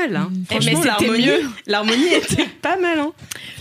mal, 0.08 0.16
hein. 0.16 0.30
Franchement, 0.50 0.72
c'était 0.82 0.88
l'harmonie, 0.88 1.26
mieux. 1.26 1.42
l'harmonie 1.66 2.14
était 2.14 2.46
pas 2.62 2.76
mal, 2.76 2.98
hein. 2.98 3.12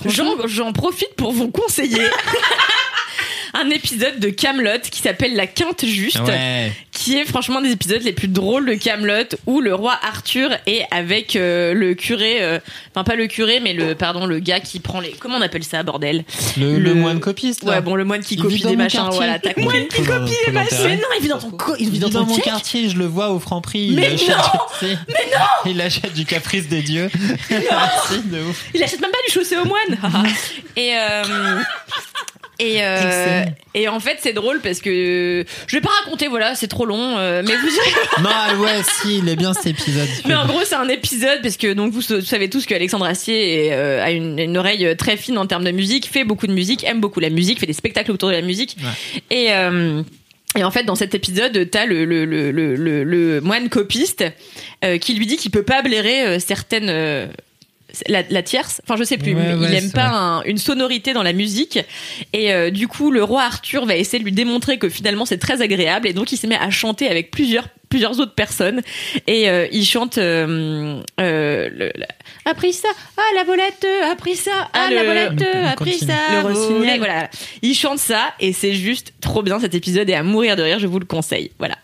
J'en, 0.05 0.47
j'en 0.47 0.73
profite 0.73 1.15
pour 1.15 1.31
vous 1.31 1.49
conseiller 1.49 2.01
un 3.53 3.69
épisode 3.69 4.19
de 4.19 4.29
Camelot 4.29 4.79
qui 4.91 5.01
s'appelle 5.01 5.35
La 5.35 5.47
Quinte 5.47 5.85
Juste, 5.85 6.19
Ouais. 6.21 6.71
Qui 7.03 7.17
est 7.17 7.25
franchement 7.25 7.59
des 7.59 7.71
épisodes 7.71 8.01
les 8.03 8.13
plus 8.13 8.29
drôles 8.29 8.65
de 8.65 8.75
Camelot 8.75 9.25
où 9.45 9.59
le 9.59 9.75
roi 9.75 9.99
Arthur 10.01 10.51
est 10.67 10.83
avec 10.89 11.35
euh, 11.35 11.73
le 11.73 11.95
curé, 11.95 12.41
euh, 12.41 12.59
enfin 12.91 13.03
pas 13.03 13.15
le 13.15 13.27
curé, 13.27 13.59
mais 13.59 13.73
le 13.73 13.93
pardon 13.93 14.25
le 14.25 14.39
gars 14.39 14.61
qui 14.61 14.79
prend 14.79 15.01
les, 15.01 15.11
comment 15.11 15.37
on 15.37 15.41
appelle 15.41 15.65
ça 15.65 15.83
bordel? 15.83 16.23
Le, 16.57 16.73
le 16.73 16.79
Le- 16.79 16.93
moine 16.93 17.19
copiste. 17.19 17.63
là. 17.65 17.71
Ouais 17.73 17.81
bon 17.81 17.95
le 17.95 18.05
moine 18.05 18.21
qui 18.21 18.35
Il 18.35 18.41
copie 18.41 18.61
des 18.63 18.75
machins, 18.77 18.99
quartier. 19.01 19.17
voilà 19.17 19.37
t'as 19.39 19.53
compris. 19.53 19.87
qui 19.89 20.03
copie 20.03 20.31
les 20.47 20.51
machins. 20.53 20.77
Mais 20.85 20.95
non 20.95 21.03
il 21.17 21.21
vit 21.23 21.27
dans 21.27 21.39
ton 21.39 21.51
co- 21.51 21.75
il 21.77 21.87
Il 21.87 21.91
vit 21.91 21.99
dans 21.99 22.07
vit 22.07 22.13
ton 22.13 22.19
dans 22.21 22.25
mon 22.27 22.37
quartier, 22.37 22.87
je 22.89 22.95
le 22.97 23.05
vois 23.05 23.31
au 23.31 23.39
Franprix. 23.39 23.87
Il 23.87 23.95
Mais 23.95 24.13
achète, 24.13 24.29
non 24.29 24.61
sais, 24.79 24.97
Il 25.65 25.81
achète 25.81 26.13
du 26.13 26.23
caprice 26.25 26.67
des 26.69 26.81
dieux. 26.81 27.09
De 27.49 28.41
ouf. 28.49 28.65
Il 28.73 28.81
achète 28.83 29.01
même 29.01 29.11
pas 29.11 29.17
du 29.27 29.33
chaussé 29.33 29.57
au 29.57 29.65
moine. 29.65 29.97
et 30.77 30.93
euh, 30.95 31.23
et 32.59 32.77
euh, 32.79 33.45
et 33.73 33.87
en 33.87 33.99
fait 33.99 34.17
c'est 34.21 34.33
drôle 34.33 34.59
parce 34.61 34.79
que 34.79 35.43
je 35.67 35.75
vais 35.75 35.81
pas 35.81 35.89
raconter 36.03 36.27
voilà 36.27 36.55
c'est 36.55 36.67
trop 36.67 36.85
long 36.85 37.17
euh, 37.17 37.41
mais 37.45 37.55
vous 37.55 38.21
Non, 38.23 38.61
ouais, 38.61 38.81
si, 38.83 39.17
il 39.17 39.29
est 39.29 39.35
bien 39.35 39.53
cet 39.53 39.67
épisode. 39.67 40.07
mais 40.25 40.35
en 40.35 40.45
gros 40.45 40.61
c'est 40.63 40.75
un 40.75 40.87
épisode 40.87 41.41
parce 41.41 41.57
que 41.57 41.73
donc 41.73 41.91
vous, 41.93 42.01
vous 42.01 42.21
savez 42.21 42.49
tous 42.49 42.65
que 42.65 42.75
Alexandre 42.75 43.05
Astier 43.05 43.67
est, 43.67 43.73
euh, 43.73 44.03
a 44.03 44.11
une, 44.11 44.37
une 44.39 44.57
oreille 44.57 44.95
très 44.97 45.17
fine 45.17 45.37
en 45.37 45.47
termes 45.47 45.63
de 45.63 45.71
musique 45.71 46.07
fait 46.07 46.23
beaucoup 46.23 46.47
de 46.47 46.53
musique 46.53 46.83
aime 46.83 47.01
beaucoup 47.01 47.19
la 47.19 47.29
musique 47.29 47.59
fait 47.59 47.65
des 47.65 47.73
spectacles 47.73 48.11
autour 48.11 48.29
de 48.29 48.35
la 48.35 48.41
musique 48.41 48.77
et 49.31 49.51
euh, 49.51 50.03
et 50.55 50.63
en 50.63 50.71
fait, 50.71 50.83
dans 50.83 50.95
cet 50.95 51.15
épisode, 51.15 51.69
t'as 51.71 51.85
le, 51.85 52.05
le, 52.05 53.41
moine 53.41 53.69
copiste 53.69 54.23
euh, 54.83 54.97
qui 54.97 55.13
lui 55.15 55.25
dit 55.25 55.37
qu'il 55.37 55.51
peut 55.51 55.63
pas 55.63 55.81
blairer 55.81 56.25
euh, 56.25 56.39
certaines. 56.39 57.29
La, 58.07 58.23
la 58.29 58.41
tierce, 58.43 58.81
enfin 58.83 58.95
je 58.97 59.03
sais 59.03 59.17
plus, 59.17 59.33
Ouais, 59.35 59.55
il 59.61 59.73
aime 59.73 59.91
pas 59.91 60.07
un- 60.07 60.43
une 60.43 60.57
sonorité 60.57 61.13
dans 61.13 61.23
la 61.23 61.33
musique. 61.33 61.79
Et 62.33 62.53
euh, 62.53 62.69
du 62.71 62.87
coup 62.87 63.11
le 63.11 63.23
roi 63.23 63.43
Arthur 63.43 63.85
va 63.85 63.95
essayer 63.95 64.19
de 64.19 64.23
lui 64.25 64.31
démontrer 64.31 64.77
que 64.77 64.89
finalement 64.89 65.25
c'est 65.25 65.37
très 65.37 65.61
agréable. 65.61 66.07
Et 66.07 66.13
donc 66.13 66.31
il 66.31 66.37
se 66.37 66.47
met 66.47 66.57
à 66.57 66.69
chanter 66.69 67.07
avec 67.07 67.29
plusieurs 67.31 67.67
plusieurs 67.89 68.19
autres 68.19 68.33
personnes. 68.33 68.81
Et 69.27 69.47
euh, 69.49 69.67
il 69.71 69.85
chante 69.85 70.17
euh, 70.17 70.99
euh, 71.19 71.69
le- 71.71 71.91
a 72.45 72.53
pris 72.55 72.73
ça 72.73 72.87
ah 73.17 73.21
la 73.35 73.43
volette 73.43 73.85
a 74.11 74.15
pris 74.15 74.35
ça 74.35 74.51
ah, 74.55 74.69
Ah, 74.73 74.89
la 74.91 75.01
le- 75.03 75.07
volette 75.07 75.39
le 75.41 75.65
a 75.67 75.75
pris 75.75 75.99
ça. 75.99 76.41
Le 76.43 76.97
voilà. 76.97 77.29
Il 77.61 77.75
chante 77.75 77.99
ça 77.99 78.33
et 78.39 78.51
c'est 78.53 78.73
juste 78.73 79.13
trop 79.21 79.43
bien 79.43 79.59
cet 79.59 79.75
épisode. 79.75 80.09
Et 80.09 80.15
à 80.15 80.23
mourir 80.23 80.55
de 80.55 80.63
rire 80.63 80.79
je 80.79 80.87
vous 80.87 80.99
le 80.99 81.05
conseille. 81.05 81.51
Voilà 81.59 81.75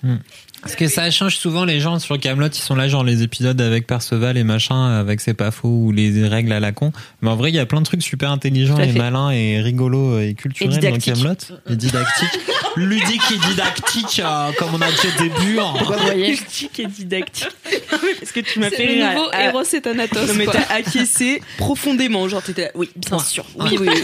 Parce 0.62 0.76
que 0.76 0.88
ça 0.88 1.10
change 1.10 1.38
souvent 1.38 1.64
les 1.66 1.80
gens 1.80 2.00
sur 2.00 2.20
Camelot, 2.20 2.48
ils 2.50 2.56
sont 2.56 2.76
là 2.76 2.88
genre 2.88 3.04
les 3.04 3.24
épisodes 3.24 3.60
avec 3.62 3.88
Perceval 3.88 4.38
et 4.38 4.44
machin, 4.44 4.88
avec 5.00 5.22
c'est 5.22 5.34
pas 5.34 5.52
faux 5.52 5.70
ou 5.70 5.92
les 5.92 6.28
règles 6.28 6.52
à 6.52 6.60
la 6.60 6.72
con. 6.72 6.92
Mais 7.22 7.30
en 7.30 7.36
vrai, 7.36 7.50
il 7.50 7.56
y 7.56 7.60
a 7.60 7.66
plein 7.66 7.80
de 7.80 7.86
trucs 7.86 8.04
super 8.04 8.30
intelligents 8.32 8.78
et 8.78 8.92
malins 8.92 9.32
et 9.32 9.62
rigolos 9.62 10.20
et 10.20 10.34
culturels 10.34 10.80
dans. 10.80 10.98
Camelot. 11.00 11.34
Et 11.70 11.76
didactiques. 11.76 12.40
Ludique 12.76 13.22
et 13.34 13.38
didactique, 13.50 14.22
euh, 14.24 14.52
comme 14.58 14.76
on 14.76 14.82
a 14.82 14.92
dit 14.92 15.08
au 15.08 15.24
début. 15.24 15.60
hein. 15.60 15.74
vous 15.80 15.94
voyez 16.04 16.34
Didactique 16.36 16.80
et 16.80 16.86
didactique. 16.88 17.48
Parce 18.20 18.32
que 18.32 18.40
tu 18.42 18.60
m'as 18.60 18.70
fait 18.70 18.76
C'est 18.78 18.86
le 18.96 19.06
nouveau 19.06 19.30
à- 19.32 19.46
héros 19.46 19.64
et 19.64 19.82
Thanatos. 19.82 20.28
Non 20.28 20.34
mais 20.36 20.46
t'as 20.46 20.74
acquiescé 20.76 21.42
profondément, 21.58 22.28
genre 22.30 22.44
t'étais 22.44 22.64
là, 22.66 22.72
oui, 22.76 22.90
bien 22.96 23.20
sûr, 23.20 23.46
oui, 23.60 23.78
oui, 23.80 23.88
oui. 23.92 24.04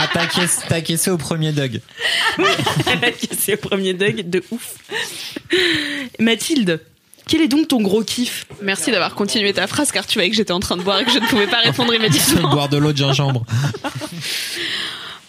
Ah, 0.00 0.08
t'as 0.12 0.26
caissé- 0.26 0.82
caissé 0.82 1.10
au 1.10 1.18
premier 1.18 1.52
Doug. 1.52 1.80
acquiescé 3.02 3.54
au 3.54 3.56
premier 3.56 3.94
Doug, 3.94 4.28
de 4.28 4.42
ouf. 4.50 4.74
Mathilde, 6.18 6.80
quel 7.26 7.42
est 7.42 7.48
donc 7.48 7.68
ton 7.68 7.80
gros 7.80 8.02
kiff? 8.02 8.46
Merci 8.62 8.90
d'avoir 8.90 9.14
continué 9.14 9.52
ta 9.52 9.66
phrase 9.66 9.92
car 9.92 10.06
tu 10.06 10.14
voyais 10.14 10.30
que 10.30 10.36
j'étais 10.36 10.52
en 10.52 10.60
train 10.60 10.76
de 10.76 10.82
boire 10.82 11.00
et 11.00 11.04
que 11.04 11.12
je 11.12 11.18
ne 11.18 11.26
pouvais 11.26 11.46
pas 11.46 11.58
répondre 11.58 11.94
immédiatement. 11.94 12.50
Boire 12.50 12.68
de 12.68 12.78
l'eau 12.78 12.92
de 12.92 12.96
gingembre. 12.96 13.44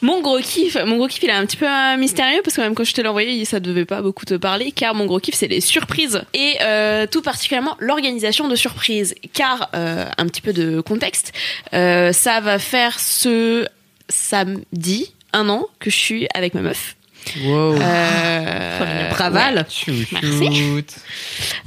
Mon 0.01 0.21
gros 0.21 0.39
kiff, 0.39 0.77
mon 0.85 0.95
gros 0.95 1.07
kiff, 1.07 1.23
il 1.23 1.29
est 1.29 1.33
un 1.33 1.45
petit 1.45 1.57
peu 1.57 1.67
euh, 1.67 1.97
mystérieux 1.97 2.39
parce 2.41 2.55
que 2.55 2.61
même 2.61 2.73
quand 2.73 2.85
je 2.85 2.93
te 2.93 3.01
l'ai 3.01 3.09
envoyé, 3.09 3.43
ça 3.43 3.59
devait 3.59 3.83
pas 3.83 4.01
beaucoup 4.01 4.23
te 4.23 4.35
parler 4.35 4.71
car 4.71 4.95
mon 4.95 5.05
gros 5.05 5.19
kiff, 5.19 5.35
c'est 5.35 5.49
les 5.49 5.59
surprises 5.59 6.21
et 6.33 6.55
euh, 6.61 7.05
tout 7.05 7.21
particulièrement 7.21 7.75
l'organisation 7.79 8.47
de 8.47 8.55
surprises. 8.55 9.13
Car 9.33 9.69
euh, 9.75 10.05
un 10.17 10.25
petit 10.27 10.39
peu 10.39 10.53
de 10.53 10.79
contexte, 10.79 11.33
euh, 11.73 12.13
ça 12.13 12.39
va 12.39 12.59
faire 12.59 12.97
ce 12.97 13.67
samedi 14.07 15.13
un 15.33 15.49
an 15.49 15.67
que 15.79 15.89
je 15.89 15.97
suis 15.97 16.27
avec 16.33 16.53
ma 16.53 16.61
meuf. 16.61 16.95
Euh, 17.37 19.09
Praval. 19.11 19.65
Merci. 20.11 20.83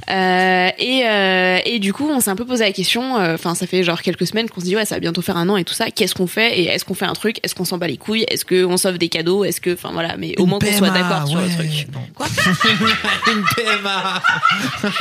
Euh, 0.09 0.69
et, 0.77 1.03
euh, 1.07 1.59
et 1.65 1.79
du 1.79 1.93
coup, 1.93 2.09
on 2.09 2.19
s'est 2.19 2.29
un 2.29 2.35
peu 2.35 2.45
posé 2.45 2.63
la 2.65 2.71
question. 2.71 3.17
euh, 3.17 3.35
Enfin, 3.35 3.55
ça 3.55 3.65
fait 3.67 3.83
genre 3.83 4.01
quelques 4.01 4.27
semaines 4.27 4.49
qu'on 4.49 4.59
se 4.59 4.65
dit 4.65 4.75
ouais, 4.75 4.85
ça 4.85 4.95
va 4.95 4.99
bientôt 4.99 5.21
faire 5.21 5.37
un 5.37 5.47
an 5.49 5.57
et 5.57 5.63
tout 5.63 5.73
ça. 5.73 5.89
Qu'est-ce 5.91 6.15
qu'on 6.15 6.27
fait 6.27 6.59
Et 6.59 6.65
est-ce 6.65 6.83
qu'on 6.85 6.93
fait 6.93 7.05
un 7.05 7.13
truc? 7.13 7.37
Est-ce 7.43 7.55
qu'on 7.55 7.65
s'en 7.65 7.77
bat 7.77 7.87
les 7.87 7.97
couilles? 7.97 8.25
Est-ce 8.29 8.45
qu'on 8.45 8.77
s'offre 8.77 8.97
des 8.97 9.09
cadeaux? 9.09 9.45
Est-ce 9.45 9.61
que, 9.61 9.73
enfin 9.73 9.91
voilà, 9.93 10.17
mais 10.17 10.33
au 10.39 10.45
moins 10.45 10.59
qu'on 10.59 10.71
soit 10.77 10.89
d'accord 10.89 11.27
sur 11.27 11.39
le 11.39 11.49
truc. 11.49 11.87
Quoi? 12.15 12.27
Une 13.27 13.43
PMA. 13.55 14.21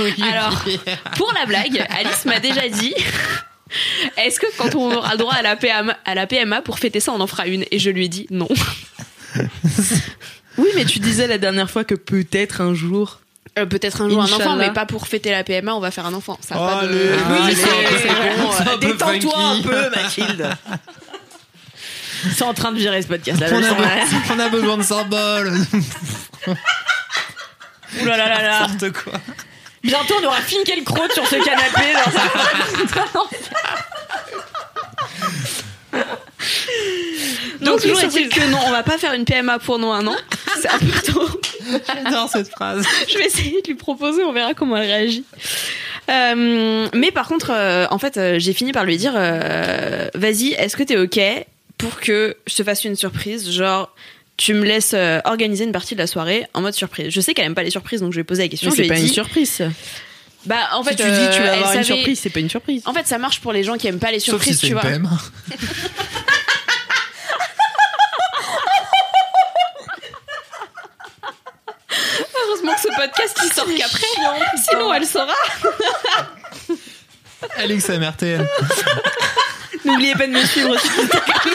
Oui, 0.01 0.15
Alors, 0.33 0.65
pour 1.17 1.33
la 1.39 1.47
blague, 1.47 1.85
Alice 1.99 2.25
m'a 2.25 2.39
déjà 2.41 2.69
dit. 2.69 2.95
Est-ce 4.19 4.39
que 4.39 4.47
quand 4.59 4.75
on 4.75 4.95
aura 4.95 5.13
le 5.13 5.19
droit 5.19 5.33
à 5.35 5.41
la, 5.43 5.57
PMA, 5.57 5.97
à 6.05 6.15
la 6.15 6.27
PMA 6.27 6.61
pour 6.61 6.79
fêter 6.79 7.01
ça, 7.01 7.13
on 7.13 7.21
en 7.21 7.27
fera 7.27 7.47
une? 7.47 7.65
Et 7.71 7.79
je 7.79 7.89
lui 7.91 8.05
ai 8.05 8.09
dit 8.09 8.27
non. 8.31 8.49
Oui, 10.59 10.69
mais 10.75 10.85
tu 10.85 10.99
disais 10.99 11.27
la 11.27 11.39
dernière 11.39 11.71
fois 11.71 11.85
que 11.85 11.95
peut-être 11.95 12.61
un 12.61 12.75
jour. 12.75 13.21
Euh, 13.59 13.67
Peut-être 13.67 14.01
un 14.01 14.09
jour 14.09 14.23
un 14.23 14.33
enfant, 14.33 14.57
mais 14.57 14.73
pas 14.73 14.87
pour 14.87 15.07
fêter 15.07 15.31
la 15.31 15.45
PMA, 15.45 15.75
on 15.75 15.81
va 15.81 15.91
faire 15.91 16.07
un 16.07 16.15
enfant. 16.15 16.39
Ça 16.41 16.55
a 16.55 16.59
Oh, 16.59 16.81
pas 16.81 16.87
de... 16.87 16.93
le- 16.93 17.17
Oui, 17.29 17.39
Ah, 17.39 17.47
c'est 17.51 17.55
c'est 17.57 17.69
un 17.69 17.69
peu- 17.89 17.99
c'est 17.99 18.09
bon. 18.41 18.51
c'est 18.57 18.63
un 18.63 18.73
euh, 18.73 18.77
Détends-toi 18.79 19.39
un 19.39 19.63
peu, 19.63 19.91
Mathilde. 19.91 20.49
Ils 22.25 22.33
sont 22.33 22.45
en 22.47 22.55
train 22.55 22.73
de 22.73 22.79
virer 22.79 23.03
ce 23.03 23.09
podcast 23.09 23.41
là 23.41 23.49
On 23.51 23.63
a, 24.39 24.47
on 24.47 24.51
besoin 24.51 24.77
de 24.79 24.83
symboles. 24.83 25.53
Ouh 26.47 28.05
là 28.07 28.17
là 28.17 28.29
là 28.29 28.43
là. 28.43 28.61
N'importe 28.69 28.93
quoi. 29.05 29.13
Bientôt, 29.83 30.15
on 30.23 30.27
aura 30.27 30.41
Finkielkraut 30.41 31.11
sur 31.13 31.27
ce 31.27 31.35
canapé. 31.45 31.93
genre, 31.93 32.13
ça- 32.13 33.15
Donc, 37.61 37.61
Donc, 37.61 37.81
toujours 37.83 38.01
est-il 38.01 38.29
que 38.29 38.45
non, 38.51 38.59
on 38.67 38.71
va 38.71 38.83
pas 38.83 38.99
faire 38.99 39.13
une 39.13 39.25
PMA 39.25 39.59
pour 39.59 39.79
nous 39.79 39.91
un 39.93 40.07
an. 40.07 40.17
C'est 40.63 41.13
tôt. 41.13 41.29
J'adore 41.87 42.29
cette 42.29 42.49
phrase. 42.49 42.85
Je 43.09 43.19
vais 43.19 43.27
essayer 43.27 43.63
de 43.63 43.67
lui 43.69 43.75
proposer, 43.75 44.23
on 44.25 44.33
verra 44.33 44.55
comment 44.55 44.77
elle 44.77 44.87
réagit. 44.89 45.25
Euh, 46.11 46.89
mais 46.95 47.11
par 47.11 47.29
contre, 47.29 47.51
euh, 47.53 47.87
en 47.91 47.99
fait, 47.99 48.17
euh, 48.17 48.39
j'ai 48.39 48.53
fini 48.53 48.73
par 48.73 48.85
lui 48.85 48.97
dire 48.97 49.13
euh, 49.17 50.09
Vas-y, 50.15 50.49
est-ce 50.59 50.77
que 50.77 50.83
t'es 50.83 50.97
OK 50.97 51.19
pour 51.79 52.01
que 52.01 52.37
je 52.47 52.55
te 52.55 52.65
fasse 52.65 52.85
une 52.85 52.97
surprise? 52.97 53.51
Genre, 53.51 53.95
tu 54.37 54.55
me 54.55 54.65
laisses 54.65 54.95
euh, 54.95 55.21
organiser 55.25 55.65
une 55.65 55.73
partie 55.73 55.95
de 55.95 56.01
la 56.01 56.07
soirée 56.07 56.45
en 56.55 56.61
mode 56.61 56.75
surprise. 56.75 57.09
Je 57.11 57.21
sais 57.21 57.35
qu'elle 57.35 57.47
aime 57.47 57.55
pas 57.55 57.63
les 57.63 57.71
surprises, 57.71 58.01
donc 58.01 58.13
je 58.13 58.17
lui 58.17 58.23
ai 58.23 58.25
posé 58.25 58.43
la 58.43 58.49
question. 58.49 58.71
C'est 58.71 58.85
pas 58.89 58.99
une 58.99 59.09
surprise. 59.09 59.63
Bah, 60.45 60.57
en 60.73 60.83
fait, 60.83 60.91
si 60.91 60.97
tu 60.97 61.03
dis 61.05 61.29
tu 61.37 61.41
vas 61.41 61.53
avoir 61.53 61.73
une 61.73 61.83
savait- 61.83 61.85
surprise, 61.85 62.19
c'est 62.21 62.31
pas 62.31 62.41
une 62.41 62.51
surprise. 62.51 62.83
En 62.87 62.93
fait, 62.93 63.07
ça 63.07 63.19
marche 63.19 63.41
pour 63.41 63.53
les 63.53 63.63
gens 63.63 63.77
qui 63.77 63.87
aiment 63.87 64.01
pas 64.01 64.11
les 64.11 64.19
Sauf 64.19 64.43
si 64.43 64.55
surprises, 64.55 64.61
c'est 64.61 64.67
tu 64.67 64.73
une 64.73 64.79
vois. 64.79 64.83
PM. 64.91 65.09
Heureusement 72.47 72.73
que 72.75 72.81
ce 72.81 72.82
podcast 72.97 73.39
il 73.45 73.53
sort 73.53 73.67
qu'après. 73.77 74.07
Sinon, 74.69 74.93
elle 74.93 75.07
saura. 75.07 75.35
Alex 77.57 77.89
MRTL. 77.89 78.47
N'oubliez 79.85 80.15
pas 80.15 80.27
de 80.27 80.33
me 80.33 80.45
suivre 80.45 80.79
sur 80.79 80.91
Instagram. 81.01 81.55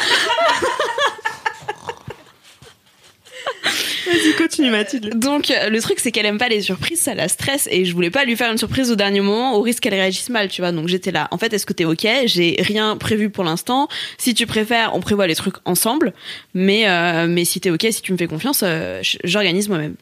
Vas-y, 4.08 4.36
continue 4.36 4.70
Mathilde. 4.70 5.20
Donc 5.20 5.52
euh, 5.52 5.70
le 5.70 5.82
truc 5.82 6.00
c'est 6.00 6.12
qu'elle 6.12 6.26
aime 6.26 6.38
pas 6.38 6.48
les 6.48 6.62
surprises, 6.62 7.02
ça 7.02 7.14
la 7.14 7.28
stresse 7.28 7.68
et 7.70 7.84
je 7.84 7.94
voulais 7.94 8.10
pas 8.10 8.24
lui 8.24 8.36
faire 8.36 8.52
une 8.52 8.58
surprise 8.58 8.90
au 8.90 8.96
dernier 8.96 9.20
moment 9.20 9.56
au 9.56 9.62
risque 9.62 9.84
qu'elle 9.84 9.94
réagisse 9.94 10.30
mal, 10.30 10.48
tu 10.48 10.62
vois. 10.62 10.72
Donc 10.72 10.88
j'étais 10.88 11.12
là. 11.12 11.28
En 11.32 11.38
fait, 11.38 11.54
est-ce 11.54 11.66
que 11.66 11.74
t'es 11.74 11.86
ok? 11.86 12.08
J'ai 12.26 12.56
rien 12.60 12.96
prévu 12.98 13.30
pour 13.30 13.44
l'instant. 13.44 13.88
Si 14.18 14.34
tu 14.34 14.48
préfères, 14.48 14.96
on 14.96 15.02
prévoit 15.02 15.28
les 15.28 15.36
trucs 15.36 15.56
ensemble. 15.66 16.14
Mais 16.54 16.88
euh, 16.88 17.28
mais 17.28 17.44
si 17.44 17.60
t'es 17.60 17.70
ok, 17.70 17.86
si 17.92 18.02
tu 18.02 18.14
me 18.14 18.18
fais 18.18 18.28
confiance, 18.28 18.62
euh, 18.64 19.02
j'organise 19.24 19.68
moi-même. 19.68 19.96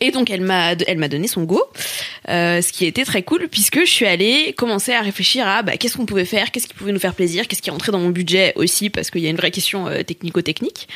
Et 0.00 0.10
donc 0.10 0.30
elle 0.30 0.40
m'a 0.40 0.72
elle 0.86 0.98
m'a 0.98 1.08
donné 1.08 1.28
son 1.28 1.44
go, 1.44 1.62
euh, 2.28 2.60
ce 2.62 2.72
qui 2.72 2.86
était 2.86 3.04
très 3.04 3.22
cool 3.22 3.48
puisque 3.48 3.80
je 3.80 3.90
suis 3.90 4.06
allée 4.06 4.54
commencer 4.56 4.92
à 4.92 5.00
réfléchir 5.00 5.46
à 5.46 5.62
bah, 5.62 5.76
qu'est-ce 5.76 5.96
qu'on 5.96 6.06
pouvait 6.06 6.24
faire, 6.24 6.50
qu'est-ce 6.50 6.68
qui 6.68 6.74
pouvait 6.74 6.92
nous 6.92 7.00
faire 7.00 7.14
plaisir, 7.14 7.48
qu'est-ce 7.48 7.62
qui 7.62 7.70
rentrait 7.70 7.92
dans 7.92 7.98
mon 7.98 8.10
budget 8.10 8.52
aussi 8.56 8.90
parce 8.90 9.10
qu'il 9.10 9.22
y 9.22 9.26
a 9.26 9.30
une 9.30 9.36
vraie 9.36 9.50
question 9.50 9.86
euh, 9.86 10.02
technico-technique. 10.02 10.88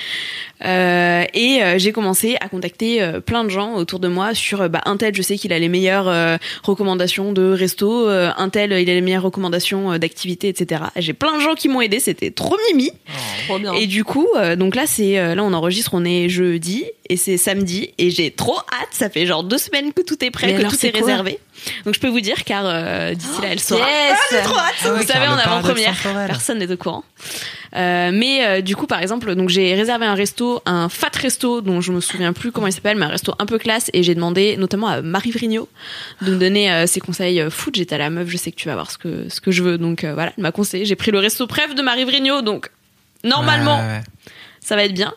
Euh, 0.64 1.24
et 1.34 1.62
euh, 1.62 1.78
j'ai 1.78 1.92
commencé 1.92 2.36
à 2.40 2.48
contacter 2.48 3.02
euh, 3.02 3.20
plein 3.20 3.44
de 3.44 3.50
gens 3.50 3.74
autour 3.74 3.98
de 3.98 4.08
moi 4.08 4.34
sur 4.34 4.62
euh, 4.62 4.68
bah, 4.68 4.80
un 4.86 4.96
tel 4.96 5.14
je 5.14 5.22
sais 5.22 5.36
qu'il 5.36 5.52
a 5.52 5.58
les 5.58 5.68
meilleures 5.68 6.08
euh, 6.08 6.36
recommandations 6.62 7.32
de 7.32 7.52
resto, 7.52 8.08
euh, 8.08 8.30
un 8.36 8.48
tel 8.48 8.72
il 8.72 8.90
a 8.90 8.94
les 8.94 9.00
meilleures 9.00 9.22
recommandations 9.22 9.98
d'activités 9.98 10.48
etc. 10.48 10.84
J'ai 10.96 11.12
plein 11.12 11.36
de 11.36 11.40
gens 11.40 11.54
qui 11.54 11.68
m'ont 11.68 11.80
aidé, 11.80 12.00
c'était 12.00 12.30
trop 12.30 12.56
mimi. 12.70 12.90
Trop 13.46 13.58
bien. 13.58 13.72
Et 13.74 13.86
du 13.86 14.04
coup, 14.04 14.28
euh, 14.36 14.56
donc 14.56 14.74
là, 14.74 14.86
c'est 14.86 15.18
euh, 15.18 15.34
là 15.34 15.42
on 15.44 15.52
enregistre, 15.52 15.90
on 15.94 16.04
est 16.04 16.28
jeudi 16.28 16.84
et 17.08 17.16
c'est 17.16 17.36
samedi 17.36 17.92
et 17.98 18.10
j'ai 18.10 18.30
trop 18.30 18.58
hâte. 18.58 18.88
Ça 18.92 19.10
fait 19.10 19.26
genre 19.26 19.44
deux 19.44 19.58
semaines 19.58 19.92
que 19.92 20.02
tout 20.02 20.22
est 20.24 20.30
prêt, 20.30 20.46
Mais 20.46 20.54
que 20.54 20.58
alors, 20.60 20.72
tout 20.72 20.78
c'est 20.78 20.88
est 20.88 20.98
réservé. 20.98 21.38
Donc 21.84 21.94
je 21.94 22.00
peux 22.00 22.08
vous 22.08 22.20
dire 22.20 22.44
car 22.44 22.64
euh, 22.66 23.14
d'ici 23.14 23.40
là 23.42 23.48
elle 23.50 23.60
sera. 23.60 23.86
Yes. 23.86 24.18
Ah 24.32 24.92
ouais, 24.92 24.98
vous 24.98 25.06
savez 25.06 25.26
en 25.26 25.36
avant-première. 25.36 25.94
Personne 26.26 26.58
n'est 26.58 26.70
au 26.70 26.76
courant. 26.76 27.04
Euh, 27.76 28.10
mais 28.12 28.44
euh, 28.44 28.60
du 28.60 28.76
coup, 28.76 28.86
par 28.86 29.02
exemple, 29.02 29.34
donc 29.34 29.48
j'ai 29.48 29.74
réservé 29.74 30.06
un 30.06 30.14
resto, 30.14 30.62
un 30.64 30.88
fat 30.88 31.10
resto 31.20 31.60
dont 31.60 31.80
je 31.80 31.92
me 31.92 32.00
souviens 32.00 32.32
plus 32.32 32.52
comment 32.52 32.68
il 32.68 32.72
s'appelle, 32.72 32.96
mais 32.96 33.06
un 33.06 33.08
resto 33.08 33.34
un 33.38 33.46
peu 33.46 33.58
classe 33.58 33.90
et 33.92 34.02
j'ai 34.02 34.14
demandé 34.14 34.56
notamment 34.56 34.86
à 34.86 35.02
Marie 35.02 35.32
Vrigno 35.32 35.68
de 36.22 36.32
me 36.32 36.38
donner 36.38 36.70
euh, 36.72 36.86
ses 36.86 37.00
conseils 37.00 37.40
euh, 37.40 37.50
food. 37.50 37.74
J'étais 37.76 37.96
à 37.96 37.98
la 37.98 38.10
meuf, 38.10 38.28
je 38.28 38.36
sais 38.36 38.52
que 38.52 38.56
tu 38.56 38.68
vas 38.68 38.74
voir 38.74 38.90
ce 38.90 38.98
que 38.98 39.28
ce 39.28 39.40
que 39.40 39.50
je 39.50 39.62
veux, 39.62 39.78
donc 39.78 40.04
euh, 40.04 40.14
voilà, 40.14 40.32
elle 40.36 40.42
m'a 40.42 40.52
conseillé. 40.52 40.84
J'ai 40.84 40.96
pris 40.96 41.10
le 41.10 41.18
resto 41.18 41.46
préf 41.46 41.74
de 41.74 41.82
Marie 41.82 42.04
Vrigno, 42.04 42.42
donc 42.42 42.70
normalement 43.24 43.78
Ouais, 43.78 43.82
ouais, 43.82 43.88
ouais. 43.88 44.02
Ça 44.64 44.76
va 44.76 44.84
être 44.84 44.94
bien. 44.94 45.12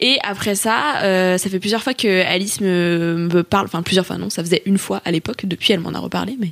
Et 0.00 0.18
après 0.22 0.56
ça, 0.56 1.02
euh, 1.02 1.38
ça 1.38 1.48
fait 1.48 1.60
plusieurs 1.60 1.82
fois 1.82 1.94
que 1.94 2.26
Alice 2.26 2.60
me, 2.60 3.42
parle, 3.48 3.66
enfin 3.66 3.82
plusieurs 3.82 4.04
fois 4.04 4.18
non, 4.18 4.28
ça 4.28 4.42
faisait 4.42 4.62
une 4.66 4.78
fois 4.78 5.00
à 5.04 5.12
l'époque, 5.12 5.46
depuis 5.46 5.72
elle 5.72 5.80
m'en 5.80 5.94
a 5.94 5.98
reparlé, 5.98 6.36
mais 6.38 6.50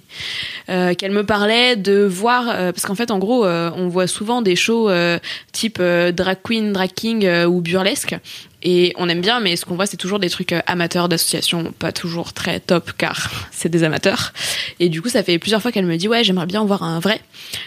euh, 0.71 0.95
qu'elle 0.95 1.11
me 1.11 1.25
parlait 1.25 1.75
de 1.77 2.05
voir, 2.05 2.49
euh, 2.49 2.73
parce 2.73 2.87
qu'en 2.87 2.95
fait 2.95 3.11
en 3.11 3.19
gros, 3.19 3.45
euh, 3.45 3.71
on 3.75 3.89
voit 3.89 4.07
souvent 4.07 4.41
des 4.41 4.55
shows 4.55 4.89
euh, 4.89 5.19
type 5.53 5.79
euh, 5.81 6.13
drag 6.13 6.39
queen, 6.43 6.73
drag 6.73 6.91
king 6.95 7.29
ou 7.47 7.61
burlesque. 7.61 8.17
Et 8.63 8.93
on 8.97 9.09
aime 9.09 9.21
bien, 9.21 9.39
mais 9.41 9.57
ce 9.57 9.65
qu'on 9.65 9.77
voit, 9.77 9.87
c'est 9.87 9.97
toujours 9.97 10.19
des 10.19 10.31
trucs 10.31 10.53
euh, 10.53 10.61
amateurs 10.67 11.09
d'associations, 11.09 11.73
pas 11.79 11.93
toujours 11.93 12.33
très 12.33 12.59
top, 12.59 12.93
car 12.97 13.49
c'est 13.53 13.69
des 13.69 13.85
amateurs. 13.85 14.33
Et 14.81 14.89
du 14.89 15.01
coup, 15.01 15.09
ça 15.09 15.23
fait 15.23 15.39
plusieurs 15.39 15.63
fois 15.63 15.71
qu'elle 15.71 15.87
me 15.87 15.97
dit, 15.97 16.09
ouais, 16.09 16.25
j'aimerais 16.25 16.47
bien 16.47 16.65
voir 16.65 16.83
un 16.83 16.99
vrai. 16.99 17.21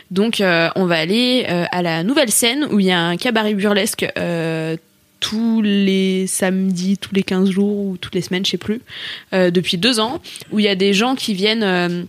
Donc, 0.10 0.42
euh, 0.42 0.70
on 0.76 0.86
va 0.86 0.96
aller 0.96 1.46
euh, 1.50 1.66
à 1.72 1.82
la 1.82 2.04
nouvelle 2.04 2.32
scène 2.32 2.68
où 2.72 2.80
il 2.80 2.88
y 2.88 2.92
a 2.92 3.00
un 3.00 3.18
cabaret 3.18 3.54
burlesque 3.54 4.08
tous 5.20 5.62
les 5.62 6.26
samedis, 6.26 6.98
tous 6.98 7.14
les 7.14 7.22
15 7.22 7.52
jours 7.52 7.86
ou 7.86 7.98
toutes 7.98 8.16
les 8.16 8.22
semaines, 8.22 8.44
je 8.44 8.52
sais 8.52 8.58
plus, 8.58 8.82
depuis 9.32 9.78
deux 9.78 10.00
ans, 10.00 10.20
où 10.52 10.58
il 10.58 10.66
y 10.66 10.68
a 10.68 10.76
des 10.76 10.94
gens 10.94 11.16
qui 11.16 11.36
viennent... 11.36 12.08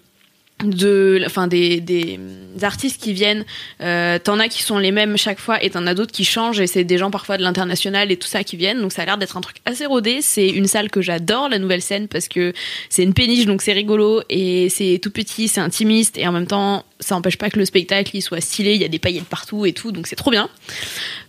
de 0.63 1.23
enfin 1.27 1.47
des, 1.47 1.81
des 1.81 2.19
artistes 2.63 3.03
qui 3.03 3.13
viennent 3.13 3.45
euh, 3.81 4.19
t'en 4.19 4.39
as 4.39 4.49
qui 4.49 4.63
sont 4.63 4.79
les 4.79 4.93
mêmes 4.93 5.17
chaque 5.17 5.39
fois 5.39 5.63
et 5.63 5.71
t'en 5.71 5.87
as 5.87 5.95
d'autres 5.95 6.13
qui 6.13 6.25
changent 6.25 6.61
et 6.61 6.67
c'est 6.67 6.85
des 6.85 6.99
gens 6.99 7.11
parfois 7.11 7.37
de 7.37 7.43
l'international 7.43 8.11
et 8.13 8.17
tout 8.17 8.29
ça 8.29 8.45
qui 8.45 8.57
viennent. 8.57 8.81
Donc 8.81 8.93
ça 8.93 9.03
a 9.03 9.05
l'air 9.05 9.19
d'être 9.19 9.37
un 9.37 9.41
truc 9.41 9.57
assez 9.65 9.87
rodé. 9.87 10.21
C'est 10.23 10.49
une 10.49 10.67
salle 10.67 10.91
que 10.91 11.01
j'adore 11.01 11.49
la 11.49 11.59
nouvelle 11.59 11.83
scène 11.83 12.09
parce 12.09 12.29
que 12.29 12.53
c'est 12.89 13.03
une 13.03 13.15
péniche 13.15 13.47
donc 13.47 13.63
c'est 13.63 13.73
rigolo 13.73 14.23
et 14.29 14.69
c'est 14.69 14.99
tout 15.03 15.11
petit 15.11 15.49
c'est 15.49 15.61
intimiste 15.61 16.19
et 16.19 16.27
en 16.27 16.33
même 16.33 16.47
temps 16.47 16.85
ça 17.01 17.17
empêche 17.17 17.37
pas 17.37 17.51
que 17.51 17.59
le 17.59 17.65
spectacle 17.65 18.11
il 18.15 18.23
soit 18.23 18.41
stylé. 18.41 18.75
Il 18.75 18.81
y 18.81 18.85
a 18.85 18.89
des 18.89 18.99
paillettes 18.99 19.25
partout 19.25 19.67
et 19.67 19.73
tout 19.73 19.93
donc 19.93 20.07
c'est 20.07 20.17
trop 20.17 20.31
bien. 20.31 20.49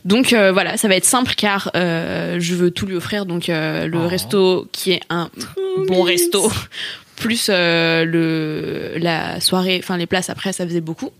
Donc 0.05 0.33
euh, 0.33 0.51
voilà 0.51 0.77
ça 0.77 0.87
va 0.87 0.95
être 0.95 1.05
simple 1.05 1.33
car 1.35 1.71
euh, 1.75 2.37
je 2.39 2.55
veux 2.55 2.71
tout 2.71 2.85
lui 2.85 2.95
offrir. 2.95 3.25
Donc 3.25 3.47
le 3.47 3.89
Oh. 3.93 4.07
resto 4.07 4.67
qui 4.71 4.91
est 4.91 5.01
un 5.09 5.29
bon 5.87 6.03
resto 6.03 6.51
plus 7.15 7.47
euh, 7.49 8.05
le 8.05 8.93
la 8.97 9.39
soirée 9.39 9.79
enfin 9.81 9.97
les 9.97 10.05
places 10.05 10.29
après 10.29 10.53
ça 10.53 10.65
faisait 10.65 10.81
beaucoup 10.81 11.11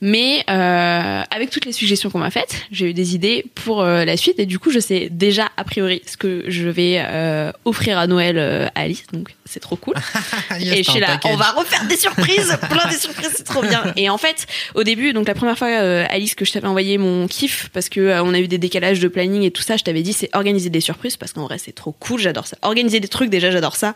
mais 0.00 0.44
euh, 0.50 1.22
avec 1.30 1.50
toutes 1.50 1.64
les 1.64 1.72
suggestions 1.72 2.10
qu'on 2.10 2.18
m'a 2.18 2.30
faites 2.30 2.54
j'ai 2.70 2.90
eu 2.90 2.94
des 2.94 3.14
idées 3.14 3.44
pour 3.54 3.82
euh, 3.82 4.04
la 4.04 4.16
suite 4.16 4.38
et 4.38 4.46
du 4.46 4.58
coup 4.58 4.70
je 4.70 4.78
sais 4.78 5.08
déjà 5.10 5.48
a 5.56 5.64
priori 5.64 6.02
ce 6.06 6.16
que 6.16 6.44
je 6.48 6.68
vais 6.68 6.96
euh, 6.98 7.50
offrir 7.64 7.98
à 7.98 8.06
Noël 8.06 8.38
euh, 8.38 8.68
à 8.74 8.82
Alice 8.82 9.04
donc 9.12 9.30
c'est 9.48 9.60
trop 9.60 9.76
cool 9.76 9.94
Yes, 10.60 10.78
et 10.78 10.82
je 10.82 10.90
suis 10.90 11.00
là, 11.00 11.20
on 11.24 11.36
va 11.36 11.52
refaire 11.52 11.84
des 11.86 11.96
surprises, 11.96 12.58
plein 12.68 12.90
de 12.90 12.94
surprises, 12.94 13.32
c'est 13.36 13.44
trop 13.44 13.62
bien. 13.62 13.82
Et 13.96 14.10
en 14.10 14.18
fait, 14.18 14.46
au 14.74 14.82
début, 14.82 15.12
donc 15.12 15.28
la 15.28 15.34
première 15.34 15.56
fois, 15.56 15.68
euh, 15.68 16.04
Alice, 16.08 16.34
que 16.34 16.44
je 16.44 16.52
t'avais 16.52 16.66
envoyé 16.66 16.98
mon 16.98 17.26
kiff, 17.28 17.68
parce 17.72 17.88
que 17.88 18.00
euh, 18.00 18.22
on 18.22 18.34
a 18.34 18.40
eu 18.40 18.48
des 18.48 18.58
décalages 18.58 19.00
de 19.00 19.08
planning 19.08 19.42
et 19.42 19.50
tout 19.50 19.62
ça, 19.62 19.76
je 19.76 19.84
t'avais 19.84 20.02
dit, 20.02 20.12
c'est 20.12 20.30
organiser 20.34 20.70
des 20.70 20.80
surprises, 20.80 21.16
parce 21.16 21.32
qu'en 21.32 21.44
vrai, 21.44 21.58
c'est 21.58 21.74
trop 21.74 21.92
cool, 21.92 22.20
j'adore 22.20 22.46
ça. 22.46 22.56
Organiser 22.62 23.00
des 23.00 23.08
trucs, 23.08 23.30
déjà, 23.30 23.50
j'adore 23.50 23.76
ça. 23.76 23.94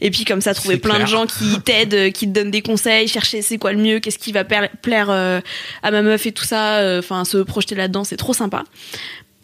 Et 0.00 0.10
puis, 0.10 0.24
comme 0.24 0.40
ça, 0.40 0.54
trouver 0.54 0.74
C'est 0.74 0.80
plein 0.94 1.04
de 1.04 1.08
gens 1.08 1.26
qui 1.26 1.60
t'aident, 1.60 1.94
euh, 1.94 2.10
qui 2.10 2.26
te 2.26 2.32
donnent 2.32 2.50
des 2.50 2.62
conseils, 2.62 3.08
chercher 3.08 3.42
c'est 3.42 3.58
quoi 3.58 3.72
le 3.72 3.78
mieux, 3.78 4.00
qu'est-ce 4.00 4.18
qui 4.18 4.32
va 4.32 4.44
plaire, 4.44 4.68
euh, 5.10 5.40
à 5.82 5.90
ma 5.90 6.02
meuf 6.02 6.26
et 6.26 6.32
tout 6.32 6.44
ça, 6.44 6.78
euh, 6.78 6.98
enfin, 7.00 7.24
se 7.24 7.38
projeter 7.38 7.74
là-dedans, 7.74 8.04
c'est 8.04 8.16
trop 8.16 8.32
sympa. 8.34 8.64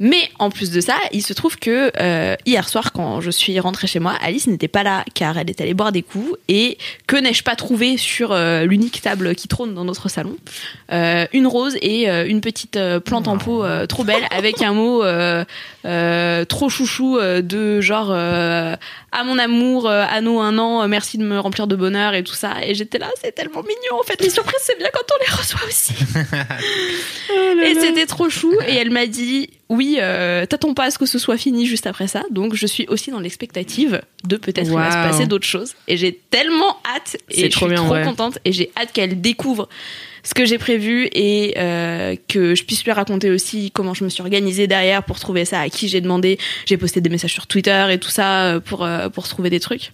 Mais 0.00 0.30
en 0.38 0.50
plus 0.50 0.70
de 0.70 0.80
ça, 0.80 0.94
il 1.12 1.22
se 1.22 1.32
trouve 1.32 1.58
que 1.58 1.90
euh, 2.00 2.36
hier 2.46 2.68
soir, 2.68 2.92
quand 2.92 3.20
je 3.20 3.30
suis 3.30 3.58
rentrée 3.58 3.88
chez 3.88 3.98
moi, 3.98 4.14
Alice 4.22 4.46
n'était 4.46 4.68
pas 4.68 4.84
là 4.84 5.04
car 5.14 5.36
elle 5.38 5.50
est 5.50 5.60
allée 5.60 5.74
boire 5.74 5.90
des 5.90 6.02
coups. 6.02 6.38
Et 6.46 6.78
que 7.08 7.16
n'ai-je 7.16 7.42
pas 7.42 7.56
trouvé 7.56 7.96
sur 7.96 8.30
euh, 8.30 8.64
l'unique 8.64 9.02
table 9.02 9.34
qui 9.34 9.48
trône 9.48 9.74
dans 9.74 9.84
notre 9.84 10.08
salon 10.08 10.36
Euh, 10.92 11.26
Une 11.32 11.48
rose 11.48 11.76
et 11.82 12.08
une 12.08 12.40
petite 12.40 12.78
plante 13.04 13.26
en 13.26 13.38
pot 13.38 13.64
euh, 13.64 13.86
trop 13.86 14.04
belle 14.04 14.22
avec 14.30 14.62
un 14.62 14.72
mot 14.72 15.02
euh, 15.88 16.44
trop 16.44 16.68
chouchou 16.68 17.18
euh, 17.18 17.40
de 17.40 17.80
genre 17.80 18.10
euh, 18.10 18.76
à 19.10 19.24
mon 19.24 19.38
amour, 19.38 19.88
à 19.88 20.20
nos 20.20 20.38
un 20.40 20.58
an, 20.58 20.86
merci 20.86 21.18
de 21.18 21.24
me 21.24 21.40
remplir 21.40 21.66
de 21.66 21.74
bonheur 21.74 22.14
et 22.14 22.22
tout 22.22 22.34
ça. 22.34 22.56
Et 22.62 22.74
j'étais 22.74 22.98
là, 22.98 23.08
c'est 23.22 23.34
tellement 23.34 23.62
mignon. 23.62 23.98
En 23.98 24.02
fait, 24.02 24.20
les 24.20 24.30
surprises, 24.30 24.60
c'est 24.60 24.78
bien 24.78 24.88
quand 24.92 25.00
on 25.12 25.24
les 25.26 25.36
reçoit 25.36 25.66
aussi. 25.66 25.94
Et 27.64 27.74
c'était 27.74 28.06
trop 28.06 28.28
chou. 28.28 28.54
Et 28.66 28.74
elle 28.74 28.90
m'a 28.90 29.06
dit 29.06 29.48
oui, 29.68 29.98
euh, 30.00 30.46
t'attends 30.46 30.72
pas 30.72 30.84
à 30.84 30.90
ce 30.90 30.98
que 30.98 31.06
ce 31.06 31.18
soit 31.18 31.36
fini 31.36 31.66
juste 31.66 31.86
après 31.86 32.08
ça. 32.08 32.22
Donc 32.30 32.54
je 32.54 32.66
suis 32.66 32.86
aussi 32.88 33.10
dans 33.10 33.20
l'expectative 33.20 34.00
de 34.24 34.36
peut-être 34.36 34.68
il 34.68 34.74
va 34.74 34.90
se 34.90 35.10
passer 35.10 35.26
d'autres 35.26 35.46
choses. 35.46 35.74
Et 35.88 35.96
j'ai 35.96 36.18
tellement 36.30 36.78
hâte 36.86 37.16
et 37.30 37.50
je 37.50 37.56
suis 37.56 37.66
bien, 37.66 37.76
trop 37.76 37.92
ouais. 37.92 38.04
contente 38.04 38.38
et 38.44 38.52
j'ai 38.52 38.70
hâte 38.76 38.92
qu'elle 38.92 39.20
découvre 39.20 39.68
ce 40.28 40.34
que 40.34 40.44
j'ai 40.44 40.58
prévu 40.58 41.08
et 41.12 41.54
euh, 41.56 42.14
que 42.28 42.54
je 42.54 42.62
puisse 42.64 42.84
lui 42.84 42.92
raconter 42.92 43.30
aussi 43.30 43.70
comment 43.70 43.94
je 43.94 44.04
me 44.04 44.10
suis 44.10 44.20
organisée 44.20 44.66
derrière 44.66 45.02
pour 45.02 45.18
trouver 45.18 45.46
ça, 45.46 45.60
à 45.60 45.70
qui 45.70 45.88
j'ai 45.88 46.02
demandé. 46.02 46.38
J'ai 46.66 46.76
posté 46.76 47.00
des 47.00 47.08
messages 47.08 47.32
sur 47.32 47.46
Twitter 47.46 47.86
et 47.90 47.98
tout 47.98 48.10
ça 48.10 48.44
euh, 48.44 48.60
pour 48.60 48.84
euh, 48.84 49.08
pour 49.08 49.26
trouver 49.26 49.48
des 49.48 49.58
trucs. 49.60 49.90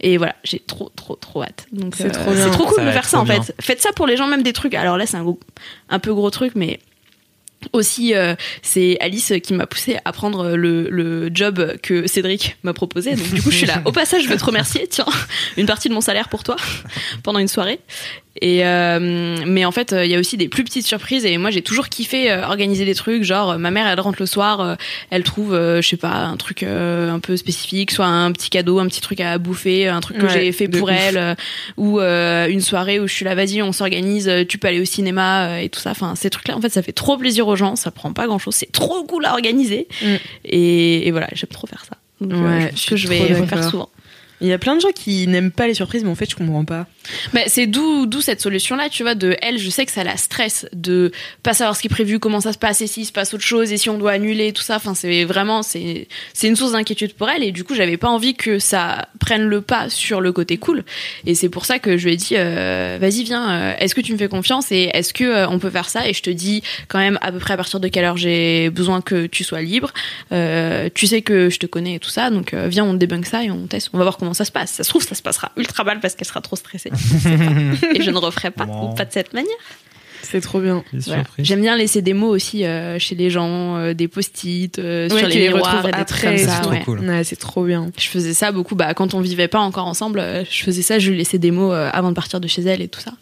Et 0.00 0.16
voilà, 0.16 0.34
j'ai 0.42 0.58
trop 0.58 0.90
trop 0.96 1.14
trop 1.14 1.44
hâte. 1.44 1.66
Donc 1.70 1.94
C'est 1.96 2.06
euh, 2.06 2.10
trop 2.10 2.34
trop 2.50 2.64
cool 2.66 2.74
Ça 2.76 2.84
de 2.86 2.90
faire 2.90 3.08
ça 3.08 3.20
en 3.20 3.24
bien. 3.24 3.40
fait. 3.40 3.54
Faites 3.60 3.80
ça 3.80 3.92
pour 3.92 4.08
les 4.08 4.16
gens 4.16 4.26
même 4.26 4.42
des 4.42 4.52
trucs. 4.52 4.74
Alors 4.74 4.96
là, 4.96 5.06
c'est 5.06 5.16
un, 5.16 5.22
gros- 5.22 5.38
un 5.90 6.00
peu 6.00 6.12
gros 6.12 6.30
truc 6.30 6.52
mais 6.56 6.80
aussi, 7.72 8.14
euh, 8.14 8.36
c'est 8.62 8.96
Alice 9.00 9.32
qui 9.42 9.52
m'a 9.52 9.66
poussé 9.66 9.96
à 10.04 10.12
prendre 10.12 10.50
le, 10.54 10.88
le 10.90 11.28
job 11.34 11.76
que 11.82 12.06
Cédric 12.06 12.56
m'a 12.62 12.72
proposé. 12.72 13.16
Donc 13.16 13.32
du 13.32 13.42
coup, 13.42 13.50
je 13.50 13.56
suis 13.56 13.66
là. 13.66 13.82
Au 13.84 13.90
passage, 13.92 14.22
je 14.22 14.28
veux 14.28 14.36
te 14.36 14.44
remercier. 14.44 14.86
Tiens, 14.88 15.06
une 15.56 15.66
partie 15.66 15.88
de 15.88 15.94
mon 15.94 16.00
salaire 16.00 16.28
pour 16.28 16.44
toi 16.44 16.54
pendant 17.24 17.40
une 17.40 17.48
soirée. 17.48 17.80
Et 18.40 18.64
euh, 18.64 19.36
mais 19.46 19.64
en 19.64 19.72
fait, 19.72 19.94
il 19.96 20.10
y 20.10 20.14
a 20.14 20.18
aussi 20.18 20.36
des 20.36 20.48
plus 20.48 20.64
petites 20.64 20.86
surprises. 20.86 21.24
Et 21.24 21.36
moi, 21.38 21.50
j'ai 21.50 21.62
toujours 21.62 21.88
kiffé 21.88 22.30
euh, 22.30 22.46
organiser 22.46 22.84
des 22.84 22.94
trucs. 22.94 23.22
Genre, 23.22 23.58
ma 23.58 23.70
mère, 23.70 23.86
elle 23.86 24.00
rentre 24.00 24.18
le 24.20 24.26
soir, 24.26 24.60
euh, 24.60 24.74
elle 25.10 25.22
trouve, 25.22 25.54
je 25.54 25.86
sais 25.86 25.96
pas, 25.96 26.14
un 26.14 26.36
truc 26.36 26.62
un 26.62 27.18
peu 27.20 27.36
spécifique, 27.36 27.90
soit 27.90 28.06
un 28.06 28.30
petit 28.32 28.50
cadeau, 28.50 28.78
un 28.78 28.86
petit 28.86 29.00
truc 29.00 29.20
à 29.20 29.38
bouffer, 29.38 29.88
un 29.88 30.00
truc 30.00 30.18
que 30.18 30.26
Ouais, 30.28 30.32
j'ai 30.32 30.52
fait 30.52 30.68
pour 30.68 30.88
ouf. 30.88 30.94
elle, 30.94 31.36
ou 31.76 32.00
une 32.00 32.60
soirée 32.60 33.00
où 33.00 33.06
je 33.06 33.14
suis 33.14 33.24
là, 33.24 33.34
vas-y, 33.34 33.62
on 33.62 33.72
s'organise, 33.72 34.30
tu 34.48 34.58
peux 34.58 34.68
aller 34.68 34.80
au 34.80 34.84
cinéma 34.84 35.62
et 35.62 35.68
tout 35.68 35.80
ça. 35.80 35.90
Enfin, 35.90 36.14
ces 36.14 36.30
trucs-là, 36.30 36.56
en 36.56 36.60
fait, 36.60 36.70
ça 36.70 36.82
fait 36.82 36.92
trop 36.92 37.16
plaisir 37.16 37.48
aux 37.48 37.56
gens. 37.56 37.76
Ça 37.76 37.90
prend 37.90 38.12
pas 38.12 38.26
grand-chose. 38.26 38.54
C'est 38.54 38.72
trop 38.72 39.04
cool 39.04 39.24
à 39.24 39.32
organiser. 39.32 39.88
Mm. 40.02 40.06
Et, 40.44 41.06
et 41.06 41.10
voilà, 41.10 41.28
j'aime 41.32 41.50
trop 41.50 41.66
faire 41.66 41.84
ça. 41.84 41.96
Donc, 42.20 42.32
euh, 42.32 42.60
je 42.60 42.66
pense 42.66 42.84
que 42.86 42.96
je 42.96 43.08
vais 43.08 43.46
faire 43.46 43.64
souvent. 43.64 43.90
Il 44.40 44.48
y 44.48 44.52
a 44.52 44.58
plein 44.58 44.76
de 44.76 44.80
gens 44.80 44.92
qui 44.94 45.26
n'aiment 45.26 45.50
pas 45.50 45.66
les 45.66 45.74
surprises, 45.74 46.04
mais 46.04 46.10
en 46.10 46.14
fait, 46.14 46.30
je 46.30 46.36
comprends 46.36 46.64
pas. 46.64 46.86
Bah, 47.32 47.40
c'est 47.46 47.66
d'où 47.66 48.06
d'où 48.06 48.20
cette 48.20 48.40
solution 48.40 48.76
là 48.76 48.88
tu 48.88 49.02
vois 49.02 49.14
de 49.14 49.34
elle 49.40 49.58
je 49.58 49.70
sais 49.70 49.86
que 49.86 49.92
ça 49.92 50.04
la 50.04 50.16
stresse 50.16 50.66
de 50.74 51.10
pas 51.42 51.54
savoir 51.54 51.74
ce 51.74 51.80
qui 51.80 51.88
est 51.88 51.90
prévu 51.90 52.18
comment 52.18 52.40
ça 52.40 52.52
se 52.52 52.58
passe 52.58 52.82
et 52.82 52.86
s'il 52.86 53.06
se 53.06 53.12
passe 53.12 53.32
autre 53.32 53.44
chose 53.44 53.72
et 53.72 53.78
si 53.78 53.88
on 53.88 53.98
doit 53.98 54.12
annuler 54.12 54.52
tout 54.52 54.62
ça. 54.62 54.76
Enfin 54.76 54.94
c'est 54.94 55.24
vraiment 55.24 55.62
c'est 55.62 56.08
c'est 56.34 56.48
une 56.48 56.56
source 56.56 56.72
d'inquiétude 56.72 57.14
pour 57.14 57.28
elle 57.30 57.42
et 57.42 57.52
du 57.52 57.64
coup 57.64 57.74
j'avais 57.74 57.96
pas 57.96 58.08
envie 58.08 58.34
que 58.34 58.58
ça 58.58 59.08
prenne 59.20 59.42
le 59.42 59.60
pas 59.60 59.88
sur 59.88 60.20
le 60.20 60.32
côté 60.32 60.58
cool. 60.58 60.84
Et 61.26 61.34
c'est 61.34 61.48
pour 61.48 61.64
ça 61.64 61.78
que 61.78 61.96
je 61.96 62.04
lui 62.04 62.14
ai 62.14 62.16
dit 62.16 62.34
euh, 62.36 62.98
vas-y 63.00 63.24
viens 63.24 63.50
euh, 63.50 63.74
est-ce 63.78 63.94
que 63.94 64.00
tu 64.00 64.12
me 64.12 64.18
fais 64.18 64.28
confiance 64.28 64.70
et 64.70 64.90
est-ce 64.92 65.12
que 65.14 65.24
euh, 65.24 65.48
on 65.48 65.58
peut 65.58 65.70
faire 65.70 65.88
ça? 65.88 66.08
Et 66.08 66.12
je 66.12 66.22
te 66.22 66.30
dis 66.30 66.62
quand 66.88 66.98
même 66.98 67.18
à 67.22 67.32
peu 67.32 67.38
près 67.38 67.54
à 67.54 67.56
partir 67.56 67.80
de 67.80 67.88
quelle 67.88 68.04
heure 68.04 68.16
j'ai 68.16 68.70
besoin 68.70 69.00
que 69.00 69.26
tu 69.26 69.44
sois 69.44 69.62
libre. 69.62 69.92
Euh, 70.32 70.88
tu 70.94 71.06
sais 71.06 71.22
que 71.22 71.48
je 71.50 71.58
te 71.58 71.66
connais 71.66 71.94
et 71.94 71.98
tout 71.98 72.10
ça 72.10 72.30
donc 72.30 72.54
euh, 72.54 72.68
viens 72.68 72.84
on 72.84 72.94
débunk 72.94 73.26
ça 73.26 73.42
et 73.44 73.50
on 73.50 73.66
teste. 73.66 73.90
On 73.92 73.98
va 73.98 74.04
voir 74.04 74.18
comment 74.18 74.27
ça 74.34 74.44
se 74.44 74.52
passe 74.52 74.72
ça 74.72 74.84
se 74.84 74.88
trouve 74.88 75.02
ça 75.02 75.14
se 75.14 75.22
passera 75.22 75.52
ultra 75.56 75.84
mal 75.84 76.00
parce 76.00 76.14
qu'elle 76.14 76.26
sera 76.26 76.40
trop 76.40 76.56
stressée 76.56 76.90
et 77.94 78.02
je 78.02 78.10
ne 78.10 78.18
referai 78.18 78.50
pas 78.50 78.64
ou 78.66 78.94
pas 78.94 79.04
de 79.04 79.12
cette 79.12 79.32
manière. 79.32 79.50
C'est 80.22 80.40
trop 80.40 80.60
bien. 80.60 80.82
Voilà. 80.92 81.22
J'aime 81.38 81.60
bien 81.60 81.76
laisser 81.76 82.02
des 82.02 82.12
mots 82.12 82.28
aussi 82.28 82.64
euh, 82.64 82.98
chez 82.98 83.14
les 83.14 83.30
gens, 83.30 83.76
euh, 83.76 83.94
des 83.94 84.08
post-it 84.08 84.78
euh, 84.78 85.08
Ouais, 85.08 85.18
sur 85.20 85.28
les 85.28 85.38
miroirs 85.48 85.84
des 85.84 86.04
trucs 86.04 86.22
comme 86.22 86.36
c'est 86.36 86.44
ça. 86.44 86.68
ouais. 86.68 86.82
cool. 86.84 86.98
Ouais, 87.00 87.22
c'est 87.24 87.36
trop 87.36 87.64
bien. 87.64 87.90
Je 87.96 88.08
faisais 88.08 88.34
ça 88.34 88.50
beaucoup. 88.52 88.74
Bah, 88.74 88.92
quand 88.94 89.14
on 89.14 89.20
vivait 89.20 89.48
pas 89.48 89.60
encore 89.60 89.86
ensemble, 89.86 90.18
euh, 90.18 90.44
je 90.50 90.64
faisais 90.64 90.82
ça. 90.82 90.98
Je 90.98 91.10
lui 91.10 91.18
laissais 91.18 91.38
des 91.38 91.52
mots 91.52 91.72
euh, 91.72 91.88
avant 91.92 92.10
de 92.10 92.14
partir 92.14 92.40
de 92.40 92.48
chez 92.48 92.62
elle 92.62 92.82
et 92.82 92.88
tout 92.88 93.00
ça. 93.00 93.12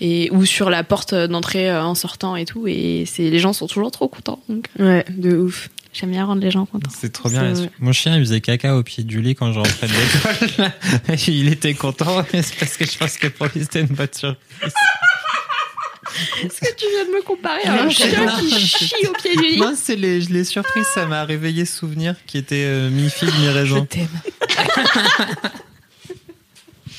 Et 0.00 0.30
ou 0.32 0.44
sur 0.44 0.70
la 0.70 0.84
porte 0.84 1.14
d'entrée 1.14 1.70
euh, 1.70 1.82
en 1.82 1.94
sortant 1.94 2.36
et 2.36 2.44
tout. 2.44 2.66
Et 2.68 3.04
c'est 3.06 3.30
les 3.30 3.38
gens 3.38 3.52
sont 3.52 3.66
toujours 3.66 3.90
trop 3.90 4.08
contents. 4.08 4.40
Donc 4.48 4.66
Ouais, 4.78 5.04
de 5.10 5.36
ouf. 5.36 5.70
j'aime 5.92 6.10
bien 6.12 6.24
rendre 6.24 6.40
les 6.42 6.50
gens 6.52 6.66
contents. 6.66 6.90
C'est 6.96 7.12
trop 7.12 7.28
bien. 7.28 7.52
Mon 7.80 7.92
chien, 7.92 8.14
il 8.16 8.20
faisait 8.20 8.40
caca 8.40 8.76
au 8.76 8.82
pied 8.82 9.02
du 9.04 9.20
lit 9.20 9.34
quand 9.34 9.52
je 9.52 9.58
rentrais 9.58 9.88
de 9.88 9.92
l'école. 9.92 11.18
il 11.28 11.48
était 11.48 11.74
content, 11.74 12.24
mais 12.32 12.42
c'est 12.42 12.56
parce 12.58 12.76
que 12.76 12.84
je 12.86 12.96
pense 12.96 13.16
que 13.16 13.26
pour 13.28 13.46
lui, 13.46 13.62
c'était 13.62 13.80
une 13.80 13.86
bonne 13.88 14.06
surprise. 14.14 14.72
Est-ce 16.42 16.60
que 16.60 16.74
tu 16.76 16.86
viens 16.90 17.04
de 17.04 17.10
me 17.10 17.22
comparer 17.22 17.62
à 17.64 17.82
un 17.84 17.90
chien 17.90 18.08
qui 18.40 18.50
chie 18.60 19.06
au 19.08 19.12
pied 19.12 19.36
du 19.36 19.42
lit 19.50 19.58
Moi, 19.58 19.74
c'est 19.76 19.94
les, 19.94 20.20
les 20.20 20.44
surprises, 20.44 20.86
ça 20.94 21.06
m'a 21.06 21.24
réveillé 21.24 21.64
souvenir 21.64 22.14
qui 22.26 22.38
étaient 22.38 22.64
euh, 22.66 22.90
mi-figue, 22.90 23.28
mi-raisin. 23.40 23.84
t'aime. 23.84 24.08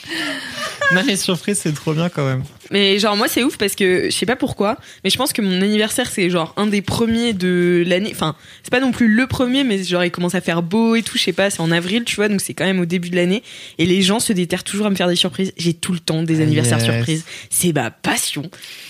Non, 0.91 1.03
les 1.05 1.17
surprises, 1.17 1.59
c'est 1.59 1.73
trop 1.73 1.93
bien 1.93 2.09
quand 2.09 2.25
même. 2.25 2.43
Mais 2.71 2.97
genre 2.99 3.15
moi 3.15 3.27
c'est 3.27 3.43
ouf 3.43 3.57
parce 3.57 3.75
que 3.75 4.05
je 4.05 4.09
sais 4.09 4.25
pas 4.25 4.35
pourquoi, 4.35 4.77
mais 5.03 5.09
je 5.09 5.17
pense 5.17 5.33
que 5.33 5.41
mon 5.41 5.61
anniversaire 5.61 6.09
c'est 6.09 6.29
genre 6.29 6.53
un 6.57 6.67
des 6.67 6.81
premiers 6.81 7.33
de 7.33 7.83
l'année. 7.85 8.09
Enfin 8.11 8.35
c'est 8.63 8.71
pas 8.71 8.79
non 8.79 8.91
plus 8.91 9.07
le 9.07 9.27
premier, 9.27 9.63
mais 9.63 9.83
genre 9.83 10.03
il 10.03 10.11
commence 10.11 10.35
à 10.35 10.41
faire 10.41 10.63
beau 10.63 10.95
et 10.95 11.03
tout. 11.03 11.17
Je 11.17 11.23
sais 11.23 11.33
pas, 11.33 11.49
c'est 11.49 11.61
en 11.61 11.71
avril, 11.71 12.05
tu 12.05 12.15
vois, 12.15 12.27
donc 12.27 12.41
c'est 12.41 12.53
quand 12.53 12.65
même 12.65 12.79
au 12.79 12.85
début 12.85 13.09
de 13.09 13.15
l'année. 13.15 13.43
Et 13.77 13.85
les 13.85 14.01
gens 14.01 14.19
se 14.19 14.33
déterrent 14.33 14.63
toujours 14.63 14.87
à 14.87 14.89
me 14.89 14.95
faire 14.95 15.07
des 15.07 15.15
surprises. 15.15 15.53
J'ai 15.57 15.73
tout 15.73 15.93
le 15.93 15.99
temps 15.99 16.23
des 16.23 16.41
anniversaires 16.41 16.79
yes. 16.79 16.87
surprises. 16.87 17.25
C'est 17.49 17.73
ma 17.73 17.91
passion. 17.91 18.49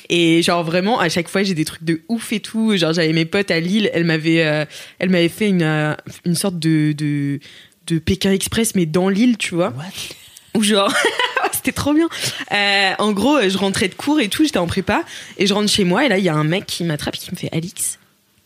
Et 0.09 0.41
genre 0.41 0.63
vraiment 0.63 0.99
à 0.99 1.09
chaque 1.09 1.27
fois 1.27 1.43
j'ai 1.43 1.53
des 1.53 1.65
trucs 1.65 1.83
de 1.83 2.01
ouf 2.07 2.31
et 2.31 2.39
tout. 2.39 2.75
Genre 2.77 2.93
j'avais 2.93 3.13
mes 3.13 3.25
potes 3.25 3.51
à 3.51 3.59
Lille, 3.59 3.89
elle 3.93 4.05
m'avait, 4.05 4.45
euh, 4.45 4.65
elle 4.99 5.09
m'avait 5.09 5.29
fait 5.29 5.49
une 5.49 5.63
euh, 5.63 5.95
une 6.25 6.35
sorte 6.35 6.59
de 6.59 6.93
de 6.93 7.39
de 7.87 7.99
Pékin 7.99 8.31
Express 8.31 8.75
mais 8.75 8.85
dans 8.85 9.09
l'île, 9.09 9.37
tu 9.37 9.55
vois. 9.55 9.73
Ou 10.55 10.63
genre, 10.63 10.93
c'était 11.51 11.71
trop 11.71 11.93
bien. 11.93 12.07
Euh, 12.51 12.93
en 12.99 13.11
gros, 13.11 13.37
euh, 13.37 13.49
je 13.49 13.57
rentrais 13.57 13.87
de 13.87 13.93
cours 13.93 14.19
et 14.19 14.29
tout, 14.29 14.43
j'étais 14.43 14.57
en 14.57 14.67
prépa, 14.67 15.03
et 15.37 15.47
je 15.47 15.53
rentre 15.53 15.69
chez 15.69 15.83
moi, 15.83 16.05
et 16.05 16.09
là, 16.09 16.17
il 16.17 16.23
y 16.23 16.29
a 16.29 16.35
un 16.35 16.43
mec 16.43 16.65
qui 16.65 16.83
m'attrape 16.83 17.15
qui 17.15 17.31
me 17.31 17.35
fait 17.37 17.49
Alix. 17.51 17.99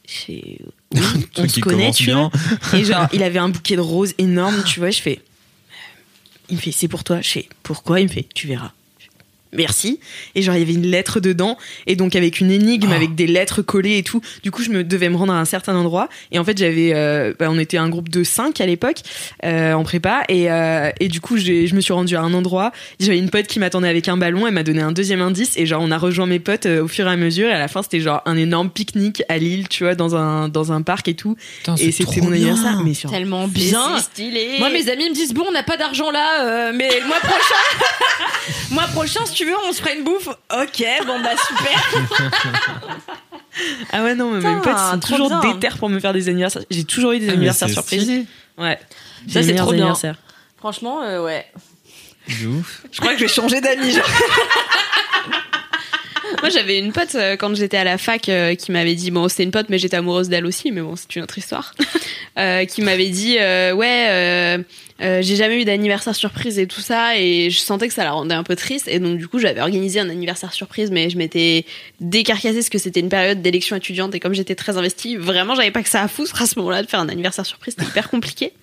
Je 0.07 0.13
fais, 0.13 0.57
oui, 0.93 1.01
on 1.37 1.47
se 1.47 1.59
connaît, 1.59 1.91
tu 1.91 2.11
vois. 2.11 2.29
Et 2.73 2.83
genre, 2.83 3.07
il 3.13 3.23
avait 3.23 3.39
un 3.39 3.49
bouquet 3.49 3.75
de 3.75 3.81
roses 3.81 4.13
énorme, 4.17 4.63
tu 4.65 4.79
vois, 4.79 4.89
je 4.89 5.01
fais. 5.01 5.21
Il 6.49 6.57
me 6.57 6.61
fait, 6.61 6.71
c'est 6.71 6.89
pour 6.89 7.03
toi. 7.03 7.21
Je 7.21 7.29
fais, 7.29 7.49
pourquoi? 7.63 8.01
Il 8.01 8.07
me 8.07 8.11
fait, 8.11 8.27
tu 8.33 8.47
verras. 8.47 8.71
Merci. 9.55 9.99
Et 10.35 10.41
genre, 10.41 10.55
il 10.55 10.59
y 10.59 10.63
avait 10.63 10.73
une 10.73 10.87
lettre 10.87 11.19
dedans. 11.19 11.57
Et 11.87 11.95
donc, 11.95 12.15
avec 12.15 12.39
une 12.39 12.51
énigme, 12.51 12.89
Oh. 12.91 12.95
avec 12.95 13.15
des 13.15 13.27
lettres 13.27 13.61
collées 13.61 13.97
et 13.97 14.03
tout. 14.03 14.21
Du 14.43 14.51
coup, 14.51 14.63
je 14.63 14.69
me 14.69 14.83
devais 14.83 15.09
me 15.09 15.15
rendre 15.15 15.33
à 15.33 15.39
un 15.39 15.45
certain 15.45 15.75
endroit. 15.75 16.09
Et 16.31 16.39
en 16.39 16.43
fait, 16.43 16.57
j'avais, 16.57 16.91
euh, 16.93 17.33
bah, 17.37 17.47
on 17.49 17.57
était 17.59 17.77
un 17.77 17.89
groupe 17.89 18.09
de 18.09 18.23
cinq 18.23 18.59
à 18.61 18.65
l'époque, 18.65 18.97
euh, 19.45 19.73
en 19.73 19.83
prépa. 19.83 20.23
Et, 20.29 20.51
euh, 20.51 20.89
et 20.99 21.07
du 21.07 21.21
coup, 21.21 21.37
j'ai- 21.37 21.67
je 21.67 21.75
me 21.75 21.81
suis 21.81 21.93
rendue 21.93 22.15
à 22.15 22.21
un 22.21 22.33
endroit. 22.33 22.71
J'avais 22.99 23.17
une 23.17 23.29
pote 23.29 23.47
qui 23.47 23.59
m'attendait 23.59 23.87
avec 23.87 24.07
un 24.07 24.17
ballon. 24.17 24.47
Elle 24.47 24.53
m'a 24.53 24.63
donné 24.63 24.81
un 24.81 24.91
deuxième 24.91 25.21
indice. 25.21 25.53
Et 25.57 25.65
genre, 25.65 25.81
on 25.81 25.91
a 25.91 25.97
rejoint 25.97 26.25
mes 26.25 26.39
potes 26.39 26.65
euh, 26.65 26.83
au 26.83 26.87
fur 26.87 27.07
et 27.07 27.11
à 27.11 27.15
mesure. 27.15 27.47
Et 27.47 27.53
à 27.53 27.59
la 27.59 27.67
fin, 27.67 27.81
c'était 27.83 27.99
genre 27.99 28.21
un 28.25 28.37
énorme 28.37 28.69
pique-nique 28.69 29.23
à 29.29 29.37
Lille, 29.37 29.67
tu 29.69 29.83
vois, 29.83 29.95
dans 29.95 30.15
un, 30.15 30.49
dans 30.49 30.71
un 30.71 30.81
parc 30.81 31.07
et 31.07 31.13
tout. 31.13 31.35
Putain, 31.59 31.75
et 31.75 31.77
c'est 31.77 31.91
c'était 31.91 32.03
trop 32.05 32.21
mon 32.23 32.31
bien. 32.31 32.35
anniversaire. 32.49 32.81
Mais 32.83 32.93
sur 32.93 33.09
Tellement 33.11 33.47
bien. 33.47 33.97
stylé. 33.99 34.57
Moi, 34.59 34.69
mes 34.69 34.89
amis 34.89 35.09
me 35.09 35.13
disent 35.13 35.33
bon, 35.33 35.43
on 35.47 35.51
n'a 35.51 35.63
pas 35.63 35.77
d'argent 35.77 36.11
là, 36.11 36.45
euh, 36.45 36.71
mais 36.75 36.89
le 36.99 37.07
mois 37.07 37.19
prochain, 37.19 37.87
mois 38.71 38.87
prochain, 38.93 39.25
si 39.25 39.33
tu 39.33 39.42
veux, 39.45 39.55
on 39.67 39.73
se 39.73 39.81
fera 39.81 39.93
une 39.93 40.03
bouffe. 40.03 40.27
Ok, 40.27 40.83
bon 41.05 41.19
bah 41.21 41.31
super. 41.47 42.99
Ah 43.91 44.01
ouais, 44.03 44.15
non, 44.15 44.31
mais 44.31 44.39
mes 44.55 44.61
potes 44.61 44.77
sont 44.79 44.99
toujours 44.99 45.29
bien. 45.29 45.53
déter 45.53 45.69
pour 45.77 45.87
me 45.87 45.99
faire 45.99 46.11
des 46.11 46.27
anniversaires. 46.27 46.63
J'ai 46.71 46.85
toujours 46.85 47.11
eu 47.11 47.19
des 47.19 47.29
Ah, 47.29 47.33
anniversaires 47.33 47.69
surprises. 47.69 48.01
stylé. 48.01 48.25
Ouais. 48.57 48.79
Ça, 49.29 49.43
c'est 49.43 49.53
trop 49.53 49.71
bien. 49.73 49.93
Franchement, 50.57 51.03
euh, 51.03 51.23
ouais. 51.23 51.45
De 52.41 52.47
ouf. 52.47 52.81
Je 52.91 52.99
crois 52.99 53.13
que 53.13 53.19
je 53.19 53.25
vais 53.25 53.29
changer 53.31 53.61
d'amis. 53.61 53.95
Moi, 56.41 56.49
j'avais 56.49 56.79
une 56.79 56.91
pote 56.91 57.15
euh, 57.15 57.35
quand 57.37 57.55
j'étais 57.55 57.77
à 57.77 57.83
la 57.83 57.97
fac 57.97 58.27
euh, 58.29 58.55
qui 58.55 58.71
m'avait 58.71 58.95
dit, 58.95 59.11
bon, 59.11 59.27
c'était 59.27 59.43
une 59.43 59.51
pote, 59.51 59.67
mais 59.69 59.77
j'étais 59.77 59.97
amoureuse 59.97 60.29
d'elle 60.29 60.45
aussi, 60.45 60.71
mais 60.71 60.81
bon, 60.81 60.95
c'est 60.95 61.15
une 61.15 61.23
autre 61.23 61.37
histoire, 61.37 61.73
euh, 62.39 62.65
qui 62.65 62.81
m'avait 62.81 63.09
dit, 63.09 63.37
ouais, 63.37 64.63
j'ai 64.99 65.35
jamais 65.35 65.61
eu 65.61 65.65
d'anniversaire 65.65 66.15
surprise 66.15 66.59
et 66.59 66.67
tout 66.67 66.81
ça, 66.81 67.17
et 67.17 67.49
je 67.49 67.59
sentais 67.59 67.87
que 67.87 67.93
ça 67.93 68.03
la 68.03 68.11
rendait 68.11 68.35
un 68.35 68.43
peu 68.43 68.55
triste, 68.55 68.87
et 68.87 68.99
donc 68.99 69.17
du 69.17 69.27
coup, 69.27 69.39
j'avais 69.39 69.61
organisé 69.61 69.99
un 69.99 70.09
anniversaire 70.09 70.53
surprise, 70.53 70.91
mais 70.91 71.09
je 71.09 71.17
m'étais 71.17 71.65
décarcassée 71.99 72.55
parce 72.55 72.69
que 72.69 72.77
c'était 72.77 72.99
une 72.99 73.09
période 73.09 73.41
d'élection 73.41 73.75
étudiante, 73.75 74.15
et 74.15 74.19
comme 74.19 74.33
j'étais 74.33 74.55
très 74.55 74.77
investie, 74.77 75.15
vraiment, 75.15 75.55
j'avais 75.55 75.71
pas 75.71 75.83
que 75.83 75.89
ça 75.89 76.01
à 76.01 76.07
foutre 76.07 76.41
à 76.41 76.45
ce 76.45 76.57
moment-là 76.59 76.83
de 76.83 76.89
faire 76.89 76.99
un 76.99 77.09
anniversaire 77.09 77.45
surprise, 77.45 77.75
c'était 77.77 77.89
hyper 77.89 78.09
compliqué. 78.09 78.53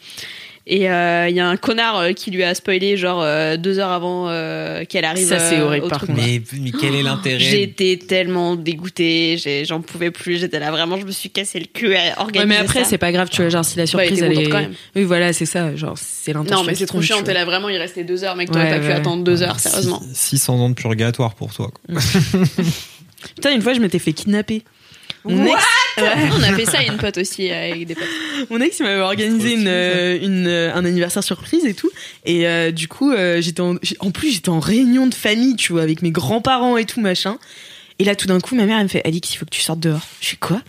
Et 0.67 0.89
euh, 0.91 1.27
il 1.29 1.35
y 1.35 1.41
a 1.41 1.49
un 1.49 1.57
connard 1.57 1.97
euh, 1.99 2.13
qui 2.13 2.31
lui 2.31 2.45
a 2.45 2.55
spoilé 2.55 2.97
genre 2.97 3.23
euh, 3.23 3.57
deux 3.57 3.79
heures 3.79 3.91
avant 3.91 4.29
euh, 4.29 4.85
qu'elle 4.85 5.05
arrive. 5.07 5.27
Ça, 5.27 5.39
c'est 5.39 5.59
euh, 5.59 5.65
horrible, 5.65 5.87
au 5.87 5.89
par 5.89 5.99
truc. 5.99 6.11
contre. 6.11 6.23
Mais, 6.23 6.41
mais 6.61 6.71
quel 6.71 6.95
est 6.95 7.03
l'intérêt 7.03 7.39
J'étais 7.41 7.99
tellement 8.07 8.55
dégoûtée, 8.57 9.65
j'en 9.67 9.81
pouvais 9.81 10.11
plus, 10.11 10.39
j'étais 10.39 10.61
là 10.61 10.71
vraiment, 10.71 10.97
je 10.99 11.07
me 11.07 11.11
suis 11.11 11.31
cassé 11.31 11.59
le 11.59 11.67
cul 11.67 11.97
à 11.97 12.21
organiser 12.21 12.39
Ouais, 12.41 12.47
mais 12.47 12.57
après, 12.57 12.85
c'est 12.85 12.99
pas 12.99 13.11
grave, 13.11 13.29
tu 13.31 13.41
vois, 13.41 13.49
genre, 13.49 13.65
si 13.65 13.79
la 13.79 13.87
surprise, 13.87 14.19
était 14.23 14.27
elle 14.27 14.39
est. 14.39 14.49
quand 14.49 14.61
même. 14.61 14.75
Oui, 14.95 15.05
voilà, 15.05 15.33
c'est 15.33 15.47
ça, 15.47 15.75
genre, 15.75 15.97
c'est 15.97 16.33
l'intention. 16.35 16.59
Non, 16.59 16.65
mais 16.65 16.75
c'est 16.75 16.87
trop 16.87 17.01
chiant, 17.03 17.23
t'es 17.23 17.35
là 17.35 17.45
vraiment, 17.47 17.69
il 17.69 17.79
restait 17.79 18.05
deux 18.05 18.23
heures, 18.23 18.37
mec, 18.37 18.51
t'aurais 18.51 18.65
Ouais, 18.65 18.71
pas 18.71 18.81
pu 18.81 18.87
ouais. 18.87 18.93
attendre 18.93 19.25
deux 19.25 19.43
heures, 19.43 19.59
sérieusement. 19.59 20.01
600 20.13 20.55
ans 20.61 20.69
de 20.69 20.75
purgatoire 20.75 21.35
pour 21.35 21.53
toi. 21.55 21.71
quoi. 21.73 22.01
Putain, 23.35 23.53
une 23.55 23.63
fois, 23.63 23.73
je 23.75 23.81
m'étais 23.81 23.99
fait 23.99 24.13
kidnapper. 24.13 24.63
Ex, 25.29 25.37
On 26.33 26.43
a 26.43 26.55
fait 26.55 26.67
ça 26.67 26.79
à 26.79 26.83
une 26.85 26.97
pote 26.97 27.19
aussi 27.19 27.51
euh, 27.51 27.71
avec 27.73 27.87
des 27.87 27.95
potes. 27.95 28.05
mon 28.51 28.61
ex, 28.61 28.79
il 28.79 28.85
m'avait 28.85 29.01
organisé 29.01 29.55
une, 29.55 29.69
euh, 29.69 30.19
une, 30.21 30.47
euh, 30.47 30.75
un 30.75 30.85
anniversaire 30.85 31.25
surprise 31.25 31.65
et 31.65 31.75
tout. 31.75 31.91
Et 32.25 32.47
euh, 32.47 32.71
du 32.71 32.89
coup, 32.89 33.13
euh, 33.13 33.41
j'étais 33.41 33.61
en, 33.61 33.77
plus, 34.11 34.33
j'étais 34.33 34.49
en 34.49 34.61
réunion 34.61 35.07
de 35.07 35.15
famille, 35.15 35.57
tu 35.57 35.73
vois, 35.73 35.83
avec 35.83 36.03
mes 36.03 36.11
grands-parents 36.11 36.77
et 36.77 36.85
tout, 36.85 37.01
machin. 37.01 37.39
Et 37.99 38.05
là, 38.05 38.15
tout 38.15 38.27
d'un 38.27 38.41
coup, 38.41 38.55
ma 38.55 38.65
mère, 38.65 38.79
elle 38.79 38.85
me 38.85 38.89
fait 38.89 39.07
Alix, 39.07 39.35
il 39.35 39.37
faut 39.37 39.45
que 39.45 39.51
tu 39.51 39.61
sortes 39.61 39.81
dehors. 39.81 40.07
Je 40.21 40.27
suis 40.27 40.37
quoi? 40.39 40.63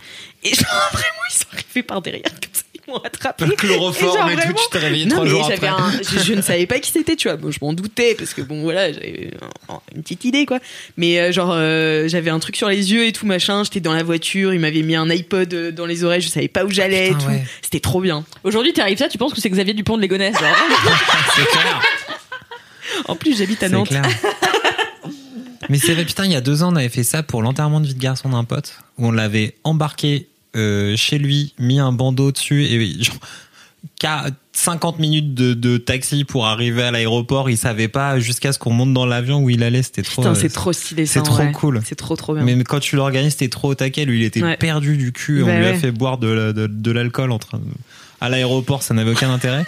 Et 0.44 0.54
genre, 0.54 0.66
vraiment, 0.92 1.22
ils 1.30 1.34
sont 1.34 1.46
arrivés 1.52 1.82
par 1.82 2.02
derrière, 2.02 2.22
comme 2.24 2.50
ça, 2.52 2.62
m'ont 2.92 2.98
attrapé. 2.98 3.44
Le 3.46 3.52
chloroforme 3.56 4.16
genre, 4.18 4.30
et 4.30 4.34
tout, 4.34 4.40
vraiment- 4.40 4.54
tu 4.58 4.64
t'es 4.70 4.78
réveillé 4.78 5.04
Non, 5.06 5.10
trois 5.12 5.24
mais 5.24 5.30
jours 5.30 5.50
après. 5.52 5.66
un- 5.68 5.92
je, 6.02 6.18
je 6.24 6.32
ne 6.34 6.42
savais 6.42 6.66
pas 6.66 6.78
qui 6.78 6.90
c'était, 6.90 7.16
tu 7.16 7.28
vois. 7.28 7.36
Bon, 7.36 7.50
je 7.50 7.58
m'en 7.62 7.72
doutais 7.72 8.14
parce 8.14 8.34
que 8.34 8.42
bon, 8.42 8.62
voilà, 8.62 8.92
j'avais 8.92 9.30
un- 9.68 9.80
une 9.96 10.02
petite 10.02 10.24
idée, 10.24 10.46
quoi. 10.46 10.58
Mais 10.96 11.18
euh, 11.20 11.32
genre, 11.32 11.50
euh, 11.52 12.08
j'avais 12.08 12.30
un 12.30 12.38
truc 12.38 12.56
sur 12.56 12.68
les 12.68 12.92
yeux 12.92 13.06
et 13.06 13.12
tout 13.12 13.26
machin. 13.26 13.64
J'étais 13.64 13.80
dans 13.80 13.94
la 13.94 14.02
voiture, 14.02 14.52
il 14.54 14.60
m'avait 14.60 14.82
mis 14.82 14.94
un 14.96 15.08
iPod 15.10 15.52
euh, 15.54 15.70
dans 15.72 15.86
les 15.86 16.04
oreilles, 16.04 16.20
je 16.20 16.28
savais 16.28 16.48
pas 16.48 16.64
où 16.64 16.70
j'allais 16.70 17.06
et 17.06 17.08
putain, 17.10 17.20
tout. 17.24 17.30
ouais. 17.30 17.44
C'était 17.62 17.80
trop 17.80 18.00
bien. 18.00 18.24
Aujourd'hui, 18.44 18.72
t'arrives 18.72 18.98
ça, 18.98 19.08
tu 19.08 19.18
penses 19.18 19.34
que 19.34 19.40
c'est 19.40 19.50
Xavier 19.50 19.74
Dupont 19.74 19.96
de 19.96 20.02
Ligonnès, 20.02 20.34
genre. 20.38 20.42
C'est 21.36 21.46
clair. 21.46 21.82
En 23.08 23.16
plus, 23.16 23.36
j'habite 23.38 23.62
à 23.62 23.68
C'est 23.68 23.72
Nantes. 23.74 23.88
clair. 23.88 24.02
Mais 25.68 25.78
c'est 25.78 25.94
vrai, 25.94 26.04
putain, 26.04 26.24
il 26.24 26.32
y 26.32 26.36
a 26.36 26.40
deux 26.40 26.62
ans, 26.62 26.72
on 26.72 26.76
avait 26.76 26.88
fait 26.88 27.04
ça 27.04 27.22
pour 27.22 27.40
l'enterrement 27.42 27.80
de 27.80 27.86
vie 27.86 27.94
de 27.94 28.00
garçon 28.00 28.28
d'un 28.28 28.44
pote, 28.44 28.74
où 28.98 29.06
on 29.06 29.12
l'avait 29.12 29.54
embarqué 29.64 30.28
euh, 30.56 30.96
chez 30.96 31.18
lui, 31.18 31.54
mis 31.58 31.78
un 31.78 31.92
bandeau 31.92 32.32
dessus, 32.32 32.64
et 32.64 33.02
genre, 33.02 33.16
qu'à 33.98 34.26
50 34.54 34.98
minutes 34.98 35.34
de, 35.34 35.54
de 35.54 35.78
taxi 35.78 36.24
pour 36.24 36.46
arriver 36.46 36.82
à 36.82 36.90
l'aéroport, 36.90 37.48
il 37.50 37.56
savait 37.56 37.88
pas 37.88 38.20
jusqu'à 38.20 38.52
ce 38.52 38.58
qu'on 38.58 38.72
monte 38.72 38.92
dans 38.92 39.06
l'avion 39.06 39.38
où 39.42 39.48
il 39.50 39.62
allait, 39.62 39.82
c'était 39.82 40.02
trop... 40.02 40.22
Putain, 40.22 40.32
euh, 40.32 40.38
c'est 40.38 40.50
trop 40.50 40.72
stylé. 40.72 41.06
c'est 41.06 41.20
en 41.20 41.22
trop 41.22 41.50
cool. 41.52 41.80
C'est 41.84 41.94
trop 41.94 42.14
trop 42.16 42.34
bien. 42.34 42.44
Mais 42.44 42.62
quand 42.64 42.78
tu 42.80 42.96
l'organises, 42.96 43.36
t'es 43.36 43.48
trop 43.48 43.70
au 43.70 43.74
taquet. 43.74 44.04
Lui, 44.04 44.18
il 44.20 44.24
était 44.24 44.42
Ouais. 44.42 44.56
perdu 44.58 44.96
du 44.98 45.12
cul. 45.12 45.42
on 45.42 45.46
Bah 45.46 45.58
lui 45.58 45.66
a 45.66 45.74
fait 45.74 45.90
boire 45.90 46.18
de, 46.18 46.52
de, 46.52 46.66
de 46.66 46.90
l'alcool 46.90 47.32
entre 47.32 47.58
à 48.22 48.28
l'aéroport, 48.28 48.82
ça 48.84 48.94
n'avait 48.94 49.10
aucun 49.10 49.30
intérêt. 49.32 49.64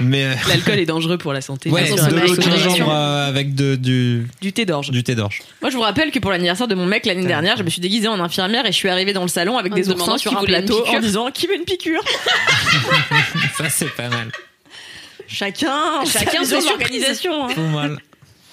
Mais 0.00 0.24
euh, 0.24 0.34
L'alcool 0.48 0.78
est 0.78 0.86
dangereux 0.86 1.18
pour 1.18 1.34
la 1.34 1.42
santé. 1.42 1.68
ouais, 1.70 1.84
de 1.84 2.14
l'eau 2.18 2.34
gingembre 2.40 2.90
euh, 2.90 3.28
avec 3.28 3.54
de, 3.54 3.74
du, 3.76 4.26
Du 4.40 4.52
thé 4.54 4.64
d'orge. 4.64 4.90
du 4.90 5.04
thé 5.04 5.14
d'orge. 5.14 5.42
Moi, 5.60 5.70
je 5.70 5.76
vous 5.76 5.82
rappelle 5.82 6.10
que 6.10 6.18
pour 6.18 6.30
l'anniversaire 6.30 6.66
de 6.66 6.74
mon 6.74 6.86
mec 6.86 7.04
l'année 7.04 7.26
dernière, 7.26 7.58
je 7.58 7.62
me 7.62 7.68
suis 7.68 7.82
déguisée 7.82 8.08
en 8.08 8.18
infirmière 8.18 8.64
et 8.64 8.72
je 8.72 8.76
suis 8.76 8.88
arrivée 8.88 9.12
dans 9.12 9.22
le 9.22 9.28
salon 9.28 9.58
avec 9.58 9.72
En 9.72 9.76
des 9.76 9.90
oursins 9.90 10.14
qui 10.14 10.20
sur 10.20 10.36
un 10.38 10.42
plateau 10.44 10.82
en 10.86 10.98
disant 11.00 11.30
qui 11.30 11.46
veut 11.46 11.56
une 11.56 11.64
piqûre. 11.64 12.02
Ça, 13.58 13.68
c'est 13.68 13.94
pas 13.94 14.08
mal. 14.08 14.30
Chacun, 15.28 16.04
Chacun 16.06 16.44
son 16.44 16.66
organisation. 16.66 17.44
hein. 17.48 17.52
Pas 17.54 17.60
mal. 17.60 17.98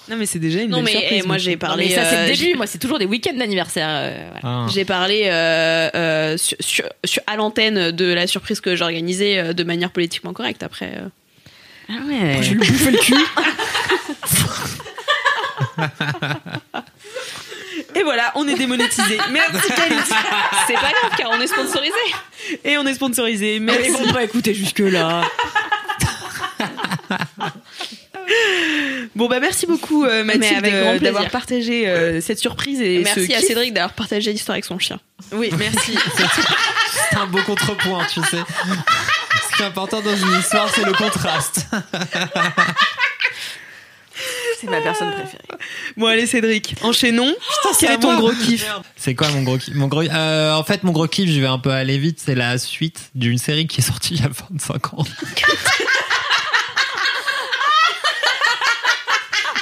Non, 0.10 0.16
mais 0.18 0.26
c'est 0.26 0.40
déjà 0.40 0.62
une 0.62 0.70
Non, 0.70 0.78
belle 0.78 0.86
mais 0.86 0.92
surprise, 1.00 1.22
eh, 1.24 1.28
moi 1.28 1.38
j'ai. 1.38 1.52
Non, 1.52 1.58
parlé. 1.58 1.86
mais 1.90 1.96
ça, 1.96 2.06
c'est 2.06 2.16
euh, 2.18 2.28
le 2.30 2.36
début. 2.36 2.56
Moi, 2.56 2.66
c'est 2.68 2.78
toujours 2.78 2.98
des 3.00 3.06
week-ends 3.06 3.34
d'anniversaire. 3.38 3.88
euh, 3.90 4.30
voilà. 4.42 4.58
Ah. 4.66 4.68
J'ai 4.74 4.86
parlé 4.86 5.24
euh, 5.26 5.90
euh, 5.96 6.38
sur, 6.38 6.56
sur- 6.62 6.90
sur- 7.04 7.24
à 7.28 7.36
l'antenne 7.36 7.92
de 7.92 8.14
la 8.14 8.26
surprise 8.28 8.62
que 8.62 8.76
j'organisais 8.76 9.38
euh, 9.40 9.54
de 9.54 9.64
manière 9.64 9.92
politiquement 9.92 10.34
correcte. 10.34 10.64
Après, 10.64 10.94
euh, 10.98 11.08
Ah 11.90 11.94
ouais. 12.08 12.38
Je 12.42 12.50
vais 12.54 12.56
lui 12.66 12.72
bouffer 12.72 12.92
le 12.92 12.98
cul. 13.00 13.16
Et 17.96 18.04
voilà, 18.04 18.32
on 18.36 18.48
est 18.48 18.56
démonétisé. 18.56 19.18
Merci 19.32 19.68
Khalid. 19.70 20.00
c'est 20.68 20.74
pas 20.74 20.80
grave 20.92 21.12
car 21.18 21.32
on 21.32 21.42
est 21.42 21.48
sponsorisé. 21.48 21.94
Et 22.64 22.78
on 22.78 22.86
est 22.86 22.94
sponsorisé. 22.94 23.60
Mais 23.60 23.74
Merci. 23.74 23.90
ils 23.90 23.94
vont 24.08 24.14
pas 24.14 24.24
écouter 24.24 24.54
jusque 24.54 24.80
là. 24.80 25.22
Bon 29.16 29.28
bah 29.28 29.40
merci 29.40 29.66
beaucoup 29.66 30.06
euh, 30.06 30.24
Mathilde 30.24 30.66
euh, 30.66 31.00
d'avoir 31.00 31.30
partagé 31.30 31.88
euh, 31.88 32.22
cette 32.22 32.40
surprise 32.40 32.82
et 32.82 33.00
Merci 33.00 33.28
ce 33.28 33.34
à 33.34 33.38
kiff. 33.38 33.48
Cédric 33.48 33.74
d'avoir 33.74 33.94
partagé 33.94 34.32
l'histoire 34.32 34.54
avec 34.56 34.66
son 34.66 34.78
chien. 34.80 35.00
Oui, 35.32 35.50
merci. 35.58 35.98
C'est 37.10 37.18
un 37.18 37.26
beau 37.26 37.40
contrepoint, 37.46 38.06
tu 38.06 38.22
sais. 38.22 38.38
Ce 38.38 39.56
qui 39.56 39.64
est 39.64 39.66
important 39.66 40.02
dans 40.02 40.16
une 40.16 40.40
histoire, 40.40 40.70
c'est 40.74 40.86
le 40.86 40.94
contraste. 40.94 41.66
C'est 44.60 44.70
ma 44.70 44.82
personne 44.82 45.12
préférée. 45.12 45.44
bon 45.96 46.08
allez 46.08 46.26
Cédric, 46.26 46.76
enchaînons. 46.82 47.32
Putain, 47.34 47.74
c'est 47.74 47.86
quel 47.86 47.90
à 47.90 47.94
est 47.94 48.00
ton 48.00 48.18
gros 48.18 48.32
kiff? 48.32 48.66
C'est 48.96 49.14
quoi 49.14 49.30
mon 49.30 49.44
gros 49.44 49.58
kiff? 49.58 49.76
Mon 49.76 49.88
gros, 49.88 50.02
euh, 50.02 50.54
En 50.54 50.64
fait, 50.64 50.84
mon 50.84 50.92
gros 50.92 51.08
kiff, 51.08 51.30
je 51.30 51.40
vais 51.40 51.48
un 51.48 51.60
peu 51.60 51.70
aller 51.70 51.98
vite. 52.00 52.20
C'est 52.24 52.36
la 52.36 52.58
suite 52.58 53.12
d'une 53.14 53.38
série 53.38 53.68
qui 53.68 53.82
est 53.82 53.84
sortie 53.84 54.16
il 54.16 54.22
y 54.22 54.26
a 54.26 54.30
25 54.30 54.94
ans. 54.96 55.06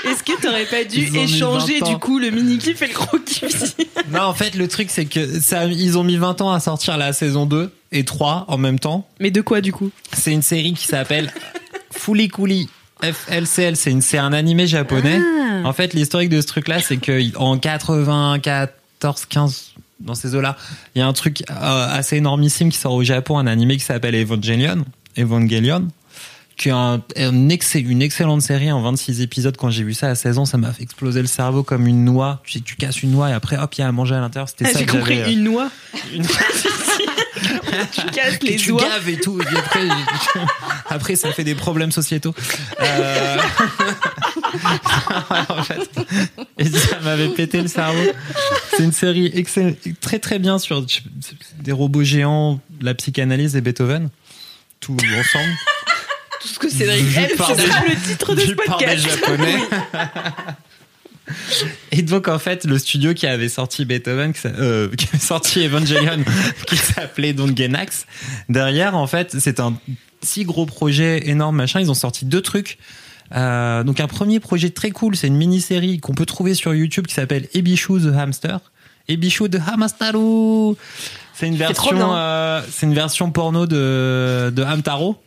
Est-ce 0.06 0.24
que 0.24 0.42
t'aurais 0.42 0.66
pas 0.66 0.84
dû 0.84 1.02
Ils 1.08 1.16
échanger 1.18 1.80
20 1.80 1.86
ans. 1.86 1.90
du 1.92 1.98
coup 1.98 2.20
le 2.20 2.30
mini 2.32 2.58
kiff 2.58 2.82
et 2.82 2.88
le 2.88 2.94
gros 2.94 3.18
kiff 3.20 3.76
Non, 4.12 4.22
en 4.22 4.34
fait, 4.34 4.56
le 4.56 4.68
truc, 4.68 4.90
c'est 4.92 5.06
que 5.06 5.40
ça, 5.40 5.66
ils 5.66 5.98
ont 5.98 6.04
mis 6.04 6.18
20 6.18 6.42
ans 6.42 6.52
à 6.52 6.60
sortir 6.60 6.98
la 6.98 7.12
saison 7.14 7.46
2 7.46 7.72
et 7.92 8.06
3 8.06 8.46
en 8.48 8.58
même 8.58 8.80
temps. 8.80 9.08
Mais 9.20 9.32
de 9.32 9.42
quoi 9.42 9.62
du 9.62 9.72
coup? 9.74 9.92
C'est 10.14 10.32
une 10.32 10.42
série 10.42 10.74
qui 10.74 10.86
s'appelle 10.88 11.32
Fooly 11.92 12.28
Cooly 12.28 12.70
FLCL. 13.02 13.76
C'est 13.76 13.92
une, 13.92 14.02
c'est 14.02 14.18
un 14.18 14.34
animé 14.34 14.68
japonais. 14.68 15.20
En 15.64 15.74
fait, 15.74 15.94
l'historique 15.94 16.30
de 16.30 16.42
ce 16.42 16.48
truc-là, 16.48 16.80
c'est 16.82 16.98
que 16.98 17.36
en 17.38 17.58
94, 17.58 19.26
15, 19.26 19.74
dans 20.02 20.16
ces 20.16 20.36
eaux-là, 20.36 20.58
il 20.96 21.00
y 21.00 21.02
a 21.02 21.08
un 21.08 21.14
truc 21.14 21.44
euh, 21.50 21.88
assez 21.90 22.18
énormissime 22.18 22.70
qui 22.70 22.78
sort 22.78 22.94
au 22.94 23.04
Japon, 23.04 23.38
un 23.38 23.48
animé 23.48 23.78
qui 23.78 23.84
s'appelle 23.84 24.16
Evangelion. 24.16 24.86
Evangelion. 25.18 25.88
Qui 26.58 26.70
est 26.70 26.72
un, 26.72 27.02
un 27.18 27.50
excell- 27.50 27.86
une 27.90 28.02
excellente 28.02 28.42
série 28.42 28.72
en 28.72 28.82
26 28.82 29.20
épisodes. 29.22 29.58
Quand 29.58 29.70
j'ai 29.70 29.84
vu 29.84 29.94
ça 29.94 30.08
à 30.08 30.16
16 30.16 30.38
ans, 30.38 30.46
ça 30.46 30.58
m'a 30.58 30.72
fait 30.72 30.84
exploser 30.84 31.20
le 31.22 31.28
cerveau 31.28 31.64
comme 31.64 31.86
une 31.86 32.06
noix. 32.06 32.42
Tu 32.46 32.62
tu 32.62 32.76
casses 32.78 33.04
une 33.04 33.12
noix 33.12 33.30
et 33.30 33.34
après, 33.34 33.58
hop, 33.58 33.74
il 33.76 33.82
y 33.82 33.84
a 33.84 33.88
à 33.88 33.92
manger 33.92 34.16
à 34.16 34.22
l'intérieur. 34.22 34.48
C'était 34.48 34.66
Ah, 34.68 34.72
ça 34.74 34.80
J'ai 34.80 34.86
compris 34.86 35.20
euh, 35.20 35.30
une 35.32 35.44
noix. 35.44 35.70
une- 36.14 36.26
Tu 37.92 38.02
casses 38.14 38.42
les 38.42 38.56
tu 38.56 38.70
doigts. 38.70 38.82
gaves 38.84 39.10
et 39.10 39.20
tout. 39.20 39.40
Et 39.42 39.46
puis 39.46 39.58
après, 39.58 39.82
après, 40.90 41.16
ça 41.18 41.32
fait 41.34 41.44
des 41.44 41.56
problèmes 41.56 41.92
sociétaux. 41.92 42.34
Euh, 42.80 43.38
en 45.50 45.64
fait, 45.64 45.90
et 46.58 46.66
ça 46.70 47.00
m'avait 47.02 47.28
pété 47.30 47.62
le 47.62 47.68
cerveau. 47.68 48.12
C'est 48.72 48.84
une 48.84 48.94
série 48.94 49.28
excell- 49.36 49.76
très 50.00 50.20
très 50.20 50.40
bien 50.40 50.58
sur 50.58 50.86
des 51.60 51.72
robots 51.74 52.04
géants, 52.04 52.62
la 52.82 52.94
psychanalyse 52.94 53.58
et 53.58 53.62
Beethoven. 53.62 54.10
Tout 54.80 54.94
ensemble. 54.94 55.52
Tout 56.46 56.54
ce 56.54 56.60
que 56.60 56.70
Cédric 56.70 57.06
ce 57.12 57.54
des- 57.56 57.64
sera 57.68 57.82
le 57.86 57.96
titre 58.08 58.36
de 58.36 58.42
ce 58.42 58.52
podcast. 58.52 59.10
japonais. 59.10 59.58
Et 61.92 62.04
donc 62.04 62.28
en 62.28 62.38
fait 62.38 62.66
le 62.66 62.78
studio 62.78 63.16
qui 63.16 63.26
avait 63.26 63.50
sorti 63.50 63.84
Beethoven, 63.84 64.32
qui, 64.32 64.42
euh, 64.46 64.90
qui 64.96 65.08
avait 65.12 65.18
sorti 65.24 65.66
Evangelion, 65.66 66.24
qui 66.68 66.78
s'appelait 66.78 67.34
donc 67.34 67.58
Genax, 67.58 68.06
derrière 68.48 68.96
en 68.96 69.08
fait 69.08 69.36
c'est 69.40 69.60
un 69.60 69.74
si 70.22 70.44
gros 70.44 70.68
projet 70.68 71.28
énorme 71.28 71.56
machin, 71.56 71.80
ils 71.80 71.90
ont 71.90 71.96
sorti 71.96 72.26
deux 72.26 72.42
trucs. 72.42 72.78
Euh, 73.36 73.84
donc 73.84 74.00
un 74.00 74.06
premier 74.08 74.40
projet 74.40 74.70
très 74.70 74.92
cool, 74.92 75.16
c'est 75.16 75.26
une 75.26 75.38
mini-série 75.38 76.00
qu'on 76.00 76.14
peut 76.14 76.28
trouver 76.28 76.54
sur 76.54 76.76
YouTube 76.76 77.08
qui 77.08 77.16
s'appelle 77.16 77.48
Ebishu 77.56 78.00
the 78.00 78.16
Hamster. 78.16 78.60
Ebishu 79.08 79.50
the 79.50 79.58
Hamstaru. 79.68 80.76
C'est 81.34 81.48
une 81.48 81.56
version, 81.56 82.16
euh, 82.16 82.62
c'est 82.72 82.86
une 82.86 82.94
version 82.94 83.32
porno 83.32 83.66
de 83.66 84.54
de 84.56 84.64
Hamtaro. 84.64 85.16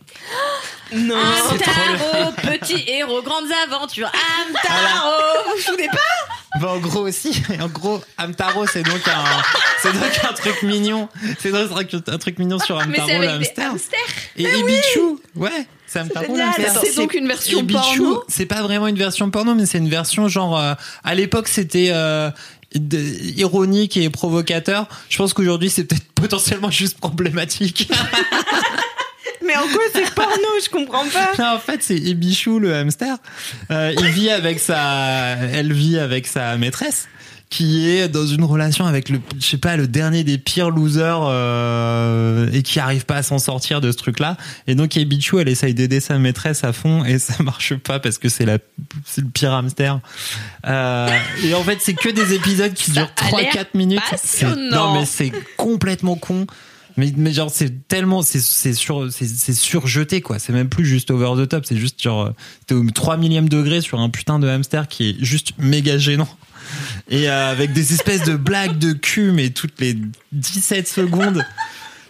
Non. 0.93 1.17
Amtaro, 1.17 2.33
petit 2.43 2.85
héros, 2.89 3.23
grandes 3.23 3.49
aventures. 3.67 4.11
Amtaro, 4.11 5.11
vous 5.47 5.57
vous 5.57 5.63
souvenez 5.63 5.89
pas 5.89 6.59
Bah, 6.61 6.69
en 6.73 6.79
gros 6.79 7.07
aussi, 7.07 7.43
en 7.61 7.69
gros, 7.69 8.01
Hamtaro, 8.19 8.67
c'est 8.67 8.83
donc 8.83 9.07
un, 9.07 9.25
c'est 9.83 9.93
donc 9.93 10.19
un 10.29 10.33
truc 10.33 10.63
mignon. 10.63 11.09
C'est 11.39 11.51
donc 11.53 11.71
un 11.71 11.75
truc, 11.85 12.09
un 12.09 12.19
truc 12.19 12.39
mignon 12.39 12.59
sur 12.59 12.85
Mais 12.87 12.99
c'est 13.07 13.19
le 13.19 13.29
hamster. 13.29 13.73
Et 14.37 14.45
Ibichu, 14.45 15.01
ouais, 15.37 15.67
c'est 15.87 16.01
hamster. 16.01 16.23
C'est 16.83 16.97
donc 16.97 17.15
une 17.15 17.29
version 17.29 17.61
Ibichu, 17.61 17.79
porno. 17.99 18.25
C'est 18.29 18.47
pas 18.47 18.63
vraiment 18.63 18.87
une 18.87 18.99
version 18.99 19.31
porno, 19.31 19.55
mais 19.55 19.67
c'est 19.67 19.79
une 19.79 19.89
version 19.91 20.29
genre, 20.29 20.59
euh, 20.59 20.75
à 21.05 21.15
l'époque, 21.15 21.49
c'était, 21.49 21.91
euh, 21.93 22.31
de- 22.75 22.99
ironique 23.37 23.97
et 23.97 24.11
provocateur. 24.11 24.87
Je 25.09 25.17
pense 25.19 25.33
qu'aujourd'hui, 25.35 25.71
c'est 25.71 25.85
peut-être 25.85 26.05
potentiellement 26.15 26.71
juste 26.71 26.99
problématique. 26.99 27.91
Mais 29.49 29.57
en 29.57 29.67
quoi 29.67 29.83
c'est 29.93 30.15
porno 30.15 30.49
Je 30.63 30.69
comprends 30.69 31.09
pas. 31.09 31.33
Non, 31.39 31.57
en 31.57 31.59
fait, 31.59 31.83
c'est 31.83 31.97
Ibichou, 31.97 32.59
le 32.59 32.75
hamster. 32.75 33.17
Euh, 33.71 33.95
il 33.99 34.07
vit 34.09 34.31
avec 34.31 34.61
sa, 34.61 35.37
elle 35.53 35.73
vit 35.73 35.99
avec 35.99 36.27
sa 36.27 36.57
maîtresse 36.59 37.09
qui 37.51 37.89
est 37.89 38.09
dans 38.09 38.27
une 38.27 38.45
relation 38.45 38.85
avec 38.85 39.09
le, 39.09 39.21
je 39.41 39.47
sais 39.47 39.57
pas, 39.57 39.77
le 39.77 39.89
dernier 39.89 40.23
des 40.23 40.37
pires 40.37 40.71
losers 40.71 41.23
euh, 41.23 42.51
et 42.53 42.63
qui 42.63 42.79
arrive 42.79 43.07
pas 43.07 43.17
à 43.17 43.23
s'en 43.23 43.39
sortir 43.39 43.81
de 43.81 43.91
ce 43.91 43.97
truc-là. 43.97 44.37
Et 44.67 44.75
donc, 44.75 44.97
Ibichou, 44.97 45.39
elle 45.39 45.49
essaye 45.49 45.73
d'aider 45.73 46.01
sa 46.01 46.19
maîtresse 46.19 46.63
à 46.65 46.73
fond 46.75 47.05
et 47.05 47.19
ça 47.19 47.43
marche 47.43 47.75
pas 47.75 48.01
parce 48.01 48.19
que 48.19 48.29
c'est 48.29 48.45
la, 48.45 48.59
c'est 49.07 49.23
le 49.23 49.31
pire 49.31 49.55
hamster. 49.55 50.01
Euh, 50.67 51.09
et 51.43 51.55
en 51.55 51.63
fait, 51.65 51.79
c'est 51.81 51.95
que 51.95 52.11
des 52.11 52.35
épisodes 52.35 52.75
qui 52.75 52.91
durent 52.91 53.11
a 53.17 53.41
l'air 53.41 53.53
3-4 53.55 53.67
minutes. 53.75 54.01
Non, 54.71 54.93
mais 54.93 55.07
c'est 55.07 55.33
complètement 55.57 56.17
con. 56.17 56.47
Mais, 56.99 57.13
mais 57.17 57.33
genre 57.33 57.49
c'est 57.49 57.87
tellement 57.87 58.23
c'est 58.23 58.41
c'est 58.41 58.75
sur 58.75 59.11
c'est 59.13 59.29
c'est 59.29 59.55
surjeté 59.55 60.21
quoi. 60.21 60.41
C'est 60.41 60.53
même 60.53 60.69
plus 60.69 60.85
juste 60.85 61.13
over 61.13 61.41
the 61.41 61.49
top. 61.49 61.65
C'est 61.65 61.77
juste 61.77 62.03
genre 62.03 62.27
euh, 62.27 62.31
t'es 62.67 62.75
au 62.75 62.85
3 62.85 63.17
millième 63.17 63.49
degré 63.49 63.81
sur 63.81 64.01
un 64.01 64.11
putain 64.11 64.41
de 64.41 64.49
hamster 64.49 64.89
qui 64.89 65.11
est 65.11 65.17
juste 65.25 65.53
méga 65.59 65.97
gênant. 65.97 66.29
Et 67.09 67.31
euh, 67.31 67.53
avec 67.53 67.73
des 67.73 67.95
espèces 67.95 68.25
de 68.25 68.35
blagues 68.37 68.79
de 68.79 68.93
cul 68.93 69.31
mais 69.31 69.51
toutes 69.51 69.81
les 69.81 69.97
17 70.33 70.89
secondes 70.89 71.45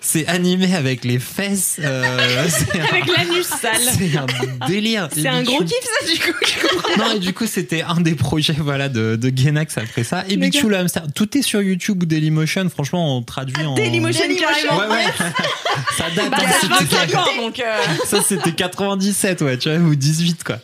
c'est 0.01 0.27
animé 0.29 0.75
avec 0.75 1.05
les 1.05 1.19
fesses 1.19 1.77
euh, 1.83 2.47
c'est 2.49 2.81
un- 2.81 2.85
Avec 2.85 3.07
l'anus 3.07 3.47
sale. 3.47 3.81
c'est 3.99 4.17
un 4.17 4.27
délire 4.69 5.09
C'est 5.15 5.27
un 5.29 5.43
gros 5.43 5.63
kiff 5.63 5.75
ça 6.01 6.07
du 6.13 6.19
coup. 6.21 6.99
non, 6.99 7.13
et 7.15 7.19
du 7.19 7.33
coup, 7.33 7.47
c'était 7.47 7.83
un 7.83 8.01
des 8.01 8.15
projets 8.15 8.55
voilà, 8.59 8.89
de, 8.89 9.17
de 9.17 9.33
Genax 9.37 9.77
après 9.79 10.05
ça. 10.05 10.25
Et 10.29 10.37
Bichou 10.37 10.69
le 10.69 10.77
hamster. 10.77 11.05
Tout 11.15 11.37
est 11.37 11.43
sur 11.43 11.61
YouTube 11.63 12.03
ou 12.03 12.07
Dailymotion. 12.07 12.69
Franchement, 12.71 13.17
on 13.19 13.23
traduit 13.23 13.65
en. 13.67 13.75
Dailymotion 13.75 14.25
carrément. 14.39 14.79
Ouais, 14.89 14.97
ouais. 14.97 15.05
ça 15.97 16.05
date. 16.15 16.31
Bah, 16.31 16.37
hein, 16.41 16.47
ça 16.61 16.75
a 16.75 16.79
c'était- 16.81 16.95
25 17.07 17.15
ans, 17.17 17.43
donc. 17.43 17.61
euh, 17.61 17.77
ça, 18.07 18.23
c'était 18.23 18.53
97, 18.53 19.43
ouais, 19.43 19.59
tu 19.59 19.69
vois, 19.69 19.79
ou 19.79 19.95
18, 19.95 20.45
quoi. 20.45 20.59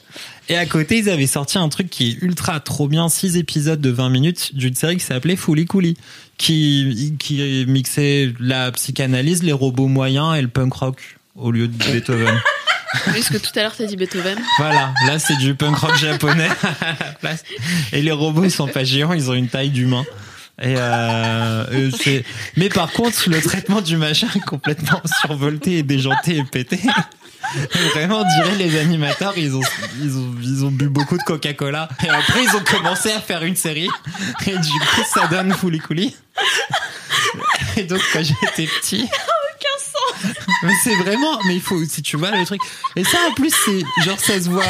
Et 0.50 0.56
à 0.58 0.66
côté, 0.66 0.98
ils 0.98 1.08
avaient 1.08 1.26
sorti 1.26 1.56
un 1.56 1.68
truc 1.70 1.88
qui 1.88 2.10
est 2.10 2.22
ultra 2.22 2.60
trop 2.60 2.86
bien, 2.86 3.08
6 3.08 3.38
épisodes 3.38 3.80
de 3.80 3.90
20 3.90 4.10
minutes 4.10 4.54
d'une 4.54 4.74
série 4.74 4.96
qui 4.98 5.04
s'appelait 5.04 5.36
Fooly 5.36 5.64
Cooly, 5.64 5.96
qui, 6.36 7.14
qui 7.18 7.64
mixait 7.68 8.32
la 8.40 8.72
psychanalyse, 8.72 9.42
les 9.42 9.52
robots 9.52 9.88
moyens 9.88 10.36
et 10.36 10.42
le 10.42 10.48
punk 10.48 10.74
rock 10.74 11.18
au 11.36 11.50
lieu 11.50 11.68
de 11.68 11.76
Beethoven. 11.76 12.40
Puisque 13.12 13.40
tout 13.40 13.50
à 13.56 13.62
l'heure 13.62 13.74
t'as 13.76 13.86
dit 13.86 13.96
Beethoven. 13.96 14.38
Voilà, 14.58 14.92
là 15.06 15.18
c'est 15.18 15.36
du 15.36 15.54
punk 15.54 15.76
rock 15.76 15.96
japonais. 15.96 16.48
Et 17.92 18.02
les 18.02 18.12
robots 18.12 18.44
ils 18.44 18.50
sont 18.50 18.68
pas 18.68 18.84
géants, 18.84 19.12
ils 19.12 19.30
ont 19.30 19.34
une 19.34 19.48
taille 19.48 19.70
d'humain. 19.70 20.04
Et 20.62 20.76
euh, 20.78 21.90
Mais 22.56 22.68
par 22.68 22.92
contre, 22.92 23.28
le 23.28 23.40
traitement 23.40 23.80
du 23.80 23.96
machin 23.96 24.28
est 24.36 24.44
complètement 24.44 25.02
survolté 25.20 25.78
et 25.78 25.82
déjanté 25.82 26.36
et 26.36 26.44
pété. 26.44 26.78
Vraiment, 27.92 28.20
on 28.20 28.42
dirait 28.42 28.56
les 28.56 28.78
animateurs, 28.78 29.34
ils 29.36 29.54
ont, 29.54 29.62
ils 30.00 30.16
ont, 30.16 30.34
ils 30.42 30.64
ont 30.64 30.70
bu 30.70 30.88
beaucoup 30.88 31.18
de 31.18 31.22
Coca-Cola. 31.24 31.88
Et 32.04 32.08
après, 32.08 32.44
ils 32.44 32.56
ont 32.56 32.64
commencé 32.64 33.10
à 33.10 33.20
faire 33.20 33.42
une 33.42 33.56
série. 33.56 33.88
Et 34.46 34.56
du 34.56 34.56
coup, 34.56 35.02
ça 35.12 35.26
donne 35.26 35.52
Fouli 35.52 35.78
Couli. 35.78 36.14
Et 37.76 37.84
donc, 37.84 38.00
quand 38.12 38.22
j'étais 38.22 38.66
petit. 38.80 39.08
Mais 40.62 40.72
c'est 40.82 40.94
vraiment, 40.96 41.38
mais 41.44 41.56
il 41.56 41.60
faut, 41.60 41.84
si 41.84 42.02
tu 42.02 42.16
vois 42.16 42.30
le 42.30 42.44
truc. 42.44 42.60
Et 42.96 43.04
ça, 43.04 43.18
en 43.28 43.34
plus, 43.34 43.54
c'est, 43.64 43.80
genre, 44.04 44.18
ça 44.18 44.40
se 44.40 44.48
voit. 44.48 44.64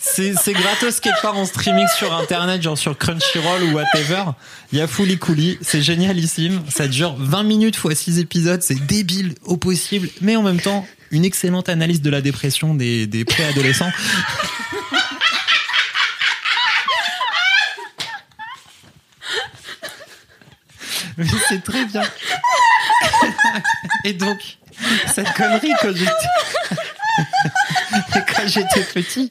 C'est, 0.00 0.34
c'est 0.34 0.52
gratos 0.52 0.98
quelque 0.98 1.22
part 1.22 1.36
en 1.36 1.44
streaming 1.46 1.86
sur 1.96 2.12
internet, 2.12 2.60
genre 2.60 2.76
sur 2.76 2.98
Crunchyroll 2.98 3.62
ou 3.64 3.72
whatever. 3.74 4.24
Il 4.72 4.78
y 4.78 4.82
a 4.82 4.88
Fouli 4.88 5.18
Couli, 5.18 5.58
c'est 5.60 5.82
génialissime. 5.82 6.62
Ça 6.68 6.88
dure 6.88 7.14
20 7.16 7.44
minutes 7.44 7.76
fois 7.76 7.94
6 7.94 8.18
épisodes, 8.18 8.62
c'est 8.62 8.86
débile 8.86 9.34
au 9.44 9.56
possible, 9.56 10.08
mais 10.20 10.34
en 10.34 10.42
même 10.42 10.60
temps, 10.60 10.84
une 11.12 11.24
excellente 11.24 11.68
analyse 11.68 12.02
de 12.02 12.10
la 12.10 12.20
dépression 12.20 12.74
des, 12.74 13.06
des 13.06 13.24
préadolescents. 13.24 13.90
Mais 21.20 21.26
c'est 21.48 21.62
très 21.62 21.84
bien. 21.84 22.02
Et 24.04 24.14
donc, 24.14 24.38
cette 25.14 25.32
connerie, 25.34 25.72
quand 25.80 25.94
j'étais, 25.94 26.10
quand 28.12 28.46
j'étais 28.46 28.82
petit, 28.94 29.28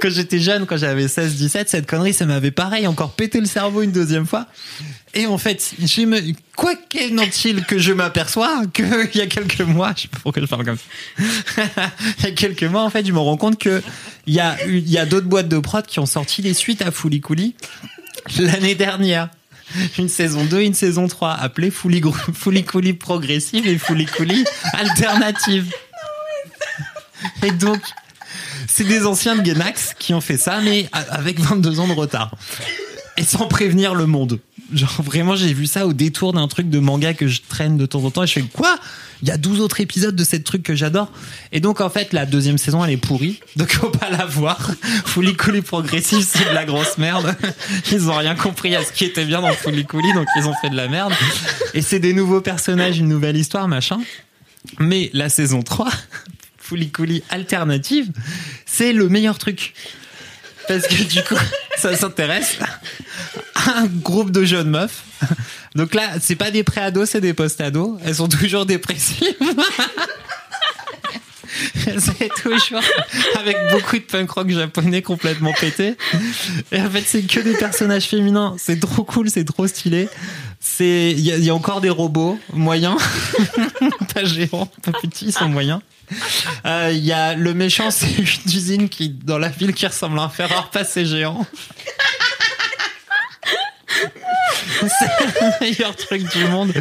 quand 0.00 0.10
j'étais 0.10 0.40
jeune, 0.40 0.66
quand 0.66 0.76
j'avais 0.76 1.06
16, 1.06 1.36
17, 1.36 1.68
cette 1.68 1.86
connerie, 1.86 2.12
ça 2.12 2.26
m'avait 2.26 2.50
pareil, 2.50 2.86
encore 2.86 3.12
pété 3.12 3.40
le 3.40 3.46
cerveau 3.46 3.82
une 3.82 3.92
deuxième 3.92 4.26
fois. 4.26 4.46
Et 5.14 5.26
en 5.26 5.38
fait, 5.38 5.74
j'ai 5.80 6.06
me... 6.06 6.20
quoi 6.56 6.74
qu'en-il 6.74 7.64
que 7.64 7.78
je 7.78 7.92
m'aperçois 7.92 8.62
qu'il 8.72 8.86
y 9.14 9.20
a 9.20 9.26
quelques 9.26 9.60
mois, 9.60 9.92
je 9.96 10.02
sais 10.02 10.08
pas 10.08 10.18
pourquoi 10.22 10.42
je 10.42 10.48
parle 10.48 10.64
comme 10.64 10.78
ça, 10.78 11.62
il 12.18 12.24
y 12.24 12.26
a 12.26 12.32
quelques 12.32 12.64
mois, 12.64 12.82
en 12.82 12.90
fait, 12.90 13.06
je 13.06 13.12
me 13.12 13.20
rends 13.20 13.36
compte 13.36 13.58
que 13.58 13.82
il 14.26 14.34
y 14.34 14.40
a, 14.40 14.56
il 14.66 14.88
y 14.88 14.98
a 14.98 15.06
d'autres 15.06 15.28
boîtes 15.28 15.48
de 15.48 15.58
prod 15.58 15.86
qui 15.86 16.00
ont 16.00 16.06
sorti 16.06 16.42
les 16.42 16.52
suites 16.52 16.82
à 16.82 16.90
Fouli 16.90 17.20
Couli 17.20 17.54
l'année 18.38 18.74
dernière. 18.74 19.28
Une 19.98 20.08
saison 20.08 20.44
2 20.44 20.60
et 20.60 20.66
une 20.66 20.74
saison 20.74 21.08
3 21.08 21.32
appelée 21.32 21.70
Fouli 21.70 22.00
Couli 22.66 22.92
progressive 22.94 23.66
et 23.66 23.78
Fouli 23.78 24.06
Couli 24.06 24.44
alternative. 24.72 25.72
Et 27.42 27.50
donc, 27.50 27.80
c'est 28.66 28.84
des 28.84 29.06
anciens 29.06 29.36
de 29.36 29.44
Genax 29.44 29.94
qui 29.98 30.14
ont 30.14 30.20
fait 30.20 30.36
ça, 30.36 30.60
mais 30.60 30.88
avec 30.92 31.40
22 31.40 31.80
ans 31.80 31.88
de 31.88 31.92
retard. 31.92 32.32
Et 33.16 33.24
sans 33.24 33.46
prévenir 33.46 33.94
le 33.94 34.06
monde. 34.06 34.40
Genre, 34.72 35.02
vraiment, 35.02 35.34
j'ai 35.34 35.54
vu 35.54 35.66
ça 35.66 35.86
au 35.86 35.94
détour 35.94 36.34
d'un 36.34 36.46
truc 36.46 36.68
de 36.68 36.78
manga 36.78 37.14
que 37.14 37.26
je 37.26 37.40
traîne 37.48 37.78
de 37.78 37.86
temps 37.86 38.04
en 38.04 38.10
temps 38.10 38.22
et 38.22 38.26
je 38.26 38.34
fais 38.34 38.42
quoi? 38.42 38.78
Il 39.22 39.28
y 39.28 39.30
a 39.30 39.38
12 39.38 39.60
autres 39.60 39.80
épisodes 39.80 40.14
de 40.14 40.24
cette 40.24 40.44
truc 40.44 40.62
que 40.62 40.74
j'adore. 40.74 41.10
Et 41.52 41.60
donc, 41.60 41.80
en 41.80 41.88
fait, 41.88 42.12
la 42.12 42.26
deuxième 42.26 42.58
saison, 42.58 42.84
elle 42.84 42.92
est 42.92 42.98
pourrie. 42.98 43.40
Donc, 43.56 43.72
faut 43.72 43.88
pas 43.88 44.10
la 44.10 44.26
voir. 44.26 44.70
Fouli 45.06 45.34
Couli 45.34 45.62
progressif, 45.62 46.20
c'est 46.20 46.50
de 46.50 46.54
la 46.54 46.66
grosse 46.66 46.98
merde. 46.98 47.34
Ils 47.92 48.10
ont 48.10 48.16
rien 48.16 48.34
compris 48.34 48.76
à 48.76 48.84
ce 48.84 48.92
qui 48.92 49.06
était 49.06 49.24
bien 49.24 49.40
dans 49.40 49.52
Fouli 49.54 49.86
Couli, 49.86 50.12
donc 50.12 50.26
ils 50.36 50.46
ont 50.46 50.54
fait 50.60 50.70
de 50.70 50.76
la 50.76 50.88
merde. 50.88 51.12
Et 51.74 51.82
c'est 51.82 51.98
des 51.98 52.12
nouveaux 52.12 52.40
personnages, 52.40 52.98
une 52.98 53.08
nouvelle 53.08 53.36
histoire, 53.36 53.68
machin. 53.68 53.98
Mais 54.78 55.10
la 55.14 55.28
saison 55.28 55.62
3, 55.62 55.88
Fouli 56.58 56.90
Couli 56.90 57.22
alternative, 57.30 58.10
c'est 58.66 58.92
le 58.92 59.08
meilleur 59.08 59.38
truc. 59.38 59.74
Parce 60.68 60.86
que 60.86 61.02
du 61.02 61.22
coup, 61.24 61.34
ça 61.78 61.96
s'intéresse 61.96 62.58
à 63.54 63.78
un 63.80 63.86
groupe 63.86 64.30
de 64.30 64.44
jeunes 64.44 64.70
meufs. 64.70 65.02
Donc 65.74 65.94
là, 65.94 66.10
c'est 66.20 66.36
pas 66.36 66.50
des 66.50 66.62
pré-ados, 66.64 67.08
c'est 67.10 67.20
des 67.20 67.34
post-ados. 67.34 67.98
Elles 68.04 68.14
sont 68.16 68.28
toujours 68.28 68.66
dépressives. 68.66 69.34
c'est 71.98 72.28
toujours 72.42 72.80
avec 73.36 73.56
beaucoup 73.72 73.96
de 73.96 74.02
punk 74.02 74.30
rock 74.30 74.50
japonais 74.50 75.02
complètement 75.02 75.52
pété. 75.58 75.96
Et 76.72 76.80
en 76.80 76.90
fait, 76.90 77.02
c'est 77.06 77.22
que 77.22 77.40
des 77.40 77.54
personnages 77.54 78.04
féminins. 78.04 78.54
C'est 78.58 78.78
trop 78.80 79.04
cool, 79.04 79.30
c'est 79.30 79.44
trop 79.44 79.66
stylé. 79.66 80.08
C'est, 80.60 81.12
il 81.12 81.20
y, 81.20 81.32
a- 81.32 81.36
il 81.36 81.44
y 81.44 81.50
a 81.50 81.54
encore 81.54 81.80
des 81.80 81.90
robots 81.90 82.38
moyens, 82.52 82.96
pas 84.14 84.24
géants, 84.24 84.68
pas 84.82 84.92
petits, 84.92 85.26
ils 85.26 85.32
sont 85.32 85.48
moyens. 85.48 85.80
Euh, 86.66 86.90
Il 86.92 87.04
y 87.04 87.12
a 87.12 87.34
le 87.34 87.54
méchant, 87.54 87.90
c'est 87.90 88.10
une 88.18 88.24
usine 88.52 88.88
qui 88.88 89.08
dans 89.10 89.38
la 89.38 89.48
ville 89.48 89.72
qui 89.74 89.86
ressemble 89.86 90.18
à 90.18 90.22
un 90.22 90.28
fer 90.28 90.50
à 90.52 90.62
repasser 90.62 91.04
géant. 91.06 91.46
C'est 94.80 95.40
le 95.40 95.60
meilleur 95.60 95.96
truc 95.96 96.22
du 96.32 96.44
monde. 96.44 96.72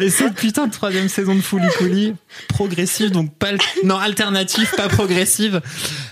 Et 0.00 0.10
cette 0.10 0.34
putain 0.34 0.66
de 0.66 0.72
troisième 0.72 1.08
saison 1.08 1.34
de 1.34 1.40
Fouli 1.40 1.66
Couli, 1.78 2.14
progressive, 2.48 3.10
donc 3.10 3.34
pas, 3.34 3.52
non, 3.84 3.96
alternative, 3.96 4.70
pas 4.76 4.88
progressive. 4.88 5.62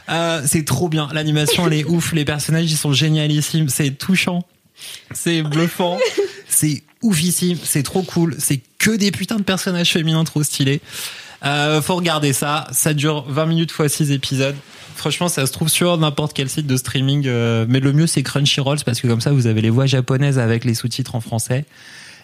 Euh, 0.08 0.42
c'est 0.46 0.64
trop 0.64 0.88
bien. 0.88 1.08
L'animation, 1.12 1.66
elle 1.66 1.74
est 1.74 1.84
ouf. 1.84 2.12
Les 2.12 2.24
personnages, 2.24 2.70
ils 2.70 2.76
sont 2.76 2.92
génialissimes. 2.92 3.68
C'est 3.68 3.90
touchant. 3.90 4.44
C'est 5.12 5.42
bluffant. 5.42 5.98
C'est 6.48 6.82
oufissime. 7.02 7.58
C'est 7.62 7.82
trop 7.82 8.02
cool. 8.02 8.34
C'est 8.38 8.60
que 8.78 8.90
des 8.92 9.10
putains 9.10 9.36
de 9.36 9.42
personnages 9.42 9.92
féminins 9.92 10.24
trop 10.24 10.42
stylés. 10.42 10.80
Euh, 11.44 11.82
faut 11.82 11.96
regarder 11.96 12.32
ça. 12.32 12.66
Ça 12.72 12.94
dure 12.94 13.24
20 13.28 13.46
minutes 13.46 13.72
fois 13.72 13.88
6 13.88 14.10
épisodes. 14.12 14.56
Franchement, 14.94 15.28
ça 15.28 15.46
se 15.46 15.52
trouve 15.52 15.68
sur 15.68 15.98
n'importe 15.98 16.32
quel 16.32 16.48
site 16.48 16.66
de 16.66 16.76
streaming. 16.76 17.24
euh, 17.26 17.66
mais 17.68 17.80
le 17.80 17.92
mieux, 17.92 18.06
c'est 18.06 18.22
Crunchyroll, 18.22 18.78
parce 18.84 19.00
que 19.00 19.06
comme 19.06 19.20
ça, 19.20 19.30
vous 19.30 19.46
avez 19.46 19.60
les 19.60 19.70
voix 19.70 19.86
japonaises 19.86 20.38
avec 20.38 20.64
les 20.64 20.74
sous-titres 20.74 21.14
en 21.14 21.20
français. 21.20 21.64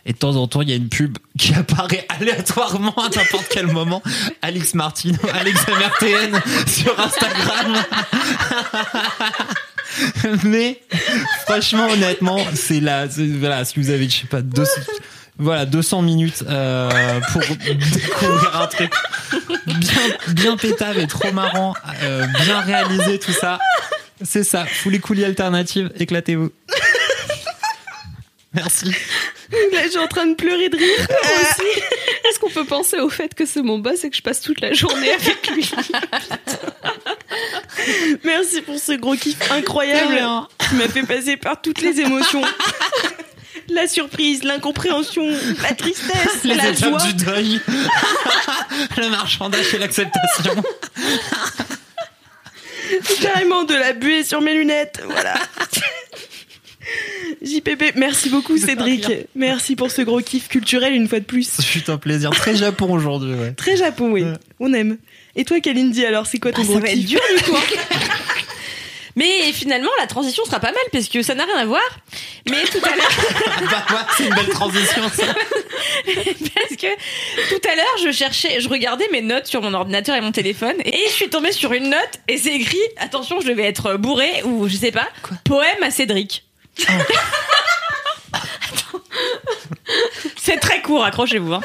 Et 0.04 0.12
de 0.12 0.18
temps 0.18 0.34
en 0.36 0.48
temps, 0.48 0.62
il 0.62 0.70
y 0.70 0.72
a 0.72 0.76
une 0.76 0.88
pub 0.88 1.18
qui 1.38 1.54
apparaît 1.54 2.06
aléatoirement 2.08 2.94
à 2.96 3.08
n'importe 3.08 3.46
quel 3.50 3.66
moment. 3.66 4.02
Alex 4.40 4.74
Martino, 4.74 5.18
Alex 5.34 5.60
MRTN 5.68 6.40
sur 6.66 6.98
Instagram. 6.98 7.76
Mais 10.44 10.80
franchement, 11.46 11.86
honnêtement, 11.90 12.38
c'est 12.54 12.80
là, 12.80 13.06
voilà, 13.38 13.64
si 13.64 13.78
vous 13.78 13.90
avez, 13.90 14.08
je 14.08 14.20
sais 14.22 14.26
pas, 14.26 14.40
200, 14.40 14.70
voilà, 15.38 15.66
200 15.66 16.02
minutes 16.02 16.44
euh, 16.48 17.20
pour 17.32 17.40
découvrir 17.66 18.60
un 18.60 18.66
truc 18.66 18.92
bien, 19.66 20.02
bien 20.28 20.56
pétave 20.56 20.98
et 20.98 21.06
trop 21.06 21.32
marrant, 21.32 21.74
euh, 22.02 22.26
bien 22.44 22.60
réalisé, 22.60 23.18
tout 23.18 23.32
ça. 23.32 23.58
C'est 24.22 24.44
ça, 24.44 24.64
Fouli 24.64 25.00
Couli 25.00 25.24
alternative, 25.24 25.90
éclatez-vous. 25.98 26.50
Merci. 28.54 28.94
Là, 29.72 29.84
je 29.84 29.88
suis 29.90 29.98
en 29.98 30.08
train 30.08 30.26
de 30.26 30.34
pleurer 30.34 30.68
de 30.68 30.76
rire. 30.76 31.06
Moi 31.08 31.18
aussi. 31.40 31.80
Est-ce 32.28 32.38
qu'on 32.38 32.50
peut 32.50 32.64
penser 32.64 32.98
au 33.00 33.08
fait 33.08 33.34
que 33.34 33.46
c'est 33.46 33.62
mon 33.62 33.78
boss 33.78 34.04
et 34.04 34.10
que 34.10 34.16
je 34.16 34.22
passe 34.22 34.40
toute 34.40 34.60
la 34.60 34.72
journée 34.72 35.10
avec 35.10 35.46
lui? 35.50 35.70
Merci 38.24 38.62
pour 38.62 38.78
ce 38.78 38.92
gros 38.92 39.16
kiff 39.16 39.50
incroyable 39.50 40.20
qui 40.58 40.74
m'a 40.76 40.88
fait 40.88 41.02
passer 41.02 41.36
par 41.36 41.60
toutes 41.60 41.80
les 41.80 42.00
émotions. 42.00 42.42
La 43.74 43.86
surprise, 43.88 44.42
l'incompréhension, 44.44 45.26
la 45.62 45.74
tristesse, 45.76 46.44
Les 46.44 46.54
la 46.54 46.72
joie. 46.72 46.98
du 47.02 47.14
deuil, 47.24 47.60
le 48.98 49.08
marchandage 49.08 49.72
et 49.74 49.78
l'acceptation. 49.78 50.54
Carrément 53.22 53.64
de 53.64 53.74
la 53.74 53.92
buée 53.94 54.24
sur 54.24 54.40
mes 54.40 54.54
lunettes. 54.54 55.02
Voilà. 55.08 55.34
JPP, 57.40 57.94
merci 57.96 58.28
beaucoup 58.28 58.58
Cédric. 58.58 59.06
Merci 59.34 59.76
pour 59.76 59.90
ce 59.90 60.02
gros 60.02 60.20
kiff 60.20 60.48
culturel 60.48 60.92
une 60.92 61.08
fois 61.08 61.20
de 61.20 61.24
plus. 61.24 61.48
Ce 61.48 61.62
fut 61.62 61.88
un 61.90 61.96
plaisir 61.96 62.30
très 62.30 62.54
Japon 62.56 62.92
aujourd'hui, 62.92 63.34
ouais. 63.34 63.52
Très 63.52 63.76
Japon, 63.76 64.10
oui. 64.12 64.22
Ouais. 64.24 64.32
On 64.60 64.72
aime. 64.74 64.98
Et 65.34 65.44
toi, 65.44 65.60
Kalindi, 65.60 66.04
alors, 66.04 66.26
c'est 66.26 66.38
quoi 66.38 66.52
ton 66.52 66.60
Ah, 66.62 66.66
ça 66.66 66.72
gros 66.74 66.84
être 66.86 67.04
dur 67.04 67.20
du 67.38 67.42
coup. 67.44 67.56
Mais 69.16 69.52
finalement, 69.52 69.90
la 70.00 70.06
transition 70.06 70.44
sera 70.44 70.58
pas 70.60 70.72
mal 70.72 70.82
parce 70.90 71.08
que 71.08 71.22
ça 71.22 71.34
n'a 71.34 71.44
rien 71.44 71.56
à 71.58 71.64
voir. 71.64 71.82
Mais 72.48 72.62
tout 72.64 72.80
à 72.82 72.96
l'heure, 72.96 73.10
Bah, 73.70 73.84
ouais, 73.90 74.00
c'est 74.16 74.24
une 74.24 74.34
belle 74.34 74.48
transition, 74.48 75.02
ça. 75.10 75.24
parce 76.06 76.76
que 76.76 76.86
tout 77.50 77.68
à 77.68 77.74
l'heure, 77.76 77.98
je 78.02 78.10
cherchais, 78.10 78.60
je 78.60 78.68
regardais 78.68 79.08
mes 79.12 79.20
notes 79.22 79.46
sur 79.46 79.62
mon 79.62 79.74
ordinateur 79.74 80.16
et 80.16 80.20
mon 80.20 80.32
téléphone 80.32 80.76
et 80.84 81.04
je 81.08 81.12
suis 81.12 81.28
tombée 81.28 81.52
sur 81.52 81.72
une 81.72 81.90
note 81.90 82.20
et 82.28 82.38
c'est 82.38 82.54
écrit, 82.54 82.78
attention, 82.98 83.40
je 83.40 83.46
devais 83.48 83.64
être 83.64 83.96
bourré 83.96 84.42
ou 84.44 84.68
je 84.68 84.76
sais 84.76 84.92
pas, 84.92 85.08
poème 85.44 85.82
à 85.82 85.90
Cédric. 85.90 86.44
Attends. 88.32 89.00
C'est 90.36 90.56
très 90.58 90.80
court, 90.82 91.04
accrochez-vous. 91.04 91.52
Hein. 91.54 91.60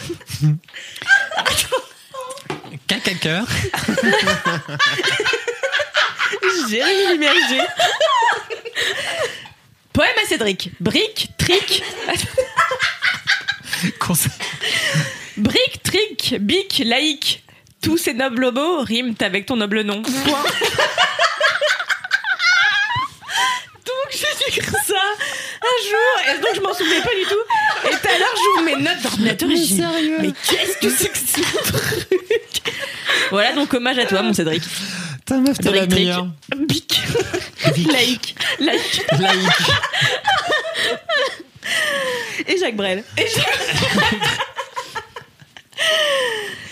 Caca 2.87 3.13
cœur. 3.15 3.45
Jérémy 6.69 7.13
Limerger. 7.13 7.61
Poème 9.93 10.17
à 10.23 10.27
Cédric. 10.27 10.71
Brique, 10.79 11.29
trick. 11.37 11.83
Brique, 15.37 15.83
trick, 15.83 16.35
bic, 16.39 16.81
laïque. 16.85 17.43
Tous 17.81 17.97
ces 17.97 18.13
nobles 18.13 18.51
mots 18.51 18.81
riment 18.81 19.15
avec 19.21 19.45
ton 19.45 19.55
noble 19.55 19.81
nom. 19.81 20.01
Point. 20.01 20.13
donc 23.85 24.09
j'ai 24.11 24.17
dû 24.19 24.45
écrire 24.47 24.79
ça 24.85 24.95
un 25.61 25.77
jour, 25.89 26.15
et 26.27 26.39
donc 26.41 26.55
je 26.55 26.61
m'en 26.61 26.73
souvenais 26.73 27.01
pas 27.01 27.15
du 27.15 27.23
tout. 27.23 27.43
Et 27.85 27.91
tout 27.91 28.07
à 28.07 28.17
l'heure, 28.17 28.35
j'ouvre 28.35 28.63
mes 28.63 28.75
notes 28.75 29.01
d'ordinateur 29.01 29.49
et 29.49 29.57
je 29.57 29.61
dis, 29.61 29.81
mais 30.19 30.31
qu'est-ce 30.47 30.77
que 30.77 30.89
c'est 30.89 31.09
que 31.09 31.17
ce 31.17 31.41
truc? 31.71 32.73
Voilà, 33.29 33.53
donc 33.53 33.73
hommage 33.73 33.97
à 33.99 34.05
toi, 34.05 34.21
mon 34.23 34.33
Cédric. 34.33 34.63
Ta 35.27 35.37
meuf, 35.37 35.57
t'es 35.59 35.71
la 35.71 35.85
meilleure. 35.87 36.27
Bic. 36.67 37.01
Laïque. 37.91 38.35
Laïque. 38.59 39.01
Laïque. 39.19 39.71
Et 42.47 42.57
Jacques 42.57 42.75
Brel. 42.77 43.03
Et 43.17 43.25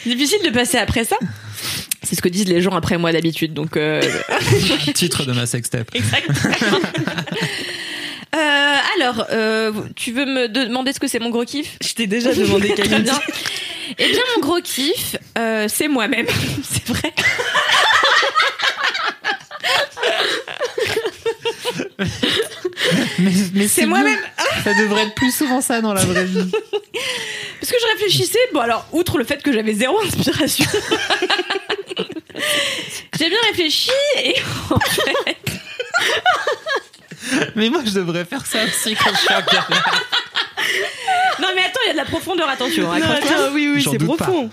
Difficile 0.06 0.42
de 0.44 0.50
passer 0.52 0.78
après 0.78 1.04
ça. 1.04 1.18
C'est 2.04 2.16
ce 2.16 2.22
que 2.22 2.30
disent 2.30 2.48
les 2.48 2.62
gens 2.62 2.72
après 2.72 2.98
moi 2.98 3.12
d'habitude, 3.12 3.54
donc 3.54 3.76
euh, 3.78 4.02
Titre 4.94 5.26
de 5.26 5.34
ma 5.34 5.46
sextape. 5.48 5.90
exactement. 5.94 6.80
Euh, 8.36 8.78
alors, 8.98 9.28
euh, 9.32 9.72
tu 9.96 10.12
veux 10.12 10.26
me 10.26 10.50
demander 10.50 10.92
ce 10.92 11.00
que 11.00 11.08
c'est 11.08 11.20
mon 11.20 11.30
gros 11.30 11.46
kiff? 11.46 11.78
Je 11.82 11.94
t'ai 11.94 12.06
déjà 12.06 12.34
demandé 12.34 12.74
bien. 12.78 13.02
Eh 13.98 14.10
bien, 14.10 14.20
mon 14.36 14.42
gros 14.42 14.60
kiff, 14.62 15.16
euh, 15.38 15.68
c'est 15.70 15.88
moi-même. 15.88 16.26
c'est 16.62 16.86
vrai. 16.90 17.14
Mais, 23.56 23.68
C'est 23.68 23.86
moi-même. 23.86 24.20
Ça 24.64 24.74
devrait 24.74 25.04
être 25.04 25.16
plus 25.16 25.34
souvent 25.34 25.62
ça 25.62 25.82
dans 25.82 25.94
la 25.94 26.04
vraie 26.06 26.26
vie. 26.26 26.38
Parce 27.60 27.72
que 27.72 27.78
je 27.82 27.88
réfléchissais, 27.94 28.38
bon 28.54 28.60
alors, 28.60 28.86
outre 28.92 29.18
le 29.18 29.24
fait 29.24 29.42
que 29.42 29.52
j'avais 29.52 29.74
zéro 29.74 30.00
inspiration, 30.02 30.66
j'ai 33.18 33.30
bien 33.30 33.40
réfléchi 33.50 33.90
et 34.24 34.36
en 34.70 34.80
fait, 34.80 35.38
Mais 37.56 37.70
moi, 37.70 37.82
je 37.86 37.92
devrais 37.92 38.26
faire 38.26 38.46
ça 38.46 38.64
aussi 38.66 38.94
quand 38.96 39.10
je 39.14 39.18
suis 39.20 39.34
en 39.34 39.40
galère. 39.40 40.04
non 41.42 41.48
mais 41.56 41.62
attends, 41.62 41.80
il 41.86 41.88
y 41.88 41.90
a 41.90 41.94
de 41.94 41.98
la 41.98 42.06
profondeur, 42.06 42.50
attention. 42.50 42.92
hein, 42.92 43.00
Non, 43.00 43.10
attends, 43.10 43.52
oui, 43.54 43.72
oui, 43.74 43.88
c'est 43.90 43.98
profond. 43.98 44.50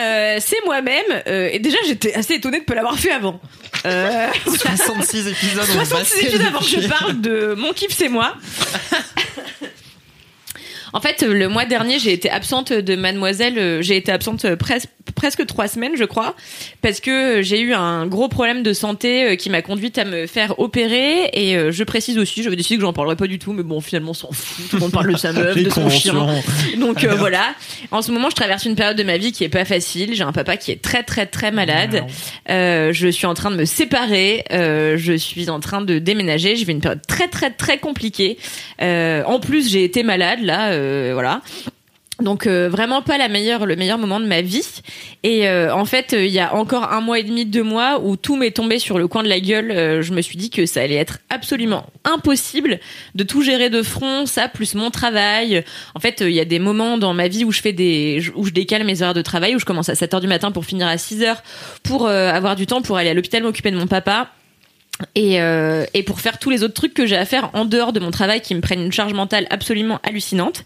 Euh, 0.00 0.38
c'est 0.40 0.64
moi-même, 0.64 1.22
euh, 1.26 1.48
et 1.52 1.58
déjà 1.58 1.78
j'étais 1.86 2.14
assez 2.14 2.34
étonnée 2.34 2.58
de 2.58 2.62
ne 2.62 2.66
pas 2.66 2.74
l'avoir 2.74 2.98
fait 2.98 3.12
avant. 3.12 3.40
Euh, 3.86 4.28
66 4.46 5.28
épisodes. 5.28 5.64
ont 5.70 5.84
66 5.84 5.94
passé 5.94 6.26
épisodes 6.26 6.46
avant 6.46 6.60
que 6.60 6.64
je 6.66 6.88
parle 6.88 7.20
de 7.20 7.54
mon 7.56 7.72
kiff, 7.72 7.92
c'est 7.92 8.08
moi. 8.08 8.34
En 10.92 11.00
fait, 11.00 11.22
le 11.22 11.48
mois 11.48 11.64
dernier, 11.64 11.98
j'ai 11.98 12.12
été 12.12 12.30
absente 12.30 12.72
de 12.72 12.94
Mademoiselle. 12.94 13.58
euh, 13.58 13.82
J'ai 13.82 13.96
été 13.96 14.12
absente 14.12 14.44
euh, 14.44 14.54
presque 14.54 14.88
presque 15.14 15.44
trois 15.46 15.68
semaines, 15.68 15.92
je 15.96 16.04
crois, 16.04 16.34
parce 16.82 17.00
que 17.00 17.42
j'ai 17.42 17.60
eu 17.60 17.74
un 17.74 18.06
gros 18.06 18.28
problème 18.28 18.62
de 18.62 18.72
santé 18.72 19.24
euh, 19.24 19.36
qui 19.36 19.50
m'a 19.50 19.62
conduite 19.62 19.98
à 19.98 20.04
me 20.04 20.26
faire 20.26 20.58
opérer. 20.58 21.30
Et 21.32 21.56
euh, 21.56 21.70
je 21.72 21.84
précise 21.84 22.18
aussi, 22.18 22.42
j'avais 22.42 22.56
décidé 22.56 22.76
que 22.76 22.82
j'en 22.82 22.92
parlerais 22.92 23.16
pas 23.16 23.26
du 23.26 23.38
tout, 23.38 23.52
mais 23.52 23.62
bon, 23.62 23.80
finalement, 23.80 24.10
on 24.10 24.14
s'en 24.14 24.32
fout. 24.32 24.68
Tout 24.70 24.76
le 24.76 24.80
monde 24.80 24.92
parle 24.92 25.12
de 25.12 25.16
sa 25.18 25.32
meuf, 25.34 25.56
de 25.56 25.70
son 25.70 25.88
chien. 25.90 26.14
Donc 26.78 27.04
euh, 27.04 27.14
voilà. 27.18 27.54
En 27.90 28.02
ce 28.02 28.12
moment, 28.12 28.30
je 28.30 28.34
traverse 28.36 28.64
une 28.64 28.74
période 28.76 28.96
de 28.96 29.02
ma 29.02 29.18
vie 29.18 29.32
qui 29.32 29.44
est 29.44 29.48
pas 29.48 29.64
facile. 29.64 30.14
J'ai 30.14 30.24
un 30.24 30.32
papa 30.32 30.56
qui 30.56 30.70
est 30.70 30.80
très 30.82 31.02
très 31.02 31.26
très 31.26 31.50
malade. 31.50 32.04
Euh, 32.50 32.92
je 32.92 33.08
suis 33.08 33.26
en 33.26 33.34
train 33.34 33.50
de 33.50 33.56
me 33.56 33.64
séparer. 33.64 34.44
Euh, 34.52 34.96
je 34.98 35.12
suis 35.12 35.50
en 35.50 35.60
train 35.60 35.80
de 35.82 35.98
déménager. 35.98 36.56
J'ai 36.56 36.64
fait 36.64 36.72
une 36.72 36.80
période 36.80 37.02
très 37.06 37.28
très 37.28 37.50
très 37.50 37.78
compliquée. 37.78 38.38
Euh, 38.82 39.22
en 39.26 39.38
plus, 39.40 39.70
j'ai 39.70 39.84
été 39.84 40.02
malade 40.02 40.40
là. 40.42 40.72
euh, 40.72 41.10
voilà. 41.14 41.42
Donc 42.20 42.46
euh, 42.46 42.68
vraiment 42.68 43.02
pas 43.02 43.18
la 43.18 43.28
meilleure, 43.28 43.66
le 43.66 43.74
meilleur 43.74 43.98
moment 43.98 44.20
de 44.20 44.26
ma 44.26 44.40
vie. 44.40 44.64
Et 45.24 45.48
euh, 45.48 45.74
en 45.74 45.84
fait, 45.84 46.12
euh, 46.12 46.24
il 46.24 46.32
y 46.32 46.38
a 46.38 46.54
encore 46.54 46.92
un 46.92 47.00
mois 47.00 47.18
et 47.18 47.24
demi, 47.24 47.44
deux 47.44 47.64
mois, 47.64 48.00
où 48.00 48.16
tout 48.16 48.36
m'est 48.36 48.52
tombé 48.52 48.78
sur 48.78 48.98
le 48.98 49.08
coin 49.08 49.24
de 49.24 49.28
la 49.28 49.40
gueule. 49.40 49.72
euh, 49.72 50.02
je 50.02 50.12
me 50.12 50.20
suis 50.20 50.36
dit 50.36 50.48
que 50.48 50.64
ça 50.64 50.82
allait 50.82 50.94
être 50.94 51.18
absolument 51.28 51.86
impossible 52.04 52.78
de 53.16 53.24
tout 53.24 53.42
gérer 53.42 53.68
de 53.68 53.82
front, 53.82 54.26
ça 54.26 54.48
plus 54.48 54.76
mon 54.76 54.90
travail. 54.90 55.64
En 55.96 56.00
fait, 56.00 56.22
euh, 56.22 56.30
il 56.30 56.36
y 56.36 56.40
a 56.40 56.44
des 56.44 56.60
moments 56.60 56.98
dans 56.98 57.14
ma 57.14 57.26
vie 57.26 57.44
où 57.44 57.50
je 57.50 57.60
fais 57.60 57.72
des, 57.72 58.22
où 58.36 58.46
je 58.46 58.52
décale 58.52 58.84
mes 58.84 59.02
heures 59.02 59.14
de 59.14 59.22
travail, 59.22 59.56
où 59.56 59.58
je 59.58 59.64
commence 59.64 59.88
à 59.88 59.96
7 59.96 60.14
heures 60.14 60.20
du 60.20 60.28
matin 60.28 60.52
pour 60.52 60.64
finir 60.64 60.86
à 60.86 60.98
6 60.98 61.22
heures, 61.24 61.42
pour 61.82 62.08
avoir 62.08 62.54
du 62.54 62.66
temps 62.66 62.82
pour 62.82 62.96
aller 62.96 63.10
à 63.10 63.14
l'hôpital 63.14 63.42
m'occuper 63.42 63.70
de 63.70 63.76
mon 63.76 63.86
papa. 63.86 64.30
Et, 65.16 65.40
euh, 65.40 65.84
et 65.92 66.02
pour 66.04 66.20
faire 66.20 66.38
tous 66.38 66.50
les 66.50 66.62
autres 66.62 66.74
trucs 66.74 66.94
que 66.94 67.04
j'ai 67.04 67.16
à 67.16 67.24
faire 67.24 67.50
en 67.52 67.64
dehors 67.64 67.92
de 67.92 67.98
mon 67.98 68.10
travail 68.10 68.40
qui 68.40 68.54
me 68.54 68.60
prennent 68.60 68.82
une 68.82 68.92
charge 68.92 69.12
mentale 69.12 69.46
absolument 69.50 69.98
hallucinante. 70.04 70.64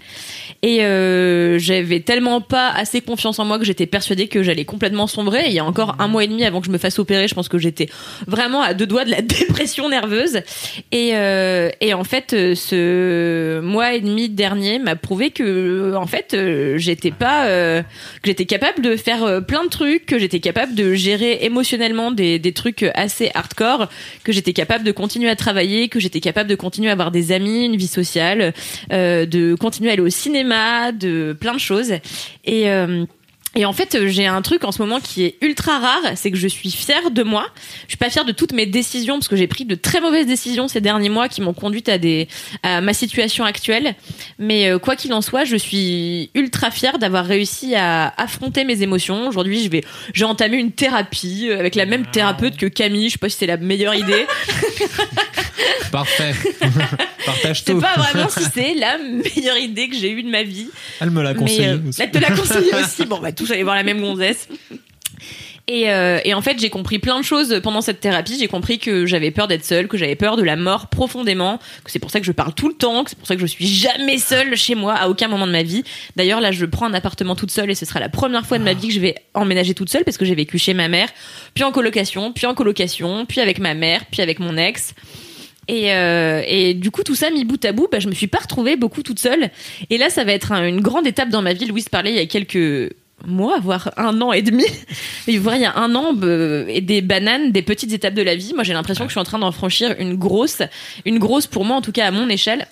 Et 0.62 0.84
euh, 0.84 1.58
j'avais 1.58 2.00
tellement 2.00 2.40
pas 2.40 2.68
assez 2.70 3.00
confiance 3.00 3.38
en 3.38 3.44
moi 3.44 3.58
que 3.58 3.64
j'étais 3.64 3.86
persuadée 3.86 4.28
que 4.28 4.42
j'allais 4.42 4.64
complètement 4.64 5.06
sombrer. 5.06 5.44
Il 5.46 5.52
y 5.52 5.58
a 5.58 5.64
encore 5.64 5.96
un 5.98 6.08
mois 6.08 6.24
et 6.24 6.26
demi 6.26 6.44
avant 6.44 6.60
que 6.60 6.66
je 6.66 6.72
me 6.72 6.78
fasse 6.78 6.98
opérer, 6.98 7.28
je 7.28 7.34
pense 7.34 7.48
que 7.48 7.58
j'étais 7.58 7.88
vraiment 8.26 8.60
à 8.60 8.74
deux 8.74 8.86
doigts 8.86 9.04
de 9.04 9.10
la 9.10 9.22
dépression 9.22 9.88
nerveuse. 9.88 10.40
Et, 10.92 11.10
euh, 11.14 11.70
et 11.80 11.94
en 11.94 12.04
fait, 12.04 12.32
euh, 12.32 12.54
ce 12.54 13.60
mois 13.60 13.94
et 13.94 14.00
demi 14.00 14.28
dernier 14.28 14.78
m'a 14.78 14.96
prouvé 14.96 15.30
que, 15.30 15.94
en 15.94 16.06
fait, 16.06 16.34
euh, 16.34 16.76
j'étais 16.76 17.12
pas, 17.12 17.46
euh, 17.46 17.82
que 17.82 18.26
j'étais 18.26 18.46
capable 18.46 18.82
de 18.82 18.96
faire 18.96 19.22
euh, 19.24 19.40
plein 19.40 19.64
de 19.64 19.70
trucs, 19.70 20.06
que 20.06 20.18
j'étais 20.18 20.40
capable 20.40 20.74
de 20.74 20.94
gérer 20.94 21.38
émotionnellement 21.42 22.10
des 22.10 22.52
trucs 22.54 22.84
assez 22.94 23.30
hardcore, 23.34 23.88
que 24.24 24.32
j'étais 24.32 24.52
capable 24.52 24.84
de 24.84 24.92
continuer 24.92 25.28
à 25.28 25.36
travailler, 25.36 25.88
que 25.88 26.00
j'étais 26.00 26.20
capable 26.20 26.48
de 26.48 26.54
continuer 26.54 26.88
à 26.88 26.92
avoir 26.92 27.10
des 27.10 27.32
amis, 27.32 27.64
une 27.64 27.76
vie 27.76 27.86
sociale, 27.86 28.52
euh, 28.92 29.26
de 29.26 29.54
continuer 29.54 29.90
à 29.90 29.92
aller 29.94 30.02
au 30.02 30.10
cinéma, 30.10 30.92
de 30.92 31.36
plein 31.38 31.54
de 31.54 31.60
choses. 31.60 31.92
Et 32.44 32.70
euh, 32.70 33.04
et 33.56 33.64
en 33.64 33.72
fait, 33.72 34.06
j'ai 34.08 34.26
un 34.26 34.42
truc 34.42 34.64
en 34.64 34.72
ce 34.72 34.82
moment 34.82 35.00
qui 35.00 35.24
est 35.24 35.36
ultra 35.40 35.78
rare, 35.78 36.02
c'est 36.16 36.30
que 36.30 36.36
je 36.36 36.46
suis 36.46 36.70
fière 36.70 37.10
de 37.10 37.22
moi. 37.22 37.46
Je 37.84 37.92
suis 37.92 37.96
pas 37.96 38.10
fière 38.10 38.24
de 38.24 38.32
toutes 38.32 38.52
mes 38.52 38.66
décisions 38.66 39.14
parce 39.14 39.28
que 39.28 39.36
j'ai 39.36 39.46
pris 39.46 39.64
de 39.64 39.74
très 39.74 40.00
mauvaises 40.00 40.26
décisions 40.26 40.68
ces 40.68 40.80
derniers 40.80 41.08
mois 41.08 41.28
qui 41.28 41.40
m'ont 41.40 41.54
conduite 41.54 41.88
à 41.88 41.98
des 41.98 42.28
à 42.62 42.80
ma 42.80 42.92
situation 42.92 43.44
actuelle. 43.44 43.94
Mais 44.38 44.68
euh, 44.68 44.78
quoi 44.78 44.96
qu'il 44.96 45.12
en 45.14 45.22
soit, 45.22 45.44
je 45.44 45.56
suis 45.56 46.30
ultra 46.34 46.70
fière 46.70 46.98
d'avoir 46.98 47.24
réussi 47.24 47.74
à 47.74 48.12
affronter 48.16 48.64
mes 48.64 48.82
émotions. 48.82 49.28
Aujourd'hui, 49.28 49.64
je 49.64 49.70
vais 49.70 49.84
j'ai 50.12 50.24
entamé 50.24 50.58
une 50.58 50.72
thérapie 50.72 51.48
euh, 51.48 51.58
avec 51.58 51.74
la 51.74 51.86
même 51.86 52.06
thérapeute 52.06 52.56
que 52.58 52.66
Camille. 52.66 53.08
Je 53.08 53.12
sais 53.14 53.18
pas 53.18 53.30
si 53.30 53.38
c'est 53.38 53.46
la 53.46 53.56
meilleure 53.56 53.94
idée. 53.94 54.26
Parfait. 55.92 56.34
Partage 57.26 57.64
tout. 57.64 57.80
pas 57.80 57.94
vraiment 57.94 58.28
si 58.28 58.44
c'est 58.52 58.74
la 58.78 58.98
meilleure 58.98 59.58
idée 59.58 59.88
que 59.88 59.96
j'ai 59.96 60.12
eue 60.12 60.22
de 60.22 60.30
ma 60.30 60.42
vie. 60.42 60.68
Elle 61.00 61.10
me 61.10 61.22
l'a 61.22 61.34
conseillé 61.34 61.68
euh, 61.68 61.78
aussi. 61.88 62.02
Elle 62.02 62.10
te 62.10 62.18
l'a 62.18 62.30
conseillé 62.30 62.74
aussi. 62.74 63.06
Bon, 63.06 63.18
bah, 63.18 63.32
tous 63.32 63.50
aller 63.50 63.62
voir 63.62 63.76
la 63.76 63.82
même 63.82 64.00
gonzesse. 64.00 64.48
Et, 65.70 65.90
euh, 65.90 66.18
et 66.24 66.32
en 66.32 66.40
fait, 66.40 66.58
j'ai 66.58 66.70
compris 66.70 66.98
plein 66.98 67.20
de 67.20 67.24
choses 67.24 67.60
pendant 67.62 67.82
cette 67.82 68.00
thérapie. 68.00 68.38
J'ai 68.40 68.48
compris 68.48 68.78
que 68.78 69.04
j'avais 69.04 69.30
peur 69.30 69.48
d'être 69.48 69.66
seule, 69.66 69.86
que 69.86 69.98
j'avais 69.98 70.16
peur 70.16 70.38
de 70.38 70.42
la 70.42 70.56
mort 70.56 70.86
profondément, 70.86 71.58
que 71.84 71.90
c'est 71.90 71.98
pour 71.98 72.10
ça 72.10 72.20
que 72.20 72.26
je 72.26 72.32
parle 72.32 72.54
tout 72.54 72.68
le 72.68 72.74
temps, 72.74 73.04
que 73.04 73.10
c'est 73.10 73.18
pour 73.18 73.28
ça 73.28 73.34
que 73.34 73.42
je 73.42 73.46
suis 73.46 73.66
jamais 73.66 74.16
seule 74.16 74.56
chez 74.56 74.74
moi 74.74 74.94
à 74.94 75.08
aucun 75.10 75.28
moment 75.28 75.46
de 75.46 75.52
ma 75.52 75.62
vie. 75.62 75.84
D'ailleurs, 76.16 76.40
là, 76.40 76.52
je 76.52 76.64
prends 76.64 76.86
un 76.86 76.94
appartement 76.94 77.36
toute 77.36 77.50
seule 77.50 77.70
et 77.70 77.74
ce 77.74 77.84
sera 77.84 78.00
la 78.00 78.08
première 78.08 78.46
fois 78.46 78.58
de 78.58 78.64
ma 78.64 78.72
vie 78.72 78.88
que 78.88 78.94
je 78.94 79.00
vais 79.00 79.14
emménager 79.34 79.74
toute 79.74 79.90
seule 79.90 80.04
parce 80.04 80.16
que 80.16 80.24
j'ai 80.24 80.34
vécu 80.34 80.58
chez 80.58 80.72
ma 80.72 80.88
mère, 80.88 81.10
puis 81.52 81.64
en 81.64 81.70
colocation, 81.70 82.32
puis 82.32 82.46
en 82.46 82.54
colocation, 82.54 83.26
puis 83.26 83.42
avec 83.42 83.58
ma 83.58 83.74
mère, 83.74 84.06
puis 84.10 84.22
avec 84.22 84.40
mon 84.40 84.56
ex. 84.56 84.94
Et, 85.68 85.92
euh, 85.94 86.42
et 86.46 86.72
du 86.74 86.90
coup, 86.90 87.02
tout 87.02 87.14
ça 87.14 87.30
mis 87.30 87.44
bout 87.44 87.62
à 87.64 87.72
bout, 87.72 87.88
bah, 87.92 87.98
je 88.00 88.08
me 88.08 88.14
suis 88.14 88.26
pas 88.26 88.38
retrouvée 88.38 88.76
beaucoup 88.76 89.02
toute 89.02 89.18
seule. 89.18 89.50
Et 89.90 89.98
là, 89.98 90.08
ça 90.10 90.24
va 90.24 90.32
être 90.32 90.52
un- 90.52 90.66
une 90.66 90.80
grande 90.80 91.06
étape 91.06 91.28
dans 91.28 91.42
ma 91.42 91.52
vie. 91.52 91.66
Louise 91.66 91.88
parlait 91.90 92.10
il 92.10 92.16
y 92.16 92.20
a 92.20 92.26
quelques 92.26 92.92
mois, 93.26 93.58
voire 93.60 93.90
un 93.96 94.20
an 94.22 94.32
et 94.32 94.42
demi. 94.42 94.64
Et 95.28 95.36
vous 95.36 95.42
voyez, 95.42 95.58
il 95.60 95.62
y 95.64 95.66
a 95.66 95.76
un 95.76 95.94
an, 95.94 96.14
et 96.68 96.80
des 96.80 97.02
bananes, 97.02 97.52
des 97.52 97.62
petites 97.62 97.92
étapes 97.92 98.14
de 98.14 98.22
la 98.22 98.34
vie. 98.34 98.52
Moi, 98.54 98.64
j'ai 98.64 98.72
l'impression 98.72 99.04
que 99.04 99.10
je 99.10 99.14
suis 99.14 99.20
en 99.20 99.24
train 99.24 99.38
d'en 99.40 99.52
franchir 99.52 99.94
une 99.98 100.14
grosse, 100.14 100.62
une 101.04 101.18
grosse 101.18 101.46
pour 101.46 101.64
moi, 101.64 101.76
en 101.76 101.82
tout 101.82 101.92
cas 101.92 102.06
à 102.06 102.10
mon 102.12 102.28
échelle. 102.28 102.66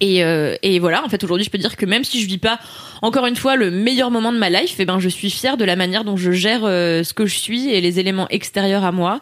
Et, 0.00 0.24
euh, 0.24 0.56
et 0.62 0.78
voilà, 0.78 1.04
en 1.04 1.08
fait, 1.08 1.22
aujourd'hui, 1.24 1.44
je 1.44 1.50
peux 1.50 1.58
dire 1.58 1.76
que 1.76 1.86
même 1.86 2.04
si 2.04 2.20
je 2.20 2.26
vis 2.26 2.38
pas, 2.38 2.58
encore 3.02 3.26
une 3.26 3.36
fois, 3.36 3.56
le 3.56 3.70
meilleur 3.70 4.10
moment 4.10 4.32
de 4.32 4.38
ma 4.38 4.50
life, 4.50 4.76
eh 4.78 4.84
ben, 4.84 4.98
je 4.98 5.08
suis 5.08 5.30
fière 5.30 5.56
de 5.56 5.64
la 5.64 5.76
manière 5.76 6.04
dont 6.04 6.16
je 6.16 6.32
gère 6.32 6.62
euh, 6.64 7.02
ce 7.02 7.14
que 7.14 7.26
je 7.26 7.36
suis 7.36 7.70
et 7.70 7.80
les 7.80 8.00
éléments 8.00 8.28
extérieurs 8.28 8.84
à 8.84 8.92
moi. 8.92 9.20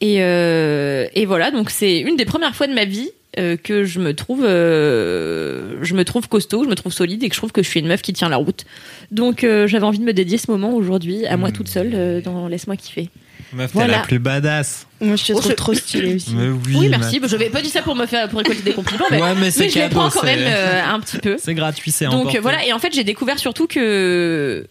Et, 0.00 0.22
euh, 0.22 1.06
et 1.14 1.26
voilà, 1.26 1.50
donc 1.50 1.70
c'est 1.70 2.00
une 2.00 2.16
des 2.16 2.24
premières 2.24 2.54
fois 2.54 2.66
de 2.66 2.74
ma 2.74 2.84
vie 2.84 3.10
que 3.64 3.82
je 3.82 3.98
me 3.98 4.14
trouve, 4.14 4.42
je 4.44 5.94
me 5.94 6.04
trouve 6.04 6.28
costaud, 6.28 6.62
je 6.62 6.68
me 6.68 6.76
trouve 6.76 6.92
solide 6.92 7.24
et 7.24 7.28
que 7.28 7.34
je 7.34 7.40
trouve 7.40 7.50
que 7.50 7.64
je 7.64 7.68
suis 7.68 7.80
une 7.80 7.88
meuf 7.88 8.00
qui 8.00 8.12
tient 8.12 8.28
la 8.28 8.36
route. 8.36 8.64
Donc 9.10 9.40
j'avais 9.40 9.82
envie 9.82 9.98
de 9.98 10.04
me 10.04 10.12
dédier 10.12 10.38
ce 10.38 10.48
moment 10.52 10.72
aujourd'hui 10.72 11.26
à 11.26 11.36
moi 11.36 11.50
toute 11.50 11.66
seule 11.66 12.22
dans 12.22 12.46
Laisse-moi 12.46 12.76
kiffer. 12.76 13.10
Meuf, 13.54 13.72
t'es 13.72 13.78
Voilà. 13.78 13.98
la 13.98 14.02
plus 14.02 14.18
badass. 14.18 14.86
Moi, 15.00 15.16
je 15.16 15.24
te 15.26 15.32
Oh, 15.32 15.38
trouve 15.38 15.50
je- 15.52 15.56
trop 15.56 15.74
stylée 15.74 16.14
aussi. 16.16 16.34
Mais 16.34 16.48
oui, 16.48 16.76
Oui, 16.76 16.88
ma- 16.88 16.98
merci. 16.98 17.20
Je 17.24 17.36
vais 17.36 17.50
pas 17.50 17.62
dit 17.62 17.70
ça 17.70 17.82
pour 17.82 17.94
me 17.94 18.06
faire 18.06 18.28
pour 18.28 18.38
récolter 18.38 18.62
des 18.62 18.72
compliments, 18.72 19.04
mais, 19.10 19.20
Ouais, 19.22 19.34
mais 19.34 19.50
c'est 19.50 19.60
mais 19.60 19.68
je 19.70 19.74
les 19.76 19.80
cadeau, 19.82 19.96
prends 20.00 20.10
quand 20.10 20.20
c'est- 20.22 20.36
même 20.36 20.44
euh, 20.46 20.82
un 20.84 21.00
petit 21.00 21.18
peu. 21.18 21.36
C'est 21.42 21.54
gratuit, 21.54 21.90
c'est 21.90 22.06
Donc 22.06 22.14
emporté. 22.14 22.38
euh, 22.38 22.40
voilà, 22.40 22.64
et 22.66 22.72
en 22.72 22.78
fait 22.78 22.92
j'ai 22.94 23.04
découvert 23.04 23.38
surtout 23.38 23.66
que 23.66 24.66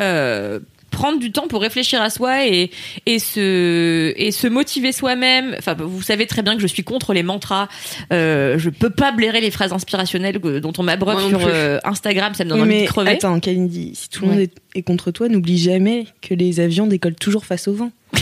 euh, 0.00 0.58
prendre 0.90 1.18
du 1.18 1.30
temps 1.32 1.46
pour 1.48 1.60
réfléchir 1.60 2.00
à 2.02 2.10
soi 2.10 2.46
et 2.46 2.70
et 3.06 3.18
se 3.18 4.12
et 4.16 4.30
se 4.32 4.46
motiver 4.46 4.92
soi-même. 4.92 5.54
Enfin, 5.58 5.74
vous 5.78 6.02
savez 6.02 6.26
très 6.26 6.42
bien 6.42 6.54
que 6.56 6.62
je 6.62 6.66
suis 6.66 6.84
contre 6.84 7.12
les 7.12 7.22
mantras. 7.22 7.68
Euh, 8.12 8.58
je 8.58 8.70
peux 8.70 8.90
pas 8.90 9.12
blairer 9.12 9.40
les 9.40 9.50
phrases 9.50 9.72
inspirationnelles 9.72 10.38
dont 10.38 10.72
on 10.78 10.82
m'abreuve 10.82 11.28
sur 11.28 11.40
euh, 11.46 11.78
Instagram. 11.84 12.34
Ça 12.34 12.44
me 12.44 12.50
donne 12.50 12.60
envie 12.62 12.68
mais 12.68 12.82
de 12.82 12.88
crever. 12.88 13.10
attends, 13.12 13.38
Kalindi, 13.40 13.92
si 13.94 14.08
tout 14.08 14.22
le 14.22 14.28
monde 14.28 14.36
Ouais. 14.38 14.44
est, 14.74 14.78
est 14.78 14.82
contre 14.82 15.10
toi, 15.10 15.28
n'oublie 15.28 15.58
jamais 15.58 16.06
que 16.22 16.34
les 16.34 16.60
avions 16.60 16.86
décollent 16.86 17.14
toujours 17.14 17.44
face 17.44 17.68
au 17.68 17.74
vent. 17.74 17.90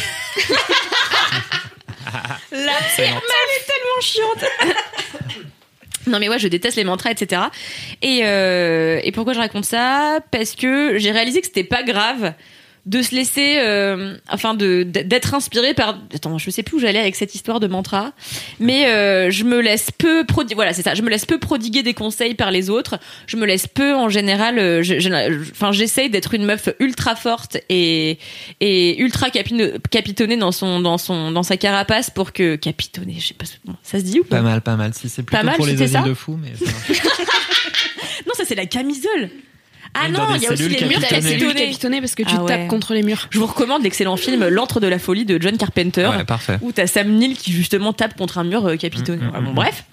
La 2.52 2.72
elle 2.98 3.04
est 3.04 3.06
tellement 3.06 4.00
chiante. 4.00 4.44
Non 6.08 6.20
mais 6.20 6.28
ouais, 6.28 6.38
je 6.38 6.46
déteste 6.46 6.76
les 6.76 6.84
mantras, 6.84 7.10
etc. 7.10 7.42
Et, 8.00 8.20
euh, 8.22 9.00
et 9.02 9.10
pourquoi 9.10 9.32
je 9.32 9.40
raconte 9.40 9.64
ça? 9.64 10.20
Parce 10.30 10.54
que 10.54 10.98
j'ai 10.98 11.10
réalisé 11.10 11.40
que 11.40 11.48
c'était 11.48 11.64
pas 11.64 11.82
grave 11.82 12.32
de 12.86 13.02
se 13.02 13.14
laisser, 13.16 13.56
euh, 13.58 14.16
enfin 14.30 14.54
de 14.54 14.84
d'être 14.84 15.34
inspiré 15.34 15.74
par. 15.74 15.98
Attends, 16.14 16.38
je 16.38 16.50
sais 16.50 16.62
plus 16.62 16.76
où 16.76 16.78
j'allais 16.80 17.00
avec 17.00 17.16
cette 17.16 17.34
histoire 17.34 17.58
de 17.58 17.66
mantra, 17.66 18.12
mais 18.60 18.86
euh, 18.86 19.28
je 19.30 19.42
me 19.44 19.60
laisse 19.60 19.90
peu 19.90 20.24
prodiguer. 20.24 20.54
Voilà, 20.54 20.72
c'est 20.72 20.82
ça. 20.82 20.94
Je 20.94 21.02
me 21.02 21.10
laisse 21.10 21.26
peu 21.26 21.38
prodiguer 21.38 21.82
des 21.82 21.94
conseils 21.94 22.34
par 22.34 22.50
les 22.52 22.70
autres. 22.70 22.98
Je 23.26 23.36
me 23.36 23.44
laisse 23.44 23.66
peu, 23.66 23.94
en 23.94 24.08
général. 24.08 24.58
euh, 24.60 24.82
je- 24.84 25.00
je- 25.00 25.10
Enfin, 25.50 25.72
j'essaye 25.72 26.10
d'être 26.10 26.32
une 26.34 26.44
meuf 26.44 26.68
ultra 26.78 27.16
forte 27.16 27.56
et 27.68 28.18
et 28.60 29.00
ultra 29.02 29.30
capitonnée 29.30 30.36
dans 30.36 30.52
son 30.52 30.80
dans 30.80 30.98
son 30.98 31.32
dans 31.32 31.42
sa 31.42 31.56
carapace 31.56 32.10
pour 32.10 32.32
que 32.32 32.54
capitonnée. 32.56 33.16
Je 33.18 33.26
sais 33.28 33.34
pas, 33.34 33.46
bon, 33.64 33.74
ça 33.82 33.98
se 33.98 34.04
dit 34.04 34.20
ou 34.20 34.24
pas? 34.24 34.36
Pas 34.36 34.42
mal, 34.42 34.60
pas 34.62 34.76
mal. 34.76 34.94
Si 34.94 35.08
c'est 35.08 35.22
plutôt 35.24 35.38
Pas 35.38 35.42
mal, 35.44 35.56
pour 35.56 35.66
les 35.66 35.88
ça? 35.88 36.02
de 36.02 36.14
fous, 36.14 36.38
mais. 36.40 36.52
Non, 38.26 38.32
ça 38.34 38.44
c'est 38.46 38.54
la 38.54 38.66
camisole. 38.66 39.30
Ah 39.98 40.08
non, 40.08 40.34
il 40.34 40.42
y 40.42 40.46
a 40.46 40.52
aussi 40.52 40.68
les 40.68 40.86
murs 40.86 41.00
capitonnés. 41.00 42.00
parce 42.00 42.14
que 42.14 42.22
tu 42.22 42.34
Ah 42.36 42.42
ouais. 42.42 42.48
tapes 42.48 42.68
contre 42.68 42.94
les 42.94 43.02
murs. 43.02 43.26
Je 43.30 43.38
vous 43.38 43.46
recommande 43.46 43.82
l'excellent 43.82 44.16
film 44.16 44.46
L'antre 44.48 44.80
de 44.80 44.86
la 44.86 44.98
folie 44.98 45.24
de 45.24 45.40
John 45.40 45.56
Carpenter. 45.56 46.06
Ouais, 46.16 46.24
parfait. 46.24 46.58
où 46.62 46.72
t'as 46.72 46.86
Sam 46.86 47.08
Neill 47.12 47.36
qui 47.36 47.52
justement 47.52 47.92
tape 47.92 48.16
contre 48.16 48.38
un 48.38 48.44
mur 48.44 48.66
euh, 48.66 48.76
capitonné. 48.76 49.22
Mm, 49.22 49.28
mm, 49.28 49.34
Ouais, 49.34 49.40
bon, 49.40 49.50
mm. 49.52 49.54
bref. 49.54 49.84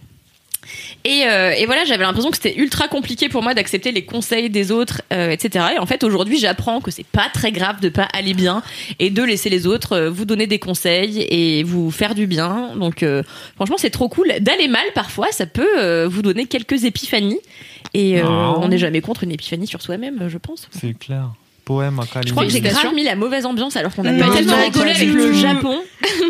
Et, 1.05 1.23
euh, 1.27 1.51
et 1.51 1.65
voilà, 1.65 1.84
j'avais 1.84 2.03
l'impression 2.03 2.31
que 2.31 2.38
c'était 2.38 2.55
ultra 2.57 2.88
compliqué 2.88 3.27
pour 3.27 3.43
moi 3.43 3.53
d'accepter 3.53 3.91
les 3.91 4.05
conseils 4.05 4.49
des 4.49 4.71
autres, 4.71 5.01
euh, 5.11 5.31
etc. 5.31 5.65
Et 5.75 5.80
en 5.80 5.85
fait, 5.85 6.03
aujourd'hui, 6.05 6.39
j'apprends 6.39 6.80
que 6.80 6.91
c'est 6.91 7.05
pas 7.05 7.27
très 7.34 7.51
grave 7.51 7.81
de 7.81 7.89
pas 7.89 8.07
aller 8.13 8.34
bien 8.34 8.63
et 8.99 9.09
de 9.09 9.21
laisser 9.21 9.49
les 9.49 9.67
autres 9.67 9.93
euh, 9.93 10.09
vous 10.09 10.23
donner 10.23 10.47
des 10.47 10.59
conseils 10.59 11.25
et 11.30 11.63
vous 11.63 11.91
faire 11.91 12.15
du 12.15 12.25
bien. 12.25 12.71
Donc, 12.77 13.03
euh, 13.03 13.21
franchement, 13.55 13.75
c'est 13.77 13.89
trop 13.89 14.07
cool. 14.07 14.31
D'aller 14.39 14.69
mal, 14.69 14.85
parfois, 14.95 15.27
ça 15.31 15.45
peut 15.45 15.77
euh, 15.77 16.07
vous 16.09 16.21
donner 16.21 16.45
quelques 16.45 16.85
épiphanies. 16.85 17.39
Et 17.93 18.21
euh, 18.21 18.25
Oh. 18.25 18.55
on 18.61 18.69
n'est 18.69 18.77
jamais 18.77 19.01
contre 19.01 19.23
une 19.25 19.31
épiphanie 19.31 19.67
sur 19.67 19.81
soi-même, 19.81 20.30
je 20.30 20.38
pense. 20.38 20.69
C'est 20.71 20.97
clair. 20.97 21.30
Poème 21.65 21.99
à 21.99 22.03
Je 22.25 22.31
crois 22.31 22.43
que 22.45 22.49
j'ai 22.51 22.59
grave 22.61 22.93
mis 22.93 23.03
la 23.03 23.15
mauvaise 23.15 23.45
ambiance 23.45 23.75
alors 23.77 23.93
qu'on 23.95 24.03
a 24.05 24.11
Non, 24.11 24.27
pas 24.27 24.34
tellement 24.35 24.57
rigolé 24.57 24.91
avec 24.91 25.09
du 25.09 25.15
le. 25.15 25.34
Japon. 25.34 25.80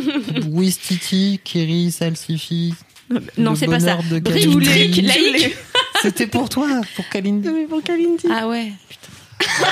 Wistiti, 0.52 1.40
Kiri, 1.44 1.92
Salsifi. 1.92 2.74
Non, 3.38 3.56
c'est 3.56 3.68
pas 3.68 3.80
ça. 3.80 3.96
bonheur 3.98 4.04
de 4.12 4.20
Brick, 4.20 4.44
Kalindi. 4.44 4.66
trick, 4.66 5.06
laïque. 5.08 5.56
C'était 6.02 6.28
pour 6.28 6.50
toi, 6.50 6.68
pour 6.96 7.08
Kalindi. 7.10 7.50
Mais 7.50 7.66
pour 7.66 7.82
Kalindi. 7.84 8.28
Ah 8.32 8.48
ouais. 8.48 8.72